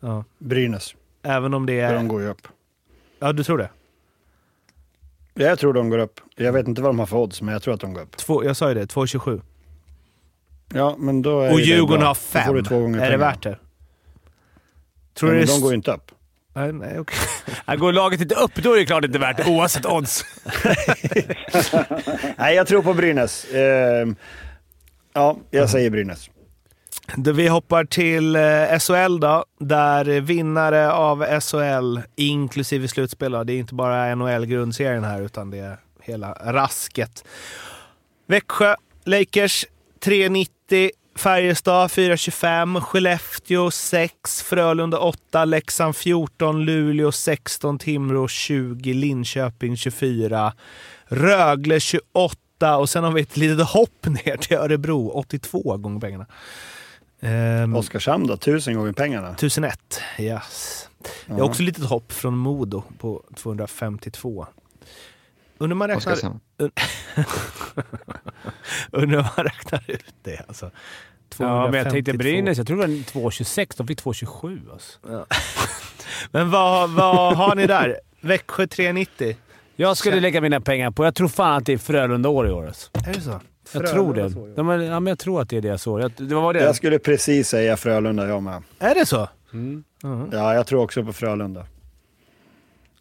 Ja. 0.00 0.24
Brynäs. 0.38 0.94
Även 1.22 1.54
om 1.54 1.66
det 1.66 1.80
är... 1.80 1.94
de 1.94 2.08
går 2.08 2.22
ju 2.22 2.28
upp. 2.28 2.48
Ja, 3.18 3.32
du 3.32 3.44
tror 3.44 3.58
det? 3.58 3.70
Ja, 5.38 5.46
jag 5.46 5.58
tror 5.58 5.72
de 5.72 5.88
går 5.90 5.98
upp. 5.98 6.20
Jag 6.36 6.52
vet 6.52 6.68
inte 6.68 6.82
vad 6.82 6.88
de 6.88 6.98
har 6.98 7.06
för 7.06 7.16
odds, 7.16 7.42
men 7.42 7.52
jag 7.52 7.62
tror 7.62 7.74
att 7.74 7.80
de 7.80 7.94
går 7.94 8.02
upp. 8.02 8.16
Två, 8.16 8.44
jag 8.44 8.56
sa 8.56 8.68
ju 8.68 8.74
det, 8.74 8.84
2,27. 8.86 9.40
Ja, 10.74 10.96
men 10.98 11.22
då 11.22 11.40
är 11.40 11.52
Och 11.52 11.60
Djurgården 11.60 12.02
har 12.02 12.08
Då 12.08 12.14
får 12.14 12.38
fem. 12.40 12.54
du 12.54 12.62
två 12.62 12.80
gånger 12.80 12.98
Är 12.98 13.02
det 13.02 13.06
pengarna. 13.06 13.26
värt 13.30 13.42
det? 13.42 13.58
Tror 15.14 15.30
du 15.30 15.36
men 15.36 15.46
det 15.46 15.52
de 15.52 15.56
är... 15.56 15.60
går 15.62 15.70
ju 15.70 15.76
inte 15.76 15.92
upp. 15.92 16.10
Nej, 16.54 16.72
nej, 16.72 16.98
okej. 16.98 17.18
Ja, 17.66 17.76
Går 17.76 17.92
laget 17.92 18.20
inte 18.20 18.34
upp, 18.34 18.54
då 18.54 18.72
är 18.72 18.76
det 18.78 18.86
klart 18.86 19.04
inte 19.04 19.18
värt 19.18 19.36
det, 19.36 19.50
oavsett 19.50 19.86
odds. 19.86 20.24
Nej, 22.36 22.56
jag 22.56 22.66
tror 22.66 22.82
på 22.82 22.94
Brynäs. 22.94 23.46
Ehm, 23.54 24.16
ja, 25.12 25.36
jag 25.50 25.70
säger 25.70 25.90
Brynäs. 25.90 26.30
Vi 27.14 27.48
hoppar 27.48 27.84
till 27.84 28.36
eh, 28.36 28.78
SHL 28.78 29.20
då, 29.20 29.44
där 29.58 30.20
vinnare 30.20 30.92
av 30.92 31.40
SHL, 31.40 31.98
inklusive 32.16 32.88
slutspel, 32.88 33.32
då, 33.32 33.44
det 33.44 33.52
är 33.52 33.58
inte 33.58 33.74
bara 33.74 34.14
NHL-grundserien 34.14 35.04
här 35.04 35.22
utan 35.22 35.50
det 35.50 35.58
är 35.58 35.78
hela 36.00 36.32
rasket. 36.32 37.24
Växjö, 38.26 38.74
Lakers 39.04 39.64
390, 40.04 40.90
Färjestad 41.16 41.90
425, 41.90 42.80
Skellefteå 42.80 43.70
6, 43.70 44.42
Frölunda 44.42 44.98
8, 44.98 45.44
Leksand 45.44 45.96
14, 45.96 46.64
Luleå 46.64 47.12
16, 47.12 47.78
Timrå 47.78 48.28
20, 48.28 48.92
Linköping 48.92 49.76
24, 49.76 50.52
Rögle 51.04 51.80
28 51.80 52.76
och 52.78 52.90
sen 52.90 53.04
har 53.04 53.12
vi 53.12 53.22
ett 53.22 53.36
litet 53.36 53.66
hopp 53.66 54.06
ner 54.06 54.36
till 54.36 54.56
Örebro, 54.56 55.08
82 55.08 55.76
gånger 55.76 56.00
pengarna. 56.00 56.26
Um, 57.20 57.76
Oskarshamn 57.76 58.26
då, 58.26 58.36
tusen 58.36 58.74
gånger 58.74 58.92
pengarna. 58.92 59.30
1001, 59.30 60.00
yes. 60.18 60.88
Jag 61.26 61.34
har 61.34 61.42
också 61.42 61.62
ett 61.62 61.66
litet 61.66 61.84
hopp 61.84 62.12
från 62.12 62.36
Modo 62.36 62.82
på 62.98 63.24
252. 63.34 64.46
Undrar 65.58 65.76
man 65.76 65.88
räknar, 65.88 66.16
undrar 68.90 69.32
man 69.36 69.44
räknar 69.44 69.84
ut 69.86 70.14
det 70.22 70.44
alltså. 70.48 70.70
Ja, 71.38 71.70
men 71.70 71.74
jag 71.74 71.90
tänkte 71.90 72.12
252. 72.12 72.18
Brynäs, 72.18 72.58
jag 72.58 72.66
tror 72.66 72.76
det 72.76 72.82
var 72.86 72.88
2,26. 72.88 73.74
De 73.76 73.86
fick 73.86 74.02
2,27 74.02 74.72
alltså. 74.72 74.98
Ja. 75.08 75.26
Men 76.30 76.50
vad, 76.50 76.90
vad 76.90 77.36
har 77.36 77.54
ni 77.54 77.66
där? 77.66 78.00
Växjö 78.20 78.66
390? 78.66 79.36
Jag 79.76 79.96
skulle 79.96 80.20
lägga 80.20 80.40
mina 80.40 80.60
pengar 80.60 80.90
på... 80.90 81.04
Jag 81.04 81.14
tror 81.14 81.28
fan 81.28 81.56
att 81.56 81.66
det 81.66 81.72
är 81.72 81.78
Frölunda-år 81.78 82.48
i 82.48 82.50
år. 82.50 82.66
Alltså. 82.66 82.90
Är 83.06 83.12
det 83.12 83.20
så? 83.20 83.40
Jag 83.72 83.86
tror 83.86 84.14
det. 84.14 84.28
De 84.56 84.68
är, 84.68 84.78
ja, 84.78 85.00
men 85.00 85.10
jag 85.10 85.18
tror 85.18 85.40
att 85.40 85.48
det 85.48 85.56
är 85.56 85.60
deras 85.60 85.86
år. 85.86 86.00
Jag, 86.00 86.12
det 86.16 86.34
var 86.34 86.54
det. 86.54 86.62
Jag 86.62 86.76
skulle 86.76 86.98
precis 86.98 87.48
säga 87.48 87.76
Frölunda 87.76 88.28
jag 88.28 88.42
med. 88.42 88.62
Är 88.78 88.94
det 88.94 89.06
så? 89.06 89.28
Mm. 89.52 89.84
Ja, 90.32 90.54
jag 90.54 90.66
tror 90.66 90.82
också 90.82 91.04
på 91.04 91.12
Frölunda. 91.12 91.66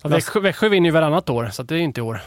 Ja, 0.01 0.09
Växjö, 0.09 0.39
Växjö 0.39 0.69
vinner 0.69 0.89
ju 0.89 0.93
varannat 0.93 1.29
år, 1.29 1.49
så 1.51 1.63
det 1.63 1.75
är 1.75 1.79
inte 1.79 1.99
i 1.99 2.03
år. 2.03 2.21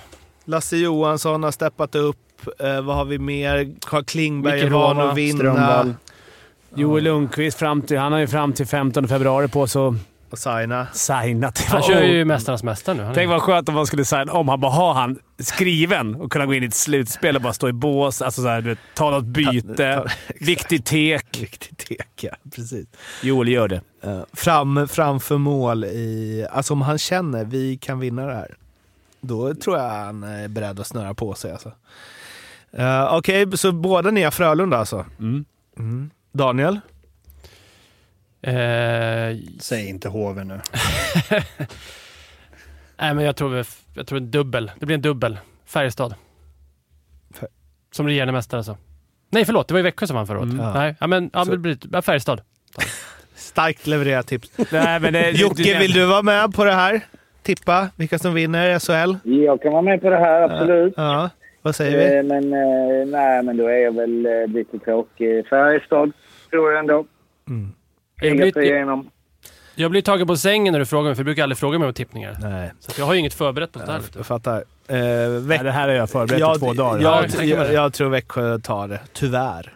Lasse 0.44 0.76
Johansson 0.76 1.42
har 1.42 1.50
steppat 1.50 1.94
upp. 1.94 2.16
Eh, 2.58 2.80
vad 2.80 2.96
har 2.96 3.04
vi 3.04 3.18
mer? 3.18 3.74
Carl 3.80 4.04
Klingberg 4.04 4.60
är 4.60 4.70
van 4.70 5.00
att 5.00 5.16
vinna. 5.16 5.38
Strömvall. 5.38 5.94
Joel 6.74 7.04
Lundqvist, 7.04 7.58
fram 7.58 7.82
till, 7.82 7.98
han 7.98 8.12
har 8.12 8.18
ju 8.18 8.26
fram 8.26 8.52
till 8.52 8.66
15 8.66 9.08
februari 9.08 9.48
på 9.48 9.66
sig 9.66 9.82
Och 10.30 10.38
signa. 10.38 10.86
signat. 10.92 11.58
Han 11.68 11.82
kör 11.82 12.02
ju 12.02 12.24
Mästarnas 12.24 12.62
Mästare 12.62 12.94
nu. 12.96 13.02
Han 13.02 13.10
är- 13.10 13.14
Tänk 13.14 13.28
vad 13.30 13.42
skönt 13.42 13.68
om 13.68 13.74
man 13.74 13.86
skulle 13.86 14.04
signa 14.04 14.32
om 14.32 14.48
han 14.48 14.60
bara 14.60 14.72
har 14.72 14.94
han 14.94 15.18
skriven 15.38 16.14
och 16.14 16.32
kunna 16.32 16.46
gå 16.46 16.54
in 16.54 16.62
i 16.62 16.66
ett 16.66 16.74
slutspel 16.74 17.36
och 17.36 17.42
bara 17.42 17.52
stå 17.52 17.68
i 17.68 17.72
bås. 17.72 18.22
Alltså 18.22 18.42
såhär, 18.42 18.60
du 18.60 18.68
vet, 18.68 18.78
ta 18.94 19.10
något 19.10 19.24
byte. 19.24 20.04
Viktig 20.40 20.84
tek. 20.84 21.38
Riktigt 21.40 21.78
tek, 21.78 22.08
ja. 22.20 22.30
Precis. 22.54 22.86
Joel 23.22 23.48
gör 23.48 23.68
det. 23.68 23.80
Eh, 24.02 24.20
fram, 24.32 24.88
framför 24.88 25.38
mål 25.38 25.84
i... 25.84 26.46
Alltså 26.50 26.72
om 26.72 26.82
han 26.82 26.98
känner 26.98 27.44
vi 27.44 27.76
kan 27.76 27.98
vinna 27.98 28.26
det 28.26 28.34
här, 28.34 28.54
då 29.20 29.54
tror 29.54 29.78
jag 29.78 29.88
han 29.90 30.22
är 30.24 30.48
beredd 30.48 30.80
att 30.80 30.86
snöra 30.86 31.14
på 31.14 31.34
sig. 31.34 31.52
Alltså. 31.52 31.72
Eh, 32.72 33.14
Okej, 33.14 33.58
så 33.58 33.72
båda 33.72 34.10
ni 34.10 34.22
har 34.22 34.30
Frölunda 34.30 34.76
alltså? 34.78 35.04
Mm. 35.18 35.44
Mm. 35.78 36.10
Daniel? 36.32 36.80
Eh, 38.42 39.36
Säg 39.60 39.88
inte 39.88 40.08
HV 40.08 40.44
nu. 40.44 40.60
nej, 43.00 43.14
men 43.14 43.24
jag 43.24 43.36
tror, 43.36 43.48
vi- 43.48 43.64
jag 43.94 44.06
tror 44.06 44.18
en 44.18 44.30
dubbel. 44.30 44.70
Det 44.78 44.86
blir 44.86 44.94
en 44.96 45.02
dubbel. 45.02 45.38
Färjestad. 45.66 46.14
Fär- 47.34 47.48
Som 47.92 48.06
regerande 48.06 48.32
mästare 48.32 48.58
alltså. 48.58 48.76
Nej, 49.30 49.44
förlåt. 49.44 49.68
Det 49.68 49.74
var 49.74 49.78
ju 49.78 49.82
Växjö 49.84 50.06
som 50.06 50.16
vann 50.16 50.26
förra 50.26 50.38
året. 50.38 50.52
Mm. 50.52 50.64
Ja. 50.64 50.74
Nej, 50.74 50.94
ja, 51.00 51.06
men 51.06 51.30
ja, 51.32 51.44
Så- 51.44 51.50
det 51.50 51.58
blir 51.58 51.78
ja, 51.92 52.02
Färjestad. 52.02 52.40
Starkt 53.34 53.86
levererat 53.86 54.26
tips. 54.26 54.50
Nej, 54.72 55.00
men 55.00 55.12
det, 55.12 55.30
Jocke, 55.30 55.78
vill 55.78 55.92
du 55.92 56.06
vara 56.06 56.22
med 56.22 56.54
på 56.54 56.64
det 56.64 56.72
här? 56.74 57.00
Tippa 57.42 57.88
vilka 57.96 58.18
som 58.18 58.34
vinner 58.34 58.78
SHL? 58.78 59.16
Jag 59.24 59.62
kan 59.62 59.72
vara 59.72 59.82
med 59.82 60.00
på 60.00 60.10
det 60.10 60.16
här, 60.18 60.42
absolut. 60.42 60.94
Ja, 60.96 61.30
vad 61.62 61.74
säger 61.74 61.98
vi? 61.98 62.16
Eh, 62.16 62.22
Men, 62.22 62.52
eh, 62.52 63.06
nej, 63.06 63.42
men 63.42 63.56
då 63.56 63.66
är 63.66 63.76
jag 63.78 63.94
väl 63.94 64.26
eh, 64.26 64.46
lite 64.46 64.78
tråkig. 64.78 65.46
Färjestad, 65.48 66.12
tror 66.50 66.70
jag 66.72 66.78
ändå. 66.80 67.06
Mm. 67.48 67.72
Jag 68.20 68.36
blir, 68.36 68.58
igenom. 68.62 69.10
jag 69.74 69.90
blir 69.90 70.02
tagen 70.02 70.26
på 70.26 70.36
sängen 70.36 70.72
när 70.72 70.78
du 70.78 70.86
frågar 70.86 71.04
mig, 71.08 71.14
för 71.16 71.22
du 71.22 71.24
brukar 71.24 71.42
aldrig 71.42 71.58
fråga 71.58 71.78
mig 71.78 71.88
om 71.88 71.94
tippningar. 71.94 72.36
Nej, 72.40 72.72
Så 72.80 72.92
jag 73.00 73.06
har 73.06 73.14
ju 73.14 73.20
inget 73.20 73.34
förberett 73.34 73.72
på 73.72 73.78
sånt 73.78 73.90
här. 73.90 74.00
jag 74.16 74.26
fattar. 74.26 74.56
Eh, 74.88 74.96
Nej, 75.42 75.58
det 75.62 75.72
här 75.72 75.88
har 75.88 75.94
jag 75.94 76.10
förberett 76.10 76.56
i 76.56 76.58
två 76.58 76.72
dagar. 76.72 77.00
Ja, 77.02 77.24
jag, 77.36 77.44
jag 77.46 77.66
jag, 77.66 77.72
jag 77.72 77.92
tror 77.92 78.08
Växjö 78.08 78.58
tar 78.58 78.88
det, 78.88 79.00
tyvärr. 79.12 79.74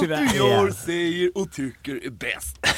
Tyvärr. 0.00 0.34
gör, 0.36 0.70
säger 0.70 1.30
och 1.34 1.52
tycker 1.52 2.06
är 2.06 2.10
bäst. 2.10 2.56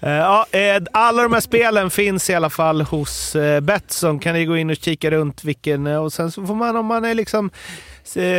Eh, 0.00 0.10
ja, 0.12 0.46
alla 0.92 1.22
de 1.22 1.32
här 1.32 1.40
spelen 1.40 1.90
finns 1.90 2.30
i 2.30 2.34
alla 2.34 2.50
fall 2.50 2.80
hos 2.82 3.36
eh, 3.36 3.60
Betsson. 3.60 4.18
Kan 4.18 4.34
ni 4.34 4.44
gå 4.44 4.56
in 4.56 4.70
och 4.70 4.76
kika 4.76 5.10
runt 5.10 5.44
vilken... 5.44 5.86
eh, 5.86 6.02
Och 6.04 6.12
sen 6.12 6.30
så 6.32 6.46
får 6.46 6.54
man, 6.54 6.76
om 6.76 6.86
man 6.86 7.04
är 7.04 7.14
liksom 7.14 7.50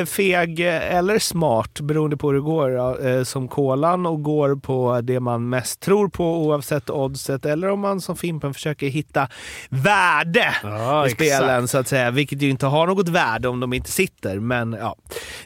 feg 0.06 0.60
eh, 0.60 0.96
eller 0.96 1.20
smart, 1.20 1.80
beroende 1.80 2.18
på 2.18 2.28
hur 2.28 2.34
det 2.34 2.42
går, 2.42 3.08
eh, 3.08 3.24
som 3.24 3.48
kolan 3.48 4.06
och 4.06 4.24
går 4.24 4.56
på 4.56 5.02
det 5.02 5.20
man 5.20 5.50
mest 5.50 5.80
tror 5.80 6.08
på 6.08 6.26
oavsett 6.26 6.90
oddset. 6.90 7.46
Eller 7.46 7.70
om 7.70 7.80
man 7.80 8.02
som 8.02 8.18
Fimpen 8.18 8.54
försöker 8.54 8.88
hitta 8.88 9.28
värde 9.70 10.56
Ja, 10.64 11.08
i 11.08 11.10
spelen, 11.10 11.68
så 11.68 11.78
att 11.78 11.88
säga. 11.88 12.12
Vilket 12.12 12.42
ju 12.42 12.50
inte 12.50 12.66
har 12.66 12.88
något 12.88 13.10
värde 13.10 13.48
om 13.48 13.60
de 13.60 13.74
inte 13.74 13.92
sitter. 13.92 14.40
Men 14.40 14.74
ja, 14.80 14.96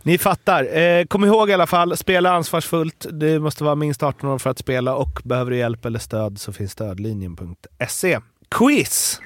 ni 0.03 0.17
fattar. 0.17 0.77
Eh, 0.77 1.05
kom 1.05 1.25
ihåg 1.25 1.49
i 1.49 1.53
alla 1.53 1.67
fall, 1.67 1.97
spela 1.97 2.31
ansvarsfullt. 2.31 3.05
Du 3.11 3.39
måste 3.39 3.63
vara 3.63 3.75
minst 3.75 4.03
18 4.03 4.29
år 4.29 4.37
för 4.37 4.49
att 4.49 4.59
spela 4.59 4.95
och 4.95 5.21
behöver 5.23 5.51
du 5.51 5.57
hjälp 5.57 5.85
eller 5.85 5.99
stöd 5.99 6.39
så 6.39 6.53
finns 6.53 6.71
stödlinjen.se. 6.71 8.19
Quiz! 8.49 9.21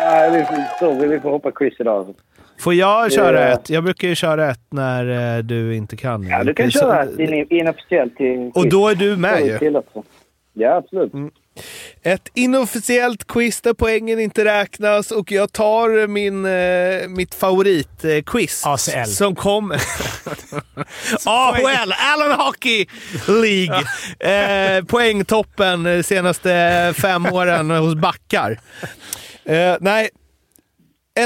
Nej, 0.00 0.30
vi 0.30 0.44
får, 0.78 1.06
vi 1.06 1.20
får 1.20 1.30
hoppa 1.30 1.50
quiz 1.50 1.74
idag. 1.78 2.14
Får 2.60 2.74
jag 2.74 3.12
köra 3.12 3.48
ett? 3.52 3.70
Jag 3.70 3.84
brukar 3.84 4.08
ju 4.08 4.14
köra 4.14 4.50
ett 4.50 4.66
när 4.70 5.36
eh, 5.36 5.42
du 5.42 5.76
inte 5.76 5.96
kan. 5.96 6.26
Ja, 6.26 6.44
du 6.44 6.54
kan 6.54 6.70
köra 6.70 7.02
ett 7.02 7.18
in, 7.18 7.46
inofficiellt 7.50 8.16
till 8.16 8.50
Och 8.54 8.68
då 8.68 8.88
är 8.88 8.94
du 8.94 9.16
med 9.16 9.46
ju. 9.46 9.82
Ja, 10.52 10.76
absolut. 10.76 11.12
Ett 12.02 12.28
inofficiellt 12.34 13.26
quiz 13.26 13.60
där 13.60 13.74
poängen 13.74 14.20
inte 14.20 14.44
räknas 14.44 15.10
och 15.10 15.32
jag 15.32 15.52
tar 15.52 16.06
min, 16.06 16.46
eh, 16.46 17.08
mitt 17.08 17.34
favoritquiz. 17.34 18.66
ACL. 18.66 19.10
Som 19.10 19.34
kom... 19.34 19.70
AHL, 21.24 21.92
Allen 21.98 22.32
Hockey 22.40 22.86
League. 23.28 23.84
Eh, 24.20 24.84
poängtoppen 24.84 25.82
de 25.82 26.02
senaste 26.02 26.94
fem 26.96 27.26
åren 27.26 27.70
hos 27.70 27.94
backar. 27.94 28.58
Eh, 29.50 29.76
nej, 29.80 30.10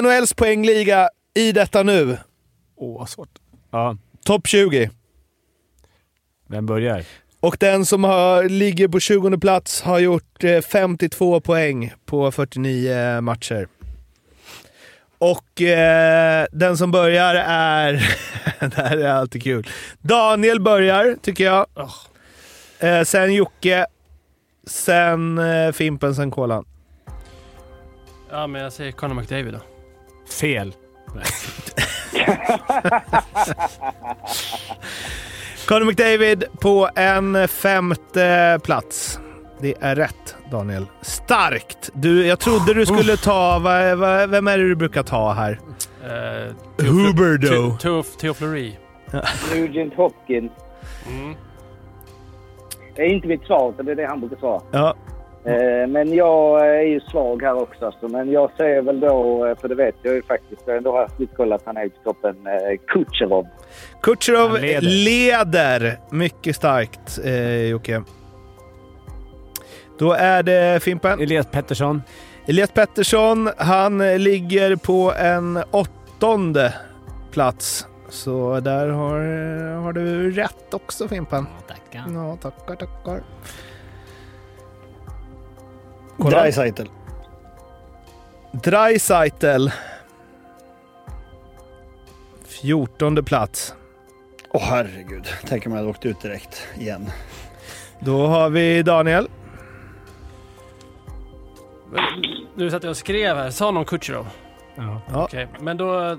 NHLs 0.02 0.34
poängliga 0.34 1.08
i 1.34 1.52
detta 1.52 1.82
nu. 1.82 2.18
Åh, 2.76 2.98
vad 2.98 3.08
svårt. 3.08 3.38
Ja, 3.70 3.96
Topp 4.24 4.46
20. 4.46 4.90
vem 6.48 6.66
börjar? 6.66 7.04
Och 7.40 7.56
den 7.60 7.86
som 7.86 8.04
har, 8.04 8.48
ligger 8.48 8.88
på 8.88 9.00
20 9.00 9.38
plats 9.38 9.82
har 9.82 9.98
gjort 9.98 10.44
eh, 10.44 10.60
52 10.60 11.40
poäng 11.40 11.92
på 12.04 12.32
49 12.32 13.20
matcher. 13.20 13.68
Och 15.18 15.62
eh, 15.62 16.46
den 16.52 16.76
som 16.76 16.90
börjar 16.90 17.34
är... 17.48 17.92
det 18.60 18.76
här 18.76 18.96
är 18.96 19.08
alltid 19.08 19.42
kul. 19.42 19.68
Daniel 20.00 20.60
börjar, 20.60 21.16
tycker 21.22 21.44
jag. 21.44 21.66
Eh, 22.78 23.02
sen 23.02 23.34
Jocke. 23.34 23.86
Sen 24.66 25.38
eh, 25.38 25.72
Fimpen, 25.72 26.14
sen 26.14 26.30
Kolan. 26.30 26.64
Ja, 28.34 28.46
men 28.46 28.62
jag 28.62 28.72
säger 28.72 28.92
Conor 28.92 29.14
McDavid 29.14 29.52
då. 29.52 29.60
Fel. 30.40 30.74
Conor 35.68 35.84
McDavid 35.84 36.44
på 36.60 36.88
en 36.96 37.48
femte 37.48 38.60
plats. 38.64 39.20
Det 39.60 39.74
är 39.80 39.96
rätt, 39.96 40.36
Daniel. 40.50 40.86
Starkt! 41.00 41.90
Du, 41.92 42.26
jag 42.26 42.40
trodde 42.40 42.74
du 42.74 42.86
skulle 42.86 43.16
ta... 43.16 43.58
Vad, 43.58 43.98
vad, 43.98 44.30
vem 44.30 44.48
är 44.48 44.58
det 44.58 44.68
du 44.68 44.76
brukar 44.76 45.02
ta 45.02 45.32
här? 45.32 45.52
Uh, 45.52 45.58
Huberdo. 46.78 47.76
Teoflori. 48.20 48.78
Nugent 49.54 49.94
Hopkins. 49.94 50.52
Mm. 51.08 51.34
Det 52.96 53.02
är 53.02 53.08
inte 53.08 53.28
mitt 53.28 53.44
svar, 53.44 53.70
utan 53.70 53.86
det 53.86 53.92
är 53.92 53.96
det 53.96 54.06
han 54.06 54.20
brukar 54.20 54.36
svara. 54.36 54.62
Ja. 54.70 54.94
Eh, 55.44 55.86
Men 55.88 56.14
jag 56.14 56.66
är 56.76 56.82
ju 56.82 57.00
svag 57.00 57.42
här 57.42 57.54
också. 57.62 57.86
Alltså. 57.86 58.08
Men 58.08 58.30
jag 58.32 58.50
säger 58.56 58.82
väl 58.82 59.00
då, 59.00 59.46
eh, 59.46 59.56
för 59.58 59.68
det 59.68 59.74
vet 59.74 59.94
jag 60.02 60.14
ju 60.14 60.22
faktiskt, 60.22 60.62
jag 60.66 60.72
har 60.72 60.76
ändå 60.78 60.96
haft 60.96 61.20
lite 61.20 61.36
koll 61.36 61.52
att 61.52 61.62
han 61.64 61.76
är 61.76 61.84
i 61.84 61.90
toppen, 62.04 62.36
eh. 62.46 62.78
Kucherov 64.00 64.50
Han 64.50 64.60
leder. 64.60 64.80
leder. 64.80 65.98
Mycket 66.10 66.56
starkt, 66.56 67.18
eh, 67.24 67.62
Jocke. 67.66 68.02
Då 69.98 70.12
är 70.12 70.42
det 70.42 70.82
Fimpen. 70.82 71.20
Elias 71.20 71.46
Pettersson. 71.46 72.02
Elias 72.46 72.70
Pettersson, 72.70 73.50
han 73.56 73.98
ligger 73.98 74.76
på 74.76 75.12
en 75.18 75.58
åttonde 75.70 76.74
plats. 77.32 77.86
Så 78.08 78.60
där 78.60 78.88
har, 78.88 79.18
har 79.82 79.92
du 79.92 80.30
rätt 80.30 80.74
också 80.74 81.08
Fimpen. 81.08 81.46
Tackar. 81.68 82.04
Ja, 82.14 82.36
tackar, 82.42 82.74
tackar. 82.76 83.22
Dreisaitl. 86.16 86.82
Dreisaitl. 88.52 89.68
Fjortonde 92.46 93.22
plats. 93.22 93.74
Åh 94.50 94.62
herregud, 94.62 95.26
tänk 95.46 95.66
om 95.66 95.72
jag 95.72 95.78
hade 95.78 95.90
åkt 95.90 96.06
ut 96.06 96.20
direkt 96.20 96.66
igen. 96.78 97.10
Då 98.00 98.26
har 98.26 98.50
vi 98.50 98.82
Daniel. 98.82 99.28
Nu 102.54 102.70
satt 102.70 102.82
jag 102.82 102.90
och 102.90 102.96
skrev 102.96 103.36
här. 103.36 103.50
Sa 103.50 103.70
någon 103.70 103.84
Kucherov? 103.84 104.26
Ja. 104.74 105.00
Ja. 105.12 105.24
Okej, 105.24 105.48
men 105.60 105.76
då... 105.76 106.00
eh, 106.00 106.18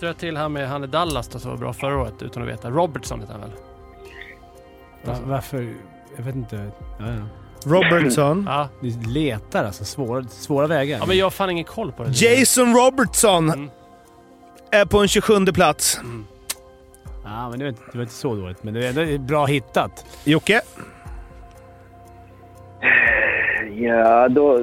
Drar 0.00 0.08
jag 0.08 0.16
till 0.18 0.36
han 0.36 0.52
med 0.52 0.68
han 0.68 0.84
i 0.84 0.86
Dallas 0.86 1.28
då 1.28 1.38
som 1.38 1.50
var 1.50 1.58
bra 1.58 1.72
förra 1.72 1.98
året 2.00 2.22
utan 2.22 2.42
att 2.42 2.48
veta. 2.48 2.70
Robertson 2.70 3.20
heter 3.20 3.32
han 3.32 3.40
väl? 3.40 3.52
Va- 5.04 5.18
varför? 5.24 5.74
Jag 6.16 6.24
vet 6.24 6.34
inte. 6.34 6.70
Ja, 6.98 7.06
ja. 7.06 7.22
Robertson. 7.66 8.44
Ja. 8.48 8.68
Ni 8.80 8.90
letar 9.08 9.64
alltså. 9.64 9.84
Svåra, 9.84 10.22
svåra 10.24 10.66
vägar. 10.66 10.98
ja, 10.98 11.06
men 11.06 11.16
jag 11.16 11.26
har 11.26 11.30
fan 11.30 11.50
ingen 11.50 11.64
koll 11.64 11.92
på 11.92 12.04
det. 12.04 12.10
Jason 12.22 12.74
Robertson 12.76 13.50
Mm. 13.50 13.70
är 14.70 14.84
på 14.84 14.98
en 14.98 15.08
27 15.08 15.46
plats. 15.46 16.00
Ja, 17.24 17.48
men 17.50 17.58
det 17.58 17.64
var, 17.64 17.68
inte, 17.70 17.82
det 17.92 17.98
var 17.98 18.02
inte 18.02 18.14
så 18.14 18.34
dåligt. 18.34 18.62
Men 18.64 18.74
det 18.74 18.86
är 18.86 18.98
ändå 18.98 19.18
bra 19.24 19.46
hittat. 19.46 20.06
Jocke? 20.24 20.60
Ja, 23.76 24.28
då, 24.28 24.58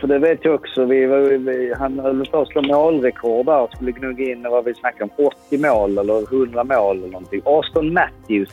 för 0.00 0.06
det 0.06 0.18
vet 0.18 0.44
jag 0.44 0.54
också. 0.54 0.84
Vi, 0.84 1.06
var, 1.06 1.18
vi, 1.18 1.74
han 1.78 1.98
höll 1.98 2.26
på 2.26 2.40
att 2.40 2.48
slå 2.48 2.62
målrekord 2.62 3.46
där 3.46 3.60
och 3.60 3.70
skulle 3.72 3.92
gnugga 3.92 4.24
in 4.32 4.42
vad 4.42 4.64
vi 4.64 4.74
snackade 4.74 5.10
om. 5.16 5.26
80 5.46 5.58
mål 5.58 5.98
eller 5.98 6.22
100 6.36 6.64
mål 6.64 6.96
eller 6.98 7.08
någonting. 7.08 7.42
Aston 7.44 7.92
Matthews. 7.92 8.48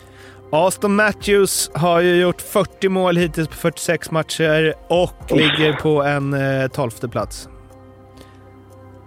Aston 0.52 0.96
Matthews 0.96 1.72
har 1.74 2.00
ju 2.02 2.16
gjort 2.16 2.42
40 2.42 2.90
mål 2.90 3.18
hittills 3.18 3.48
på 3.48 3.54
46 3.56 4.12
matcher 4.12 4.74
och 4.88 5.32
ligger 5.32 5.74
på 5.74 6.04
en 6.04 6.34
eh, 6.34 6.68
12 6.68 6.90
plats. 6.90 7.50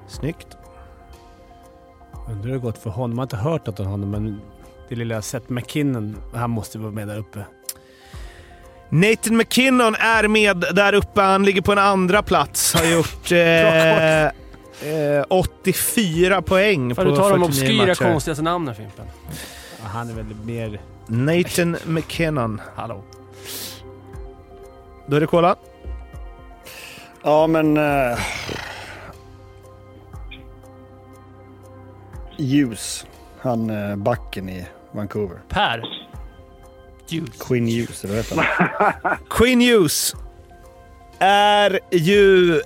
Snyggt. 0.08 0.46
Undrar 2.28 2.44
hur 2.44 2.52
det 2.52 2.58
gått 2.58 2.78
för 2.78 2.90
honom. 2.90 3.16
Man 3.16 3.18
har 3.18 3.22
inte 3.22 3.36
hört 3.36 3.66
något 3.66 3.80
om 3.80 3.86
honom, 3.86 4.10
men 4.10 4.40
det 4.88 4.94
lilla 4.94 5.22
Seth 5.22 5.52
McKinnon, 5.52 6.16
han 6.34 6.50
måste 6.50 6.78
vara 6.78 6.92
med 6.92 7.08
där 7.08 7.18
uppe. 7.18 7.44
Nathan 8.88 9.36
McKinnon 9.36 9.94
är 9.94 10.28
med 10.28 10.64
där 10.74 10.92
uppe. 10.92 11.20
Han 11.20 11.44
ligger 11.44 11.60
på 11.62 11.72
en 11.72 11.78
andra 11.78 12.22
plats. 12.22 12.74
Har 12.74 12.84
gjort 12.84 13.32
eh, 13.32 14.24
eh, 15.18 15.24
84 15.28 16.42
poäng 16.42 16.94
Fan, 16.94 17.04
på 17.04 17.10
du 17.10 17.16
tar 17.16 17.30
de 17.30 17.40
49 17.40 17.44
obskyra 17.48 17.86
matcher. 17.86 18.04
konstigaste 18.04 18.42
namnen 18.44 18.74
Fimpen. 18.74 19.06
Ja, 19.78 19.84
Han 19.88 20.10
är 20.10 20.14
väl 20.14 20.34
mer... 20.44 20.80
Nathan 21.10 21.76
McKinnon. 21.86 22.60
Hallå. 22.74 23.02
Då 25.06 25.16
är 25.16 25.20
det 25.20 25.26
kola. 25.26 25.56
Ja, 27.22 27.46
men... 27.46 27.76
Uh, 27.76 28.18
Hughes. 32.38 33.06
Han 33.40 33.70
uh, 33.70 33.96
backen 33.96 34.48
i 34.48 34.66
Vancouver. 34.92 35.40
Per. 35.48 35.84
Hughes. 37.10 37.38
Quinn 37.40 37.66
Hughes, 37.66 38.04
eller 38.04 38.14
vad 38.14 38.24
heter? 38.24 39.18
Quinn 39.30 39.60
Hughes 39.60 40.14
är 41.18 41.80
ju 41.90 42.60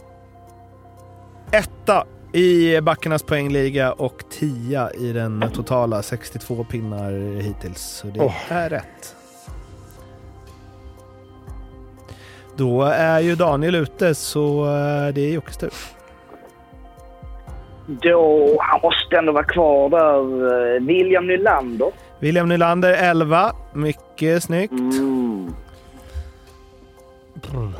etta 1.51 2.07
i 2.35 2.81
backarnas 2.81 3.23
poängliga 3.23 3.93
och 3.93 4.25
tia 4.31 4.91
i 4.93 5.13
den 5.13 5.45
totala. 5.55 6.03
62 6.03 6.65
pinnar 6.65 7.41
hittills, 7.41 7.81
så 7.81 8.07
det 8.07 8.21
Åh. 8.21 8.53
är 8.53 8.71
rätt. 8.71 9.17
Då 12.57 12.83
är 12.83 13.21
ju 13.21 13.35
Daniel 13.35 13.75
ute, 13.75 14.15
så 14.15 14.65
eh, 14.65 15.15
det 15.15 15.21
är 15.21 15.33
Jockes 15.33 15.57
tur. 15.57 15.73
Då, 17.87 18.57
han 18.61 18.81
måste 18.83 19.17
ändå 19.19 19.33
vara 19.33 19.45
kvar 19.45 19.89
där. 19.91 20.75
eh, 20.77 20.83
William 20.83 21.27
Nylander. 21.27 21.93
William 22.21 22.49
Nylander 22.49 22.93
11. 22.93 23.53
Mycket 23.73 24.43
snyggt. 24.43 24.73
Mm. 24.73 25.55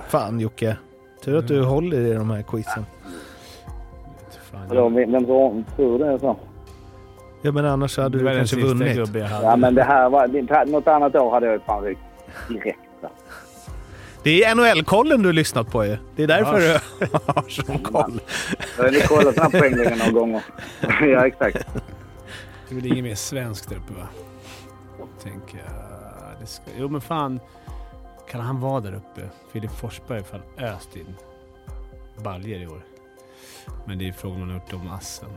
Fan 0.09 0.41
Jocke. 0.41 0.77
Tur 1.25 1.39
att 1.39 1.49
du 1.49 1.63
håller 1.63 2.01
i 2.01 2.15
de 2.15 2.31
här 2.31 2.43
quizen. 2.43 2.85
Fan, 4.69 4.77
Vadå, 4.77 4.89
vem 4.89 5.25
tror 5.77 5.99
du 5.99 6.05
det 6.05 6.11
är 6.13 6.19
så? 6.19 6.37
Ja 7.43 7.53
men 7.53 7.65
annars 7.67 7.97
hade 7.99 8.19
du 8.19 8.25
kanske 8.25 8.47
sista 8.57 8.67
vunnit. 8.69 8.97
gubbe 8.97 9.19
jag 9.19 9.27
hade. 9.27 9.47
Ja, 9.47 9.57
men 9.57 9.75
det 9.75 9.83
här 9.83 10.11
var... 10.11 10.27
det- 10.29 10.65
Något 10.71 10.89
annat 10.89 11.15
år 11.17 11.31
hade 11.31 11.47
jag 11.47 11.63
fan 11.63 11.85
ryckt 11.85 12.01
direkt. 12.49 12.79
Det 14.23 14.45
är 14.45 14.55
NHL-kollen 14.55 15.23
du 15.23 15.29
har 15.29 15.33
lyssnat 15.33 15.71
på 15.71 15.85
ju. 15.85 15.97
Det 16.17 16.23
är 16.23 16.27
därför 16.27 16.61
Ja. 16.61 16.79
du 17.01 17.07
har 17.33 17.49
sån 17.49 17.79
koll. 17.79 18.21
Jag 18.77 18.85
har 18.85 18.91
ni 18.91 19.01
kollat 19.01 19.35
den 19.35 19.53
här 19.53 19.61
poängligan 19.61 19.99
några 19.99 20.13
gånger. 20.13 20.43
ja, 21.01 21.27
exakt. 21.27 21.67
Det 22.69 22.75
är 22.77 22.87
inget 22.93 23.05
mer 23.05 23.15
svenskt 23.15 23.69
där 23.69 23.77
uppe 23.77 23.93
va? 24.01 24.09
Tänker 25.23 25.59
jag. 25.59 25.75
Det 26.41 26.47
ska... 26.47 26.63
Jo 26.79 26.89
men 26.89 27.01
fan. 27.01 27.41
Kan 28.31 28.41
han 28.41 28.61
vara 28.61 28.81
där 28.81 28.95
uppe? 28.95 29.21
Filip 29.53 29.71
Forsberg 29.71 30.19
har 30.19 30.21
alla 30.21 30.27
fall 30.27 30.75
öst 30.77 30.97
in 30.97 31.15
baljer 32.25 32.61
i 32.61 32.67
år. 32.67 32.81
Men 33.85 33.99
det 33.99 34.09
är 34.09 34.13
frågan 34.13 34.35
om 34.37 34.41
han 34.41 34.51
har 34.51 34.57
gjort 34.57 34.73
om 34.73 34.91
assen. 34.91 35.29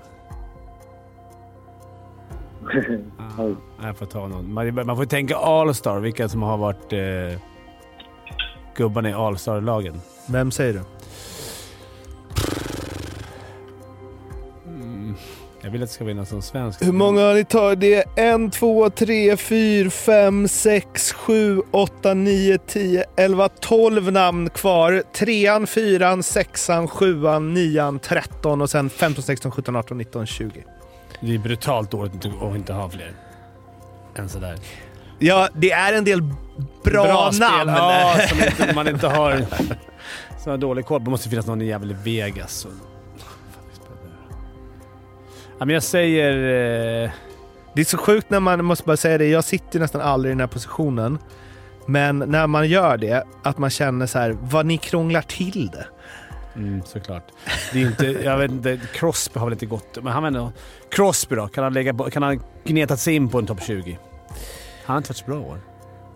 Ah, 3.37 3.87
jag 3.87 3.97
får 3.97 4.05
ta 4.05 4.27
någon. 4.27 4.53
Man, 4.53 4.85
man 4.85 4.97
får 4.97 5.05
tänka 5.05 5.37
All-Star, 5.37 5.99
vilka 5.99 6.29
som 6.29 6.41
har 6.41 6.57
varit 6.57 6.93
eh, 6.93 7.39
gubbarna 8.75 9.09
i 9.09 9.13
All-Star-lagen. 9.13 10.01
Vem 10.29 10.51
säger 10.51 10.73
du? 10.73 10.81
Jag 15.67 15.71
vill 15.71 15.83
att 15.83 15.89
det 15.89 15.93
ska 15.93 16.03
vinna 16.03 16.25
som 16.25 16.41
svensk. 16.41 16.83
Hur 16.85 16.91
många 16.91 17.21
har 17.21 17.33
ni 17.33 17.45
tagit? 17.45 17.79
Det 17.79 17.95
är 17.95 18.05
en, 18.15 18.51
två, 18.51 18.89
tre, 18.89 19.37
fyra, 19.37 19.89
fem, 19.89 20.47
sex, 20.47 21.13
sju, 21.13 21.61
åtta, 21.71 22.13
nio, 22.13 22.57
tio, 22.57 23.03
elva, 23.17 23.49
tolv 23.49 24.11
namn 24.11 24.49
kvar. 24.49 25.03
Trean, 25.13 25.67
fyran, 25.67 26.23
sexan, 26.23 26.87
sjuan, 26.87 27.53
nian, 27.53 27.99
tretton 27.99 28.61
och 28.61 28.69
sen 28.69 28.89
15, 28.89 29.23
16, 29.23 29.51
17, 29.51 29.75
18, 29.75 29.97
19, 29.97 30.25
20. 30.25 30.63
Det 31.21 31.33
är 31.35 31.39
brutalt 31.39 31.91
dåligt 31.91 32.13
att 32.41 32.55
inte- 32.55 32.73
ha 32.73 32.89
fler 32.89 33.11
än 34.15 34.29
sådär. 34.29 34.55
Ja, 35.19 35.49
det 35.55 35.71
är 35.71 35.93
en 35.93 36.03
del 36.03 36.21
bra, 36.83 37.05
namn. 37.05 37.33
spel, 37.33 37.67
ja, 37.67 38.15
som 38.29 38.37
inte, 38.37 38.75
man 38.75 38.87
inte 38.87 39.07
har... 39.07 39.45
Som 40.43 40.51
har 40.51 40.57
dålig 40.57 40.85
koll. 40.85 41.03
Det 41.03 41.09
måste 41.09 41.29
finnas 41.29 41.45
någon 41.45 41.61
jävel 41.61 41.91
i 41.91 41.95
Vegas. 42.03 42.65
Och, 42.65 42.71
men 45.65 45.69
jag 45.69 45.83
säger... 45.83 46.33
Eh, 47.03 47.09
Det 47.75 47.81
är 47.81 47.85
så 47.85 47.97
sjukt 47.97 48.29
när 48.29 48.39
man, 48.39 48.65
måste 48.65 48.83
bara 48.85 48.97
säga 48.97 49.17
det, 49.17 49.27
jag 49.27 49.43
sitter 49.43 49.79
nästan 49.79 50.01
aldrig 50.01 50.29
i 50.29 50.33
den 50.33 50.39
här 50.39 50.47
positionen. 50.47 51.17
Men 51.85 52.19
när 52.19 52.47
man 52.47 52.67
gör 52.67 52.97
det, 52.97 53.23
att 53.43 53.57
man 53.57 53.69
känner 53.69 54.05
så 54.05 54.19
här, 54.19 54.37
vad 54.41 54.65
ni 54.65 54.77
krånglar 54.77 55.21
till 55.21 55.67
det. 55.67 55.85
mm, 56.55 56.81
såklart. 56.85 57.27
Det 57.73 57.81
är 57.81 57.85
inte, 57.87 58.05
jag 58.05 58.37
vet 58.37 58.51
inte, 58.51 58.79
Crosby 58.93 59.39
har 59.39 59.45
väl 59.45 59.53
inte 59.53 59.65
gått... 59.65 59.97
Men 60.03 60.13
han 60.13 60.25
ändå... 60.25 60.51
Crosby 60.91 61.35
då? 61.35 61.47
Kan 61.47 61.63
han, 61.63 61.73
lägga, 61.73 61.93
på- 61.93 62.09
kan 62.09 62.23
han 62.23 62.41
gnetat 62.63 62.99
sig 62.99 63.15
in 63.15 63.29
på 63.29 63.39
en 63.39 63.45
topp 63.45 63.61
20? 63.67 63.97
Han 64.85 64.93
har 64.93 64.97
inte 64.97 65.09
varit 65.09 65.17
så 65.17 65.25
bra 65.25 65.39
år. 65.39 65.59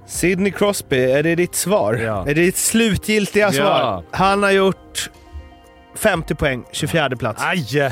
Sidney 0.06 0.52
Crosby, 0.52 1.12
är 1.12 1.24
det 1.24 1.36
ditt 1.36 1.56
svar? 1.56 1.94
Ja. 1.94 2.22
Är 2.22 2.36
det 2.36 2.42
ditt 2.42 2.58
slutgiltiga 2.58 3.46
Ja. 3.46 3.52
svar? 3.52 4.04
Han 4.12 4.44
har 4.44 4.52
gjort 4.52 5.10
50 5.96 6.36
poäng, 6.36 6.64
24 6.72 7.10
plats. 7.16 7.42
Aj! 7.46 7.92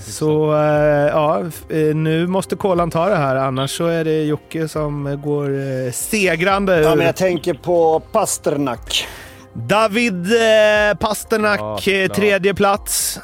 Så 0.00 0.52
eh, 0.54 1.08
ja, 1.08 1.40
eh, 1.68 1.94
nu 1.94 2.26
måste 2.26 2.56
Kolan 2.56 2.90
ta 2.90 3.08
det 3.08 3.16
här, 3.16 3.36
annars 3.36 3.70
så 3.70 3.86
är 3.86 4.04
det 4.04 4.24
Jocke 4.24 4.68
som 4.68 5.20
går 5.24 5.50
eh, 5.50 5.92
segrande 5.92 6.76
ur. 6.76 6.82
Ja, 6.82 6.94
men 6.94 7.06
jag 7.06 7.16
tänker 7.16 7.54
på 7.54 8.00
Pasternak. 8.00 9.06
David 9.52 10.26
eh, 10.32 10.98
Pasternak, 11.00 11.86
Ja, 11.86 12.08
tredje 12.14 12.54
plats. 12.54 13.20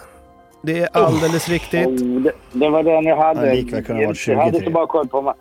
Det 0.62 0.78
är 0.78 0.89
alldeles 0.93 1.49
riktigt. 1.49 1.86
Oh, 1.86 2.23
det, 2.23 2.32
det 2.53 2.69
var 2.69 2.82
den 2.82 3.05
jag 3.05 3.16
hade. 3.16 3.55
Ja, 3.55 3.81
ha 3.89 4.07
varit 4.07 4.19
20 4.19 4.32
jag 4.32 4.45
hade 4.45 4.65
så 4.65 4.70
bara 4.70 4.86
koll 4.86 5.09
på 5.09 5.35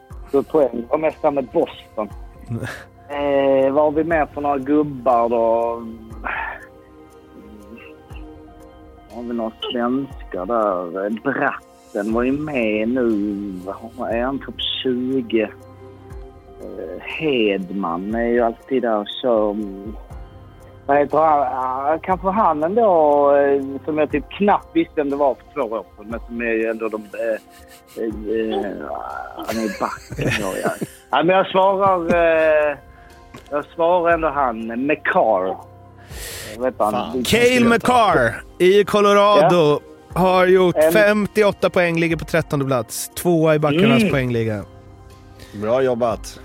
poäng. 0.44 0.70
Det 0.74 0.88
var 0.90 0.98
mest 0.98 1.24
med 1.24 1.48
Boston. 1.54 2.10
eh, 3.10 3.74
vad 3.74 3.84
har 3.84 3.92
vi 3.92 4.04
med 4.04 4.28
för 4.34 4.42
några 4.42 4.58
gubbar 4.58 5.30
då? 5.30 5.82
Har 9.18 9.24
vi 9.24 9.34
några 9.34 9.52
svenskar 9.72 10.46
där? 10.46 11.10
Bratten 11.10 12.14
var 12.14 12.24
ju 12.24 12.32
med 12.32 12.90
nu. 12.90 13.10
Är 14.12 14.24
han 14.24 14.40
topp 14.40 14.62
20? 14.84 15.42
Eh, 15.42 15.50
Hedman 17.00 18.16
är 18.16 18.28
ju 18.28 18.42
alltid 18.42 18.82
där 18.82 18.98
och 18.98 19.08
kör. 19.22 19.56
Vad 20.86 20.98
heter 20.98 21.18
han? 21.18 22.00
Kanske 22.00 22.28
han 22.28 22.64
ändå 22.64 23.36
eh, 23.36 23.62
som 23.86 23.98
jag 23.98 24.12
typ 24.12 24.30
knappt 24.30 24.76
visste 24.76 24.94
vem 24.96 25.10
det 25.10 25.16
var 25.16 25.36
för 25.36 25.54
två 25.54 25.76
år 25.76 25.86
sedan. 25.98 26.06
Men 26.10 26.20
som 26.20 26.42
är 26.42 26.54
ju 26.54 26.66
ändå 26.66 26.88
de... 26.88 27.02
Äh, 27.04 28.04
äh, 28.04 28.14
han 29.36 29.58
är 29.58 29.80
backen 29.80 30.42
då, 30.42 30.58
ja. 30.64 30.70
ja. 31.12 31.24
Men 31.24 31.36
jag 31.36 31.48
svarar... 31.48 32.16
Äh, 32.16 32.78
jag 33.52 33.66
svarar 33.66 34.14
ändå 34.14 34.30
han, 34.30 34.88
McCar. 34.88 35.58
Cale 37.26 37.60
McCarr 37.66 38.42
i 38.60 38.84
Colorado 38.84 39.80
har 40.14 40.48
gjort 40.48 40.76
En- 40.76 40.94
58 40.94 41.70
poäng, 41.70 42.00
ligger 42.00 42.16
på 42.16 42.26
13 42.26 42.66
plats. 42.66 43.10
Tvåa 43.16 43.56
i 43.56 43.60
backarnas 43.60 44.02
Mm. 44.02 44.12
poängliga. 44.12 44.64
Bra 45.62 45.82
jobbat. 45.82 46.40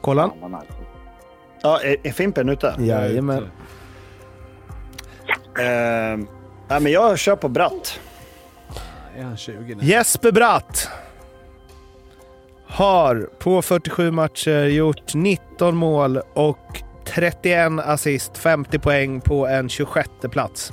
Kollan? 0.00 0.30
Ja, 1.62 1.80
är, 1.80 1.96
är 2.06 2.12
Fimpen 2.12 2.48
ute? 2.48 2.74
Jajamän. 2.78 3.42
Eh, 5.58 6.26
nej, 6.68 6.80
men 6.80 6.86
jag 6.92 7.18
kör 7.18 7.36
på 7.36 7.48
Bratt. 7.48 8.00
Är 9.18 9.22
han 9.22 9.36
20 9.36 9.74
nu? 9.74 9.84
Jesper 9.84 10.32
Bratt 10.32 10.88
har 12.68 13.28
på 13.38 13.62
47 13.62 14.10
matcher 14.10 14.64
gjort 14.64 15.14
19 15.14 15.76
mål 15.76 16.20
och 16.34 16.58
31 17.16 17.80
assist, 17.84 18.38
50 18.38 18.78
poäng 18.78 19.20
på 19.20 19.46
en 19.46 19.68
26 19.68 20.08
plats. 20.32 20.72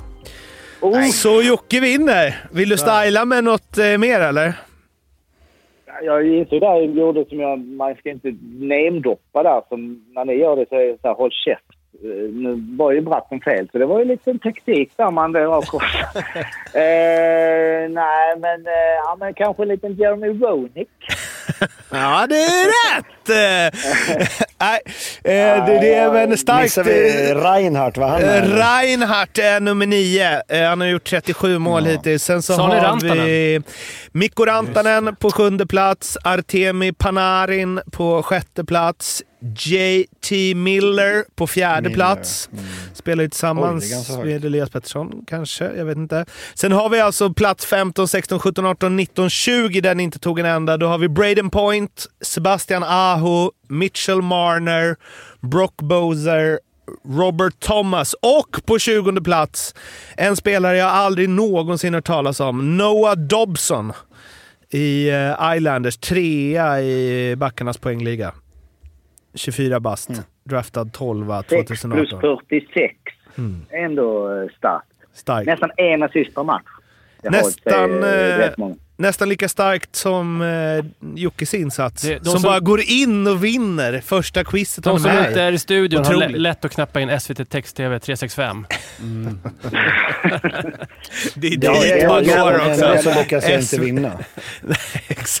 Så 1.12 1.42
Jocke 1.42 1.80
vinner. 1.80 2.34
Vill 2.52 2.68
du 2.68 2.76
styla 2.76 3.24
med 3.24 3.44
något 3.44 3.78
eh, 3.78 3.98
mer 3.98 4.20
eller? 4.20 4.52
Jag 6.02 6.26
insåg 6.26 6.60
där 6.60 6.66
jag 6.66 6.84
gjorde 6.84 7.24
som 7.28 7.40
jag... 7.40 7.58
Man 7.58 7.94
ska 7.94 8.10
inte 8.10 8.34
namedroppa 8.58 9.42
där. 9.42 9.62
Som 9.68 10.04
när 10.14 10.24
ni 10.24 10.34
gör 10.34 10.56
det 10.56 10.68
så 10.68 10.74
är 10.74 10.86
det 10.86 10.98
så 11.00 11.08
här, 11.08 11.14
håll 11.14 11.30
käft. 11.30 11.63
Eh, 12.02 12.32
Nu 12.32 12.76
var 12.78 12.92
ju 12.92 13.00
bratten 13.00 13.40
fel, 13.40 13.68
så 13.72 13.78
det 13.78 13.86
var 13.86 13.98
ju 13.98 14.04
lite 14.04 14.30
en 14.30 14.38
taktik 14.38 14.92
där 14.96 15.10
man 15.10 15.32
det 15.32 15.46
eh, 16.74 17.90
nej, 17.90 18.36
men, 18.38 18.66
eh, 18.66 18.94
ja, 19.04 19.16
men 19.20 19.34
kanske 19.34 19.62
en 19.62 19.68
liten 19.68 19.94
Jeremy 19.94 20.28
Roenick. 20.28 20.88
Ja, 21.90 22.26
det 22.28 22.34
är 22.36 22.66
rätt! 22.66 23.28
Eh, 23.28 23.80
Nej, 24.60 24.80
eh, 25.24 25.66
det, 25.66 25.78
det 25.80 25.94
är 25.94 26.10
väl 26.10 26.38
starkt. 26.38 26.62
Missar 26.62 26.84
vi 26.84 27.34
Reinhardt, 27.34 27.96
vad 27.98 28.08
han 28.08 28.22
Eh, 28.22 28.28
är? 28.36 28.42
Reinhardt 28.42 29.38
är 29.38 29.60
nummer 29.60 29.86
nio. 29.86 30.42
Eh, 30.48 30.68
Han 30.68 30.80
har 30.80 30.88
gjort 30.88 31.04
37 31.04 31.58
mål 31.58 31.84
hittills. 31.84 32.24
Sen 32.24 32.42
så 32.42 32.68
ni 32.68 32.74
har 32.74 32.80
Rantanen? 32.82 33.24
vi 33.24 33.60
Mikko 34.12 34.44
Rantanen 34.44 35.16
på 35.16 35.30
sjunde 35.30 35.66
plats. 35.66 36.18
Artemi 36.24 36.92
Panarin 36.92 37.80
på 37.92 38.22
sjätte 38.22 38.64
plats. 38.64 39.22
JT 39.56 40.56
Miller 40.56 41.24
på 41.34 41.46
fjärde 41.46 41.82
Miller. 41.82 41.94
plats. 41.94 42.48
Spelar 42.94 43.22
ju 43.22 43.26
Oj, 43.26 43.30
tillsammans 43.30 44.08
högt. 44.08 44.24
med 44.24 44.44
Elias 44.44 44.70
Pettersson, 44.70 45.24
kanske. 45.26 45.64
Jag 45.76 45.84
vet 45.84 45.96
inte. 45.96 46.24
Sen 46.54 46.72
har 46.72 46.88
vi 46.88 47.00
alltså 47.00 47.32
plats 47.34 47.66
15, 47.66 48.08
16, 48.08 48.38
17, 48.38 48.66
18, 48.66 48.96
19, 48.96 49.30
20 49.30 49.80
där 49.80 49.94
ni 49.94 50.02
inte 50.02 50.18
tog 50.18 50.38
en 50.38 50.46
enda. 50.46 50.76
Då 50.76 50.86
har 50.86 50.98
vi 50.98 51.08
Braden 51.08 51.50
Point, 51.50 52.06
Sebastian 52.20 52.82
Aho, 52.82 53.50
Mitchell 53.68 54.22
Marner, 54.22 54.96
Brock 55.40 55.76
Bozer, 55.76 56.58
Robert 57.08 57.60
Thomas 57.60 58.14
och 58.22 58.66
på 58.66 58.78
20 58.78 59.20
plats 59.20 59.74
en 60.16 60.36
spelare 60.36 60.76
jag 60.76 60.90
aldrig 60.90 61.28
någonsin 61.28 61.94
hört 61.94 62.06
talas 62.06 62.40
om, 62.40 62.76
Noah 62.76 63.16
Dobson 63.16 63.92
i 64.70 65.08
eh, 65.08 65.54
Islanders, 65.56 65.96
trea 65.96 66.82
i 66.82 67.34
backarnas 67.36 67.78
poängliga. 67.78 68.32
24 69.34 69.80
bast, 69.80 70.10
draftad 70.44 70.92
12 70.92 71.26
6 71.48 71.66
plus 71.66 71.80
2018. 71.80 72.20
46. 72.20 72.94
Mm. 73.38 73.66
Ändå 73.70 74.36
eh, 74.42 74.48
starkt. 74.58 74.86
Starkt. 75.12 75.46
Nästan 75.46 75.70
en 75.76 76.02
assist 76.02 76.34
per 76.34 76.42
match. 76.42 76.64
Jag 77.22 77.32
har 77.32 77.38
Nästan, 77.38 78.02
eh, 78.02 78.38
rätt 78.38 78.58
många. 78.58 78.74
Nästan 78.96 79.28
lika 79.28 79.48
starkt 79.48 79.96
som 79.96 80.42
eh, 80.42 80.84
Jockes 81.14 81.54
insats. 81.54 82.02
Det- 82.02 82.18
de 82.18 82.24
som, 82.24 82.32
som- 82.32 82.42
bara 82.42 82.60
går 82.60 82.80
in 82.80 83.26
och 83.26 83.44
vinner 83.44 84.00
första 84.00 84.44
quizet 84.44 84.84
De 84.84 84.98
som 85.00 85.10
är 85.10 85.28
inte 85.28 85.42
är 85.42 85.52
i 85.52 85.58
studion 85.58 86.04
har 86.04 86.28
lätt 86.28 86.64
att 86.64 86.72
knappa 86.72 87.00
in 87.00 87.20
SVT 87.20 87.44
Text-TV 87.50 87.98
365. 87.98 88.66
Det 91.34 91.46
är 91.46 91.64
Ja, 91.64 91.72
dit 91.82 91.92
det 92.00 92.08
man 92.08 92.24
går 92.24 92.70
också. 92.70 93.10
så 93.10 93.18
lyckas 93.20 93.48
jag 93.48 93.60
inte 93.60 93.78
vinna. 93.80 94.18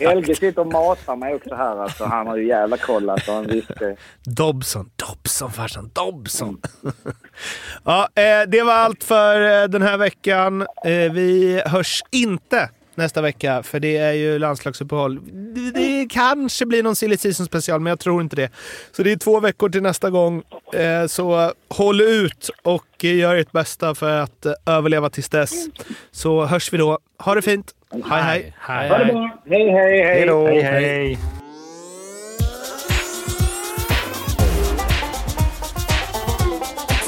Helge 0.00 0.34
sitter 0.34 0.58
och 0.60 0.66
matar 0.66 1.16
mig 1.16 1.34
också 1.34 1.54
här. 1.54 1.82
Alltså, 1.82 2.04
han 2.04 2.26
har 2.26 2.36
ju 2.36 2.46
jävla 2.46 2.76
koll. 2.76 3.10
Alltså, 3.10 3.32
han 3.32 3.46
visste. 3.46 3.96
Dobson, 4.24 4.90
Dobson 4.96 5.52
farsan, 5.52 5.90
Dobson. 5.94 6.60
ja, 7.84 8.08
eh, 8.14 8.48
det 8.48 8.62
var 8.62 8.72
allt 8.74 9.04
för 9.04 9.62
eh, 9.62 9.68
den 9.68 9.82
här 9.82 9.96
veckan. 9.96 10.60
Eh, 10.62 11.12
vi 11.12 11.62
hörs 11.66 12.02
inte 12.10 12.68
nästa 12.96 13.20
vecka, 13.20 13.62
för 13.62 13.80
det 13.80 13.96
är 13.96 14.12
ju 14.12 14.38
landslagsuppehåll. 14.38 15.20
Det, 15.54 15.70
det 15.70 16.06
kanske 16.10 16.66
blir 16.66 16.82
någon 16.82 16.96
silly 16.96 17.16
season 17.16 17.46
special, 17.46 17.80
men 17.80 17.90
jag 17.90 18.00
tror 18.00 18.22
inte 18.22 18.36
det. 18.36 18.50
Så 18.92 19.02
det 19.02 19.12
är 19.12 19.16
två 19.16 19.40
veckor 19.40 19.68
till 19.68 19.82
nästa 19.82 20.10
gång. 20.10 20.42
Eh, 20.74 21.06
så 21.06 21.52
håll 21.68 22.00
ut 22.00 22.50
och 22.62 23.04
gör 23.04 23.36
ert 23.36 23.52
bästa 23.52 23.94
för 23.94 24.20
att 24.20 24.46
eh, 24.46 24.52
överleva 24.66 25.10
tills 25.10 25.28
dess. 25.28 25.66
Så 26.10 26.44
hörs 26.44 26.72
vi 26.72 26.78
då. 26.78 26.98
Ha 27.18 27.34
det 27.34 27.42
fint. 27.42 27.74
Hej 28.10 28.22
hej. 28.22 28.54
Hej, 28.60 28.88
Ha 28.88 28.98
det 28.98 29.04
hej. 29.04 29.12
bra. 29.12 29.38
Hej, 29.46 29.70
hej, 29.70 30.02
hej. 30.02 30.14
Hej 30.14 30.26
då. 30.26 30.46
Hej, 30.46 30.62
hej. 30.62 31.18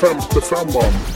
Femte 0.00 0.40
femman. 0.40 1.15